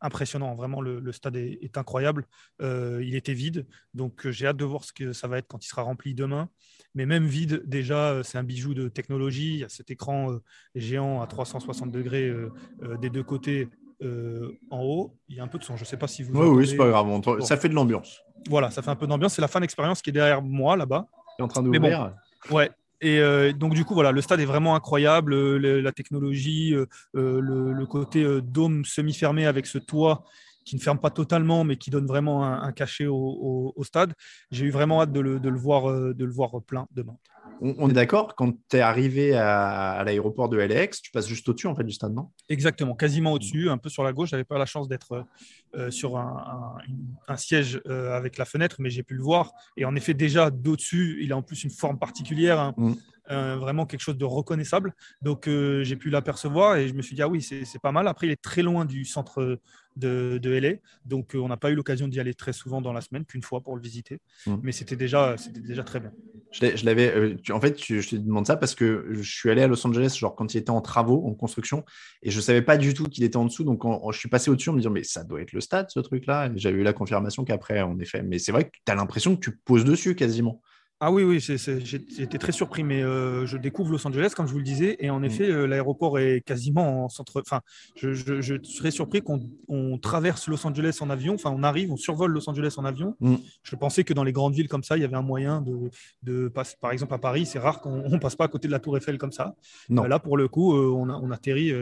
Euh, 0.02 0.06
impressionnant. 0.06 0.56
Vraiment, 0.56 0.82
le, 0.82 1.00
le 1.00 1.12
stade 1.12 1.36
est, 1.36 1.60
est 1.62 1.78
incroyable. 1.78 2.26
Euh, 2.62 3.04
il 3.04 3.16
était 3.16 3.34
vide, 3.34 3.66
donc 3.94 4.30
j'ai 4.30 4.48
hâte 4.48 4.58
de 4.58 4.66
voir 4.66 4.84
ce 4.84 4.94
que 4.94 5.14
ça 5.14 5.28
va 5.28 5.38
être 5.38 5.48
quand 5.48 5.64
il 5.64 5.68
sera 5.68 5.84
rempli 5.84 6.14
demain. 6.14 6.50
Mais 6.94 7.06
même 7.06 7.26
vide, 7.26 7.64
déjà, 7.66 8.22
c'est 8.24 8.38
un 8.38 8.44
bijou 8.44 8.74
de 8.74 8.90
technologie. 8.90 9.54
Il 9.54 9.60
y 9.60 9.64
a 9.64 9.70
cet 9.70 9.92
écran 9.92 10.32
euh, 10.32 10.42
géant 10.76 11.22
à 11.22 11.28
360 11.28 11.92
degrés 11.92 12.28
euh, 12.28 12.52
des 13.00 13.10
deux 13.10 13.24
côtés. 13.24 13.70
en 14.72 14.82
haut, 14.82 15.16
il 15.30 15.36
y 15.38 15.40
a 15.40 15.44
un 15.44 15.48
peu 15.48 15.60
de 15.60 15.64
son. 15.64 15.76
Je 15.76 15.84
ne 15.84 15.86
sais 15.86 15.98
pas 15.98 16.08
si 16.08 16.24
vous. 16.24 16.38
Oui, 16.38 16.48
oui, 16.48 16.68
c'est 16.68 16.76
pas 16.76 16.90
grave. 16.90 17.06
Bon. 17.06 17.42
Ça 17.42 17.56
fait 17.58 17.70
de 17.70 17.76
l'ambiance. 17.76 18.22
Voilà, 18.50 18.72
ça 18.72 18.82
fait 18.82 18.90
un 18.90 18.96
peu 18.96 19.08
d'ambiance. 19.08 19.36
C'est 19.36 19.42
la 19.42 19.48
fan 19.48 19.64
expérience 19.64 20.02
qui 20.02 20.10
est 20.10 20.14
derrière 20.14 20.42
moi 20.42 20.76
là-bas. 20.76 21.08
Qui 21.36 21.42
est 21.42 21.46
en 21.46 21.48
train 21.48 21.64
d'ouvrir. 21.64 22.12
Bon, 22.50 22.56
ouais, 22.56 22.72
et 23.02 23.20
euh, 23.20 23.52
donc, 23.52 23.74
du 23.74 23.84
coup, 23.84 23.96
voilà, 23.96 24.12
le 24.12 24.22
stade 24.22 24.40
est 24.40 24.46
vraiment 24.46 24.76
incroyable. 24.76 25.34
Le, 25.34 25.82
la 25.82 25.92
technologie, 25.92 26.76
euh, 26.76 26.86
le, 27.42 27.86
côté 27.86 28.24
euh, 28.24 28.42
dôme 28.42 28.86
semi-fermé 28.86 29.46
avec 29.48 29.66
ce 29.66 29.80
toit 29.80 30.24
qui 30.72 30.78
ne 30.78 30.82
ferme 30.82 31.00
pas 31.00 31.10
totalement, 31.10 31.66
mais 31.66 31.76
qui 31.76 31.90
donne 31.90 32.06
vraiment 32.06 32.46
un, 32.46 32.72
cachet 32.72 33.06
au, 33.06 33.74
stade. 33.84 34.14
J'ai 34.52 34.68
eu 34.68 34.70
vraiment 34.70 35.02
hâte 35.02 35.12
de 35.12 35.20
le, 35.20 35.38
de 35.38 35.50
le 35.50 35.58
voir, 35.58 35.92
de 35.92 36.26
le 36.26 36.32
voir 36.32 36.52
plein 36.66 36.88
demain 36.92 37.18
on, 37.62 37.90
est 37.90 37.94
d'accord, 37.94 38.36
quand 38.36 38.54
tu 38.70 38.78
es 38.78 38.80
arrivé 38.80 39.36
à, 39.36 40.04
l'aéroport 40.04 40.50
de 40.50 40.58
LAX, 40.58 41.02
tu 41.02 41.12
passes 41.12 41.28
juste 41.28 41.48
au-dessus 41.48 41.68
en 41.68 41.76
fait, 41.76 41.84
du 41.84 41.94
stade, 41.94 42.14
non? 42.14 42.30
Exactement, 42.50 42.96
quasiment 42.96 43.34
au-dessus, 43.34 43.70
un 43.70 43.78
peu 43.78 43.90
sur 43.90 44.04
la 44.04 44.14
gauche. 44.14 44.30
Je 44.30 44.36
n'avais 44.36 44.46
pas 44.46 44.58
la 44.58 44.66
chance 44.66 44.88
d'être 44.88 45.26
euh, 45.76 45.92
sur 45.92 46.18
un, 46.18 47.38
siège 47.38 47.80
euh, 47.88 48.18
avec 48.18 48.38
la 48.38 48.46
fenêtre, 48.46 48.78
mais 48.80 48.90
j'ai 48.90 49.04
pu 49.04 49.14
le 49.14 49.22
voir. 49.22 49.52
Et 49.78 49.86
en 49.86 49.96
effet, 49.96 50.16
déjà 50.16 50.50
d'au-dessus, 50.50 51.20
il 51.22 51.32
a 51.34 51.38
en 51.38 51.44
plus 51.44 51.64
une 51.64 51.70
forme 51.70 52.00
particulière. 52.00 52.60
Hein. 52.60 52.74
Mm. 52.78 52.94
Euh, 53.30 53.56
vraiment 53.56 53.86
quelque 53.86 54.02
chose 54.02 54.18
de 54.18 54.26
reconnaissable. 54.26 54.94
Donc 55.22 55.48
j'ai 55.48 55.96
pu 55.96 56.10
l'apercevoir 56.10 56.78
et 56.78 56.88
je 56.88 56.94
me 56.94 57.02
suis 57.02 57.16
dit, 57.16 57.22
ah 57.22 57.28
oui, 57.28 57.42
c'est 57.42 57.82
pas 57.82 57.92
mal. 57.92 58.08
Après, 58.08 58.28
il 58.28 58.32
est 58.32 58.42
très 58.42 58.62
loin 58.62 58.84
du 58.86 59.06
centre 59.06 59.60
de, 59.96 60.40
de 60.42 60.52
LA, 60.52 60.74
donc 61.06 61.32
on 61.36 61.48
n'a 61.48 61.58
pas 61.58 61.70
eu 61.70 61.76
l'occasion 61.76 62.08
d'y 62.08 62.20
aller 62.20 62.34
très 62.34 62.54
souvent 62.54 62.82
dans 62.82 62.94
la 62.94 63.02
semaine, 63.02 63.26
qu'une 63.26 63.44
fois 63.44 63.62
pour 63.62 63.76
le 63.76 63.82
visiter. 63.82 64.20
Mm. 64.46 64.56
Mais 64.64 64.72
c'était 64.72 64.96
déjà, 64.96 65.36
déjà 65.54 65.84
très 65.84 66.00
bien. 66.00 66.12
Je 66.52 66.86
l'avais, 66.86 67.38
en 67.52 67.62
fait, 67.62 67.82
je 67.82 68.08
te 68.08 68.16
demande 68.16 68.48
ça 68.48 68.58
parce 68.58 68.76
que 68.76 69.08
je 69.12 69.22
suis 69.22 69.50
allé 69.50 69.62
à 69.62 69.68
Los 69.68 69.86
Angeles, 69.86 70.16
genre 70.18 70.36
quand 70.36 70.54
il 70.54 70.58
était 70.58 70.70
en 70.70 70.82
travaux, 70.82 71.26
en 71.28 71.34
construction, 71.34 71.86
et 72.24 72.32
je 72.32 72.38
ne 72.38 72.42
savais 72.42 72.62
pas 72.62 72.78
du 72.78 72.94
tout 72.94 73.06
qu'il 73.06 73.24
était 73.24 73.38
en 73.38 73.46
dessous. 73.46 73.64
Donc 73.64 73.84
je 74.12 74.18
suis 74.18 74.30
passé 74.30 74.52
au-dessus 74.52 74.70
en 74.70 74.74
me 74.74 74.80
disant, 74.80 74.92
mais 74.92 75.04
ça 75.04 75.24
doit 75.24 75.42
être 75.42 75.54
le 75.54 75.62
stade, 75.62 75.90
ce 75.90 76.00
truc-là. 76.00 76.52
J'avais 76.56 76.80
eu 76.80 76.84
la 76.84 76.94
confirmation 76.94 77.46
qu'après, 77.46 77.82
en 77.82 78.00
effet. 78.00 78.24
Mais 78.24 78.40
c'est 78.40 78.52
vrai 78.52 78.66
que 78.66 78.78
tu 78.86 78.92
as 78.92 78.96
l'impression 78.96 79.36
que 79.36 79.42
tu 79.42 79.58
poses 79.58 79.86
dessus 79.86 80.16
quasiment. 80.16 80.62
Ah 81.04 81.12
oui, 81.12 81.24
oui, 81.24 81.40
j'étais 81.40 82.38
très 82.38 82.52
surpris, 82.52 82.84
mais 82.84 83.02
euh, 83.02 83.48
je 83.48 83.58
découvre 83.58 83.92
Los 83.92 84.06
Angeles, 84.06 84.34
comme 84.36 84.46
je 84.46 84.52
vous 84.52 84.60
le 84.60 84.64
disais, 84.64 84.98
et 85.00 85.10
en 85.10 85.22
mm. 85.22 85.26
effet, 85.26 85.50
euh, 85.50 85.66
l'aéroport 85.66 86.20
est 86.20 86.42
quasiment 86.42 87.06
en 87.06 87.10
centre. 87.10 87.42
Enfin, 87.42 87.62
je, 87.96 88.14
serais 88.62 88.92
surpris 88.92 89.24
qu'on 89.24 89.98
traverse 89.98 90.48
Los 90.48 90.64
Angeles 90.68 91.00
en 91.02 91.10
avion, 91.10 91.34
enfin, 91.34 91.52
on 91.58 91.64
arrive, 91.64 91.92
on 91.92 91.98
survole 91.98 92.32
Los 92.32 92.48
Angeles 92.48 92.76
en 92.78 92.86
avion. 92.86 93.16
Mm. 93.20 93.38
Je 93.64 93.76
pensais 93.76 94.04
que 94.04 94.14
dans 94.14 94.24
les 94.24 94.32
grandes 94.32 94.54
villes 94.54 94.68
comme 94.68 94.84
ça, 94.84 94.96
il 94.96 95.02
y 95.02 95.04
avait 95.04 95.16
un 95.16 95.24
moyen 95.24 95.66
de, 96.22 96.50
passer. 96.50 96.76
Par 96.80 96.92
exemple, 96.92 97.16
à 97.16 97.18
Paris, 97.18 97.48
c'est 97.48 97.58
rare 97.58 97.82
qu'on 97.82 98.08
ne 98.08 98.20
passe 98.20 98.36
pas 98.36 98.46
à 98.46 98.48
côté 98.48 98.68
de 98.68 98.72
la 98.72 98.80
Tour 98.80 98.96
Eiffel 98.96 99.18
comme 99.18 99.32
ça. 99.32 99.56
Euh, 99.90 100.08
là, 100.08 100.20
pour 100.20 100.38
le 100.38 100.48
coup, 100.50 100.76
on, 100.76 101.10
on, 101.10 101.32
atterrit 101.32 101.74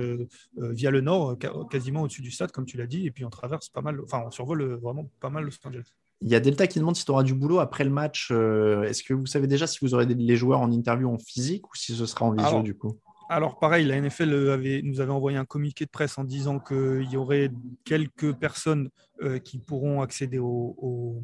via 0.55 0.91
le 0.91 1.01
nord, 1.01 1.38
quasiment 1.70 2.03
au-dessus 2.03 2.22
du 2.22 2.32
stade, 2.32 2.53
comme 2.53 2.65
tu 2.65 2.78
l'as 2.78 2.88
dit, 2.88 3.05
et 3.05 3.11
puis 3.11 3.26
on 3.26 3.30
traverse 3.30 3.67
pas 3.67 3.82
mal, 3.82 3.99
enfin, 4.01 4.24
on 4.26 4.32
survole 4.32 4.63
vraiment 4.76 5.09
pas 5.20 5.30
mal 5.30 5.43
Los 5.43 5.59
Angeles. 5.65 5.91
Il 6.22 6.30
y 6.30 6.36
a 6.36 6.39
Delta 6.39 6.67
qui 6.67 6.80
demande 6.80 6.97
si 6.97 7.05
tu 7.05 7.11
auras 7.11 7.24
du 7.24 7.34
boulot 7.34 7.59
après 7.59 7.86
le 7.86 7.89
match. 7.89 8.30
Euh, 8.32 8.84
est-ce 8.84 9.03
que 9.03 9.13
vous 9.13 9.26
savez 9.26 9.47
déjà 9.47 9.67
si 9.67 9.80
vous 9.82 9.93
aurez 9.93 10.05
les 10.05 10.36
joueurs 10.36 10.59
en 10.59 10.72
interview 10.72 11.09
en 11.09 11.17
physique 11.17 11.70
ou 11.72 11.76
si 11.76 11.95
ce 11.95 12.05
sera 12.05 12.26
en 12.26 12.32
visio 12.32 12.61
du 12.61 12.76
coup? 12.76 12.99
alors 13.32 13.59
pareil, 13.59 13.86
la 13.86 14.01
NFL 14.01 14.49
avait, 14.49 14.82
nous 14.84 15.01
avait 15.01 15.11
envoyé 15.11 15.38
un 15.38 15.45
communiqué 15.45 15.86
de 15.86 15.91
presse 15.91 16.17
en 16.17 16.24
disant 16.24 16.57
qu'il 16.59 17.07
y 17.11 17.15
aurait 17.15 17.51
quelques 17.86 18.34
personnes 18.34 18.89
euh, 19.22 19.38
qui 19.38 19.59
pourront 19.59 20.01
accéder 20.01 20.39
au, 20.39 21.24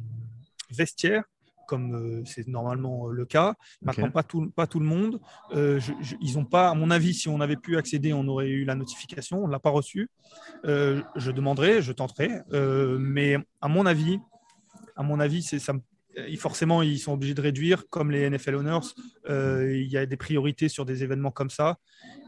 vestiaire, 0.70 1.24
comme 1.68 1.96
euh, 1.96 2.22
c'est 2.24 2.48
normalement 2.48 3.08
le 3.08 3.26
cas. 3.26 3.56
Maintenant, 3.82 4.12
pas, 4.12 4.22
tout, 4.22 4.52
pas 4.52 4.68
tout 4.68 4.80
le 4.80 4.86
monde. 4.86 5.20
ils 5.52 6.36
n'ont 6.36 6.46
pas, 6.46 6.70
à 6.70 6.76
mon 6.76 6.91
avis, 6.91 7.16
si 7.16 7.28
on 7.28 7.41
avait 7.41 7.56
pu 7.56 7.76
accéder, 7.76 8.14
on 8.14 8.28
aurait 8.28 8.50
eu 8.50 8.66
la 8.66 8.76
notification. 8.76 9.43
On 9.43 9.48
ne 9.48 9.52
l'a 9.52 9.60
pas 9.60 9.72
reçue. 9.72 10.12
je 10.64 11.32
demanderai, 11.32 11.82
je 11.82 11.91
tenterai. 11.91 12.30
mais 13.00 13.38
à 13.62 13.68
mon 13.68 13.88
avis, 13.88 14.20
à 14.96 15.04
mon 15.04 15.20
avis, 15.20 15.43
c'est 15.43 15.60
ça. 15.60 15.74
Forcément, 16.38 16.82
ils 16.82 17.00
sont 17.00 17.14
obligés 17.14 17.34
de 17.34 17.41
réduire, 17.41 17.89
comme 17.89 18.10
les 18.10 18.30
NFL 18.30 18.56
Owners. 18.56 18.88
Euh, 19.30 19.78
il 19.78 19.91
y 19.91 19.98
a 19.98 20.06
des 20.06 20.16
priorités 20.16 20.70
sur 20.70 20.86
des 20.86 21.04
événements 21.04 21.32
comme 21.32 21.50
ça. 21.50 21.78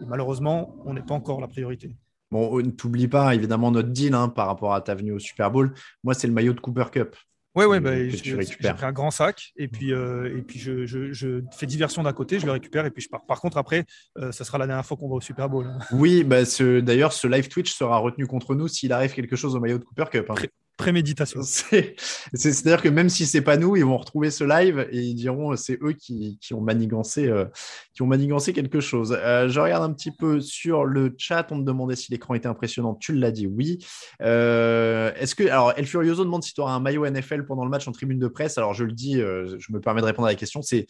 malheureusement, 0.06 0.76
on 0.86 0.94
n'est 0.94 1.02
pas 1.02 1.14
encore 1.14 1.40
la 1.40 1.48
priorité. 1.48 1.96
Bon, 2.30 2.62
n'oublie 2.62 3.08
pas 3.08 3.34
évidemment 3.34 3.72
notre 3.72 3.90
deal 3.90 4.14
hein, 4.14 4.28
par 4.28 4.48
rapport 4.48 4.74
à 4.74 4.82
ta 4.82 4.94
venue 4.94 5.14
au 5.14 5.20
Super 5.20 5.50
Bowl. 5.52 5.74
Moi, 6.04 6.14
c'est 6.14 6.28
le 6.28 6.34
maillot 6.34 6.54
de 6.54 6.60
Cooper 6.60 6.86
Cup. 6.92 7.16
Oui, 7.58 7.66
ouais, 7.66 7.80
bah, 7.80 8.08
j'ai 8.08 8.36
pris 8.36 8.86
un 8.86 8.92
grand 8.92 9.10
sac 9.10 9.52
et 9.56 9.68
puis, 9.68 9.92
euh, 9.92 10.38
et 10.38 10.44
puis 10.44 10.60
je, 10.60 10.86
je, 10.86 11.42
fais 11.52 11.66
diversion 11.66 12.04
d'un 12.04 12.14
côté, 12.14 12.40
je 12.40 12.46
le 12.46 12.52
récupère 12.52 12.86
et 12.86 12.92
puis 12.92 13.02
je 13.02 13.10
pars. 13.10 13.26
Par 13.26 13.42
contre, 13.42 13.58
après, 13.58 13.86
euh, 14.20 14.32
ça 14.32 14.44
sera 14.44 14.60
la 14.60 14.68
dernière 14.68 14.86
fois 14.86 14.96
qu'on 14.96 15.10
va 15.10 15.16
au 15.16 15.22
Super 15.22 15.50
Bowl. 15.50 15.66
Hein. 15.66 15.80
Oui, 15.92 16.24
bah, 16.24 16.42
d'ailleurs, 16.84 17.14
ce 17.14 17.26
live 17.26 17.48
Twitch 17.48 17.74
sera 17.74 17.98
retenu 17.98 18.28
contre 18.28 18.54
nous 18.54 18.68
s'il 18.68 18.94
arrive 18.94 19.12
quelque 19.12 19.36
chose 19.36 19.56
au 19.56 19.60
maillot 19.60 19.80
de 19.80 19.86
Cooper 19.86 20.06
Cup. 20.12 20.30
Hein 20.30 20.36
préméditation. 20.78 21.42
C'est-à-dire 22.34 22.82
que 22.82 22.90
même 22.90 23.10
si 23.10 23.26
c'est 23.26 23.42
pas 23.42 23.58
nous, 23.58 23.76
ils 23.76 23.84
vont 23.84 23.98
retrouver 23.98 24.32
ce 24.32 24.44
live 24.44 24.88
et 24.92 25.02
ils 25.02 25.16
diront 25.16 25.56
c'est 25.56 25.78
eux 25.82 25.94
qui, 25.94 26.40
ont 26.54 26.62
manigancé, 26.62 27.28
euh, 27.28 27.46
qui 27.94 28.04
ont 28.04 28.08
manigancé 28.08 28.54
quelque 28.54 28.80
chose. 28.80 29.18
Euh, 29.20 29.50
je 29.50 29.60
regarde 29.60 29.84
un 29.84 29.94
petit 29.94 30.12
peu 30.12 30.40
sur 30.40 30.86
le 30.86 31.14
chat. 31.18 31.48
On 31.52 31.58
me 31.58 31.64
demandait 31.64 31.96
si 31.96 32.12
l'écran 32.12 32.36
était 32.36 32.48
impressionnant. 32.48 32.96
Tu 32.96 33.14
l'as 33.14 33.32
dit, 33.32 33.48
oui. 33.48 33.80
Euh, 34.22 35.12
est-ce 35.16 35.36
que 35.36 35.44
alors 35.44 35.74
El 35.76 35.88
Furioso 35.88 36.24
demande 36.24 36.44
si 36.44 36.54
tu 36.54 36.62
auras 36.62 36.74
un 36.74 36.80
maillot 36.80 37.10
NFL 37.10 37.46
pendant 37.46 37.64
le 37.64 37.70
match 37.70 37.88
en 37.88 37.92
tribune 37.92 38.20
de 38.20 38.28
presse. 38.28 38.58
Alors 38.58 38.74
je 38.74 38.84
le 38.84 38.94
dis, 38.94 39.16
je 39.16 39.72
me 39.72 39.82
permets 39.82 40.02
de 40.02 40.06
répondre 40.06 40.28
à 40.28 40.32
la 40.32 40.36
question. 40.36 40.62
C'est 40.62 40.88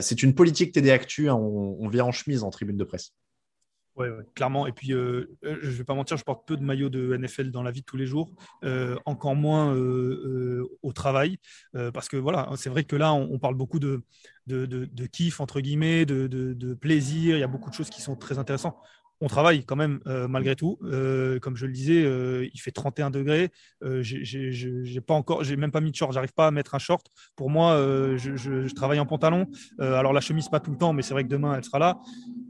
c'est 0.00 0.22
une 0.22 0.34
politique 0.34 0.72
TD 0.72 0.90
Actu. 0.90 1.28
Hein. 1.28 1.34
on, 1.34 1.76
on 1.80 1.88
vient 1.88 2.04
en 2.04 2.12
chemise 2.12 2.44
en 2.44 2.50
tribune 2.50 2.76
de 2.76 2.84
presse. 2.84 3.12
Oui, 4.00 4.08
clairement. 4.34 4.66
Et 4.66 4.72
puis, 4.72 4.94
euh, 4.94 5.36
euh, 5.44 5.58
je 5.60 5.66
ne 5.66 5.72
vais 5.72 5.84
pas 5.84 5.94
mentir, 5.94 6.16
je 6.16 6.24
porte 6.24 6.48
peu 6.48 6.56
de 6.56 6.62
maillots 6.62 6.88
de 6.88 7.14
NFL 7.16 7.50
dans 7.50 7.62
la 7.62 7.70
vie 7.70 7.80
de 7.80 7.84
tous 7.84 7.98
les 7.98 8.06
jours, 8.06 8.32
euh, 8.64 8.96
encore 9.04 9.34
moins 9.34 9.74
au 10.82 10.92
travail, 10.92 11.38
parce 11.92 12.08
que 12.08 12.16
voilà, 12.16 12.48
c'est 12.56 12.70
vrai 12.70 12.84
que 12.84 12.96
là, 12.96 13.12
on, 13.12 13.38
parle 13.38 13.54
beaucoup 13.54 13.78
de, 13.78 14.02
de, 14.46 14.64
de, 14.66 15.06
kiff, 15.06 15.40
entre 15.40 15.60
guillemets, 15.60 16.06
de, 16.06 16.26
de, 16.26 16.74
plaisir. 16.74 17.36
Il 17.36 17.40
y 17.40 17.42
a 17.42 17.46
beaucoup 17.48 17.68
de 17.70 17.74
choses 17.74 17.90
qui 17.90 18.00
sont 18.00 18.16
très 18.16 18.38
intéressantes 18.38 18.76
on 19.20 19.28
travaille 19.28 19.64
quand 19.64 19.76
même 19.76 20.00
malgré 20.28 20.56
tout. 20.56 20.78
comme 21.42 21.56
je 21.56 21.66
le 21.66 21.72
disais, 21.72 22.02
il 22.52 22.60
fait 22.60 22.70
31 22.70 23.10
degrés. 23.10 23.50
j'ai 24.00 25.00
pas 25.00 25.14
encore, 25.14 25.44
j'ai 25.44 25.56
même 25.56 25.70
pas 25.70 25.80
mis 25.80 25.90
de 25.90 25.96
short. 25.96 26.12
J'arrive 26.12 26.32
pas 26.32 26.46
à 26.46 26.50
mettre 26.50 26.74
un 26.74 26.78
short. 26.78 27.06
Pour 27.36 27.50
moi, 27.50 27.76
je, 28.16 28.72
travaille 28.74 29.00
en 29.00 29.06
pantalon. 29.06 29.46
alors 29.78 30.12
la 30.12 30.20
chemise 30.20 30.48
pas 30.48 30.60
tout 30.60 30.70
le 30.70 30.78
temps, 30.78 30.92
mais 30.92 31.02
c'est 31.02 31.14
vrai 31.14 31.24
que 31.24 31.28
demain 31.28 31.54
elle 31.54 31.64
sera 31.64 31.78
là. 31.78 31.98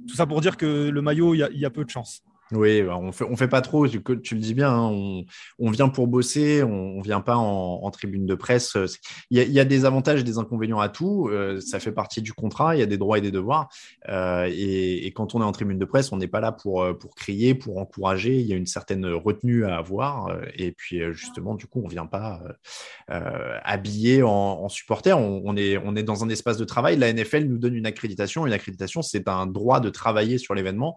Tout 0.09 0.15
ça 0.17 0.27
pour 0.27 0.41
dire 0.41 0.57
que 0.57 0.89
le 0.89 1.03
maillot, 1.03 1.35
il 1.35 1.59
y, 1.59 1.65
a 1.65 1.71
peu 1.71 1.85
de 1.85 1.91
chance. 1.91 2.23
Oui, 2.53 2.83
bah, 2.83 2.99
on 2.99 3.13
fait, 3.13 3.25
fait 3.37 3.49
pas 3.49 3.61
trop, 3.61 3.87
tu, 3.87 4.01
le 4.01 4.41
dis 4.41 4.55
bien, 4.55 4.73
hein, 4.73 5.23
on, 5.61 5.71
vient 5.71 5.89
pour 5.89 6.09
bosser, 6.09 6.65
on, 6.65 6.99
ne 6.99 7.03
vient 7.03 7.21
pas 7.21 7.37
en, 7.37 7.89
tribune 7.93 8.27
de 8.27 8.35
presse. 8.35 8.77
Il 9.31 9.39
y, 9.39 9.61
a, 9.61 9.65
des 9.65 9.85
avantages 9.85 10.21
et 10.21 10.25
des 10.25 10.39
inconvénients 10.39 10.81
à 10.81 10.89
tout, 10.89 11.29
euh, 11.29 11.61
ça 11.61 11.79
fait 11.79 11.93
partie 11.93 12.23
du 12.23 12.33
contrat, 12.33 12.75
il 12.75 12.81
y 12.81 12.83
a 12.83 12.87
des 12.87 12.99
droits 12.99 13.19
et 13.19 13.21
des 13.21 13.31
devoirs. 13.31 13.69
Euh, 14.09 14.49
et, 14.51 15.13
quand 15.15 15.35
on 15.35 15.43
est 15.43 15.45
en 15.45 15.53
tribune 15.53 15.79
de 15.79 15.85
presse, 15.85 16.11
on 16.11 16.17
n'est 16.17 16.29
pas 16.29 16.41
là 16.41 16.51
pour, 16.51 16.83
euh, 16.83 16.95
crier, 17.15 17.55
pour 17.55 17.79
encourager, 17.79 18.41
il 18.41 18.47
y 18.47 18.53
a 18.53 18.57
une 18.57 18.67
certaine 18.67 19.07
retenue 19.07 19.65
à 19.65 19.77
avoir. 19.77 20.37
Et 20.55 20.73
puis 20.73 21.01
justement, 21.13 21.55
du 21.55 21.67
coup, 21.67 21.83
on 21.85 21.89
vient 21.89 22.07
pas 22.07 22.43
habillé 23.09 24.23
en, 24.23 24.69
supporter, 24.69 25.17
on, 25.17 25.57
est, 25.57 25.79
on 25.79 25.95
est 25.95 26.03
dans 26.03 26.25
un 26.25 26.29
espace 26.29 26.57
de 26.57 26.65
travail. 26.65 26.97
La 26.97 27.13
NFL 27.13 27.45
nous 27.45 27.59
donne 27.59 27.75
une 27.75 27.87
accréditation, 27.87 28.47
une 28.47 28.53
accréditation, 28.53 29.03
c'est 29.03 29.29
un 29.29 29.47
droit 29.47 29.81
de 29.81 29.91
travailler 29.91 30.39
sur 30.39 30.55
l'événement, 30.55 30.97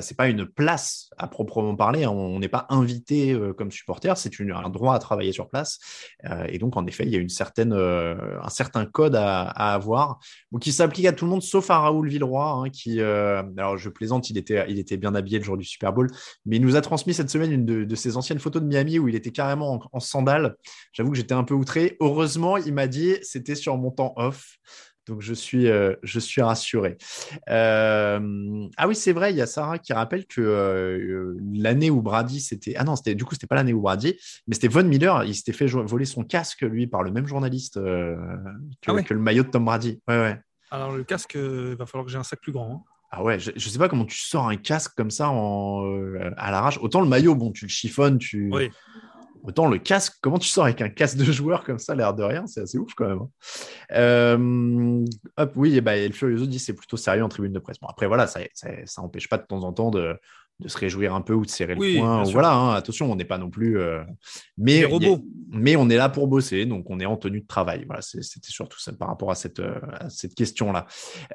c'est 0.00 0.16
pas 0.16 0.28
une 0.28 0.46
place 0.46 0.91
à 1.18 1.28
proprement 1.28 1.76
parler. 1.76 2.04
Hein. 2.04 2.10
On 2.10 2.38
n'est 2.38 2.48
pas 2.48 2.66
invité 2.68 3.32
euh, 3.32 3.52
comme 3.52 3.70
supporter, 3.70 4.16
c'est 4.16 4.32
un 4.40 4.68
droit 4.70 4.94
à 4.94 4.98
travailler 4.98 5.32
sur 5.32 5.48
place. 5.48 5.78
Euh, 6.24 6.46
et 6.48 6.58
donc, 6.58 6.76
en 6.76 6.86
effet, 6.86 7.04
il 7.04 7.10
y 7.10 7.16
a 7.16 7.18
une 7.18 7.28
certaine, 7.28 7.72
euh, 7.72 8.38
un 8.42 8.48
certain 8.48 8.84
code 8.86 9.14
à, 9.14 9.42
avoir 9.42 10.18
qui 10.60 10.72
s'applique 10.72 11.06
à 11.06 11.12
tout 11.12 11.24
le 11.24 11.30
monde, 11.30 11.42
sauf 11.42 11.70
à 11.70 11.78
Raoul 11.78 12.08
Villeroy, 12.08 12.44
hein, 12.44 12.70
qui, 12.70 13.00
alors 13.00 13.76
je 13.76 13.88
plaisante, 13.88 14.30
il 14.30 14.38
était, 14.38 14.64
il 14.68 14.78
était 14.78 14.96
bien 14.96 15.14
habillé 15.14 15.38
le 15.38 15.44
jour 15.44 15.56
du 15.56 15.64
Super 15.64 15.92
Bowl, 15.92 16.08
mais 16.46 16.56
il 16.56 16.62
nous 16.62 16.76
a 16.76 16.80
transmis 16.80 17.14
cette 17.14 17.30
semaine 17.30 17.52
une 17.52 17.64
de, 17.64 17.94
ses 17.94 18.16
anciennes 18.16 18.38
photos 18.38 18.62
de 18.62 18.66
Miami 18.66 18.98
où 18.98 19.08
il 19.08 19.14
était 19.14 19.30
carrément 19.30 19.74
en, 19.74 19.80
en 19.92 20.00
sandales. 20.00 20.56
J'avoue 20.92 21.10
que 21.10 21.16
j'étais 21.16 21.34
un 21.34 21.44
peu 21.44 21.54
outré. 21.54 21.96
Heureusement, 22.00 22.56
il 22.56 22.74
m'a 22.74 22.86
dit 22.86 23.16
c'était 23.22 23.54
sur 23.54 23.76
mon 23.76 23.90
temps 23.90 24.12
off. 24.16 24.58
Donc, 25.08 25.20
je 25.20 25.34
suis, 25.34 25.68
euh, 25.68 25.94
je 26.04 26.20
suis 26.20 26.42
rassuré. 26.42 26.96
Euh, 27.48 28.68
ah 28.76 28.86
oui, 28.86 28.94
c'est 28.94 29.12
vrai, 29.12 29.32
il 29.32 29.36
y 29.36 29.40
a 29.40 29.46
Sarah 29.46 29.78
qui 29.78 29.92
rappelle 29.92 30.26
que 30.26 30.40
euh, 30.40 31.36
l'année 31.54 31.90
où 31.90 32.02
Brady, 32.02 32.40
c'était. 32.40 32.74
Ah 32.76 32.84
non, 32.84 32.94
c'était 32.94 33.16
du 33.16 33.24
coup, 33.24 33.34
c'était 33.34 33.48
pas 33.48 33.56
l'année 33.56 33.72
où 33.72 33.80
Brady, 33.80 34.16
mais 34.46 34.54
c'était 34.54 34.68
Von 34.68 34.84
Miller. 34.84 35.24
Il 35.24 35.34
s'était 35.34 35.52
fait 35.52 35.66
voler 35.66 36.04
son 36.04 36.22
casque, 36.22 36.62
lui, 36.62 36.86
par 36.86 37.02
le 37.02 37.10
même 37.10 37.26
journaliste 37.26 37.78
ah 37.78 39.02
que, 39.02 39.14
le 39.14 39.20
maillot 39.20 39.42
de 39.42 39.48
Tom 39.48 39.64
Brady. 39.64 40.00
Ouais, 40.06 40.18
ouais. 40.18 40.40
Alors, 40.70 40.92
le 40.92 41.02
casque, 41.02 41.34
il 41.34 41.74
va 41.74 41.84
falloir 41.86 42.06
que 42.06 42.12
j'ai 42.12 42.18
un 42.18 42.22
sac 42.22 42.40
plus 42.40 42.52
grand. 42.52 42.72
Hein. 42.72 42.82
Ah 43.10 43.22
ouais, 43.22 43.38
je, 43.38 43.50
ne 43.50 43.58
sais 43.58 43.78
pas 43.78 43.90
comment 43.90 44.06
tu 44.06 44.16
sors 44.16 44.48
un 44.48 44.56
casque 44.56 44.92
comme 44.96 45.10
ça 45.10 45.28
en, 45.28 45.84
à 46.38 46.50
l'arrache. 46.50 46.78
Autant 46.80 47.00
le 47.00 47.08
maillot, 47.08 47.34
bon, 47.34 47.50
tu 47.50 47.66
le 47.66 47.70
chiffonnes, 47.70 48.18
tu. 48.18 48.50
Oui. 48.52 48.70
Autant 49.42 49.66
le 49.68 49.78
casque, 49.78 50.14
comment 50.22 50.38
tu 50.38 50.48
sors 50.48 50.64
avec 50.64 50.80
un 50.82 50.88
casque 50.88 51.16
de 51.16 51.24
joueur 51.24 51.64
comme 51.64 51.78
ça, 51.78 51.94
l'air 51.94 52.14
de 52.14 52.22
rien, 52.22 52.46
c'est 52.46 52.60
assez 52.60 52.78
ouf 52.78 52.94
quand 52.94 53.08
même. 53.08 53.18
Hein. 53.18 53.28
Euh, 53.92 55.04
hop, 55.36 55.52
oui, 55.56 55.76
et 55.76 55.80
bah, 55.80 55.96
El 55.96 56.12
Furioso 56.12 56.46
dit 56.46 56.58
c'est 56.60 56.74
plutôt 56.74 56.96
sérieux 56.96 57.24
en 57.24 57.28
tribune 57.28 57.52
de 57.52 57.58
presse. 57.58 57.78
Bon, 57.80 57.88
après, 57.88 58.06
voilà, 58.06 58.26
ça 58.26 58.40
n'empêche 58.98 59.28
pas 59.28 59.38
de 59.38 59.44
temps 59.44 59.64
en 59.64 59.72
temps 59.72 59.90
de, 59.90 60.14
de 60.60 60.68
se 60.68 60.78
réjouir 60.78 61.14
un 61.14 61.22
peu 61.22 61.34
ou 61.34 61.44
de 61.44 61.50
serrer 61.50 61.74
Oui, 61.76 61.94
le 61.94 62.00
poing. 62.00 62.22
Voilà, 62.24 62.52
hein, 62.52 62.74
attention, 62.74 63.10
on 63.10 63.16
n'est 63.16 63.24
pas 63.24 63.38
non 63.38 63.50
plus. 63.50 63.78
euh, 63.78 64.02
Mais, 64.58 64.84
mais 65.50 65.74
on 65.76 65.88
est 65.90 65.96
là 65.96 66.08
pour 66.08 66.28
bosser, 66.28 66.64
donc 66.64 66.88
on 66.88 67.00
est 67.00 67.06
en 67.06 67.16
tenue 67.16 67.40
de 67.40 67.46
travail. 67.46 67.84
Voilà, 67.86 68.00
c'était 68.02 68.50
surtout 68.50 68.78
ça 68.78 68.92
par 68.92 69.08
rapport 69.08 69.30
à 69.30 69.34
cette, 69.34 69.58
euh, 69.58 69.74
à 69.92 70.08
cette 70.08 70.34
question-là. 70.34 70.86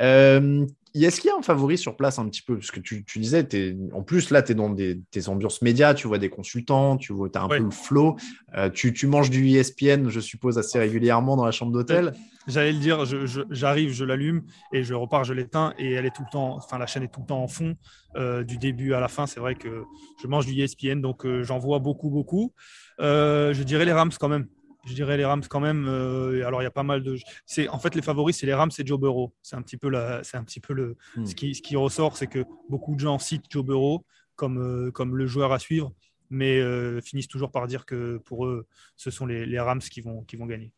Euh, 0.01 0.65
Est-ce 0.95 1.21
qu'il 1.21 1.29
y 1.29 1.31
a 1.31 1.37
un 1.37 1.41
favori 1.41 1.77
sur 1.77 1.95
place 1.95 2.19
un 2.19 2.27
petit 2.27 2.41
peu? 2.41 2.55
Parce 2.55 2.71
que 2.71 2.79
tu, 2.79 3.03
tu 3.05 3.19
disais, 3.19 3.47
en 3.93 4.03
plus, 4.03 4.29
là, 4.31 4.41
tu 4.41 4.51
es 4.51 4.55
dans 4.55 4.69
des, 4.69 4.99
tes 5.11 5.27
ambiances 5.29 5.61
médias, 5.61 5.93
tu 5.93 6.07
vois 6.07 6.17
des 6.17 6.29
consultants, 6.29 6.97
tu 6.97 7.13
vois, 7.13 7.29
as 7.35 7.39
un 7.41 7.47
Ouais. 7.47 7.57
peu 7.57 7.63
le 7.63 7.71
flow. 7.71 8.15
Euh, 8.55 8.69
tu, 8.69 8.93
tu 8.93 9.07
manges 9.07 9.29
du 9.29 9.47
ESPN, 9.49 10.09
je 10.09 10.19
suppose, 10.19 10.57
assez 10.57 10.79
régulièrement 10.79 11.35
dans 11.37 11.45
la 11.45 11.51
chambre 11.51 11.71
d'hôtel? 11.71 12.13
J'allais 12.47 12.71
le 12.71 12.79
dire, 12.79 13.03
je- 13.05 13.25
je- 13.25 13.41
j'arrive, 13.49 13.91
je, 13.91 14.05
l'allume 14.05 14.43
et 14.71 14.83
je 14.83 14.93
repars, 14.93 15.25
je 15.25 15.33
l'éteins 15.33 15.73
et 15.77 15.91
elle 15.91 16.05
est 16.05 16.11
tout 16.15 16.23
le 16.23 16.29
temps, 16.29 16.55
enfin 16.55 16.77
la 16.77 16.87
chaîne 16.87 17.03
est 17.03 17.09
tout 17.13 17.19
le 17.19 17.25
temps 17.25 17.43
en 17.43 17.47
fond 17.49 17.75
euh, 18.15 18.45
du 18.45 18.57
début 18.57 18.93
à 18.93 19.01
la 19.01 19.09
fin. 19.09 19.27
C'est 19.27 19.41
vrai 19.41 19.55
que 19.55 19.83
je 20.21 20.27
mange 20.27 20.45
du 20.45 20.53
ESPN, 20.61 21.01
donc 21.01 21.25
euh, 21.25 21.43
j'en 21.43 21.59
vois 21.59 21.79
beaucoup, 21.79 22.09
beaucoup. 22.09 22.53
Je 22.99 23.63
dirais 23.63 23.83
les 23.85 23.91
Rams 23.91 24.11
quand 24.17 24.29
même. 24.29 24.47
Je 24.87 24.93
dirais 24.93 25.17
les 25.17 25.25
Rams 25.25 25.43
quand 25.49 25.59
même. 25.59 25.85
euh, 25.87 26.45
alors 26.47 26.61
il 26.61 26.65
y 26.65 26.67
a 26.67 26.71
pas 26.71 26.83
mal 26.83 27.03
de. 27.03 27.17
C'est 27.45 27.67
en 27.67 27.77
fait 27.79 27.93
les 27.93 28.01
favoris, 28.01 28.37
c'est 28.37 28.45
les 28.45 28.53
Rams, 28.53 28.71
c'est 28.71 28.87
Joe 28.87 28.99
Burrow. 28.99 29.33
C'est 29.41 29.55
un 29.55 29.61
petit 29.61 29.77
peu 29.77 29.89
la, 29.89 30.23
c'est 30.23 30.37
un 30.37 30.43
petit 30.43 30.59
peu 30.59 30.73
le. 30.73 30.95
Hmm. 31.15 31.25
Ce 31.25 31.35
qui, 31.35 31.53
ce 31.55 31.61
qui 31.61 31.75
ressort, 31.75 32.15
c'est 32.17 32.27
que 32.27 32.45
beaucoup 32.69 32.95
de 32.95 32.99
gens 32.99 33.19
citent 33.19 33.45
Joe 33.49 33.63
Burrow 33.65 34.05
comme 34.35 34.57
euh, 34.59 34.91
comme 34.91 35.15
le 35.17 35.27
joueur 35.27 35.51
à 35.51 35.59
suivre, 35.59 35.93
mais 36.29 36.59
euh, 36.59 37.01
finissent 37.01 37.27
toujours 37.27 37.51
par 37.51 37.67
dire 37.67 37.85
que 37.85 38.17
pour 38.25 38.45
eux, 38.45 38.65
ce 38.95 39.11
sont 39.11 39.25
les, 39.25 39.45
les 39.45 39.59
Rams 39.59 39.79
qui 39.79 40.01
vont 40.01 40.23
qui 40.23 40.35
vont 40.37 40.45
gagner. 40.45 40.71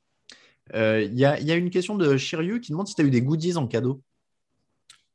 Il 0.73 1.13
y, 1.13 1.21
y 1.21 1.25
a 1.51 1.55
une 1.55 1.69
question 1.71 1.95
de 1.95 2.15
Shiryu 2.17 2.61
qui 2.61 2.71
demande 2.71 2.87
si 2.87 2.93
tu 2.95 3.01
as 3.01 3.05
eu 3.05 3.09
des 3.09 3.21
goodies 3.23 3.57
en 3.57 3.67
cadeau. 3.67 4.01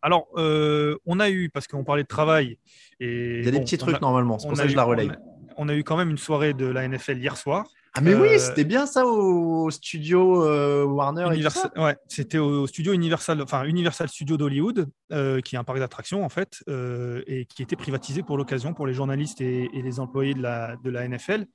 Alors, 0.02 0.28
on 0.36 1.20
a 1.20 1.30
eu, 1.30 1.48
parce 1.48 1.66
qu'on 1.66 1.84
parlait 1.84 2.02
de 2.02 2.08
travail. 2.08 2.58
Et 3.00 3.38
Il 3.38 3.44
y 3.44 3.48
a 3.48 3.50
des 3.52 3.60
petits 3.60 3.78
trucs 3.78 3.96
a- 3.96 4.00
normalement, 4.00 4.38
c'est 4.38 4.48
pour 4.48 4.56
ça 4.56 4.64
que 4.64 4.68
eu- 4.68 4.72
je 4.72 4.76
la 4.76 4.84
relaye. 4.84 5.08
On 5.08 5.12
a, 5.12 5.16
on 5.56 5.68
a 5.68 5.74
eu 5.74 5.84
quand 5.84 5.96
même 5.96 6.10
une 6.10 6.18
soirée 6.18 6.52
de 6.54 6.66
la 6.66 6.86
NFL 6.88 7.18
hier 7.18 7.36
soir. 7.36 7.66
Ah, 7.96 8.00
mais 8.00 8.14
oui, 8.14 8.28
Euh, 8.34 8.38
c'était 8.38 8.64
bien 8.64 8.86
ça 8.86 9.06
au 9.06 9.70
studio 9.70 10.44
euh, 10.44 10.84
Warner. 10.84 11.28
et 11.32 11.40
tout 11.42 11.50
ça. 11.50 11.70
ouais, 11.76 11.96
c'était 12.08 12.38
au 12.38 12.66
studio 12.66 12.92
Universal, 12.92 13.40
enfin 13.40 13.64
Universal 13.64 14.08
Studio 14.08 14.36
d'Hollywood, 14.36 14.88
euh, 15.12 15.40
qui 15.40 15.54
est 15.54 15.58
un 15.58 15.62
parc 15.64 15.78
d'attractions 15.78 16.24
en 16.24 16.28
fait, 16.28 16.64
et 16.68 17.46
qui 17.46 17.62
était 17.62 17.76
privatisé 17.76 18.24
pour 18.24 18.36
l'occasion 18.36 18.74
pour 18.74 18.88
les 18.88 18.94
journalistes 18.94 19.40
et, 19.40 19.70
et 19.72 19.82
les 19.82 20.00
employés 20.00 20.34
de 20.34 20.42
la, 20.42 20.76
de 20.82 20.90
la 20.90 21.06
NFL. 21.08 21.46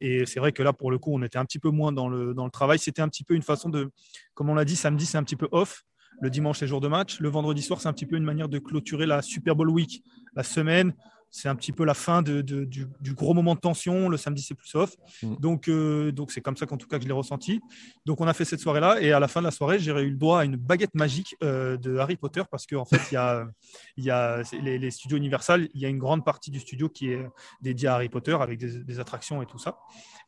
Et 0.00 0.24
c'est 0.26 0.40
vrai 0.40 0.52
que 0.52 0.62
là, 0.62 0.72
pour 0.72 0.90
le 0.90 0.98
coup, 0.98 1.10
on 1.14 1.22
était 1.22 1.38
un 1.38 1.44
petit 1.44 1.58
peu 1.58 1.68
moins 1.70 1.92
dans 1.92 2.08
le, 2.08 2.32
dans 2.32 2.44
le 2.46 2.50
travail. 2.50 2.78
C'était 2.78 3.02
un 3.02 3.08
petit 3.08 3.24
peu 3.24 3.34
une 3.34 3.42
façon 3.42 3.68
de, 3.68 3.90
comme 4.34 4.48
on 4.48 4.54
l'a 4.54 4.64
dit, 4.64 4.76
samedi, 4.76 5.04
c'est 5.04 5.18
un 5.18 5.24
petit 5.24 5.36
peu 5.36 5.48
off. 5.52 5.84
Le 6.20 6.30
dimanche, 6.30 6.58
c'est 6.60 6.66
jour 6.66 6.80
de 6.80 6.88
match. 6.88 7.20
Le 7.20 7.28
vendredi 7.28 7.62
soir, 7.62 7.80
c'est 7.80 7.88
un 7.88 7.92
petit 7.92 8.06
peu 8.06 8.16
une 8.16 8.24
manière 8.24 8.48
de 8.48 8.58
clôturer 8.58 9.06
la 9.06 9.22
Super 9.22 9.56
Bowl 9.56 9.68
Week. 9.70 10.02
La 10.34 10.42
semaine, 10.42 10.94
c'est 11.34 11.48
un 11.48 11.56
petit 11.56 11.72
peu 11.72 11.84
la 11.84 11.94
fin 11.94 12.20
de, 12.20 12.42
de- 12.42 12.64
du, 12.66 12.86
du 13.00 13.14
gros 13.14 13.32
moment 13.32 13.54
de 13.54 13.60
tension. 13.60 14.10
Le 14.10 14.18
samedi, 14.18 14.42
c'est 14.42 14.54
plus 14.54 14.72
off. 14.74 14.94
Mm. 15.22 15.36
Donc, 15.36 15.66
euh, 15.68 16.12
donc 16.12 16.30
c'est 16.30 16.42
comme 16.42 16.58
ça 16.58 16.66
qu'en 16.66 16.76
tout 16.76 16.86
cas 16.86 16.98
que 16.98 17.02
je 17.04 17.08
l'ai 17.08 17.14
ressenti. 17.14 17.58
Donc, 18.04 18.20
on 18.20 18.26
a 18.28 18.34
fait 18.34 18.44
cette 18.44 18.60
soirée-là. 18.60 19.00
Et 19.00 19.12
à 19.12 19.18
la 19.18 19.28
fin 19.28 19.40
de 19.40 19.46
la 19.46 19.50
soirée, 19.50 19.78
j'ai 19.78 19.92
eu 19.92 20.10
le 20.10 20.16
droit 20.18 20.40
à 20.40 20.44
une 20.44 20.56
baguette 20.56 20.94
magique 20.94 21.34
euh, 21.42 21.78
de 21.78 21.96
Harry 21.96 22.16
Potter 22.16 22.42
parce 22.50 22.66
qu'en 22.66 22.84
fait, 22.84 23.00
il 23.10 23.14
y 23.14 23.16
a, 23.16 23.46
y 23.96 24.10
a 24.10 24.42
les, 24.62 24.78
les 24.78 24.90
studios 24.90 25.16
Universal. 25.16 25.70
Il 25.72 25.80
y 25.80 25.86
a 25.86 25.88
une 25.88 25.98
grande 25.98 26.22
partie 26.22 26.50
du 26.50 26.60
studio 26.60 26.90
qui 26.90 27.08
est 27.08 27.26
dédiée 27.62 27.88
à 27.88 27.94
Harry 27.94 28.10
Potter 28.10 28.36
avec 28.38 28.58
des, 28.58 28.84
des 28.84 29.00
attractions 29.00 29.40
et 29.40 29.46
tout 29.46 29.58
ça. 29.58 29.78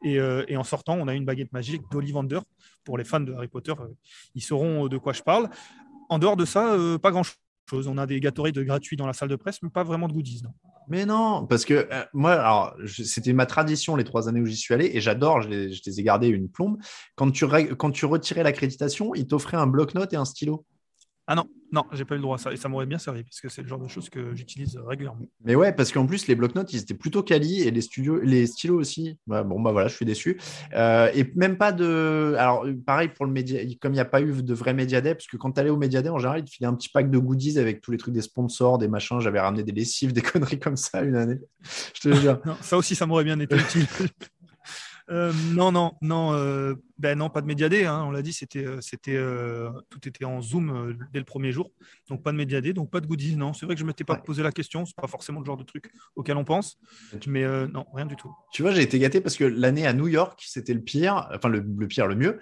Et, 0.02 0.18
euh, 0.18 0.44
et 0.48 0.56
en 0.56 0.64
sortant, 0.64 0.94
on 0.98 1.06
a 1.06 1.12
une 1.12 1.26
baguette 1.26 1.52
magique 1.52 1.82
d'Ollivander 1.92 2.40
pour 2.82 2.96
les 2.96 3.04
fans 3.04 3.20
de 3.20 3.34
Harry 3.34 3.48
Potter. 3.48 3.74
Ils 4.34 4.42
sauront 4.42 4.88
de 4.88 4.96
quoi 4.96 5.12
je 5.12 5.20
parle. 5.22 5.50
En 6.08 6.18
dehors 6.18 6.36
de 6.36 6.46
ça, 6.46 6.74
pas 7.02 7.10
grand-chose. 7.10 7.36
On 7.86 7.98
a 7.98 8.06
des 8.06 8.20
Gatorade 8.20 8.58
gratuits 8.58 8.96
dans 8.96 9.06
la 9.06 9.12
salle 9.12 9.28
de 9.28 9.36
presse, 9.36 9.62
mais 9.62 9.68
pas 9.68 9.84
vraiment 9.84 10.08
de 10.08 10.14
goodies. 10.14 10.40
Non. 10.42 10.52
Mais 10.88 11.06
non, 11.06 11.46
parce 11.46 11.64
que 11.64 11.88
euh, 11.90 12.04
moi, 12.12 12.32
alors, 12.32 12.74
c'était 12.86 13.32
ma 13.32 13.46
tradition 13.46 13.96
les 13.96 14.04
trois 14.04 14.28
années 14.28 14.40
où 14.40 14.46
j'y 14.46 14.56
suis 14.56 14.74
allé 14.74 14.90
et 14.94 15.00
j'adore, 15.00 15.42
je 15.42 15.48
les, 15.48 16.00
ai 16.00 16.02
gardés 16.02 16.28
une 16.28 16.48
plombe. 16.48 16.78
Quand 17.16 17.30
tu, 17.30 17.46
quand 17.76 17.90
tu 17.90 18.06
retirais 18.06 18.42
l'accréditation, 18.42 19.14
ils 19.14 19.26
t'offraient 19.26 19.56
un 19.56 19.66
bloc-notes 19.66 20.12
et 20.12 20.16
un 20.16 20.24
stylo. 20.24 20.64
Ah 21.26 21.34
non, 21.34 21.48
non, 21.72 21.84
j'ai 21.92 22.04
pas 22.04 22.14
eu 22.14 22.18
le 22.18 22.22
droit 22.22 22.36
à 22.36 22.38
ça. 22.38 22.52
Et 22.52 22.56
ça 22.56 22.68
m'aurait 22.68 22.86
bien 22.86 22.98
servi 22.98 23.24
parce 23.24 23.40
que 23.40 23.48
c'est 23.48 23.62
le 23.62 23.68
genre 23.68 23.78
de 23.78 23.88
choses 23.88 24.10
que 24.10 24.34
j'utilise 24.34 24.78
régulièrement. 24.86 25.26
Mais 25.42 25.54
ouais, 25.54 25.72
parce 25.72 25.90
qu'en 25.90 26.06
plus, 26.06 26.26
les 26.26 26.34
bloc-notes, 26.34 26.72
ils 26.72 26.82
étaient 26.82 26.94
plutôt 26.94 27.22
quali 27.22 27.62
et 27.62 27.70
les, 27.70 27.80
studios, 27.80 28.20
les 28.20 28.46
stylos 28.46 28.78
aussi. 28.78 29.16
Bon, 29.26 29.60
bah 29.60 29.72
voilà, 29.72 29.88
je 29.88 29.96
suis 29.96 30.04
déçu. 30.04 30.38
Euh, 30.74 31.10
et 31.14 31.32
même 31.34 31.56
pas 31.56 31.72
de. 31.72 32.34
Alors, 32.38 32.66
pareil 32.84 33.08
pour 33.08 33.24
le 33.24 33.32
média, 33.32 33.60
comme 33.80 33.92
il 33.92 33.96
n'y 33.96 34.00
a 34.00 34.04
pas 34.04 34.20
eu 34.20 34.42
de 34.42 34.54
vrai 34.54 34.74
Média 34.74 35.00
Day, 35.00 35.14
parce 35.14 35.26
que 35.26 35.38
quand 35.38 35.52
tu 35.52 35.60
allais 35.60 35.70
au 35.70 35.78
Média 35.78 36.02
Day, 36.02 36.10
en 36.10 36.18
général, 36.18 36.40
ils 36.40 36.44
te 36.44 36.50
filaient 36.50 36.68
un 36.68 36.74
petit 36.74 36.90
pack 36.90 37.10
de 37.10 37.18
goodies 37.18 37.58
avec 37.58 37.80
tous 37.80 37.90
les 37.90 37.98
trucs 37.98 38.14
des 38.14 38.22
sponsors, 38.22 38.76
des 38.76 38.88
machins. 38.88 39.18
J'avais 39.20 39.40
ramené 39.40 39.62
des 39.62 39.72
lessives, 39.72 40.12
des 40.12 40.22
conneries 40.22 40.60
comme 40.60 40.76
ça 40.76 41.02
une 41.02 41.16
année. 41.16 41.40
Je 41.94 42.08
te 42.08 42.14
jure. 42.14 42.38
Non, 42.44 42.56
ça 42.60 42.76
aussi, 42.76 42.94
ça 42.94 43.06
m'aurait 43.06 43.24
bien 43.24 43.40
été 43.40 43.56
utile. 43.56 43.86
Euh, 45.10 45.32
non, 45.52 45.70
non, 45.70 45.92
non, 46.00 46.32
euh, 46.32 46.74
ben 46.98 47.18
non, 47.18 47.28
pas 47.28 47.42
de 47.42 47.46
médiadé. 47.46 47.84
Hein, 47.84 48.04
on 48.06 48.10
l'a 48.10 48.22
dit, 48.22 48.32
c'était, 48.32 48.64
euh, 48.64 48.80
c'était, 48.80 49.16
euh, 49.16 49.68
tout 49.90 50.08
était 50.08 50.24
en 50.24 50.40
Zoom 50.40 50.96
dès 51.12 51.18
le 51.18 51.24
premier 51.26 51.52
jour, 51.52 51.70
donc 52.08 52.22
pas 52.22 52.32
de 52.32 52.38
médiadé, 52.38 52.72
donc 52.72 52.90
pas 52.90 53.00
de 53.00 53.06
goodies. 53.06 53.36
Non, 53.36 53.52
c'est 53.52 53.66
vrai 53.66 53.74
que 53.74 53.80
je 53.80 53.84
m'étais 53.84 54.04
pas 54.04 54.14
Ouais. 54.14 54.22
posé 54.24 54.42
la 54.42 54.50
question. 54.52 54.86
C'est 54.86 54.96
pas 54.96 55.06
forcément 55.06 55.40
le 55.40 55.46
genre 55.46 55.56
de 55.58 55.62
truc 55.64 55.90
auquel 56.16 56.36
on 56.38 56.44
pense, 56.44 56.78
mais 57.26 57.44
non, 57.68 57.84
rien 57.92 58.06
du 58.06 58.16
tout. 58.16 58.32
Tu 58.52 58.62
vois, 58.62 58.70
j'ai 58.70 58.82
été 58.82 58.98
gâté 58.98 59.20
parce 59.20 59.36
que 59.36 59.44
l'année 59.44 59.86
à 59.86 59.92
New 59.92 60.08
York, 60.08 60.42
c'était 60.46 60.72
le 60.74 60.80
pire, 60.80 61.28
enfin 61.34 61.48
le, 61.48 61.60
le 61.60 61.86
pire, 61.86 62.06
le 62.06 62.14
mieux. 62.14 62.38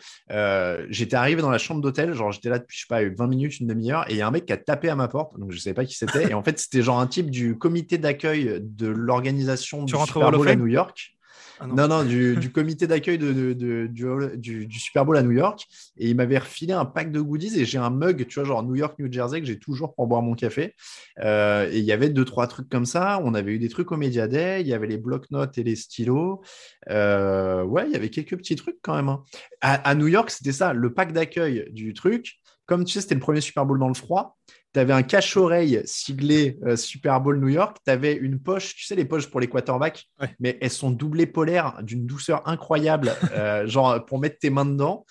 J'étais 0.91 1.17
arrivé 1.17 1.43
dans 1.43 1.51
la 1.51 1.59
chambre 1.59 1.81
d'hôtel, 1.81 2.13
genre 2.15 2.31
j'étais 2.31 2.49
là 2.49 2.59
depuis, 2.59 2.77
je 2.77 2.83
sais 2.83 2.89
pas, 2.89 3.03
20 3.05 3.27
minutes, 3.27 3.59
une 3.61 3.67
demi-heure, 3.67 4.09
et 4.09 4.15
il 4.15 4.17
y 4.19 4.23
a 4.23 4.27
un 4.29 4.31
mec 4.31 4.47
qui 4.47 4.53
a 4.53 4.57
tapé 4.57 4.89
à 4.89 4.95
ma 4.95 5.09
porte, 5.09 5.39
donc 5.39 5.51
je 5.51 5.59
savais 5.59 5.75
pas 5.75 5.85
qui 5.85 5.95
c'était. 5.97 6.31
et 6.31 6.35
en 6.35 6.43
fait, 6.45 6.59
c'était 6.59 6.83
genre 6.83 7.01
un 7.01 7.07
type 7.07 7.31
du 7.31 7.59
comité 7.59 7.99
d'accueil 7.99 8.59
de 8.61 8.87
l'organisation 8.87 9.85
du 9.85 9.95
Super 9.97 10.31
Bowl 10.31 10.49
à 10.49 10.55
New 10.57 10.67
York. 10.69 11.17
Ah 11.63 11.67
non. 11.69 11.89
non, 11.89 12.05
du, 12.05 12.51
comité 12.53 12.87
d'accueil 12.87 13.19
du 13.19 14.79
Super 14.79 15.05
Bowl 15.05 15.17
à 15.17 15.23
New 15.23 15.31
York. 15.31 15.67
Et 15.97 16.11
il 16.11 16.17
m'avait 16.17 16.39
refilé 16.39 16.73
un 16.73 16.85
pack 16.85 17.13
de 17.13 17.21
goodies 17.21 17.61
et 17.61 17.65
j'ai 17.65 17.79
un 17.79 17.91
mug, 17.91 18.27
tu 18.27 18.41
vois, 18.41 18.45
genre 18.49 18.63
New 18.63 18.75
York, 18.75 18.99
New 18.99 19.11
Jersey, 19.13 19.41
que 19.41 19.47
j'ai 19.47 19.59
toujours 19.59 19.95
pour 19.95 20.07
boire 20.07 20.23
mon 20.23 20.35
café. 20.35 20.75
Euh, 21.21 21.71
et 21.71 21.79
il 21.79 21.85
y 21.85 21.93
avait 21.93 22.09
deux, 22.11 22.25
trois 22.25 22.47
trucs 22.47 22.69
comme 22.69 22.87
ça. 22.87 23.21
On 23.23 23.35
avait 23.35 23.53
eu 23.53 23.59
des 23.59 23.69
trucs 23.69 23.93
au 23.93 23.97
Media 23.97 24.27
Day. 24.27 24.61
Il 24.63 24.67
y 24.67 24.75
avait 24.75 24.89
les 24.89 24.99
bloc-notes 24.99 25.57
et 25.59 25.63
les 25.63 25.77
stylos. 25.77 26.43
Euh, 26.91 27.63
ouais, 27.63 27.85
il 27.87 27.93
y 27.93 27.97
avait 27.97 28.11
quelques 28.11 28.37
petits 28.37 28.57
trucs 28.57 28.79
quand 28.83 28.97
même. 28.97 29.09
hein. 29.09 29.23
À, 29.61 29.75
à 29.89 29.95
New 29.95 30.09
York, 30.09 30.31
c'était 30.31 30.53
ça, 30.53 30.73
le 30.73 30.93
pack 30.93 31.13
d'accueil 31.13 31.69
du 31.71 31.95
truc. 31.95 32.39
Comme 32.67 32.85
tu 32.85 32.93
sais, 32.93 33.01
c'était 33.01 33.15
le 33.15 33.21
premier 33.21 33.41
Super 33.41 33.67
Bowl 33.67 33.79
dans 33.79 33.89
le 33.89 33.95
froid. 33.95 34.39
Tu 34.75 34.81
avais 34.81 34.93
un 34.95 35.03
cache-oreille 35.03 35.83
siglé 35.85 36.59
euh, 36.65 36.77
Super 36.77 37.21
Bowl 37.21 37.39
New 37.39 37.49
York. 37.49 37.77
Tu 37.85 37.91
avais 37.91 38.15
une 38.15 38.39
poche, 38.39 38.75
tu 38.75 38.85
sais, 38.87 38.95
les 38.95 39.05
poches 39.05 39.27
pour 39.31 39.41
les 39.41 39.49
quarterbacks, 39.49 40.07
Ouais. 40.21 40.35
mais 40.41 40.59
elles 40.63 40.71
sont 40.71 40.91
doublées 40.91 41.27
polaires 41.27 41.83
d'une 41.83 42.07
douceur 42.07 42.47
incroyable, 42.49 43.13
euh, 43.33 43.67
genre 43.67 44.05
pour 44.07 44.19
mettre 44.19 44.39
tes 44.39 44.51
mains 44.51 44.65
dedans. 44.65 45.05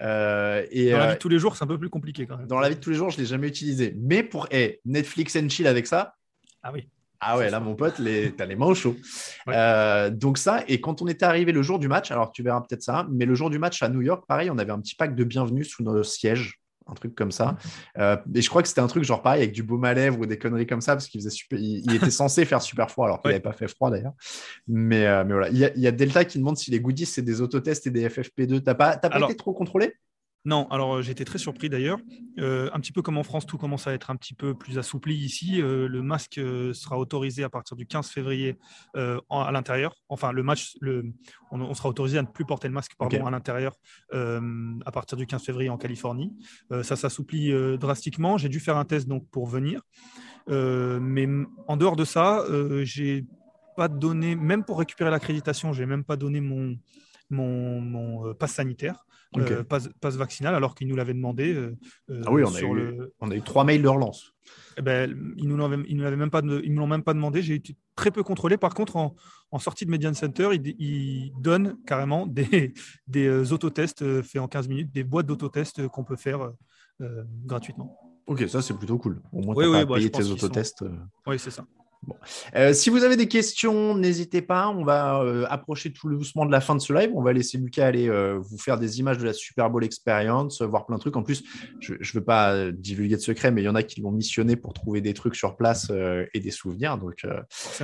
Euh, 0.00 0.64
et 0.70 0.92
Dans 0.92 0.98
la 0.98 1.04
euh, 1.04 1.08
vie 1.08 1.14
de 1.14 1.18
tous 1.18 1.28
les 1.28 1.38
jours, 1.40 1.56
c'est 1.56 1.64
un 1.64 1.68
peu 1.68 1.78
plus 1.78 1.90
compliqué 1.90 2.26
quand 2.26 2.36
même. 2.36 2.46
dans 2.46 2.60
la 2.60 2.68
vie 2.68 2.76
de 2.76 2.80
tous 2.80 2.90
les 2.90 2.96
jours, 2.96 3.10
je 3.10 3.16
ne 3.16 3.22
l'ai 3.22 3.26
jamais 3.28 3.48
utilisé. 3.48 3.96
Mais 3.98 4.22
pour 4.22 4.46
eh, 4.52 4.80
Netflix 4.84 5.34
and 5.36 5.48
chill 5.48 5.66
avec 5.66 5.88
ça, 5.88 6.14
Ah 6.62 6.70
oui. 6.72 6.88
ah 7.18 7.36
ouais, 7.36 7.50
là, 7.50 7.58
mon 7.58 7.74
pote, 7.74 7.98
les... 7.98 8.30
t'as 8.30 8.46
les 8.46 8.54
mains 8.54 8.66
au 8.66 8.74
chaud. 8.76 8.94
Ouais. 9.48 9.54
Euh, 9.56 10.10
donc 10.10 10.38
ça, 10.38 10.62
et 10.68 10.80
quand 10.80 11.02
on 11.02 11.08
était 11.08 11.24
arrivé 11.24 11.50
le 11.50 11.62
jour 11.62 11.80
du 11.80 11.88
match, 11.88 12.12
alors 12.12 12.30
tu 12.30 12.44
verras 12.44 12.60
peut-être 12.60 12.82
ça, 12.84 13.08
mais 13.10 13.24
le 13.24 13.34
jour 13.34 13.50
du 13.50 13.58
match 13.58 13.82
à 13.82 13.88
New 13.88 14.02
York, 14.02 14.22
pareil, 14.28 14.50
on 14.50 14.58
avait 14.58 14.70
un 14.70 14.80
petit 14.80 14.94
pack 14.94 15.16
de 15.16 15.24
bienvenue 15.24 15.64
sous 15.64 15.82
nos 15.82 16.04
sièges, 16.04 16.60
un 16.90 16.94
truc 16.94 17.14
comme 17.14 17.30
ça. 17.30 17.56
Euh, 17.98 18.16
et 18.34 18.42
je 18.42 18.48
crois 18.48 18.62
que 18.62 18.68
c'était 18.68 18.80
un 18.80 18.86
truc 18.86 19.04
genre 19.04 19.22
pareil 19.22 19.42
avec 19.42 19.52
du 19.52 19.62
baume 19.62 19.84
à 19.84 19.94
lèvres 19.94 20.18
ou 20.20 20.26
des 20.26 20.38
conneries 20.38 20.66
comme 20.66 20.80
ça, 20.80 20.94
parce 20.94 21.06
qu'il 21.08 21.20
faisait 21.20 21.30
super... 21.30 21.58
il, 21.58 21.84
il 21.84 21.94
était 21.94 22.10
censé 22.10 22.44
faire 22.44 22.62
super 22.62 22.90
froid, 22.90 23.06
alors 23.06 23.20
qu'il 23.20 23.28
Ouais. 23.28 23.32
n'avait 23.34 23.42
pas 23.42 23.52
fait 23.52 23.68
froid 23.68 23.90
d'ailleurs. 23.90 24.14
Mais, 24.66 25.06
euh, 25.06 25.24
mais 25.24 25.32
voilà, 25.34 25.48
il 25.50 25.58
y, 25.58 25.64
a, 25.64 25.74
il 25.74 25.80
y 25.82 25.86
a 25.86 25.92
Delta 25.92 26.24
qui 26.24 26.38
demande 26.38 26.56
si 26.56 26.70
les 26.70 26.80
goodies 26.80 27.06
c'est 27.06 27.22
des 27.22 27.40
autotests 27.40 27.86
et 27.86 27.90
des 27.90 28.08
FFP2. 28.08 28.62
T'as 28.62 28.74
pas, 28.74 28.96
t'as 28.96 29.08
pas 29.10 29.16
Alors- 29.16 29.30
été 29.30 29.36
trop 29.36 29.52
contrôlé? 29.52 29.94
Non, 30.44 30.66
alors 30.70 30.96
euh, 30.96 31.02
j'étais 31.02 31.24
très 31.24 31.38
surpris 31.38 31.68
d'ailleurs. 31.68 31.98
Euh, 32.38 32.70
un 32.72 32.80
petit 32.80 32.92
peu 32.92 33.02
comme 33.02 33.18
en 33.18 33.22
France, 33.22 33.44
tout 33.44 33.58
commence 33.58 33.86
à 33.86 33.92
être 33.92 34.10
un 34.10 34.16
petit 34.16 34.34
peu 34.34 34.54
plus 34.54 34.78
assoupli 34.78 35.14
ici. 35.14 35.60
Euh, 35.60 35.88
le 35.88 36.00
masque 36.02 36.38
euh, 36.38 36.72
sera 36.72 36.98
autorisé 36.98 37.42
à 37.44 37.50
partir 37.50 37.76
du 37.76 37.86
15 37.86 38.08
février 38.08 38.56
en- 38.94 39.40
à 39.42 39.52
l'intérieur. 39.52 39.94
Enfin, 40.08 40.32
le 40.32 40.42
match, 40.42 40.76
le, 40.80 41.04
on, 41.50 41.60
on 41.60 41.74
sera 41.74 41.88
autorisé 41.88 42.18
à 42.18 42.22
ne 42.22 42.28
plus 42.28 42.44
porter 42.44 42.68
le 42.68 42.74
masque 42.74 42.92
pardon, 42.98 43.16
à 43.26 43.30
l'intérieur 43.30 43.74
à 44.12 44.92
partir 44.92 45.18
du 45.18 45.26
15 45.26 45.42
février 45.42 45.70
en 45.70 45.76
Californie. 45.76 46.32
Ça 46.82 46.96
s'assouplit 46.96 47.52
drastiquement. 47.78 48.38
J'ai 48.38 48.48
dû 48.48 48.60
faire 48.60 48.76
un 48.76 48.84
test 48.84 49.06
donc 49.08 49.28
pour 49.30 49.46
venir. 49.46 49.82
Mais 50.48 51.28
en 51.66 51.76
dehors 51.76 51.96
de 51.96 52.04
ça, 52.04 52.44
j'ai 52.82 53.26
pas 53.76 53.88
donné, 53.88 54.34
même 54.34 54.64
pour 54.64 54.78
récupérer 54.78 55.10
l'accréditation, 55.10 55.72
j'ai 55.72 55.86
même 55.86 56.04
pas 56.04 56.16
donné 56.16 56.40
mon, 56.40 56.76
mon, 57.30 57.80
mon 57.80 58.34
passe 58.34 58.54
sanitaire, 58.54 59.04
Euh, 59.36 59.62
passe, 59.62 59.88
passe 60.00 60.16
vaccinal, 60.16 60.54
alors 60.54 60.74
qu'ils 60.74 60.88
nous 60.88 60.96
l'avaient 60.96 61.12
demandé. 61.14 61.52
euh, 61.54 61.76
euh, 62.10 62.22
Ah 62.26 62.32
oui, 62.32 62.42
on 62.44 62.54
a, 62.54 62.60
eu, 62.62 62.74
le, 62.74 63.14
on 63.20 63.30
a 63.30 63.36
eu 63.36 63.42
trois 63.42 63.62
mails 63.64 63.82
de 63.82 63.88
relance. 63.88 64.32
eh 64.78 64.82
ben, 64.82 65.10
ils 65.36 65.42
ils 65.42 65.48
nous 65.48 65.68
même 66.16 66.30
pas, 66.30 66.40
de- 66.40 66.62
ils 66.64 66.72
me 66.72 66.78
l'ont 66.78 66.86
même 66.86 67.02
pas 67.02 67.12
demandé. 67.12 67.42
J'ai 67.42 67.54
été 67.56 67.76
très 67.94 68.10
peu 68.10 68.22
contrôlé. 68.22 68.56
Par 68.56 68.72
contre, 68.72 68.96
en, 68.96 69.14
en 69.50 69.58
sortie 69.58 69.84
de 69.84 69.90
Median 69.90 70.14
Center, 70.14 70.48
ils, 70.54 70.74
ils 70.78 71.32
donnent 71.42 71.76
carrément 71.84 72.26
des, 72.26 72.72
des 73.06 73.26
euh, 73.26 73.44
autotests 73.52 74.00
euh, 74.02 74.22
faits 74.22 74.40
en 74.40 74.48
15 74.48 74.66
minutes, 74.68 74.90
des 74.92 75.04
boîtes 75.04 75.26
d'autotests 75.26 75.80
euh, 75.80 75.88
qu'on 75.88 76.04
peut 76.04 76.16
faire 76.16 76.40
euh, 76.40 76.50
euh, 77.02 77.24
gratuitement. 77.44 77.98
Ok, 78.26 78.48
ça 78.48 78.62
c'est 78.62 78.74
plutôt 78.74 78.98
cool. 78.98 79.20
Au 79.32 79.42
moins, 79.42 79.54
Oui, 79.54 79.64
t'as 79.64 79.70
oui, 79.70 79.78
pas 79.80 79.84
bah, 79.84 79.94
payé 79.96 80.10
tes 80.10 80.22
sont- 80.22 80.32
autotests. 80.32 80.82
euh. 80.82 80.96
Oui, 81.26 81.38
c'est 81.38 81.50
ça. 81.50 81.66
Euh, 82.54 82.72
si 82.72 82.90
vous 82.90 83.04
avez 83.04 83.16
des 83.16 83.28
questions, 83.28 83.94
n'hésitez 83.94 84.42
pas. 84.42 84.68
On 84.68 84.84
va 84.84 85.20
euh, 85.20 85.46
approcher 85.48 85.92
tout 85.92 86.08
doucement 86.08 86.46
de 86.46 86.52
la 86.52 86.60
fin 86.60 86.74
de 86.74 86.80
ce 86.80 86.92
live. 86.92 87.10
On 87.14 87.22
va 87.22 87.32
laisser 87.32 87.58
Lucas 87.58 87.86
aller 87.86 88.08
euh, 88.08 88.38
vous 88.40 88.58
faire 88.58 88.78
des 88.78 89.00
images 89.00 89.18
de 89.18 89.24
la 89.24 89.32
Super 89.32 89.70
Bowl 89.70 89.84
Experience, 89.84 90.62
voir 90.62 90.86
plein 90.86 90.96
de 90.96 91.00
trucs. 91.00 91.16
En 91.16 91.22
plus, 91.22 91.44
je 91.80 91.92
ne 91.94 92.12
veux 92.14 92.24
pas 92.24 92.70
divulguer 92.70 93.16
de 93.16 93.20
secret, 93.20 93.50
mais 93.50 93.62
il 93.62 93.64
y 93.64 93.68
en 93.68 93.74
a 93.74 93.82
qui 93.82 94.00
l'ont 94.00 94.10
missionné 94.10 94.56
pour 94.56 94.72
trouver 94.72 95.00
des 95.00 95.14
trucs 95.14 95.36
sur 95.36 95.56
place 95.56 95.90
et 96.34 96.40
des 96.40 96.50
souvenirs. 96.50 96.98
Donc, 96.98 97.26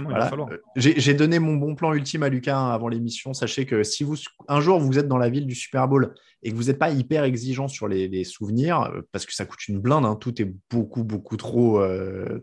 voilà. 0.02 0.30
j'ai 0.76 1.14
donné 1.14 1.38
mon 1.38 1.54
bon 1.54 1.74
plan 1.74 1.92
ultime 1.92 2.22
à 2.22 2.28
Lucas 2.28 2.56
hein, 2.56 2.70
avant 2.70 2.88
l'émission. 2.88 3.34
Sachez 3.34 3.66
que 3.66 3.82
si 3.82 4.04
vous 4.04 4.16
un 4.48 4.60
jour 4.60 4.78
vous 4.78 4.98
êtes 4.98 5.08
dans 5.08 5.18
la 5.18 5.28
ville 5.28 5.46
du 5.46 5.54
Super 5.54 5.88
Bowl 5.88 6.14
et 6.42 6.50
que 6.50 6.56
vous 6.56 6.64
n'êtes 6.64 6.78
pas 6.78 6.90
hyper 6.90 7.24
exigeant 7.24 7.68
sur 7.68 7.88
les, 7.88 8.24
souvenirs, 8.24 8.92
parce 9.12 9.24
que 9.24 9.34
ça 9.34 9.46
coûte 9.46 9.66
une 9.68 9.80
blinde, 9.80 10.04
hein, 10.04 10.16
tout 10.16 10.40
est 10.42 10.54
beaucoup, 10.70 11.02
beaucoup 11.02 11.36
trop, 11.36 11.82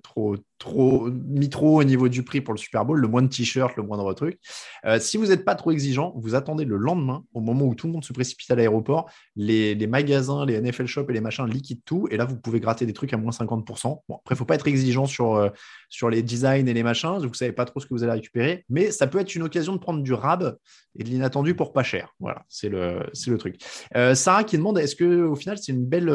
trop, 0.01 0.35
trop 0.57 1.09
mis 1.09 1.49
trop 1.49 1.79
au 1.79 1.83
niveau 1.91 2.09
du 2.09 2.23
prix 2.23 2.41
pour 2.41 2.53
le 2.53 2.59
Super 2.59 2.85
Bowl, 2.85 2.99
le 2.99 3.07
moins 3.07 3.21
de 3.21 3.27
t-shirts, 3.27 3.75
le 3.75 3.83
moindre 3.83 4.13
truc. 4.13 4.39
Euh, 4.85 4.99
si 4.99 5.17
vous 5.17 5.27
n'êtes 5.27 5.45
pas 5.45 5.55
trop 5.55 5.71
exigeant, 5.71 6.13
vous 6.15 6.35
attendez 6.35 6.65
le 6.65 6.77
lendemain, 6.77 7.23
au 7.33 7.41
moment 7.41 7.65
où 7.65 7.75
tout 7.75 7.87
le 7.87 7.93
monde 7.93 8.03
se 8.03 8.13
précipite 8.13 8.49
à 8.51 8.55
l'aéroport, 8.55 9.09
les, 9.35 9.75
magasins, 9.87 10.45
les 10.45 10.59
NFL 10.59 10.85
Shop 10.85 11.05
et 11.09 11.13
les 11.13 11.21
machins 11.21 11.45
liquident 11.45 11.81
tout, 11.85 12.07
et 12.09 12.17
là 12.17 12.25
vous 12.25 12.37
pouvez 12.37 12.59
gratter 12.59 12.85
des 12.85 12.93
trucs 12.93 13.13
à 13.13 13.17
moins 13.17 13.31
50%. 13.31 14.01
Bon, 14.07 14.15
après, 14.15 14.35
il 14.35 14.37
faut 14.37 14.45
pas 14.45 14.55
être 14.55 14.67
exigeant 14.67 15.05
sur, 15.05 15.35
euh, 15.35 15.49
sur 15.89 16.09
les 16.09 16.23
designs 16.23 16.67
et 16.67 16.73
les 16.73 16.83
machins, 16.83 17.17
vous 17.19 17.33
savez 17.33 17.51
pas 17.51 17.65
trop 17.65 17.79
ce 17.79 17.85
que 17.85 17.93
vous 17.93 18.03
allez 18.03 18.13
récupérer, 18.13 18.65
mais 18.69 18.91
ça 18.91 19.07
peut 19.07 19.19
être 19.19 19.35
une 19.35 19.43
occasion 19.43 19.73
de 19.73 19.79
prendre 19.79 20.01
du 20.01 20.13
rab 20.13 20.57
et 20.97 21.03
de 21.03 21.09
l'inattendu 21.09 21.55
pour 21.55 21.73
pas 21.73 21.83
cher. 21.83 22.13
Voilà, 22.19 22.43
c'est 22.49 22.69
le, 22.69 22.99
le 23.27 23.37
truc. 23.37 23.57
Euh, 23.95 24.15
Sarah 24.15 24.43
qui 24.43 24.57
demande 24.57 24.77
est-ce 24.77 24.95
que 24.95 25.23
au 25.23 25.35
final 25.35 25.57
c'est 25.57 25.71
une 25.71 25.85
belle 25.85 26.11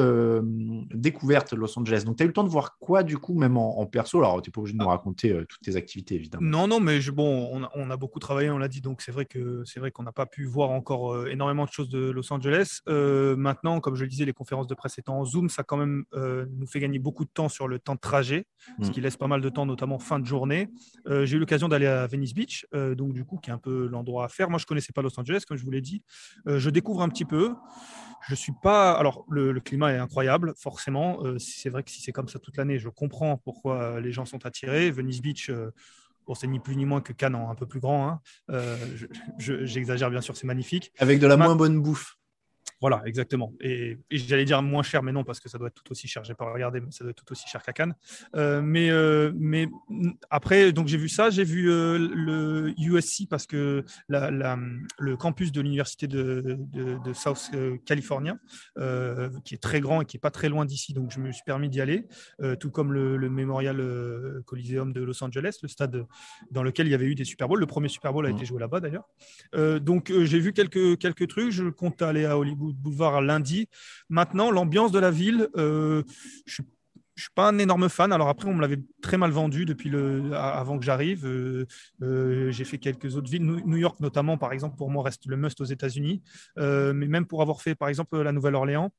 découverte 0.95 1.53
Los 1.53 1.79
Angeles? 1.79 2.03
Donc 2.05 2.17
tu 2.17 2.23
as 2.23 2.25
eu 2.25 2.29
le 2.29 2.35
temps 2.35 2.45
de 2.45 2.49
voir 2.49 2.77
quoi 2.79 3.03
du 3.03 3.19
coup, 3.19 3.35
même 3.35 3.57
en, 3.57 3.87
perso? 3.87 4.19
Alors 4.19 4.43
tu 4.43 4.51
n'es 4.51 4.53
pas 4.53 4.61
obligé 4.61 4.77
de 4.77 4.83
nous 4.83 4.89
raconter 4.89 5.35
toutes 5.57 5.73
tes 5.73 5.77
activités 5.77 6.15
évidemment. 6.15 6.47
Non, 6.47 6.69
non, 6.69 6.81
mais 6.81 7.01
je, 7.01 7.11
bon, 7.11 7.51
on 7.75 7.91
a, 7.91 7.97
beaucoup 7.97 8.19
travaillé, 8.19 8.51
on 8.51 8.59
l'a 8.59 8.69
dit, 8.69 8.81
donc 8.81 9.01
c'est 9.01 9.13
vrai 9.13 9.25
que 9.25 9.63
c'est 9.65 9.81
vrai 9.81 9.91
qu'on 9.91 10.03
n'a 10.03 10.13
pas 10.13 10.27
pu 10.27 10.45
voir 10.45 10.71
encore 10.71 11.15
euh, 11.15 11.31
énormément 11.31 11.65
de 11.65 11.71
choses 11.71 11.89
de 11.89 12.11
Los 12.11 12.33
Angeles. 12.33 12.81
Euh, 12.89 13.37
maintenant, 13.37 13.81
comme 13.81 13.95
je 13.95 14.03
le 14.03 14.09
disais, 14.09 14.25
les 14.25 14.33
conférences 14.33 14.67
de 14.67 14.75
presse 14.75 14.99
étant 14.99 15.19
en 15.19 15.25
Zoom, 15.25 15.49
ça 15.49 15.63
quand 15.63 15.77
même 15.77 16.05
euh, 16.15 16.47
nous 16.51 16.67
fait 16.67 16.81
gagner 16.81 16.99
beaucoup 16.99 17.25
de 17.25 17.31
temps 17.31 17.49
sur 17.49 17.69
le 17.69 17.79
temps 17.79 17.95
de 17.95 18.01
trajet, 18.01 18.47
ce 18.83 18.89
mm. 18.89 18.91
qui 18.91 19.01
laisse 19.01 19.17
pas 19.17 19.29
mal 19.29 19.41
de 19.41 19.49
temps, 19.49 19.67
notamment 19.67 19.99
fin 19.99 20.19
de 20.19 20.27
journée. 20.27 20.69
J'ai 21.07 21.37
eu 21.37 21.39
l'occasion 21.39 21.69
d'aller 21.69 21.87
à 21.87 22.07
Venice 22.07 22.35
Beach, 22.35 22.67
donc 22.73 23.13
du 23.13 23.25
coup, 23.25 23.39
qui 23.39 23.51
est 23.51 23.53
un 23.53 23.59
peu 23.59 23.87
l'endroit 23.87 24.25
à 24.25 24.29
faire. 24.29 24.51
Moi, 24.51 24.59
je 24.59 24.67
connaissais 24.67 24.93
pas 24.93 25.03
Los 25.03 25.19
Angeles, 25.19 25.45
comme 25.47 25.57
je 25.57 25.65
vous 25.65 25.71
l'ai 25.71 25.81
dit. 25.81 26.03
je 26.47 26.71
découvre 26.71 27.03
un 27.03 27.09
petit 27.09 27.25
peu. 27.25 27.55
Je 28.29 28.35
suis 28.35 28.53
pas. 28.63 28.93
Alors, 28.93 29.25
le, 29.29 29.59
climat 29.61 29.93
est 29.93 29.99
incroyable, 29.99 30.55
forcément. 30.57 31.21
c'est 31.39 31.71
vrai 31.71 31.83
que 31.83 31.91
si 31.91 32.01
c'est 32.01 32.13
comme 32.13 32.29
ça 32.29 32.39
toute 32.39 32.57
l'année, 32.57 32.79
je 32.79 32.89
comprends 32.89 33.37
pourquoi 33.37 34.01
les 34.01 34.13
gens 34.13 34.25
sont 34.25 34.45
attirés. 34.45 34.91
Venice 34.91 35.23
Beach, 35.23 35.46
Bon, 36.27 36.35
c'est 36.35 36.49
ni 36.49 36.59
plus 36.59 36.75
ni 36.75 36.85
moins 36.87 37.01
que 37.01 37.13
Cannes 37.13 37.37
un 37.37 37.55
peu 37.55 37.67
plus 37.67 37.81
grand. 37.81 38.09
Hein. 38.09 38.21
Euh, 38.51 38.77
j'exagère 39.39 40.11
bien 40.11 40.21
sûr, 40.21 40.37
c'est 40.37 40.47
magnifique. 40.47 40.93
Avec 40.99 41.21
de 41.21 41.27
la 41.27 41.37
moins 41.37 41.55
bonne 41.55 41.81
bouffe. 41.81 42.19
Voilà, 42.89 43.03
exactement. 43.05 43.53
Et, 43.61 43.99
j'allais 44.13 44.45
dire 44.45 44.63
moins 44.63 44.85
cher, 44.85 45.03
mais 45.03 45.11
non, 45.11 45.25
parce 45.25 45.41
que 45.41 45.49
ça 45.49 45.59
doit 45.59 45.67
être 45.67 45.83
tout 45.83 45.91
aussi 45.91 46.07
cher. 46.07 46.23
J'ai 46.23 46.35
pas 46.35 46.53
regardé, 46.53 46.81
mais 46.81 46.93
ça 46.93 47.03
doit 47.03 47.11
être 47.11 47.25
tout 47.25 47.33
aussi 47.33 47.49
cher 47.49 47.61
qu'à 47.61 47.73
Cannes. 47.73 47.97
Euh, 48.37 48.63
mais, 48.63 48.91
euh, 48.91 49.33
mais 49.35 49.67
après, 50.31 50.71
donc 50.71 50.87
j'ai 50.87 50.97
vu 50.97 51.09
ça, 51.09 51.29
j'ai 51.29 51.43
vu 51.43 51.69
euh, 51.69 51.99
le 51.99 52.73
USC 52.79 53.29
parce 53.29 53.49
que 53.49 53.85
le 54.09 55.17
campus 55.17 55.51
de 55.51 55.61
l'université 55.63 56.07
de, 56.07 56.59
de, 56.73 57.13
South 57.13 57.51
California, 57.87 58.39
qui 59.45 59.55
est 59.57 59.61
très 59.61 59.81
grand 59.81 60.03
et 60.03 60.05
qui 60.05 60.19
est 60.19 60.21
pas 60.21 60.31
très 60.31 60.49
loin 60.49 60.65
d'ici, 60.65 60.95
donc 60.95 61.11
je 61.11 61.19
me 61.19 61.33
suis 61.33 61.43
permis 61.45 61.69
d'y 61.69 61.81
aller, 61.81 62.07
tout 62.61 62.71
comme 62.71 62.93
le, 62.93 63.17
le 63.17 63.29
Memorial 63.29 63.83
Coliseum 64.45 64.93
de 64.93 65.03
Los 65.03 65.25
Angeles, 65.25 65.59
le 65.61 65.69
stade 65.69 66.07
dans 66.53 66.63
lequel 66.63 66.87
il 66.87 66.91
y 66.91 66.95
avait 66.95 67.07
eu 67.07 67.17
des 67.17 67.25
Super 67.25 67.49
Bowls. 67.49 67.59
Le 67.59 67.67
premier 67.67 67.89
Super 67.89 68.13
Bowl 68.13 68.27
a 68.27 68.31
été 68.31 68.43
mmh. 68.43 68.47
joué 68.47 68.61
là-bas 68.61 68.79
d'ailleurs. 68.79 69.09
donc 69.81 70.13
j'ai 70.23 70.39
vu 70.39 70.53
quelques 70.53 70.99
quelques 70.99 71.27
trucs. 71.27 71.51
Je 71.51 71.65
compte 71.65 72.01
aller 72.01 72.27
à 72.27 72.39
Hollywood 72.39 72.76
Boulevard 72.77 73.21
lundi. 73.21 73.69
Maintenant, 74.09 74.51
l'ambiance 74.51 74.93
de 74.93 74.99
la 74.99 75.11
ville, 75.11 75.49
euh, 75.57 76.03
je 76.47 76.63
ne 76.63 76.67
suis 77.17 77.31
pas 77.35 77.49
un 77.49 77.59
énorme 77.59 77.89
fan. 77.89 78.13
Alors 78.13 78.29
après, 78.29 78.49
on 78.49 78.55
me 78.55 78.61
l'avait 78.61 78.81
très 79.03 79.17
mal 79.17 79.31
vendu 79.31 79.65
depuis 79.65 79.89
le, 79.89 80.33
avant 80.35 80.79
que 80.79 80.85
j'arrive. 80.85 81.27
Euh, 81.27 81.67
euh, 82.03 82.51
j'ai 82.51 82.65
fait 82.65 82.79
quelques 82.79 83.17
autres 83.17 83.31
villes. 83.31 83.45
New 83.45 83.77
York, 83.77 84.01
notamment, 84.01 84.39
par 84.39 84.53
exemple, 84.53 84.77
pour 84.77 84.91
moi, 84.91 85.03
reste 85.03 85.27
le 85.27 85.37
must 85.37 85.61
aux 85.61 85.65
États-Unis. 85.65 86.23
mais 86.57 86.93
même 86.93 87.27
pour 87.27 87.43
avoir 87.43 87.61
fait, 87.61 87.75
par 87.75 87.89
exemple, 87.89 88.21
la 88.21 88.33
Nouvelle-Orléans, 88.33 88.93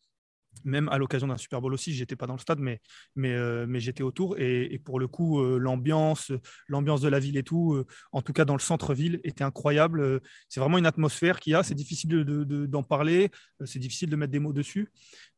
même 0.65 0.89
à 0.89 0.97
l'occasion 0.97 1.27
d'un 1.27 1.37
Super 1.37 1.61
Bowl 1.61 1.73
aussi, 1.73 1.93
j'étais 1.93 2.15
pas 2.15 2.27
dans 2.27 2.33
le 2.33 2.39
stade, 2.39 2.59
mais, 2.59 2.81
mais, 3.15 3.33
euh, 3.33 3.65
mais 3.67 3.79
j'étais 3.79 4.03
autour. 4.03 4.37
Et, 4.37 4.79
pour 4.83 4.99
le 4.99 5.07
coup, 5.07 5.41
euh, 5.41 5.57
l'ambiance, 5.57 6.31
l'ambiance 6.67 7.01
de 7.01 7.09
la 7.09 7.19
ville 7.19 7.37
et 7.37 7.43
tout, 7.43 7.73
euh, 7.73 7.85
en 8.11 8.21
tout 8.21 8.33
cas 8.33 8.45
dans 8.45 8.53
le 8.53 8.59
centre-ville, 8.59 9.19
était 9.23 9.43
incroyable. 9.43 10.21
c'est 10.49 10.59
vraiment 10.59 10.77
une 10.77 10.85
atmosphère 10.85 11.39
qu'il 11.39 11.51
y 11.51 11.55
a. 11.55 11.63
C'est 11.63 11.75
difficile 11.75 12.23
d'en 12.23 12.81
de, 12.81 12.85
parler, 12.85 13.31
c'est 13.65 13.79
difficile 13.79 14.09
de 14.09 14.15
mettre 14.15 14.31
des 14.31 14.39
mots 14.39 14.53
dessus. 14.53 14.89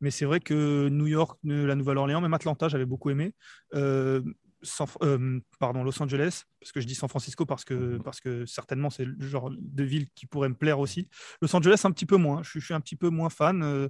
Mais 0.02 0.12
c'est 0.12 0.26
vrai 0.26 0.40
que 0.40 0.90
New 0.90 1.08
York, 1.08 1.40
la 1.44 1.76
Nouvelle-Orléans, 1.76 2.22
même 2.22 2.34
Atlanta, 2.34 2.68
j'avais 2.68 2.86
beaucoup 2.86 3.10
aimé. 3.10 3.34
pardon, 3.72 5.84
Los 5.84 6.02
Angeles, 6.02 6.44
parce 6.60 6.72
que 6.72 6.82
je 6.82 6.88
dis 6.88 6.96
San 6.96 7.10
Francisco 7.10 7.46
parce 7.46 7.64
que, 7.64 7.98
parce 7.98 8.20
que 8.20 8.46
certainement 8.46 8.90
c'est 8.90 9.06
le 9.06 9.26
genre 9.26 9.52
de 9.52 9.84
ville 9.84 10.08
qui 10.16 10.26
pourrait 10.26 10.50
me 10.50 10.56
plaire 10.56 10.80
aussi. 10.80 11.10
Los 11.42 11.56
Angeles, 11.56 11.82
un 11.84 11.92
petit 11.92 12.06
peu 12.06 12.18
moins. 12.18 12.44
Je, 12.44 12.60
je 12.60 12.66
suis 12.66 12.74
un 12.74 12.82
petit 12.82 12.96
peu 12.96 13.10
moins 13.10 13.30
fan 13.30 13.90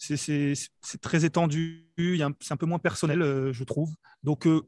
c'est 0.00 1.00
très 1.00 1.24
étendu, 1.24 1.86
c'est 2.40 2.52
un 2.52 2.56
peu 2.56 2.66
moins 2.66 2.78
personnel, 2.78 3.22
euh, 3.22 3.52
je 3.52 3.64
trouve. 3.64 3.94
Donc, 4.22 4.46
euh, 4.46 4.62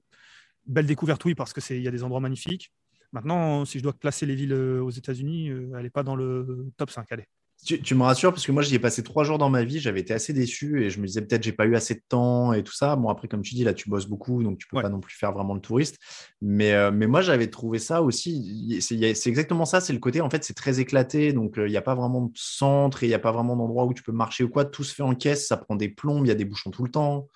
belle 0.66 0.86
découverte, 0.86 1.24
oui, 1.24 1.34
parce 1.34 1.52
qu'il 1.52 1.80
y 1.80 1.88
a 1.88 1.90
des 1.90 2.04
endroits 2.04 2.20
magnifiques. 2.20 2.72
Maintenant, 3.12 3.64
si 3.64 3.78
je 3.78 3.82
dois 3.82 3.92
classer 3.94 4.26
les 4.26 4.34
villes 4.34 4.52
euh, 4.52 4.82
aux 4.82 4.90
États-Unis, 4.90 5.48
elle 5.48 5.82
n'est 5.82 5.90
pas 5.90 6.02
dans 6.02 6.16
le 6.16 6.70
top 6.76 6.90
5. 6.90 7.10
Allez. 7.12 7.26
Tu, 7.64 7.94
me 7.94 8.02
rassures 8.02 8.32
parce 8.32 8.44
que 8.44 8.50
moi 8.50 8.62
j'y 8.62 8.74
ai 8.74 8.80
passé 8.80 9.04
trois 9.04 9.22
jours 9.22 9.38
dans 9.38 9.48
ma 9.48 9.62
vie, 9.62 9.78
j'avais 9.78 10.00
été 10.00 10.12
assez 10.12 10.32
déçu 10.32 10.82
et 10.82 10.90
je 10.90 11.00
me 11.00 11.06
disais 11.06 11.22
peut-être 11.22 11.44
j'ai 11.44 11.52
pas 11.52 11.64
eu 11.64 11.76
assez 11.76 11.94
de 11.94 12.02
temps 12.08 12.52
et 12.52 12.64
tout 12.64 12.72
ça. 12.72 12.96
Bon 12.96 13.08
après 13.08 13.28
comme 13.28 13.42
tu 13.42 13.54
dis 13.54 13.62
là 13.62 13.72
tu 13.72 13.88
bosses 13.88 14.06
beaucoup 14.06 14.42
donc 14.42 14.58
tu 14.58 14.66
peux 14.66 14.82
pas 14.82 14.88
non 14.88 14.98
plus 14.98 15.14
faire 15.14 15.30
vraiment 15.30 15.54
le 15.54 15.60
touriste. 15.60 15.98
Mais, 16.40 16.72
euh, 16.72 16.90
mais 16.90 17.06
moi 17.06 17.20
j'avais 17.20 17.46
trouvé 17.46 17.78
ça 17.78 18.02
aussi. 18.02 18.78
C'est 18.80 19.28
exactement 19.28 19.64
ça, 19.64 19.80
c'est 19.80 19.92
le 19.92 20.00
côté 20.00 20.20
en 20.20 20.28
fait 20.28 20.42
c'est 20.42 20.54
très 20.54 20.80
éclaté 20.80 21.32
donc 21.32 21.56
euh, 21.56 21.68
il 21.68 21.70
n'y 21.70 21.76
a 21.76 21.82
pas 21.82 21.94
vraiment 21.94 22.22
de 22.22 22.32
centre 22.34 23.04
et 23.04 23.06
il 23.06 23.10
n'y 23.10 23.14
a 23.14 23.20
pas 23.20 23.30
vraiment 23.30 23.54
d'endroit 23.54 23.84
où 23.84 23.94
tu 23.94 24.02
peux 24.02 24.10
marcher 24.10 24.42
ou 24.42 24.48
quoi. 24.48 24.64
Tout 24.64 24.82
se 24.82 24.92
fait 24.92 25.04
en 25.04 25.14
caisse, 25.14 25.46
ça 25.46 25.56
prend 25.56 25.76
des 25.76 25.88
plombes, 25.88 26.26
il 26.26 26.28
y 26.28 26.32
a 26.32 26.36
des 26.36 26.44
bouchons 26.44 26.72
tout 26.72 26.82
le 26.82 26.90
temps. 26.90 27.28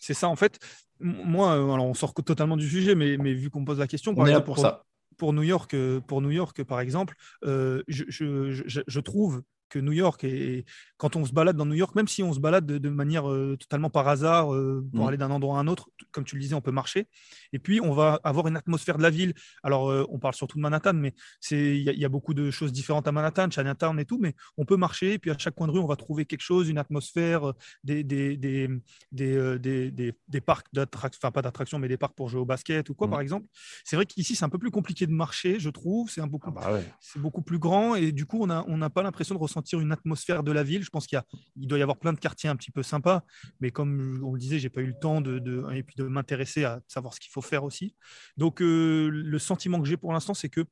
C'est 0.00 0.14
ça 0.14 0.28
en 0.28 0.36
fait. 0.36 0.60
Moi 1.00 1.52
euh, 1.54 1.72
alors 1.72 1.86
on 1.86 1.94
sort 1.94 2.14
totalement 2.14 2.56
du 2.56 2.68
sujet 2.68 2.94
mais, 2.94 3.16
mais 3.16 3.34
vu 3.34 3.50
qu'on 3.50 3.62
me 3.62 3.66
pose 3.66 3.80
la 3.80 3.88
question. 3.88 4.14
On 4.16 4.24
est 4.24 4.30
là 4.30 4.40
pour 4.40 4.58
ça 4.58 4.84
pour 5.18 5.32
New 5.32 5.42
York, 5.42 5.74
euh, 5.74 6.00
pour 6.00 6.22
New 6.22 6.30
York 6.30 6.62
par 6.64 6.80
exemple, 6.80 7.14
euh, 7.44 7.82
je, 7.88 9.00
trouve 9.00 9.42
que 9.68 9.78
New 9.78 9.92
York, 9.92 10.24
et 10.24 10.64
quand 10.96 11.16
on 11.16 11.24
se 11.24 11.32
balade 11.32 11.56
dans 11.56 11.66
New 11.66 11.74
York, 11.74 11.94
même 11.94 12.08
si 12.08 12.22
on 12.22 12.32
se 12.32 12.40
balade 12.40 12.66
de, 12.66 12.88
manière 12.88 13.30
euh, 13.30 13.56
totalement 13.58 13.90
par 13.90 14.08
hasard 14.08 14.54
euh, 14.54 14.86
pour 14.92 15.04
mmh. 15.04 15.08
aller 15.08 15.16
d'un 15.16 15.30
endroit 15.30 15.58
à 15.58 15.60
un 15.60 15.66
autre, 15.66 15.90
comme 16.10 16.24
tu 16.24 16.36
le 16.36 16.40
disais, 16.40 16.54
on 16.54 16.60
peut 16.60 16.72
marcher. 16.72 17.06
Et 17.52 17.58
puis, 17.58 17.80
on 17.80 17.92
va 17.92 18.20
avoir 18.24 18.48
une 18.48 18.56
atmosphère 18.56 18.98
de 18.98 19.02
la 19.02 19.10
ville. 19.10 19.34
Alors, 19.62 19.90
euh, 19.90 20.04
on 20.10 20.18
parle 20.18 20.34
surtout 20.34 20.56
de 20.56 20.62
Manhattan, 20.62 20.94
mais 20.94 21.14
il 21.50 21.82
y, 21.82 22.04
a 22.04 22.08
beaucoup 22.08 22.34
de 22.34 22.50
choses 22.50 22.72
différentes 22.72 23.06
à 23.06 23.12
Manhattan, 23.12 23.50
Chinatown 23.50 23.98
et 24.00 24.04
tout, 24.04 24.18
mais 24.18 24.34
on 24.56 24.64
peut 24.64 24.76
marcher. 24.76 25.14
Et 25.14 25.18
puis, 25.18 25.30
à 25.30 25.38
chaque 25.38 25.54
coin 25.54 25.66
de 25.66 25.72
rue, 25.72 25.80
on 25.80 25.86
va 25.86 25.96
trouver 25.96 26.24
quelque 26.24 26.42
chose, 26.42 26.68
une 26.68 26.78
atmosphère, 26.78 27.52
des, 27.84 28.02
des, 28.02 28.36
des, 28.36 28.68
des, 29.12 30.12
des 30.28 30.40
parcs 30.40 30.66
d'attractions, 30.72 31.18
enfin, 31.22 31.30
pas 31.30 31.42
d'attractions, 31.42 31.78
mais 31.78 31.88
des 31.88 31.96
parcs 31.96 32.14
pour 32.14 32.28
jouer 32.28 32.40
au 32.40 32.46
basket 32.46 32.88
ou 32.90 32.94
quoi, 32.94 33.06
mmh. 33.06 33.10
par 33.10 33.20
exemple. 33.20 33.46
C'est 33.84 33.96
vrai 33.96 34.06
qu'ici, 34.06 34.34
c'est 34.34 34.44
un 34.44 34.48
peu 34.48 34.58
plus 34.58 34.70
compliqué 34.70 35.06
de 35.06 35.12
marcher, 35.12 35.60
je 35.60 35.70
trouve. 35.70 36.10
C'est 36.10 36.22
beaucoup, 36.26 36.52
ah 36.56 36.70
bah 36.72 36.80
beaucoup 37.16 37.42
plus 37.42 37.58
grand. 37.58 37.94
Et 37.94 38.12
du 38.12 38.26
coup, 38.26 38.42
on 38.42 38.46
n'a 38.46 38.64
on 38.66 38.78
pas 38.90 39.02
l'impression 39.02 39.34
de 39.34 39.40
ressentir 39.40 39.57
une 39.72 39.92
atmosphère 39.92 40.42
de 40.42 40.52
la 40.52 40.62
ville. 40.62 40.82
Je 40.82 40.90
pense 40.90 41.06
qu'il 41.06 41.20
il 41.56 41.66
doit 41.66 41.78
y 41.78 41.82
avoir 41.82 41.98
plein 41.98 42.12
de 42.12 42.18
quartiers 42.18 42.48
un 42.48 42.56
petit 42.56 42.70
peu 42.70 42.82
sympas, 42.82 43.22
mais 43.60 43.70
comme 43.70 44.20
on 44.24 44.32
le 44.32 44.38
disait, 44.38 44.58
j'ai 44.58 44.70
pas 44.70 44.80
eu 44.80 44.86
le 44.86 44.98
temps 44.98 45.20
de, 45.20 45.64
et 45.74 45.82
puis 45.82 45.96
de 45.96 46.04
m'intéresser 46.04 46.64
à 46.64 46.80
savoir 46.88 47.14
ce 47.14 47.20
qu'il 47.20 47.30
faut 47.30 47.42
faire 47.42 47.64
aussi. 47.64 47.94
Donc 48.36 48.62
euh, 48.62 49.08
le 49.08 49.38
sentiment 49.38 49.80
que 49.80 49.88
j'ai 49.88 49.96
pour 49.96 50.12
l'instant, 50.12 50.34
c'est 50.34 50.48
que 50.48 50.64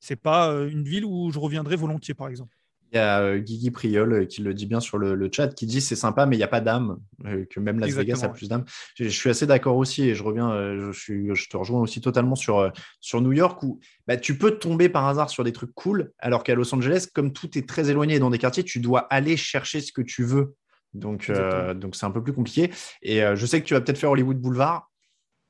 c'est 0.00 0.16
pas 0.16 0.50
euh, 0.50 0.68
une 0.68 0.84
ville 0.84 1.04
où 1.04 1.30
je 1.30 1.38
reviendrai 1.38 1.76
volontiers, 1.76 2.14
par 2.14 2.28
exemple. 2.28 2.56
Il 2.92 2.96
y 2.96 2.98
a 2.98 3.22
euh, 3.22 3.38
Guigui 3.38 3.70
Priol 3.70 4.12
euh, 4.12 4.24
qui 4.26 4.42
le 4.42 4.52
dit 4.52 4.66
bien 4.66 4.78
sur 4.78 4.98
le, 4.98 5.30
chat, 5.32 5.48
qui 5.48 5.64
dit 5.64 5.80
c'est 5.80 5.96
sympa, 5.96 6.26
mais 6.26 6.36
il 6.36 6.38
n'y 6.38 6.44
a 6.44 6.48
pas 6.48 6.60
d'âme, 6.60 6.98
euh, 7.24 7.46
que 7.48 7.58
même 7.58 7.78
Las 7.78 7.90
Vegas 7.92 8.20
a 8.22 8.28
plus 8.28 8.48
d'âme. 8.48 8.64
Je, 8.96 9.08
suis 9.08 9.30
assez 9.30 9.46
d'accord 9.46 9.76
aussi, 9.76 10.10
et 10.10 10.14
je 10.14 10.22
reviens, 10.22 10.76
je, 10.78 10.92
suis, 10.92 11.34
je, 11.34 11.48
te 11.48 11.56
rejoins 11.56 11.80
aussi 11.80 12.02
totalement 12.02 12.34
sur, 12.34 12.70
sur 13.00 13.22
New 13.22 13.32
York, 13.32 13.62
où 13.62 13.80
bah, 14.06 14.18
tu 14.18 14.36
peux 14.36 14.58
tomber 14.58 14.90
par 14.90 15.06
hasard 15.08 15.30
sur 15.30 15.42
des 15.42 15.52
trucs 15.52 15.74
cool, 15.74 16.12
alors 16.18 16.44
qu'à 16.44 16.54
Los 16.54 16.74
Angeles, 16.74 17.06
comme 17.14 17.32
tout 17.32 17.56
est 17.56 17.66
très 17.66 17.88
éloigné 17.88 18.18
dans 18.18 18.28
des 18.28 18.38
quartiers, 18.38 18.62
tu 18.62 18.78
dois 18.78 19.00
aller 19.08 19.38
chercher 19.38 19.80
ce 19.80 19.90
que 19.90 20.02
tu 20.02 20.24
veux. 20.24 20.54
Donc, 20.92 21.32
donc 21.76 21.96
c'est 21.96 22.04
un 22.04 22.10
peu 22.10 22.22
plus 22.22 22.34
compliqué. 22.34 22.70
Et 23.00 23.22
je 23.34 23.46
sais 23.46 23.62
que 23.62 23.66
tu 23.66 23.72
vas 23.72 23.80
peut-être 23.80 23.98
faire 23.98 24.10
Hollywood 24.10 24.38
Boulevard. 24.38 24.90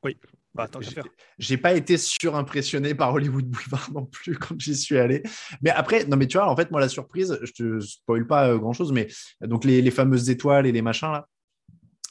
Oui. 0.05 0.17
Bah, 0.55 0.69
j'ai 1.39 1.57
pas 1.57 1.73
été 1.73 1.97
surimpressionné 1.97 2.95
par 2.95 3.15
Hollywood 3.15 3.47
Boulevard 3.47 3.91
non 3.93 4.05
plus 4.05 4.37
quand 4.37 4.59
j'y 4.59 4.77
suis 4.77 4.99
allé. 4.99 5.23
Mais 5.63 5.71
après, 5.71 6.05
non, 6.05 6.17
mais 6.17 6.27
tu 6.27 6.37
vois, 6.37 6.49
en 6.49 6.57
fait, 6.57 6.71
moi, 6.71 6.81
la 6.81 6.89
surprise, 6.89 7.39
je 7.43 7.53
te 7.53 7.81
spoil 7.81 8.27
pas 8.27 8.49
euh, 8.49 8.59
grand 8.59 8.75
chose, 8.75 8.93
mais 8.93 9.09
donc 9.41 9.65
les, 9.65 9.91
fameuses 9.91 10.29
étoiles 10.29 10.67
et 10.67 10.73
les 10.73 10.83
machins 10.83 11.11
là, 11.11 11.27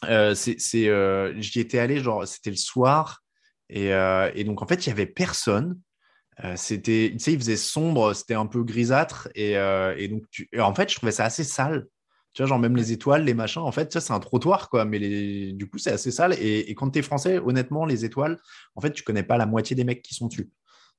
euh, 0.05 0.33
c'est, 0.33 0.87
euh, 0.87 1.39
j'y 1.39 1.59
étais 1.59 1.77
allé, 1.77 1.99
genre, 1.99 2.27
c'était 2.27 2.49
le 2.49 2.55
soir. 2.55 3.21
Et, 3.69 3.93
euh, 3.93 4.31
et 4.33 4.43
donc, 4.43 4.61
en 4.61 4.67
fait, 4.67 4.85
il 4.85 4.89
y 4.89 4.91
avait 4.91 5.05
personne. 5.05 5.79
Euh, 6.43 6.55
c'était, 6.55 7.11
tu 7.13 7.19
sais, 7.19 7.33
il 7.33 7.39
faisait 7.39 7.57
sombre, 7.57 8.13
c'était 8.13 8.33
un 8.33 8.47
peu 8.47 8.63
grisâtre. 8.63 9.29
Et, 9.35 9.57
euh, 9.57 9.93
et 9.97 10.07
donc, 10.07 10.23
tu- 10.31 10.49
et 10.51 10.59
en 10.59 10.73
fait, 10.73 10.89
je 10.89 10.95
trouvais 10.95 11.11
ça 11.11 11.25
assez 11.25 11.43
sale. 11.43 11.85
Tu 12.33 12.41
vois, 12.41 12.47
genre 12.47 12.59
même 12.59 12.77
les 12.77 12.91
étoiles, 12.91 13.25
les 13.25 13.33
machins, 13.33 13.61
en 13.61 13.71
fait, 13.71 13.91
ça, 13.91 13.99
c'est 13.99 14.13
un 14.13 14.19
trottoir, 14.19 14.69
quoi. 14.69 14.85
Mais 14.85 14.99
les... 14.99 15.51
du 15.51 15.69
coup, 15.69 15.77
c'est 15.77 15.91
assez 15.91 16.11
sale. 16.11 16.33
Et, 16.39 16.71
et 16.71 16.75
quand 16.75 16.89
tu 16.89 16.99
es 16.99 17.01
français, 17.01 17.39
honnêtement, 17.39 17.85
les 17.85 18.05
étoiles, 18.05 18.39
en 18.75 18.81
fait, 18.81 18.91
tu 18.91 19.03
connais 19.03 19.23
pas 19.23 19.37
la 19.37 19.45
moitié 19.45 19.75
des 19.75 19.83
mecs 19.83 20.01
qui 20.01 20.15
sont 20.15 20.27
dessus. 20.27 20.49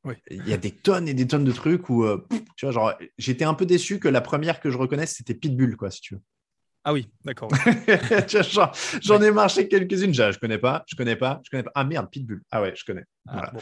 Oui. 0.05 0.15
Il 0.31 0.47
y 0.49 0.53
a 0.53 0.57
des 0.57 0.73
tonnes 0.73 1.09
et 1.09 1.15
des 1.15 1.27
tonnes 1.27 1.45
de 1.45 1.53
trucs 1.53 1.89
où, 1.89 2.05
euh, 2.05 2.27
tu 2.57 2.67
vois, 2.67 2.73
genre, 2.73 2.93
j'étais 3.19 3.45
un 3.45 3.55
peu 3.55 3.67
déçu 3.67 3.99
que 3.99 4.09
la 4.09 4.21
première 4.21 4.61
que 4.61 4.69
je 4.71 4.77
reconnaisse, 4.77 5.15
c'était 5.17 5.35
Pitbull, 5.35 5.77
quoi, 5.77 5.91
si 5.91 6.01
tu 6.01 6.15
veux. 6.15 6.21
Ah 6.85 6.93
oui, 6.93 7.09
d'accord. 7.25 7.49
J'en 9.03 9.23
ai 9.23 9.31
marché 9.31 9.69
quelques-unes. 9.69 10.13
Je, 10.13 10.39
connais 10.39 10.59
pas, 10.59 10.83
je 10.89 10.97
connais 10.97 11.15
pas, 11.17 11.41
je 11.45 11.51
connais 11.51 11.63
pas. 11.63 11.71
Ah 11.77 11.85
merde, 11.85 12.09
Pitbull. 12.11 12.43
Ah 12.51 12.61
ouais, 12.61 12.73
je 12.75 12.85
connais. 12.85 13.05
Ah, 13.29 13.33
Voilà. 13.35 13.51
bon. 13.53 13.61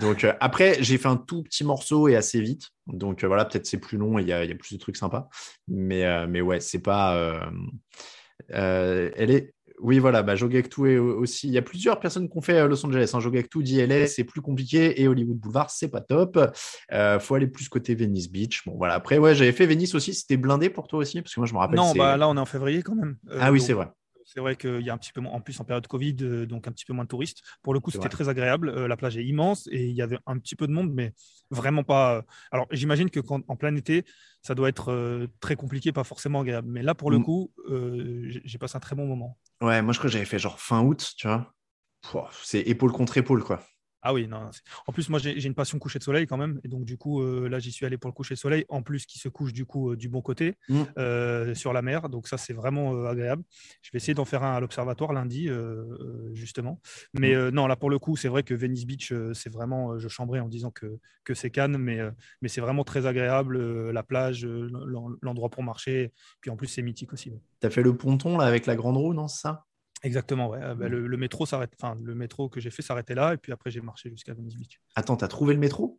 Donc 0.00 0.24
euh, 0.24 0.32
après, 0.40 0.82
j'ai 0.82 0.96
fait 0.96 1.08
un 1.08 1.16
tout 1.18 1.42
petit 1.42 1.64
morceau 1.64 2.08
et 2.08 2.16
assez 2.16 2.40
vite. 2.40 2.70
Donc 2.86 3.24
euh, 3.24 3.26
voilà, 3.26 3.44
peut-être 3.44 3.66
c'est 3.66 3.76
plus 3.78 3.98
long 3.98 4.18
et 4.18 4.22
il 4.22 4.28
y, 4.28 4.32
a 4.32 4.42
il 4.44 4.48
y 4.50 4.52
a 4.52 4.56
plus 4.56 4.74
de 4.74 4.80
trucs 4.80 4.96
sympas. 4.96 5.28
Mais, 5.68 6.04
euh, 6.06 6.26
mais 6.26 6.40
ouais, 6.40 6.60
c'est 6.60 6.80
pas. 6.80 7.14
euh, 7.16 9.10
elle 9.16 9.30
est. 9.30 9.54
Oui, 9.82 9.98
voilà, 9.98 10.22
bah, 10.22 10.36
Jogactu 10.36 10.92
est 10.92 10.98
aussi. 10.98 11.48
Il 11.48 11.52
y 11.52 11.58
a 11.58 11.62
plusieurs 11.62 11.98
personnes 12.00 12.28
qui 12.30 12.38
ont 12.38 12.40
fait 12.40 12.60
euh, 12.60 12.68
Los 12.68 12.86
Angeles. 12.86 13.10
Hein. 13.14 13.20
Jogactu 13.20 13.62
dit 13.62 13.80
LA, 13.80 14.06
c'est 14.06 14.24
plus 14.24 14.40
compliqué 14.40 15.02
et 15.02 15.08
Hollywood 15.08 15.36
Boulevard, 15.36 15.70
c'est 15.70 15.88
pas 15.90 16.00
top. 16.00 16.38
Euh, 16.92 17.18
faut 17.18 17.34
aller 17.34 17.48
plus 17.48 17.68
côté 17.68 17.94
Venice 17.94 18.30
Beach. 18.30 18.62
Bon, 18.64 18.76
voilà. 18.76 18.94
Après, 18.94 19.18
ouais, 19.18 19.34
j'avais 19.34 19.52
fait 19.52 19.66
Venice 19.66 19.94
aussi. 19.94 20.14
C'était 20.14 20.36
blindé 20.36 20.70
pour 20.70 20.86
toi 20.86 21.00
aussi? 21.00 21.20
Parce 21.20 21.34
que 21.34 21.40
moi, 21.40 21.46
je 21.46 21.52
me 21.52 21.58
rappelle. 21.58 21.76
Non, 21.76 21.92
bah 21.94 22.16
là, 22.16 22.28
on 22.28 22.36
est 22.36 22.40
en 22.40 22.46
février 22.46 22.82
quand 22.82 22.94
même. 22.94 23.16
Euh, 23.30 23.38
Ah 23.40 23.50
oui, 23.52 23.58
donc, 23.58 23.66
c'est 23.66 23.72
vrai. 23.72 23.88
C'est 24.24 24.38
vrai 24.40 24.54
qu'il 24.56 24.80
y 24.80 24.88
a 24.88 24.94
un 24.94 24.98
petit 24.98 25.12
peu 25.12 25.20
moins, 25.20 25.32
en 25.32 25.40
plus 25.40 25.60
en 25.60 25.64
période 25.64 25.86
Covid, 25.88 26.16
euh, 26.22 26.46
donc 26.46 26.66
un 26.68 26.72
petit 26.72 26.84
peu 26.86 26.92
moins 26.94 27.04
de 27.04 27.08
touristes. 27.08 27.38
Pour 27.60 27.74
le 27.74 27.80
coup, 27.80 27.90
c'était 27.90 28.08
très 28.08 28.28
agréable. 28.28 28.68
Euh, 28.70 28.86
la 28.88 28.96
plage 28.96 29.18
est 29.18 29.24
immense 29.24 29.68
et 29.70 29.84
il 29.84 29.94
y 29.96 30.00
avait 30.00 30.16
un 30.26 30.38
petit 30.38 30.54
peu 30.54 30.66
de 30.68 30.72
monde, 30.72 30.90
mais 30.94 31.12
vraiment 31.50 31.82
pas. 31.82 32.18
euh, 32.18 32.22
Alors, 32.52 32.66
j'imagine 32.70 33.10
que 33.10 33.18
quand, 33.20 33.42
en 33.48 33.56
plein 33.56 33.74
été, 33.74 34.04
ça 34.40 34.54
doit 34.54 34.68
être 34.68 35.26
très 35.40 35.56
compliqué, 35.56 35.92
pas 35.92 36.04
forcément 36.04 36.40
agréable. 36.40 36.68
Mais 36.70 36.82
là, 36.82 36.94
pour 36.94 37.10
le 37.10 37.18
Mm. 37.18 37.24
coup, 37.24 37.52
j'ai 38.44 38.58
passé 38.58 38.76
un 38.76 38.80
très 38.80 38.94
bon 38.96 39.06
moment. 39.06 39.36
Ouais, 39.62 39.80
moi, 39.82 39.92
je 39.94 39.98
crois 39.98 40.08
que 40.08 40.12
j'avais 40.12 40.24
fait 40.26 40.38
genre 40.38 40.60
fin 40.60 40.82
août, 40.82 41.14
tu 41.16 41.26
vois. 41.26 41.54
C'est 42.44 42.60
épaule 42.62 42.92
contre 42.92 43.18
épaule, 43.18 43.44
quoi. 43.44 43.60
Ah 44.04 44.12
oui, 44.12 44.26
non. 44.26 44.50
En 44.88 44.92
plus, 44.92 45.08
moi, 45.08 45.20
j'ai 45.20 45.44
une 45.46 45.54
passion 45.54 45.78
coucher 45.78 46.00
de 46.00 46.04
soleil 46.04 46.26
quand 46.26 46.36
même. 46.36 46.60
Et 46.64 46.68
donc, 46.68 46.84
du 46.84 46.96
coup, 46.98 47.22
euh, 47.22 47.48
là, 47.48 47.60
j'y 47.60 47.70
suis 47.70 47.86
allé 47.86 47.96
pour 47.98 48.08
le 48.08 48.12
coucher 48.14 48.34
de 48.34 48.38
soleil. 48.40 48.64
En 48.68 48.82
plus, 48.82 49.06
qui 49.06 49.18
se 49.20 49.28
couche 49.28 49.52
du 49.52 49.64
coup 49.64 49.92
euh, 49.92 49.96
du 49.96 50.08
bon 50.08 50.20
côté 50.22 50.56
Mm. 50.68 50.82
euh, 50.98 51.54
sur 51.54 51.72
la 51.72 51.82
mer. 51.82 52.08
Donc, 52.08 52.26
ça, 52.26 52.36
c'est 52.36 52.52
vraiment 52.52 53.04
agréable. 53.06 53.44
Je 53.82 53.90
vais 53.92 53.98
essayer 53.98 54.14
d'en 54.14 54.24
faire 54.24 54.42
un 54.42 54.54
à 54.54 54.60
l'observatoire 54.60 55.12
lundi, 55.12 55.48
justement. 56.32 56.80
Mais 57.14 57.30
Mm. 57.34 57.38
euh, 57.38 57.50
non, 57.52 57.66
là, 57.66 57.76
pour 57.76 57.90
le 57.90 57.98
coup, 57.98 58.16
c'est 58.16 58.28
vrai 58.28 58.42
que 58.42 58.54
Venice 58.54 58.86
Beach, 58.86 59.12
c'est 59.34 59.50
vraiment. 59.52 59.98
je 59.98 60.08
chambrais 60.08 60.40
en 60.40 60.48
disant 60.48 60.70
que, 60.70 60.98
que 61.24 61.34
c'est 61.34 61.50
Cannes, 61.50 61.76
mais, 61.78 62.00
mais 62.40 62.48
c'est 62.48 62.60
vraiment 62.60 62.84
très 62.84 63.06
agréable. 63.06 63.60
la 63.92 64.02
plage, 64.02 64.44
l'en- 64.44 65.10
l'endroit 65.22 65.48
pour 65.50 65.62
marcher. 65.62 66.12
Puis 66.40 66.50
en 66.50 66.56
plus, 66.56 66.66
c'est 66.66 66.82
mythique 66.82 67.12
aussi. 67.12 67.30
ouais. 67.30 67.40
T'as 67.60 67.70
fait 67.70 67.82
le 67.82 67.96
ponton 67.96 68.36
là 68.36 68.44
avec 68.46 68.66
la 68.66 68.74
grande 68.74 68.96
roue, 68.96 69.14
non, 69.14 69.28
c'est 69.28 69.42
ça? 69.42 69.64
Exactement, 70.02 70.48
ouais. 70.48 70.58
Euh, 70.62 70.74
bah, 70.74 70.88
Mm. 70.88 70.92
le, 70.92 71.06
le 71.06 71.16
métro 71.16 71.46
s'arrête. 71.46 71.72
Enfin, 71.80 71.96
le 72.02 72.14
métro 72.14 72.48
que 72.48 72.60
j'ai 72.60 72.70
fait 72.70 72.82
s'arrêtait 72.82 73.14
là. 73.14 73.34
Et 73.34 73.36
puis 73.36 73.52
après, 73.52 73.70
j'ai 73.70 73.80
marché 73.80 74.10
jusqu'à 74.10 74.34
Venice 74.34 74.56
Beach. 74.56 74.80
Attends, 74.96 75.16
t'as 75.16 75.28
trouvé 75.28 75.54
le 75.54 75.60
métro? 75.60 75.98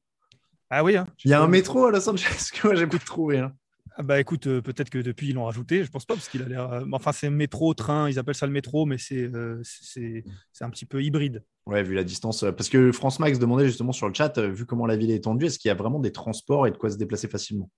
Ah 0.69 0.83
oui, 0.83 0.97
hein, 0.97 1.05
Il 1.23 1.29
y 1.31 1.33
a 1.33 1.41
un 1.41 1.47
métro 1.47 1.85
à 1.85 1.91
Los 1.91 2.09
Angeles 2.09 2.49
que 2.53 2.67
moi 2.67 2.75
j'ai 2.75 2.87
pu 2.87 2.97
trouver. 2.99 3.39
hein. 3.39 3.53
Ah 3.95 4.01
bah 4.01 4.19
écoute, 4.19 4.47
euh, 4.47 4.59
peut-être 4.59 4.89
que 4.89 4.97
depuis 4.97 5.27
ils 5.29 5.35
l'ont 5.35 5.45
rajouté, 5.45 5.83
je 5.83 5.91
pense 5.91 6.03
pas 6.05 6.15
parce 6.15 6.27
qu'il 6.27 6.41
a 6.41 6.47
l'air. 6.47 6.71
euh, 6.73 6.83
Enfin, 6.93 7.11
c'est 7.11 7.29
métro, 7.29 7.75
train, 7.75 8.09
ils 8.09 8.17
appellent 8.17 8.33
ça 8.33 8.47
le 8.47 8.51
métro, 8.51 8.85
mais 8.87 8.97
c'est 8.97 9.29
euh, 9.35 9.61
c'est 9.63 10.23
un 10.61 10.69
petit 10.71 10.85
peu 10.87 11.03
hybride. 11.03 11.43
Ouais, 11.67 11.83
vu 11.83 11.93
la 11.93 12.03
distance. 12.03 12.43
Parce 12.57 12.69
que 12.69 12.91
France 12.91 13.19
Max 13.19 13.37
demandait 13.37 13.67
justement 13.67 13.91
sur 13.91 14.07
le 14.07 14.13
chat, 14.15 14.37
vu 14.39 14.65
comment 14.65 14.87
la 14.87 14.97
ville 14.97 15.11
est 15.11 15.15
étendue, 15.17 15.45
est-ce 15.45 15.59
qu'il 15.59 15.69
y 15.69 15.71
a 15.71 15.75
vraiment 15.75 15.99
des 15.99 16.11
transports 16.11 16.65
et 16.65 16.71
de 16.71 16.77
quoi 16.77 16.89
se 16.89 16.97
déplacer 16.97 17.27
facilement? 17.27 17.69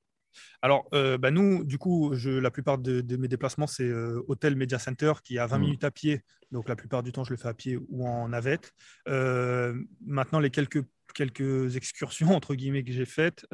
Alors, 0.61 0.87
euh, 0.93 1.17
bah, 1.17 1.31
nous, 1.31 1.63
du 1.63 1.77
coup, 1.77 2.11
je, 2.13 2.29
la 2.29 2.51
plupart 2.51 2.77
de, 2.77 3.01
de 3.01 3.17
mes 3.17 3.27
déplacements, 3.27 3.67
c'est 3.67 3.83
euh, 3.83 4.21
Hôtel 4.27 4.55
Media 4.55 4.79
Center 4.79 5.13
qui 5.23 5.35
est 5.37 5.39
à 5.39 5.47
20 5.47 5.57
Mhm. 5.57 5.61
minutes 5.63 5.83
à 5.83 5.91
pied. 5.91 6.21
Donc, 6.51 6.69
la 6.69 6.75
plupart 6.75 7.03
du 7.03 7.11
temps, 7.11 7.23
je 7.23 7.31
le 7.31 7.37
fais 7.37 7.47
à 7.47 7.53
pied 7.53 7.77
ou 7.89 8.07
en 8.07 8.29
navette. 8.29 8.73
Euh, 9.07 9.73
maintenant, 10.05 10.39
les 10.39 10.49
quelques, 10.49 10.83
quelques 11.13 11.75
excursions, 11.75 12.31
entre 12.35 12.55
guillemets, 12.55 12.83
que 12.83 12.91
j'ai 12.91 13.05
faites, 13.05 13.45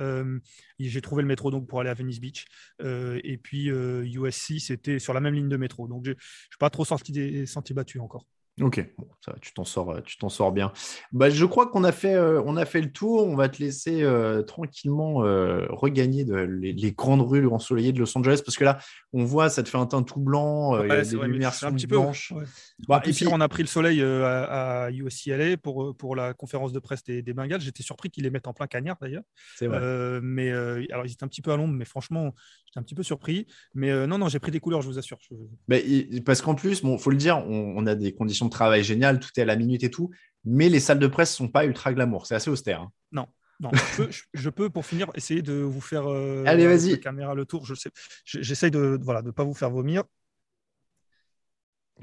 j'ai 0.79 1.01
trouvé 1.01 1.21
le 1.21 1.27
métro 1.27 1.51
donc, 1.51 1.67
pour 1.67 1.79
aller 1.79 1.89
à 1.89 1.93
Venice 1.93 2.19
Beach. 2.19 2.45
Et 2.83 3.37
puis, 3.41 3.65
USC, 3.67 4.59
c'était 4.59 4.99
sur 4.99 5.13
la 5.13 5.19
même 5.21 5.33
ligne 5.33 5.49
de 5.49 5.57
métro. 5.57 5.87
Donc, 5.87 6.05
je 6.05 6.11
ne 6.11 6.15
suis 6.15 6.57
pas 6.59 6.69
trop 6.69 6.85
sorti 6.85 7.11
des 7.11 7.45
sentiers 7.45 7.75
battus 7.75 8.01
encore. 8.01 8.25
Ok, 8.60 8.86
bon, 8.98 9.07
ça, 9.23 9.32
va, 9.32 9.40
tu 9.40 9.53
t'en 9.53 9.64
sors, 9.64 9.91
euh, 9.91 10.02
tu 10.02 10.18
t'en 10.18 10.28
sors 10.28 10.52
bien. 10.52 10.73
Bah, 11.14 11.30
je 11.30 11.45
crois 11.45 11.68
qu'on 11.68 11.86
a 11.86 11.94
fait, 11.94 12.14
euh, 12.15 12.41
on 12.45 12.57
a 12.57 12.65
fait 12.65 12.82
le 12.82 12.91
tour. 12.91 13.26
On 13.26 13.36
va 13.36 13.48
te 13.48 13.60
laisser 13.64 14.03
euh, 14.03 14.44
tranquillement 14.44 15.23
euh, 15.23 15.65
regagner 15.69 16.26
de- 16.26 16.36
les, 16.36 16.73
les 16.73 16.91
grandes 16.91 17.22
rues 17.22 17.48
ensoleillées 17.48 17.94
de 17.94 17.99
Los 17.99 18.15
Angeles, 18.18 18.41
parce 18.45 18.57
que 18.57 18.65
là, 18.65 18.78
on 19.14 19.23
voit, 19.23 19.49
ça 19.49 19.64
te 19.64 19.69
fait 19.69 19.78
un 19.78 19.86
teint 19.86 20.03
tout 20.03 20.19
blanc, 20.19 20.78
Ouais, 20.78 21.03
lumières 21.28 21.53
un 21.64 21.73
petit 21.73 21.88
peu 21.88 21.95
ouais. 22.32 22.44
Bah, 22.88 23.02
et 23.06 23.14
puis- 23.14 23.26
on 23.28 23.40
a 23.40 23.48
pris 23.48 23.64
le 23.64 23.68
soleil 23.68 24.02
à, 24.03 24.84
à 24.84 24.91
USCLA 24.91 25.56
pour, 25.57 25.95
pour 25.95 26.15
la 26.15 26.34
conférence 26.34 26.73
de 26.73 26.80
presse 26.80 27.03
des, 27.03 27.22
des 27.22 27.34
Bengals. 27.34 27.61
J'étais 27.61 27.84
surpris 27.84 28.10
qu'ils 28.10 28.26
les 28.26 28.30
mettent 28.32 28.48
en 28.48 28.53
plein 28.53 28.68
cagnard 28.68 28.98
d'ailleurs. 29.02 29.23
C'est 29.56 29.68
vrai. 29.68 29.80
Mais 30.22 30.52
alors, 30.91 31.06
ils 31.06 31.11
étaient 31.14 31.23
un 31.23 31.30
petit 31.30 31.41
peu 31.41 31.52
à 31.52 31.57
l'ombre, 31.57 31.73
mais 31.73 31.86
franchement, 31.86 32.34
j'étais 32.72 32.80
un 32.80 32.84
petit 32.84 32.95
peu 32.95 33.03
surpris. 33.03 33.48
Mais 33.73 33.91
euh, 33.91 34.07
non, 34.07 34.18
non, 34.18 34.30
j'ai 34.30 34.39
pris 34.39 34.52
des 34.52 34.60
couleurs, 34.60 34.81
je 34.81 34.88
vous 34.88 34.98
assure. 34.98 35.18
Mais 35.68 35.84
parce 36.26 36.41
qu'en 36.41 36.56
plus, 36.56 36.81
bon, 36.81 36.98
faut 36.98 37.11
le 37.11 37.18
dire, 37.18 37.38
on, 37.38 37.73
on 37.77 37.85
a 37.85 37.95
des 37.95 38.14
conditions 38.14 38.45
de 38.45 38.52
travail 38.52 38.84
géniales, 38.84 39.19
tout 39.19 39.30
est 39.38 39.41
à 39.41 39.45
la 39.45 39.56
minute 39.56 39.84
et 39.84 39.91
tout, 39.91 40.10
mais 40.45 40.69
les 40.69 40.80
salles 40.80 40.99
de 40.99 41.07
presse 41.07 41.35
sont 41.35 41.48
pas 41.49 41.65
ultra 41.65 41.93
glamour, 41.93 42.26
c'est 42.26 42.35
assez 42.35 42.49
austère. 42.49 42.81
hein. 42.81 42.91
Non, 43.64 43.69
je 43.73 43.95
peux, 43.95 44.10
je- 44.11 44.23
je 44.34 44.49
peux, 44.49 44.72
pour 44.72 44.88
finir, 44.88 45.11
essayer 45.14 45.43
de 45.43 45.53
vous 45.53 45.81
faire. 45.81 46.07
euh, 46.10 46.43
Allez, 46.48 46.65
avec 46.65 46.80
vas-y. 46.80 46.91
la 46.93 46.98
caméra 46.98 47.35
le 47.35 47.45
tour. 47.45 47.64
Je 47.64 47.76
sais, 47.76 47.91
j'essaye 48.26 48.72
de 48.72 48.98
voilà 49.03 49.22
de 49.22 49.30
pas 49.30 49.43
vous 49.43 49.53
faire 49.53 49.69
vomir. 49.69 50.03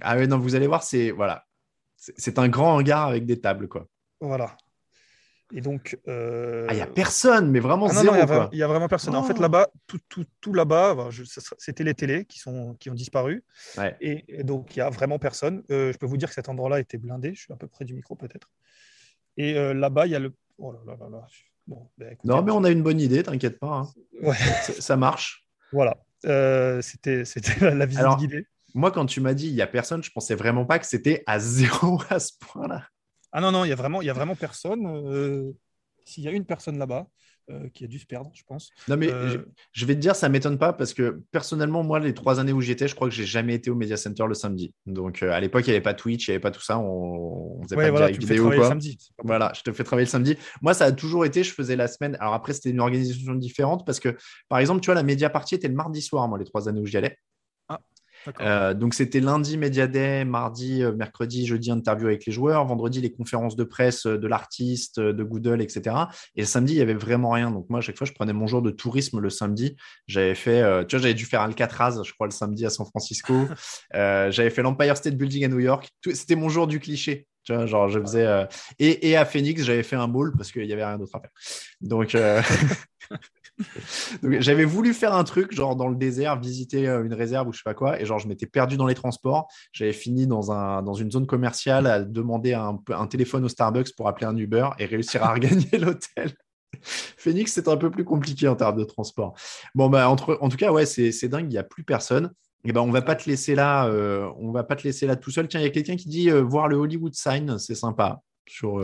Ah 0.01 0.17
ouais, 0.17 0.29
non, 0.29 0.39
vous 0.39 0.55
allez 0.55 0.69
voir, 0.69 0.85
c'est 0.85 1.11
voilà, 1.11 1.45
c'est 1.97 2.39
un 2.39 2.49
grand 2.49 2.77
hangar 2.77 3.09
avec 3.09 3.27
des 3.27 3.41
tables, 3.41 3.67
quoi. 3.67 3.89
Voilà. 4.21 4.57
Et 5.55 5.61
donc. 5.61 5.99
euh, 6.09 6.67
Ah, 6.69 6.75
il 6.75 6.79
y 6.79 6.83
a 6.83 6.87
personne, 6.87 7.51
mais 7.51 7.61
vraiment 7.61 7.87
Ah 7.89 7.95
non, 7.95 8.01
zéro, 8.03 8.15
il 8.15 8.19
y 8.19 8.23
a 8.23 8.49
il 8.53 8.65
vraiment 8.65 8.89
personne. 8.89 9.15
En 9.17 9.23
fait, 9.23 9.35
Oh. 9.39 9.41
là-bas, 9.43 9.69
tout, 9.87 9.99
tout, 10.09 10.25
tout 10.41 10.53
là-bas, 10.53 11.09
c'était 11.59 11.85
les 11.85 11.95
télés 11.95 12.25
qui, 12.27 12.39
sont, 12.39 12.75
qui 12.79 12.91
ont 12.91 12.95
disparu. 12.95 13.43
Ouais. 13.79 13.97
Et, 14.01 14.25
et 14.41 14.45
donc, 14.45 14.77
il 14.77 14.81
n'y 14.81 14.83
a 14.83 14.91
vraiment 14.91 15.19
personne. 15.19 15.63
Euh, 15.71 15.93
je 15.93 15.99
peux 15.99 16.07
vous 16.07 16.17
dire 16.19 16.29
que 16.29 16.35
cet 16.35 16.49
endroit-là 16.49 16.81
était 16.81 16.99
blindé. 16.99 17.35
Je 17.35 17.41
suis 17.43 17.53
à 17.53 17.57
peu 17.57 17.67
près 17.67 17.85
du 17.87 17.95
micro, 17.95 18.15
peut-être. 18.15 18.51
Et 19.37 19.57
euh, 19.57 19.73
là-bas, 19.73 20.07
il 20.07 20.13
y 20.13 20.15
a 20.15 20.19
le. 20.19 20.35
Oh 20.59 20.73
là 20.73 20.81
là 20.87 20.97
là 21.01 21.09
là. 21.11 21.27
Bon, 21.67 21.89
ben, 21.97 22.13
écoutez, 22.13 22.29
Non, 22.29 22.43
mais 22.43 22.51
on 22.53 22.65
a 22.65 22.71
une 22.71 22.83
bonne 22.83 23.01
idée, 23.01 23.23
t'inquiète 23.23 23.59
pas. 23.59 23.69
hein. 23.69 23.89
Ouais. 24.23 24.35
Ça, 24.81 24.97
marche. 24.97 25.47
Voilà. 25.73 25.97
Euh, 26.27 26.83
c'était 26.83 27.25
c'était 27.25 27.61
la, 27.65 27.75
la 27.75 27.87
visite 27.87 28.01
Alors- 28.01 28.17
guidée. 28.19 28.47
Moi, 28.75 28.91
quand 28.91 29.07
tu 29.07 29.21
m'as 29.23 29.33
dit 29.35 29.47
il 29.49 29.55
y 29.55 29.63
a 29.63 29.67
personne, 29.67 30.03
je 30.03 30.11
pensais 30.11 30.35
vraiment 30.35 30.67
pas 30.67 30.79
que 30.79 30.87
c'était 30.87 31.23
à 31.27 31.39
zéro 31.39 32.01
à 32.11 32.19
ce 32.19 32.33
point-là. 32.39 32.87
Ah 33.33 33.41
non, 33.41 33.53
non, 33.53 33.65
il 33.65 33.69
n'y 33.69 33.73
a, 33.73 33.77
vraiment- 33.77 34.03
y 34.03 34.11
a 34.11 34.15
vraiment 34.15 34.37
personne. 34.37 34.87
Euh, 34.87 35.53
S'il 36.05 36.25
y 36.25 36.29
a 36.29 36.31
une 36.31 36.47
personne 36.47 36.79
là-bas 36.79 37.07
euh, 37.51 37.69
qui 37.71 37.85
a 37.85 37.87
dû 37.87 37.99
se 37.99 38.07
perdre, 38.07 38.31
je 38.35 38.43
pense. 38.47 38.71
Non, 38.89 38.97
mais 38.97 39.11
Euh, 39.11 39.45
je, 39.73 39.87
vais 39.87 39.95
te 39.95 40.01
dire, 40.01 40.17
ça 40.17 40.29
m'étonne 40.29 40.59
pas 40.59 40.73
parce 40.73 40.95
que 40.95 41.23
personnellement, 41.31 41.83
moi, 41.83 41.99
les 41.99 42.15
trois 42.15 42.41
années 42.41 42.53
où 42.53 42.61
j'y 42.61 42.73
étais, 42.73 42.89
je 42.89 42.95
crois 42.95 43.09
que 43.09 43.15
j'ai 43.15 43.27
jamais 43.27 43.55
été 43.55 43.71
au 43.71 43.75
Media 43.75 43.97
Center 43.97 44.25
le 44.27 44.35
samedi. 44.35 44.75
Donc, 44.87 45.23
à 45.23 45.39
l'époque, 45.41 45.67
il 45.67 45.71
n'y 45.71 45.77
avait 45.77 45.83
pas 45.83 45.95
Twitch, 45.95 46.29
il 46.29 46.31
n'y 46.31 46.35
avait 46.37 46.41
pas 46.43 46.51
tout 46.51 46.63
ça. 46.63 46.79
On, 46.79 47.59
on 47.59 47.63
faisait 47.63 47.77
ouais, 47.77 47.85
pas 47.85 47.87
de 47.89 47.91
voilà, 47.91 48.07
fais 48.09 48.19
vidéo. 48.19 48.51
travailler 48.51 48.97
Quoi. 49.17 49.25
Voilà, 49.25 49.53
je 49.55 49.63
te 49.63 49.73
fais 49.73 49.85
travailler 49.85 50.07
le 50.07 50.11
samedi. 50.11 50.37
Moi, 50.63 50.75
ça 50.75 50.87
a 50.87 50.93
toujours 50.93 51.25
été, 51.27 51.43
je 51.43 51.53
faisais 51.53 51.77
la 51.77 51.89
semaine. 51.89 52.17
Alors 52.21 52.35
après, 52.35 52.53
c'était 52.55 52.71
une 52.71 52.81
organisation 52.81 53.35
différente 53.35 53.85
parce 53.87 54.01
que, 54.01 54.17
par 54.49 54.59
exemple, 54.59 54.81
tu 54.81 54.87
vois, 54.87 54.95
la 54.95 55.03
média 55.03 55.31
partie 55.31 55.55
était 55.55 55.69
le 55.69 55.75
mardi 55.75 56.01
soir, 56.03 56.27
moi, 56.29 56.39
les 56.39 56.45
trois 56.45 56.69
années 56.69 56.81
où 56.81 56.87
j'y 56.87 56.97
allais. 56.97 57.19
Euh, 58.41 58.75
donc 58.75 58.95
c'était 58.95 59.21
lundi 59.21 59.57
Media 59.57 59.87
Day, 59.87 60.25
mardi, 60.25 60.83
euh, 60.83 60.93
mercredi, 60.93 61.47
jeudi 61.47 61.71
interview 61.71 62.07
avec 62.07 62.27
les 62.27 62.33
joueurs, 62.33 62.65
vendredi 62.67 63.01
les 63.01 63.13
conférences 63.13 63.57
de 63.57 63.65
presse 63.65 64.07
euh, 64.07 64.19
de 64.19 64.27
l'artiste, 64.27 65.01
de 65.01 65.23
Google, 65.23 65.63
etc. 65.63 65.97
Et 66.37 66.41
le 66.41 66.47
samedi 66.47 66.75
il 66.75 66.79
y 66.79 66.83
avait 66.83 66.95
vraiment 66.95 67.31
rien. 67.31 67.51
Donc 67.51 67.69
moi 67.69 67.79
à 67.79 67.83
chaque 67.83 67.97
fois 67.97 68.07
je 68.07 68.13
prenais 68.13 68.33
mon 68.33 68.47
jour 68.47 68.63
de 68.63 68.71
tourisme 68.71 69.21
le 69.21 69.31
samedi. 69.31 69.77
J'avais 70.07 70.35
fait, 70.35 70.63
euh, 70.63 70.85
tu 70.85 70.97
vois, 70.97 71.03
j'avais 71.03 71.15
dû 71.15 71.25
faire 71.25 71.43
Alcatraz, 71.43 72.03
je 72.05 72.13
crois 72.13 72.27
le 72.27 72.33
samedi 72.33 72.67
à 72.67 72.71
San 72.71 72.87
Francisco. 72.87 73.35
Euh, 73.95 74.31
j'avais 74.31 74.51
fait 74.51 74.63
l'Empire 74.63 74.97
State 74.97 75.15
Building 75.15 75.45
à 75.45 75.49
New 75.49 75.61
York. 75.61 75.89
C'était 76.13 76.35
mon 76.35 76.49
jour 76.49 76.67
du 76.67 76.79
cliché. 76.79 77.27
Tu 77.43 77.55
vois, 77.55 77.67
genre 77.67 77.89
je 77.89 78.01
faisais 78.01 78.47
et, 78.79 79.09
et 79.09 79.17
à 79.17 79.25
Phoenix 79.25 79.63
j'avais 79.63 79.83
fait 79.83 79.97
un 79.97 80.07
mall 80.07 80.33
parce 80.37 80.53
qu'il 80.53 80.65
y 80.65 80.73
avait 80.73 80.85
rien 80.85 80.99
d'autre 80.99 81.17
à 81.17 81.21
faire. 81.21 81.31
Donc, 81.81 82.15
j'avais 84.41 84.65
voulu 84.65 84.95
faire 84.95 85.15
un 85.15 85.25
truc, 85.25 85.53
genre 85.53 85.77
dans 85.77 85.89
le 85.89 85.97
désert, 85.97 86.39
visiter 86.41 86.89
euh, 86.89 87.05
une 87.05 87.15
réserve 87.15 87.49
ou 87.49 87.53
je 87.53 87.59
sais 87.59 87.65
pas 87.65 87.75
quoi, 87.75 88.01
et 88.01 88.05
genre 88.05 88.19
je 88.19 88.29
m'étais 88.29 88.47
perdu 88.47 88.77
dans 88.77 88.87
les 88.87 88.95
transports. 88.95 89.49
J'avais 89.73 89.93
fini 89.93 90.27
dans, 90.27 90.53
un, 90.53 90.83
dans 90.83 90.95
une 90.95 91.11
zone 91.11 91.27
commerciale 91.27 91.87
à 91.87 92.03
demander 92.03 92.55
un, 92.55 92.79
téléphone 93.07 93.45
au 93.45 93.49
Starbucks 93.49 93.95
pour 93.97 94.09
appeler 94.09 94.27
un 94.27 94.37
Uber 94.37 94.71
et 94.79 94.87
réussir 94.87 95.23
à 95.25 95.33
regagner 95.35 95.79
l'hôtel. 95.79 96.33
Phoenix, 96.83 97.53
c'est 97.53 97.69
un 97.69 97.77
peu 97.77 97.91
plus 97.91 98.05
compliqué 98.05 98.47
en 98.47 98.55
termes 98.55 98.79
de 98.79 98.85
transport. 98.85 99.35
Bon, 99.75 99.89
bah, 99.89 100.09
entre, 100.09 100.39
en 100.41 100.49
tout 100.49 100.57
cas, 100.57 100.71
ouais, 100.71 100.87
c'est 100.87 101.29
dingue, 101.29 101.47
il 101.47 101.51
n'y 101.51 101.59
a 101.59 101.65
plus 101.65 101.83
personne. 101.83 102.33
Et 102.65 102.73
ben, 102.73 102.81
on 102.81 102.91
va 102.91 103.03
pas 103.03 103.15
te 103.15 103.29
laisser 103.29 103.55
là, 103.55 103.87
euh, 103.87 104.29
on 104.37 104.51
va 104.51 104.65
pas 104.65 104.77
te 104.77 104.83
laisser 104.83 105.07
là 105.07 105.17
tout 105.17 105.31
seul. 105.31 105.49
Tiens, 105.49 105.61
il 105.61 105.63
y 105.63 105.67
a 105.67 105.71
quelqu'un 105.71 105.97
qui 105.97 106.09
dit 106.09 106.31
euh, 106.31 106.43
voir 106.43 106.69
le 106.69 106.77
Hollywood 106.77 107.15
Sign, 107.15 107.59
c'est 107.59 107.75
sympa. 107.75 108.21
sur, 108.47 108.83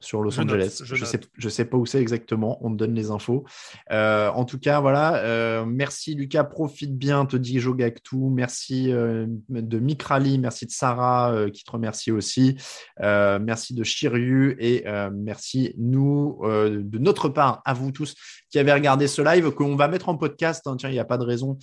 sur 0.00 0.22
Los 0.22 0.30
Je 0.32 0.40
note, 0.40 0.50
Angeles. 0.50 0.80
je 0.84 0.94
Je, 0.94 1.04
sais, 1.04 1.18
note. 1.18 1.28
je 1.36 1.48
sais 1.48 1.64
pas 1.64 1.76
où 1.76 1.86
c'est 1.86 2.00
exactement. 2.00 2.58
On 2.64 2.70
te 2.72 2.76
donne 2.76 2.94
les 2.94 3.10
infos. 3.10 3.44
Euh, 3.92 4.28
en 4.30 4.44
tout 4.44 4.58
cas, 4.58 4.80
voilà. 4.80 5.16
euh, 5.16 5.64
merci 5.66 6.14
Lucas. 6.14 6.44
Profite 6.44 6.96
bien, 6.96 7.26
te 7.26 7.36
dit 7.36 7.60
Jogactou. 7.60 8.30
Merci 8.30 8.90
euh, 8.92 9.26
de 9.50 9.78
Mikrali. 9.78 10.38
Merci 10.38 10.66
de 10.66 10.70
Sarah 10.70 11.34
qui 11.52 11.64
te 11.64 11.70
remercie 11.70 12.10
aussi. 12.10 12.56
Merci 12.98 13.74
de 13.74 13.84
Shiryu 13.84 14.56
et 14.58 14.84
merci 15.12 15.74
nous 15.78 16.38
de 16.42 16.98
notre 16.98 17.28
part 17.28 17.62
à 17.64 17.74
vous 17.74 17.92
tous 17.92 18.14
qui 18.50 18.58
avez 18.58 18.72
regardé 18.72 19.06
ce 19.06 19.22
live 19.22 19.50
qu'on 19.52 19.76
va 19.76 19.86
mettre 19.88 20.08
en 20.08 20.16
podcast. 20.16 20.66
hein. 20.66 20.76
Tiens, 20.76 20.88
il 20.88 20.94
n'y 20.94 20.98
a 20.98 21.04
pas 21.04 21.18
de 21.18 21.24
raison 21.24 21.56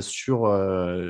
sur, 0.00 0.48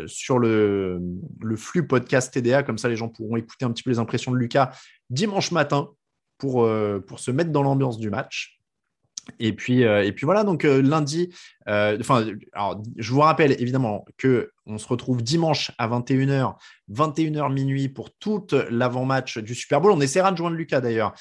sur 0.07 0.39
le, 0.39 1.01
le 1.41 1.57
flux 1.57 1.87
podcast 1.87 2.33
TDA. 2.35 2.63
Comme 2.63 2.79
ça, 2.79 2.89
les 2.89 2.97
gens 2.97 3.09
pourront 3.09 3.37
écouter 3.37 3.65
un 3.65 3.71
petit 3.71 3.83
peu 3.83 3.91
les 3.91 3.99
impressions 3.99 4.33
de 4.33 4.37
Lucas 4.37 4.73
dimanche 5.11 5.53
matin 5.53 5.89
pour, 6.43 6.65
euh, 6.65 6.99
pour 6.99 7.21
se 7.21 7.31
mettre 7.31 7.53
dans 7.53 7.63
l'ambiance 7.63 7.99
du 7.99 8.11
match. 8.11 8.59
Et 9.39 9.53
puis, 9.53 9.85
euh, 9.85 10.11
voilà, 10.25 10.43
donc 10.43 10.65
euh, 10.65 10.83
lundi, 10.83 11.33
je 11.69 13.13
vous 13.13 13.21
rappelle 13.21 13.53
évidemment 13.63 14.05
que 14.19 14.51
on 14.67 14.77
se 14.77 14.89
retrouve 14.89 15.23
dimanche 15.23 15.71
à 15.79 15.87
21h, 15.87 16.57
21h 16.91 17.53
minuit 17.53 17.89
pour 17.89 18.13
toute 18.19 18.55
l'avant-match 18.55 19.39
du 19.39 19.55
Super 19.55 19.81
Bowl. 19.81 19.93
On 19.93 20.01
essaiera 20.01 20.33
de 20.33 20.37
joindre 20.37 20.57
Lucas 20.57 20.81
d'ailleurs, 20.81 21.15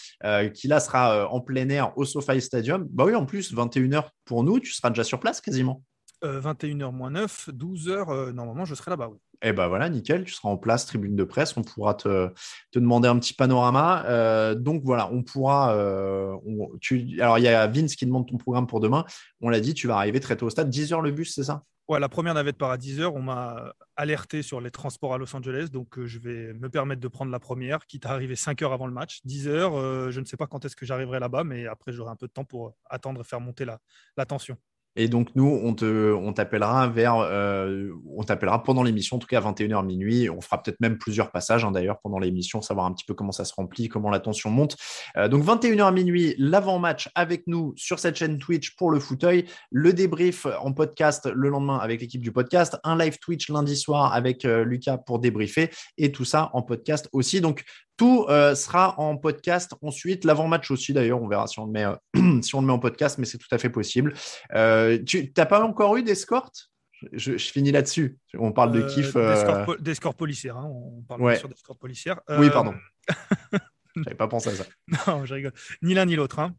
qui 0.55 0.67
là 0.67 0.79
sera 0.79 1.31
en 1.31 1.39
plein 1.39 1.69
air 1.69 1.95
au 1.95 2.03
SoFi 2.03 2.41
Stadium. 2.41 2.87
Bah 2.89 3.05
oui, 3.05 3.13
en 3.13 3.27
plus, 3.27 3.53
21h 3.53 4.05
pour 4.25 4.43
nous, 4.43 4.59
tu 4.59 4.73
seras 4.73 4.89
déjà 4.89 5.03
sur 5.03 5.19
place 5.19 5.39
quasiment. 5.39 5.83
Euh, 6.23 6.39
21h 6.39 6.91
moins 6.91 7.09
9, 7.09 7.49
12h, 7.51 8.09
euh, 8.09 8.31
normalement, 8.31 8.63
je 8.65 8.75
serai 8.75 8.91
là-bas. 8.91 9.09
Oui. 9.11 9.17
Eh 9.41 9.53
ben 9.53 9.67
voilà, 9.67 9.89
nickel, 9.89 10.23
tu 10.23 10.33
seras 10.33 10.49
en 10.49 10.57
place, 10.57 10.85
tribune 10.85 11.15
de 11.15 11.23
presse, 11.23 11.57
on 11.57 11.63
pourra 11.63 11.95
te, 11.95 12.29
te 12.71 12.77
demander 12.77 13.07
un 13.07 13.17
petit 13.17 13.33
panorama. 13.33 14.05
Euh, 14.05 14.53
donc 14.53 14.83
voilà, 14.83 15.09
on 15.11 15.23
pourra. 15.23 15.73
euh, 15.75 16.35
on- 16.45 16.77
tu, 16.79 17.19
alors 17.19 17.39
il 17.39 17.43
y 17.45 17.47
a 17.47 17.65
Vince 17.65 17.95
qui 17.95 18.05
demande 18.05 18.27
ton 18.27 18.37
programme 18.37 18.67
pour 18.67 18.79
demain. 18.79 19.03
On 19.41 19.49
l'a 19.49 19.59
dit, 19.59 19.73
tu 19.73 19.87
vas 19.87 19.97
arriver 19.97 20.19
très 20.19 20.37
tôt 20.37 20.45
au 20.45 20.49
stade. 20.51 20.69
10h 20.69 21.01
le 21.01 21.09
bus, 21.11 21.33
c'est 21.33 21.43
ça? 21.43 21.63
Ouais, 21.87 21.99
la 21.99 22.07
première 22.07 22.35
navette 22.35 22.57
part 22.59 22.69
à 22.69 22.77
10h. 22.77 23.11
On 23.15 23.21
m'a 23.23 23.73
alerté 23.95 24.43
sur 24.43 24.61
les 24.61 24.69
transports 24.69 25.15
à 25.15 25.17
Los 25.17 25.35
Angeles, 25.35 25.69
donc 25.73 25.97
euh, 25.97 26.05
je 26.05 26.19
vais 26.19 26.53
me 26.53 26.69
permettre 26.69 27.01
de 27.01 27.07
prendre 27.07 27.31
la 27.31 27.39
première, 27.39 27.87
quitte 27.87 28.05
à 28.05 28.11
arriver 28.11 28.35
5 28.35 28.61
heures 28.61 28.73
avant 28.73 28.85
le 28.85 28.93
match. 28.93 29.21
10h, 29.25 29.49
euh, 29.75 30.11
je 30.11 30.19
ne 30.19 30.25
sais 30.25 30.37
pas 30.37 30.45
quand 30.45 30.63
est-ce 30.65 30.75
que 30.75 30.85
j'arriverai 30.85 31.19
là-bas, 31.19 31.43
mais 31.43 31.65
après, 31.65 31.91
j'aurai 31.91 32.11
un 32.11 32.15
peu 32.15 32.27
de 32.27 32.31
temps 32.31 32.45
pour 32.45 32.75
attendre 32.89 33.21
et 33.21 33.23
faire 33.23 33.41
monter 33.41 33.65
la, 33.65 33.79
la 34.17 34.25
tension. 34.27 34.55
Et 34.95 35.07
donc 35.07 35.29
nous, 35.35 35.59
on 35.63 35.73
te, 35.73 36.13
on 36.13 36.33
t'appellera 36.33 36.87
vers, 36.87 37.15
euh, 37.17 37.91
on 38.15 38.23
t'appellera 38.23 38.61
pendant 38.63 38.83
l'émission, 38.83 39.15
en 39.15 39.19
tout 39.19 39.27
cas 39.27 39.39
à 39.39 39.51
21h 39.51 39.85
minuit. 39.85 40.29
On 40.29 40.41
fera 40.41 40.61
peut-être 40.61 40.79
même 40.81 40.97
plusieurs 40.97 41.31
passages 41.31 41.63
hein, 41.63 41.71
d'ailleurs 41.71 41.99
pendant 42.01 42.19
l'émission, 42.19 42.61
savoir 42.61 42.85
un 42.85 42.93
petit 42.93 43.05
peu 43.05 43.13
comment 43.13 43.31
ça 43.31 43.45
se 43.45 43.53
remplit, 43.53 43.87
comment 43.87 44.09
la 44.09 44.19
tension 44.19 44.49
monte. 44.49 44.75
Euh, 45.17 45.27
donc 45.27 45.43
21h 45.43 45.93
minuit, 45.93 46.35
l'avant-match 46.37 47.09
avec 47.15 47.47
nous 47.47 47.73
sur 47.77 47.99
cette 47.99 48.17
chaîne 48.17 48.37
Twitch 48.37 48.75
pour 48.75 48.91
le 48.91 48.99
fauteuil, 48.99 49.45
le 49.71 49.93
débrief 49.93 50.45
en 50.61 50.73
podcast 50.73 51.29
le 51.33 51.49
lendemain 51.49 51.77
avec 51.77 52.01
l'équipe 52.01 52.21
du 52.21 52.31
podcast, 52.31 52.77
un 52.83 52.97
live 52.97 53.17
Twitch 53.19 53.49
lundi 53.49 53.77
soir 53.77 54.13
avec 54.13 54.43
euh, 54.45 54.65
Lucas 54.65 54.97
pour 54.97 55.19
débriefer 55.19 55.69
et 55.97 56.11
tout 56.11 56.25
ça 56.25 56.49
en 56.53 56.61
podcast 56.61 57.07
aussi. 57.13 57.39
Donc 57.39 57.63
tout 58.01 58.25
euh, 58.29 58.55
sera 58.55 58.99
en 58.99 59.15
podcast 59.15 59.75
ensuite, 59.83 60.25
l'avant-match 60.25 60.71
aussi 60.71 60.91
d'ailleurs, 60.91 61.21
on 61.21 61.27
verra 61.27 61.45
si 61.45 61.59
on 61.59 61.65
le 61.67 61.71
met, 61.71 61.85
euh, 61.85 62.41
si 62.41 62.55
on 62.55 62.61
le 62.61 62.65
met 62.65 62.73
en 62.73 62.79
podcast, 62.79 63.19
mais 63.19 63.25
c'est 63.25 63.37
tout 63.37 63.47
à 63.51 63.59
fait 63.59 63.69
possible. 63.69 64.15
Euh, 64.55 64.97
tu 65.05 65.31
n'as 65.37 65.45
pas 65.45 65.63
encore 65.63 65.95
eu 65.97 66.01
d'escorte? 66.01 66.71
Je, 67.13 67.37
je 67.37 67.51
finis 67.51 67.71
là-dessus. 67.71 68.17
On 68.39 68.51
parle 68.51 68.71
de 68.71 68.81
kiff. 68.81 69.13
Des, 69.15 69.35
scores, 69.35 69.65
po- 69.65 69.75
des 69.77 69.93
scores 69.93 70.15
policières. 70.15 70.57
hein, 70.57 70.65
On 70.67 71.03
parle 71.03 71.21
Ouais. 71.21 71.33
bien 71.33 71.39
sûr 71.41 71.49
des 71.49 71.55
scores 71.55 71.77
policières. 71.77 72.19
Oui, 72.39 72.49
pardon. 72.49 72.73
J'avais 73.95 74.15
pas 74.15 74.27
pensé 74.27 74.49
à 74.49 74.55
ça. 74.55 74.63
Non, 75.07 75.23
je 75.25 75.33
rigole. 75.35 75.53
Ni 75.83 75.93
l'un 75.93 76.05
ni 76.05 76.15
l'autre, 76.15 76.39
hein. 76.39 76.55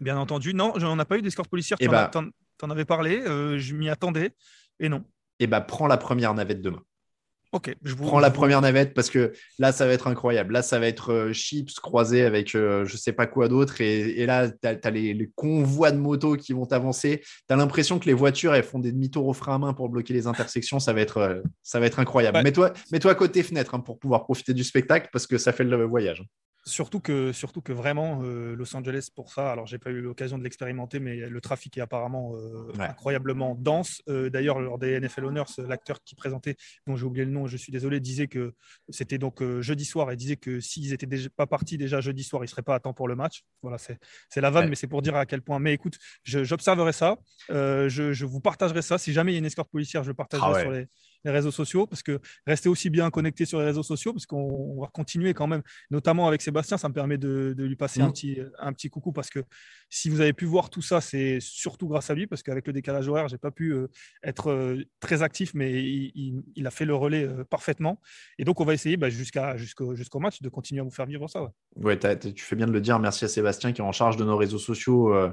bien 0.00 0.16
entendu. 0.16 0.54
Non, 0.54 0.74
on 0.80 0.94
n'a 0.96 1.04
pas 1.04 1.18
eu 1.18 1.22
d'escorte 1.22 1.48
policière. 1.50 1.76
Eh 1.80 1.86
T'en 1.86 1.90
bah- 1.92 2.10
t'en 2.58 2.70
avais 2.70 2.84
parlé, 2.84 3.20
je 3.58 3.74
m'y 3.74 3.88
attendais, 3.88 4.30
et 4.78 4.88
non. 4.88 5.02
Et 5.40 5.48
bah, 5.48 5.60
prends 5.60 5.88
la 5.88 5.96
première 5.96 6.34
navette 6.34 6.62
demain. 6.62 6.82
Ok, 7.54 7.72
je 7.84 7.94
vous 7.94 8.04
Prends 8.04 8.18
la 8.18 8.32
première 8.32 8.60
navette 8.60 8.94
parce 8.94 9.08
que 9.08 9.32
là, 9.60 9.70
ça 9.70 9.86
va 9.86 9.92
être 9.92 10.08
incroyable. 10.08 10.52
Là, 10.52 10.60
ça 10.60 10.80
va 10.80 10.88
être 10.88 11.12
euh, 11.12 11.32
chips 11.32 11.78
croisés 11.78 12.22
avec 12.22 12.56
euh, 12.56 12.84
je 12.84 12.96
sais 12.96 13.12
pas 13.12 13.28
quoi 13.28 13.46
d'autre. 13.46 13.80
Et, 13.80 14.00
et 14.20 14.26
là, 14.26 14.50
tu 14.50 14.66
as, 14.66 14.90
les, 14.90 15.14
les 15.14 15.30
convois 15.36 15.92
de 15.92 15.96
motos 15.96 16.34
qui 16.34 16.52
vont 16.52 16.66
avancer. 16.72 17.22
Tu 17.22 17.54
as 17.54 17.56
l'impression 17.56 18.00
que 18.00 18.06
les 18.06 18.12
voitures, 18.12 18.56
elles 18.56 18.64
font 18.64 18.80
des 18.80 18.90
demi-tours 18.90 19.28
au 19.28 19.32
frein 19.32 19.54
à 19.54 19.58
main 19.58 19.72
pour 19.72 19.88
bloquer 19.88 20.12
les 20.14 20.26
intersections. 20.26 20.80
Ça 20.80 20.92
va 20.92 21.00
être, 21.00 21.18
euh, 21.18 21.42
ça 21.62 21.78
va 21.78 21.86
être 21.86 22.00
incroyable. 22.00 22.38
Ouais. 22.38 22.42
Mets-toi 22.42 22.72
mets-toi 22.90 23.14
côté 23.14 23.44
fenêtre 23.44 23.76
hein, 23.76 23.80
pour 23.80 24.00
pouvoir 24.00 24.24
profiter 24.24 24.52
du 24.52 24.64
spectacle 24.64 25.08
parce 25.12 25.28
que 25.28 25.38
ça 25.38 25.52
fait 25.52 25.62
le 25.62 25.84
voyage. 25.84 26.24
Surtout 26.66 26.98
que, 26.98 27.30
surtout 27.32 27.60
que 27.60 27.72
vraiment, 27.72 28.20
euh, 28.22 28.56
Los 28.56 28.74
Angeles, 28.74 29.08
pour 29.14 29.30
ça, 29.30 29.52
alors 29.52 29.66
j'ai 29.66 29.76
pas 29.78 29.90
eu 29.90 30.00
l'occasion 30.00 30.38
de 30.38 30.42
l'expérimenter, 30.44 30.98
mais 30.98 31.16
le 31.16 31.40
trafic 31.42 31.76
est 31.76 31.82
apparemment 31.82 32.34
euh, 32.36 32.72
Ouais. 32.78 32.86
incroyablement 32.86 33.54
dense. 33.54 34.00
Euh, 34.08 34.30
D'ailleurs, 34.30 34.58
lors 34.60 34.78
des 34.78 34.98
NFL 34.98 35.26
Honors, 35.26 35.50
l'acteur 35.58 36.02
qui 36.02 36.14
présentait, 36.14 36.56
dont 36.86 36.96
j'ai 36.96 37.04
oublié 37.04 37.26
le 37.26 37.30
nom, 37.30 37.46
je 37.46 37.58
suis 37.58 37.70
désolé, 37.70 38.00
disait 38.00 38.28
que 38.28 38.54
c'était 38.88 39.18
donc 39.18 39.42
jeudi 39.60 39.84
soir 39.84 40.10
et 40.10 40.16
disait 40.16 40.36
que 40.36 40.58
s'ils 40.60 40.94
étaient 40.94 41.04
déjà 41.06 41.28
pas 41.36 41.46
partis 41.46 41.76
déjà 41.76 42.00
jeudi 42.00 42.24
soir, 42.24 42.42
ils 42.44 42.48
seraient 42.48 42.62
pas 42.62 42.74
à 42.76 42.80
temps 42.80 42.94
pour 42.94 43.08
le 43.08 43.14
match. 43.14 43.42
Voilà, 43.60 43.76
c'est 43.76 43.98
la 44.40 44.48
vanne, 44.50 44.64
Ouais. 44.64 44.70
mais 44.70 44.76
c'est 44.76 44.86
pour 44.86 45.02
dire 45.02 45.16
à 45.16 45.26
quel 45.26 45.42
point. 45.42 45.58
Mais 45.58 45.74
écoute, 45.74 45.98
j'observerai 46.24 46.92
ça, 46.94 47.18
je, 47.50 48.12
je 48.14 48.24
vous 48.24 48.40
partagerai 48.40 48.80
ça. 48.80 48.96
Si 48.96 49.12
jamais 49.12 49.32
il 49.32 49.34
y 49.34 49.36
a 49.36 49.40
une 49.40 49.44
escorte 49.44 49.70
policière, 49.70 50.02
je 50.02 50.08
le 50.08 50.14
partagerai 50.14 50.48
Ah 50.48 50.52
ouais. 50.54 50.60
sur 50.62 50.70
les, 50.70 50.86
les 51.24 51.30
réseaux 51.30 51.50
sociaux 51.50 51.86
parce 51.86 52.02
que 52.02 52.20
restez 52.46 52.68
aussi 52.68 52.90
bien 52.90 53.10
connectés 53.10 53.44
sur 53.44 53.58
les 53.58 53.64
réseaux 53.66 53.82
sociaux 53.82 54.12
parce 54.12 54.26
qu'on 54.26 54.36
on 54.76 54.80
va 54.82 54.88
continuer 54.92 55.34
quand 55.34 55.46
même 55.46 55.62
notamment 55.90 56.28
avec 56.28 56.42
Sébastien, 56.42 56.76
ça 56.76 56.88
me 56.88 56.94
permet 56.94 57.18
de, 57.18 57.54
de 57.56 57.64
lui 57.64 57.76
passer 57.76 58.00
un, 58.00 58.06
Mhm. 58.06 58.12
petit, 58.12 58.38
un 58.58 58.72
petit 58.72 58.90
coucou 58.90 59.12
parce 59.12 59.30
que 59.30 59.40
si 59.88 60.08
vous 60.10 60.20
avez 60.20 60.32
pu 60.32 60.44
voir 60.44 60.70
tout 60.70 60.82
ça, 60.82 61.00
c'est 61.00 61.38
surtout 61.40 61.88
grâce 61.88 62.10
à 62.10 62.14
lui 62.14 62.26
parce 62.26 62.42
qu'avec 62.42 62.66
le 62.66 62.72
décalage 62.72 63.08
horaire, 63.08 63.28
j'ai 63.28 63.38
pas 63.38 63.50
pu 63.50 63.72
euh, 63.72 63.86
être 64.22 64.50
euh, 64.50 64.82
très 65.00 65.22
actif, 65.22 65.54
mais 65.54 65.72
il, 65.82 66.12
il- 66.14 66.42
il 66.56 66.66
a 66.66 66.70
fait 66.70 66.84
le 66.84 66.94
relais 66.94 67.24
euh, 67.24 67.44
parfaitement. 67.44 68.00
Et 68.38 68.44
donc, 68.44 68.60
on 68.60 68.64
va 68.64 68.74
essayer 68.74 68.96
bah, 68.96 69.08
jusqu'à, 69.10 69.56
jusqu'au, 69.56 69.94
jusqu'au 69.94 70.18
match 70.18 70.42
de 70.42 70.48
continuer 70.48 70.80
à 70.80 70.84
vous 70.84 70.90
faire 70.90 71.06
vivre 71.06 71.28
ça. 71.28 71.42
ouais. 71.42 71.48
Ouais, 71.76 71.98
t'as- 71.98 72.16
t'as- 72.16 72.32
tu 72.32 72.44
fais 72.44 72.56
bien 72.56 72.66
de 72.66 72.72
le 72.72 72.80
dire. 72.80 72.98
Merci 72.98 73.24
à 73.24 73.28
Sébastien 73.28 73.72
qui 73.72 73.80
est 73.80 73.84
en 73.84 73.92
charge 73.92 74.16
de 74.16 74.24
nos 74.24 74.36
réseaux 74.36 74.58
sociaux 74.58 75.12
euh, 75.14 75.30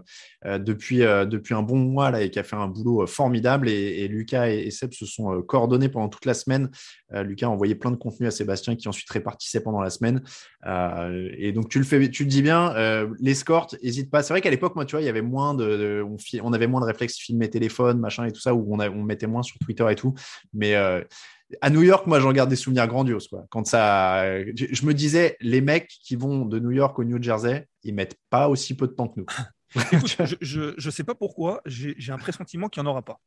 depuis, 0.60 1.04
euh, 1.04 1.26
depuis 1.26 1.54
un 1.54 1.62
bon 1.64 1.78
mois 1.78 2.12
là, 2.12 2.22
et 2.22 2.30
qui 2.32 2.40
a 2.40 2.44
fait 2.44 2.56
un 2.56 2.68
boulot 2.68 3.06
formidable. 3.08 3.70
Et, 3.70 4.02
et 4.04 4.08
Lucas 4.08 4.50
et, 4.50 4.60
et 4.68 4.72
Seb 4.72 4.94
se 4.94 5.06
sont 5.06 5.34
euh, 5.34 5.42
pendant 5.90 6.10
toute 6.10 6.26
la 6.26 6.34
semaine. 6.34 6.70
Euh, 7.14 7.24
Lucas 7.24 7.48
a 7.48 7.50
envoyé 7.50 7.76
plein 7.76 7.92
de 7.92 7.96
contenu 7.96 8.28
à 8.28 8.32
Sébastien 8.32 8.76
qui 8.76 8.88
ensuite 8.88 9.10
répartissait 9.10 9.62
pendant 9.62 9.82
la 9.82 9.90
semaine. 9.90 10.22
Euh, 10.66 11.30
et 11.38 11.52
donc 11.52 11.70
tu 11.70 11.80
le 11.80 11.86
fais, 11.86 12.10
tu 12.10 12.24
le 12.24 12.30
dis 12.30 12.42
bien. 12.42 12.76
Euh, 12.76 13.10
L'escorte, 13.20 13.76
n'hésite 13.84 14.10
pas. 14.10 14.24
C'est 14.24 14.34
vrai 14.34 14.42
qu'à 14.42 14.50
l'époque, 14.50 14.76
moi, 14.76 14.86
tu 14.86 14.96
vois, 14.96 15.02
il 15.02 15.06
y 15.06 15.10
avait 15.10 15.22
moins 15.22 15.54
de, 15.54 15.66
de- 15.66 16.06
on, 16.08 16.18
on 16.44 16.54
avait 16.54 16.68
moins 16.68 16.82
de 16.82 16.86
réflexes 16.86 17.18
filmer 17.18 17.50
téléphone, 17.50 18.00
machin 18.00 18.26
et 18.26 18.32
tout 18.32 18.42
ça, 18.42 18.54
où 18.54 18.74
on, 18.74 19.04
mettait 19.04 19.28
moins 19.28 19.44
sur 19.44 19.58
Twitter 19.60 19.86
et 19.90 19.96
tout. 19.96 20.14
Mais 20.54 20.76
à 20.76 21.70
New 21.70 21.82
York, 21.82 22.08
moi, 22.08 22.20
j'en 22.20 22.32
garde 22.32 22.50
des 22.50 22.56
souvenirs 22.56 22.88
grandioses. 22.88 23.30
Quand 23.50 23.66
ça, 23.66 24.24
je 24.56 24.86
me 24.86 24.94
disais, 24.94 25.38
les 25.42 25.62
mecs 25.62 25.90
qui 26.04 26.16
vont 26.16 26.46
de 26.46 26.60
New 26.60 26.72
York 26.72 26.98
au 26.98 27.04
New 27.04 27.22
Jersey, 27.22 27.68
ils 27.84 27.94
mettent 27.94 28.18
pas 28.30 28.48
aussi 28.48 28.76
peu 28.76 28.88
de 28.88 28.94
temps 28.94 29.08
que 29.08 29.20
nous. 29.20 29.26
Je, 30.42 30.74
je 30.78 30.90
sais 30.90 31.04
pas 31.04 31.16
pourquoi, 31.16 31.62
j'ai 31.66 32.12
un 32.12 32.18
pressentiment 32.18 32.68
qu'il 32.68 32.84
n'y 32.84 32.90
en 32.90 32.92
aura 32.92 33.02
pas. 33.04 33.20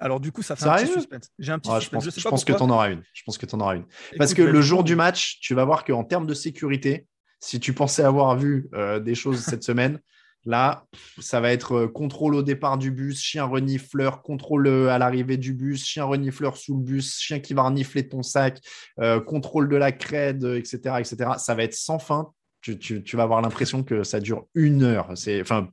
Alors, 0.00 0.20
du 0.20 0.30
coup, 0.32 0.42
ça 0.42 0.54
fait 0.56 0.64
un 0.66 0.76
petit 0.76 0.92
suspense. 0.92 1.30
J'ai 1.38 1.52
un 1.52 1.58
petit 1.58 1.70
Ouais, 1.70 1.76
je 1.76 1.80
suspense. 1.80 2.04
sais 2.04 2.20
je 2.20 2.24
pas 2.24 2.30
pense 2.30 2.44
que 2.44 2.52
tu 2.52 2.62
en 2.62 2.70
auras 2.70 2.90
une. 2.90 3.02
Je 3.12 3.22
pense 3.24 3.36
que 3.38 3.46
tu 3.46 3.54
en 3.54 3.60
auras 3.60 3.76
une. 3.76 3.84
Parce 4.16 4.32
que 4.34 4.42
bah, 4.42 4.50
le 4.50 4.60
jour 4.62 4.84
du 4.84 4.94
match, 4.96 5.38
tu 5.40 5.54
vas 5.54 5.64
voir 5.64 5.84
qu'en 5.84 6.04
termes 6.04 6.26
de 6.26 6.34
sécurité, 6.34 7.06
si 7.40 7.58
tu 7.60 7.72
pensais 7.72 8.02
avoir 8.02 8.36
vu 8.36 8.68
euh, 8.74 9.00
des 9.00 9.14
choses 9.14 9.40
cette 9.40 9.62
semaine, 9.64 9.98
là, 10.44 10.84
ça 11.20 11.40
va 11.40 11.52
être 11.52 11.72
euh, 11.72 11.88
contrôle 11.88 12.34
au 12.36 12.42
départ 12.42 12.78
du 12.78 12.90
bus, 12.92 13.20
chien 13.20 13.44
renifleur, 13.44 14.22
contrôle 14.22 14.66
euh, 14.68 14.88
à 14.88 14.98
l'arrivée 14.98 15.36
du 15.36 15.52
bus, 15.52 15.84
chien 15.84 16.04
renifleur 16.04 16.56
sous 16.56 16.76
le 16.76 16.82
bus, 16.82 17.18
chien 17.18 17.40
qui 17.40 17.52
va 17.54 17.62
renifler 17.62 18.08
ton 18.08 18.22
sac, 18.22 18.60
euh, 19.00 19.20
contrôle 19.20 19.68
de 19.68 19.76
la 19.76 19.90
crède, 19.92 20.44
euh, 20.44 20.56
etc., 20.58 20.78
etc. 21.00 21.16
Ça 21.38 21.54
va 21.54 21.64
être 21.64 21.74
sans 21.74 21.98
fin. 21.98 22.30
Tu, 22.60 22.76
tu- 22.78 23.02
tu 23.04 23.16
vas 23.16 23.22
avoir 23.24 23.40
l'impression 23.40 23.84
que 23.84 24.02
ça 24.02 24.18
dure 24.20 24.46
une 24.54 24.82
heure. 24.82 25.10
C'est, 25.16 25.40
enfin, 25.40 25.68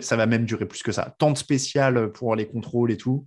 ça 0.00 0.16
va 0.16 0.26
même 0.26 0.44
durer 0.46 0.66
plus 0.66 0.82
que 0.82 0.90
ça. 0.92 1.14
Temps 1.18 1.30
de 1.30 1.38
spécial 1.38 2.10
pour 2.12 2.34
les 2.34 2.46
contrôles 2.48 2.90
et 2.90 2.96
tout. 2.96 3.24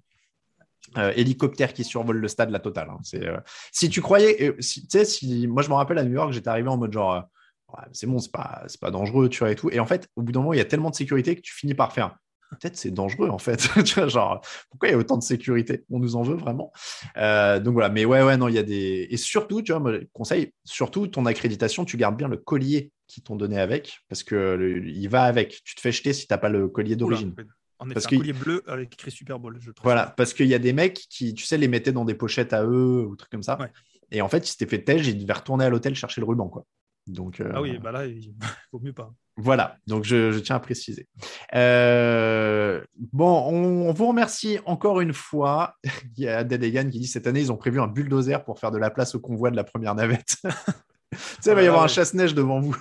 Euh, 0.98 1.14
hélicoptère 1.16 1.74
qui 1.74 1.84
survole 1.84 2.18
le 2.18 2.28
stade, 2.28 2.49
la 2.49 2.60
totale. 2.60 2.90
hein. 2.90 2.98
C'est, 3.03 3.26
euh, 3.26 3.38
si 3.72 3.90
tu 3.90 4.02
croyais, 4.02 4.49
euh, 4.49 4.56
si, 4.60 4.82
tu 4.88 4.98
sais, 4.98 5.06
si, 5.06 5.48
moi 5.48 5.62
je 5.64 5.70
me 5.70 5.76
rappelle 5.76 5.98
à 5.99 6.03
New 6.03 6.14
York, 6.14 6.34
j'étais 6.34 6.49
arrivé 6.49 6.68
en 6.70 6.78
mode 6.78 6.91
genre, 6.94 7.24
Ouais, 7.70 7.86
c'est 7.94 8.06
bon, 8.06 8.20
c'est 8.20 8.32
pas, 8.32 8.64
c'est 8.68 8.82
pas 8.82 8.91
dangereux, 8.91 9.30
tu 9.30 9.40
vois, 9.40 9.52
et 9.52 9.56
tout. 9.56 9.70
Et 9.70 9.80
en 9.80 9.86
fait, 9.86 10.10
au 10.18 10.22
bout 10.24 10.34
d'un 10.34 10.41
moment, 10.41 10.52
il 10.53 10.58
y 10.58 10.62
a 10.62 10.66
tellement 10.66 10.90
de 10.90 10.95
sécurité 10.95 11.38
que 11.38 11.41
tu 11.41 11.53
finis 11.53 11.74
par 11.74 11.94
faire. 11.94 12.18
Peut-être 12.60 12.76
c'est 12.76 12.91
dangereux 12.91 13.30
en 13.30 13.38
fait. 13.38 13.66
tu 13.86 13.95
vois, 13.95 14.10
genre, 14.10 14.41
pourquoi 14.70 14.90
il 14.90 14.91
y 14.91 14.95
a 14.95 14.98
autant 14.98 15.16
de 15.16 15.24
sécurité? 15.24 15.86
On 15.90 15.99
nous 15.99 16.18
en 16.18 16.22
veut 16.22 16.36
vraiment 16.36 16.74
Donc 17.16 17.74
voilà, 17.74 17.88
mais 17.88 18.03
ouais, 18.03 18.24
ouais, 18.24 18.36
non, 18.36 18.49
il 18.49 18.56
y 18.56 18.58
a 18.58 18.64
des. 18.64 19.08
Et 19.10 19.16
surtout, 19.16 19.62
tu 19.62 19.72
vois, 19.72 19.80
moi, 19.80 19.94
conseil, 20.12 20.53
surtout 20.66 21.08
ton 21.08 21.26
accréditation, 21.26 21.86
tu 21.86 21.95
gardes 21.95 22.18
bien 22.18 22.28
le 22.28 22.36
collier 22.36 22.91
qu'ils 23.08 23.24
t'ont 23.24 23.38
donné 23.38 23.58
avec, 23.58 23.99
parce 24.10 24.24
que 24.24 24.36
le- 24.36 24.86
il 24.86 25.08
va 25.08 25.24
avec. 25.24 25.62
Tu 25.64 25.76
te 25.76 25.80
fais 25.82 25.94
jeter 25.94 26.12
si 26.12 26.28
t'as 26.28 26.38
pas 26.38 26.49
le 26.49 26.68
collier 26.68 26.95
Oula, 26.95 26.98
d'origine. 26.98 27.34
En 27.82 27.86
effet, 27.88 27.94
Parce 27.95 28.06
un 28.06 28.10
que- 28.10 28.16
collier 28.18 28.34
bleu 28.34 28.64
avec 28.68 28.94
écrit 28.94 29.12
Super 29.12 29.40
Bowl, 29.40 29.58
je 29.60 29.72
trouve. 29.72 29.84
Voilà, 29.84 30.14
parce 30.16 30.34
qu'il 30.34 30.45
y 30.48 30.53
a 30.53 30.60
des 30.60 30.72
mecs 30.72 30.94
qui, 31.10 31.34
tu 31.34 31.45
sais, 31.45 31.58
les 31.58 31.68
mettaient 31.68 31.91
dans 31.91 32.06
des 32.06 32.14
pochettes 32.16 32.53
à 32.53 32.64
eux 32.64 33.06
ou 33.08 33.16
trucs 33.16 33.32
comme 33.32 33.41
ça. 33.44 33.60
Ouais. 33.60 33.72
Et 34.12 34.22
en 34.22 34.30
fait, 34.30 34.48
ils 34.48 34.52
s'étaient 34.52 34.68
fait 34.68 34.84
tège, 34.84 35.08
ils 35.08 35.18
devaient 35.20 35.34
retourner 35.34 35.66
à 35.66 35.70
l'hôtel 35.70 35.95
chercher 35.95 36.22
le 36.22 36.28
ruban, 36.28 36.48
quoi. 36.48 36.64
Donc, 37.08 37.41
Ah 37.53 37.62
oui, 37.62 37.80
bah 37.80 37.91
là, 37.91 38.06
il 38.06 38.34
vaut 38.72 38.80
mieux 38.80 38.94
pas. 38.94 39.12
Voilà, 39.38 39.78
donc 39.88 40.03
je, 40.03 40.32
je 40.32 40.40
tiens 40.40 40.58
à 40.58 40.60
préciser. 40.60 41.08
Euh, 41.56 42.82
bon, 43.12 43.44
on, 43.49 43.90
on 43.90 43.94
vous 43.94 44.08
remercie 44.08 44.60
encore 44.66 45.02
une 45.02 45.14
fois. 45.14 45.76
Il 46.18 46.24
y 46.24 46.28
a 46.28 46.44
Dedegan 46.44 46.90
qui 46.90 46.99
dit 46.99 47.08
cette 47.08 47.26
année, 47.26 47.40
ils 47.41 47.52
ont 47.52 47.58
prévu 47.58 47.80
un 47.82 47.88
bulldozer 47.88 48.44
pour 48.44 48.60
faire 48.60 48.72
de 48.72 48.78
la 48.78 48.91
place 48.91 49.16
au 49.16 49.20
convoi 49.20 49.49
de 49.49 49.56
la 49.56 49.64
première 49.64 49.95
navette. 49.95 50.36
tu 51.12 51.18
sais, 51.40 51.52
il 51.52 51.56
va 51.56 51.64
y 51.64 51.66
Ah, 51.66 51.70
avoir 51.70 51.84
un 51.84 51.88
chasse-neige 51.88 52.36
devant 52.36 52.60
vous. 52.60 52.76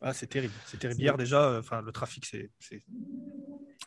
Ah, 0.00 0.12
c'est 0.14 0.26
terrible. 0.26 0.54
C'est 0.66 0.78
terrible. 0.78 1.00
Hier, 1.00 1.16
déjà, 1.16 1.44
euh, 1.44 1.62
le 1.84 1.92
trafic, 1.92 2.24
c'est. 2.26 2.50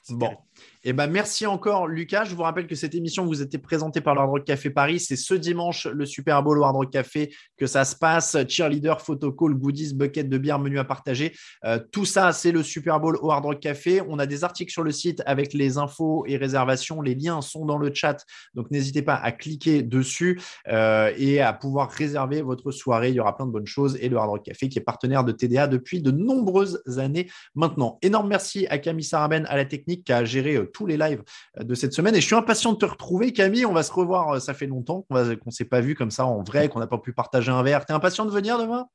Bon. 0.09 0.27
terrible. 0.27 0.43
Eh 0.85 0.91
ben, 0.91 1.07
merci 1.07 1.45
encore, 1.45 1.87
Lucas. 1.87 2.25
Je 2.25 2.35
vous 2.35 2.41
rappelle 2.41 2.67
que 2.67 2.75
cette 2.75 2.93
émission 2.93 3.25
vous 3.25 3.41
était 3.41 3.57
présentée 3.57 4.01
par 4.01 4.15
le 4.15 4.21
Hard 4.21 4.29
Rock 4.29 4.43
Café 4.43 4.69
Paris. 4.69 4.99
C'est 4.99 5.15
ce 5.15 5.33
dimanche, 5.33 5.87
le 5.87 6.05
Super 6.05 6.43
Bowl 6.43 6.59
au 6.59 6.63
Hard 6.63 6.75
Rock 6.75 6.91
Café, 6.91 7.33
que 7.57 7.67
ça 7.67 7.85
se 7.85 7.95
passe. 7.95 8.35
Cheerleader, 8.49 8.99
photocall, 8.99 9.53
goodies, 9.53 9.93
bucket 9.93 10.27
de 10.27 10.37
bière, 10.37 10.59
menu 10.59 10.79
à 10.79 10.83
partager. 10.83 11.33
Euh, 11.63 11.79
tout 11.91 12.03
ça, 12.03 12.33
c'est 12.33 12.51
le 12.51 12.63
Super 12.63 12.99
Bowl 12.99 13.17
au 13.21 13.31
Hard 13.31 13.45
Rock 13.45 13.61
Café. 13.61 14.01
On 14.09 14.19
a 14.19 14.25
des 14.25 14.43
articles 14.43 14.73
sur 14.73 14.83
le 14.83 14.91
site 14.91 15.23
avec 15.25 15.53
les 15.53 15.77
infos 15.77 16.25
et 16.27 16.35
réservations. 16.35 17.01
Les 17.01 17.15
liens 17.15 17.41
sont 17.41 17.65
dans 17.65 17.77
le 17.77 17.93
chat. 17.93 18.25
Donc, 18.53 18.69
n'hésitez 18.69 19.03
pas 19.03 19.15
à 19.15 19.31
cliquer 19.31 19.83
dessus 19.83 20.41
euh, 20.67 21.13
et 21.17 21.39
à 21.39 21.53
pouvoir 21.53 21.91
réserver 21.91 22.41
votre 22.41 22.71
soirée. 22.71 23.09
Il 23.09 23.15
y 23.15 23.19
aura 23.21 23.37
plein 23.37 23.45
de 23.45 23.51
bonnes 23.51 23.67
choses. 23.67 23.97
Et 24.01 24.09
le 24.09 24.17
Hard 24.17 24.31
Rock 24.31 24.43
Café, 24.43 24.67
qui 24.67 24.79
est 24.79 24.81
partenaire 24.83 25.23
de 25.23 25.31
TDA 25.31 25.67
depuis 25.67 26.01
de 26.01 26.11
nombreuses 26.11 26.83
années 26.97 27.29
maintenant. 27.55 27.99
Énorme 28.01 28.27
merci 28.27 28.67
à 28.67 28.79
Camille 28.79 29.05
Saraben 29.05 29.45
à 29.47 29.55
la 29.55 29.63
technique 29.63 29.82
qui 29.83 30.11
a 30.13 30.23
géré 30.25 30.55
euh, 30.55 30.65
tous 30.73 30.85
les 30.85 30.97
lives 30.97 31.23
euh, 31.59 31.63
de 31.63 31.75
cette 31.75 31.93
semaine. 31.93 32.15
Et 32.15 32.21
je 32.21 32.25
suis 32.25 32.35
impatient 32.35 32.73
de 32.73 32.77
te 32.77 32.85
retrouver, 32.85 33.33
Camille. 33.33 33.65
On 33.65 33.73
va 33.73 33.83
se 33.83 33.91
revoir. 33.91 34.29
euh, 34.35 34.39
Ça 34.39 34.53
fait 34.53 34.67
longtemps 34.67 35.05
qu'on 35.09 35.15
ne 35.19 35.51
s'est 35.51 35.65
pas 35.65 35.81
vu 35.81 35.95
comme 35.95 36.11
ça 36.11 36.25
en 36.25 36.41
vrai, 36.43 36.69
qu'on 36.69 36.79
n'a 36.79 36.87
pas 36.87 36.97
pu 36.97 37.13
partager 37.13 37.51
un 37.51 37.63
verre. 37.63 37.85
T'es 37.85 37.93
impatient 37.93 38.25
de 38.25 38.31
venir 38.31 38.57
demain? 38.57 38.85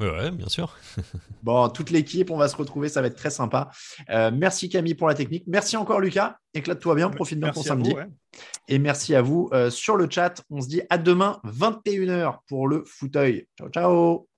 Ouais, 0.00 0.30
bien 0.30 0.48
sûr. 0.48 0.76
Bon, 1.42 1.68
toute 1.68 1.90
l'équipe, 1.90 2.30
on 2.30 2.36
va 2.36 2.48
se 2.48 2.56
retrouver. 2.56 2.88
Ça 2.88 3.00
va 3.00 3.06
être 3.08 3.16
très 3.16 3.30
sympa. 3.30 3.70
Euh, 4.10 4.30
merci 4.32 4.68
Camille 4.68 4.94
pour 4.94 5.08
la 5.08 5.14
technique. 5.14 5.44
Merci 5.46 5.76
encore 5.76 6.00
Lucas. 6.00 6.36
Éclate-toi 6.54 6.94
bien. 6.94 7.10
Profite 7.10 7.38
bien 7.40 7.48
à 7.50 7.52
samedi. 7.54 7.90
vous, 7.90 7.96
ouais. 7.96 8.06
Et 8.68 8.78
merci 8.78 9.14
à 9.14 9.22
vous 9.22 9.48
euh, 9.52 9.70
sur 9.70 9.96
le 9.96 10.08
chat. 10.10 10.42
On 10.50 10.60
se 10.60 10.68
dit 10.68 10.82
à 10.90 10.98
demain, 10.98 11.40
21h 11.44 12.38
pour 12.48 12.68
le 12.68 12.84
fauteuil. 12.86 13.46
Ciao, 13.58 13.68
ciao. 13.70 14.37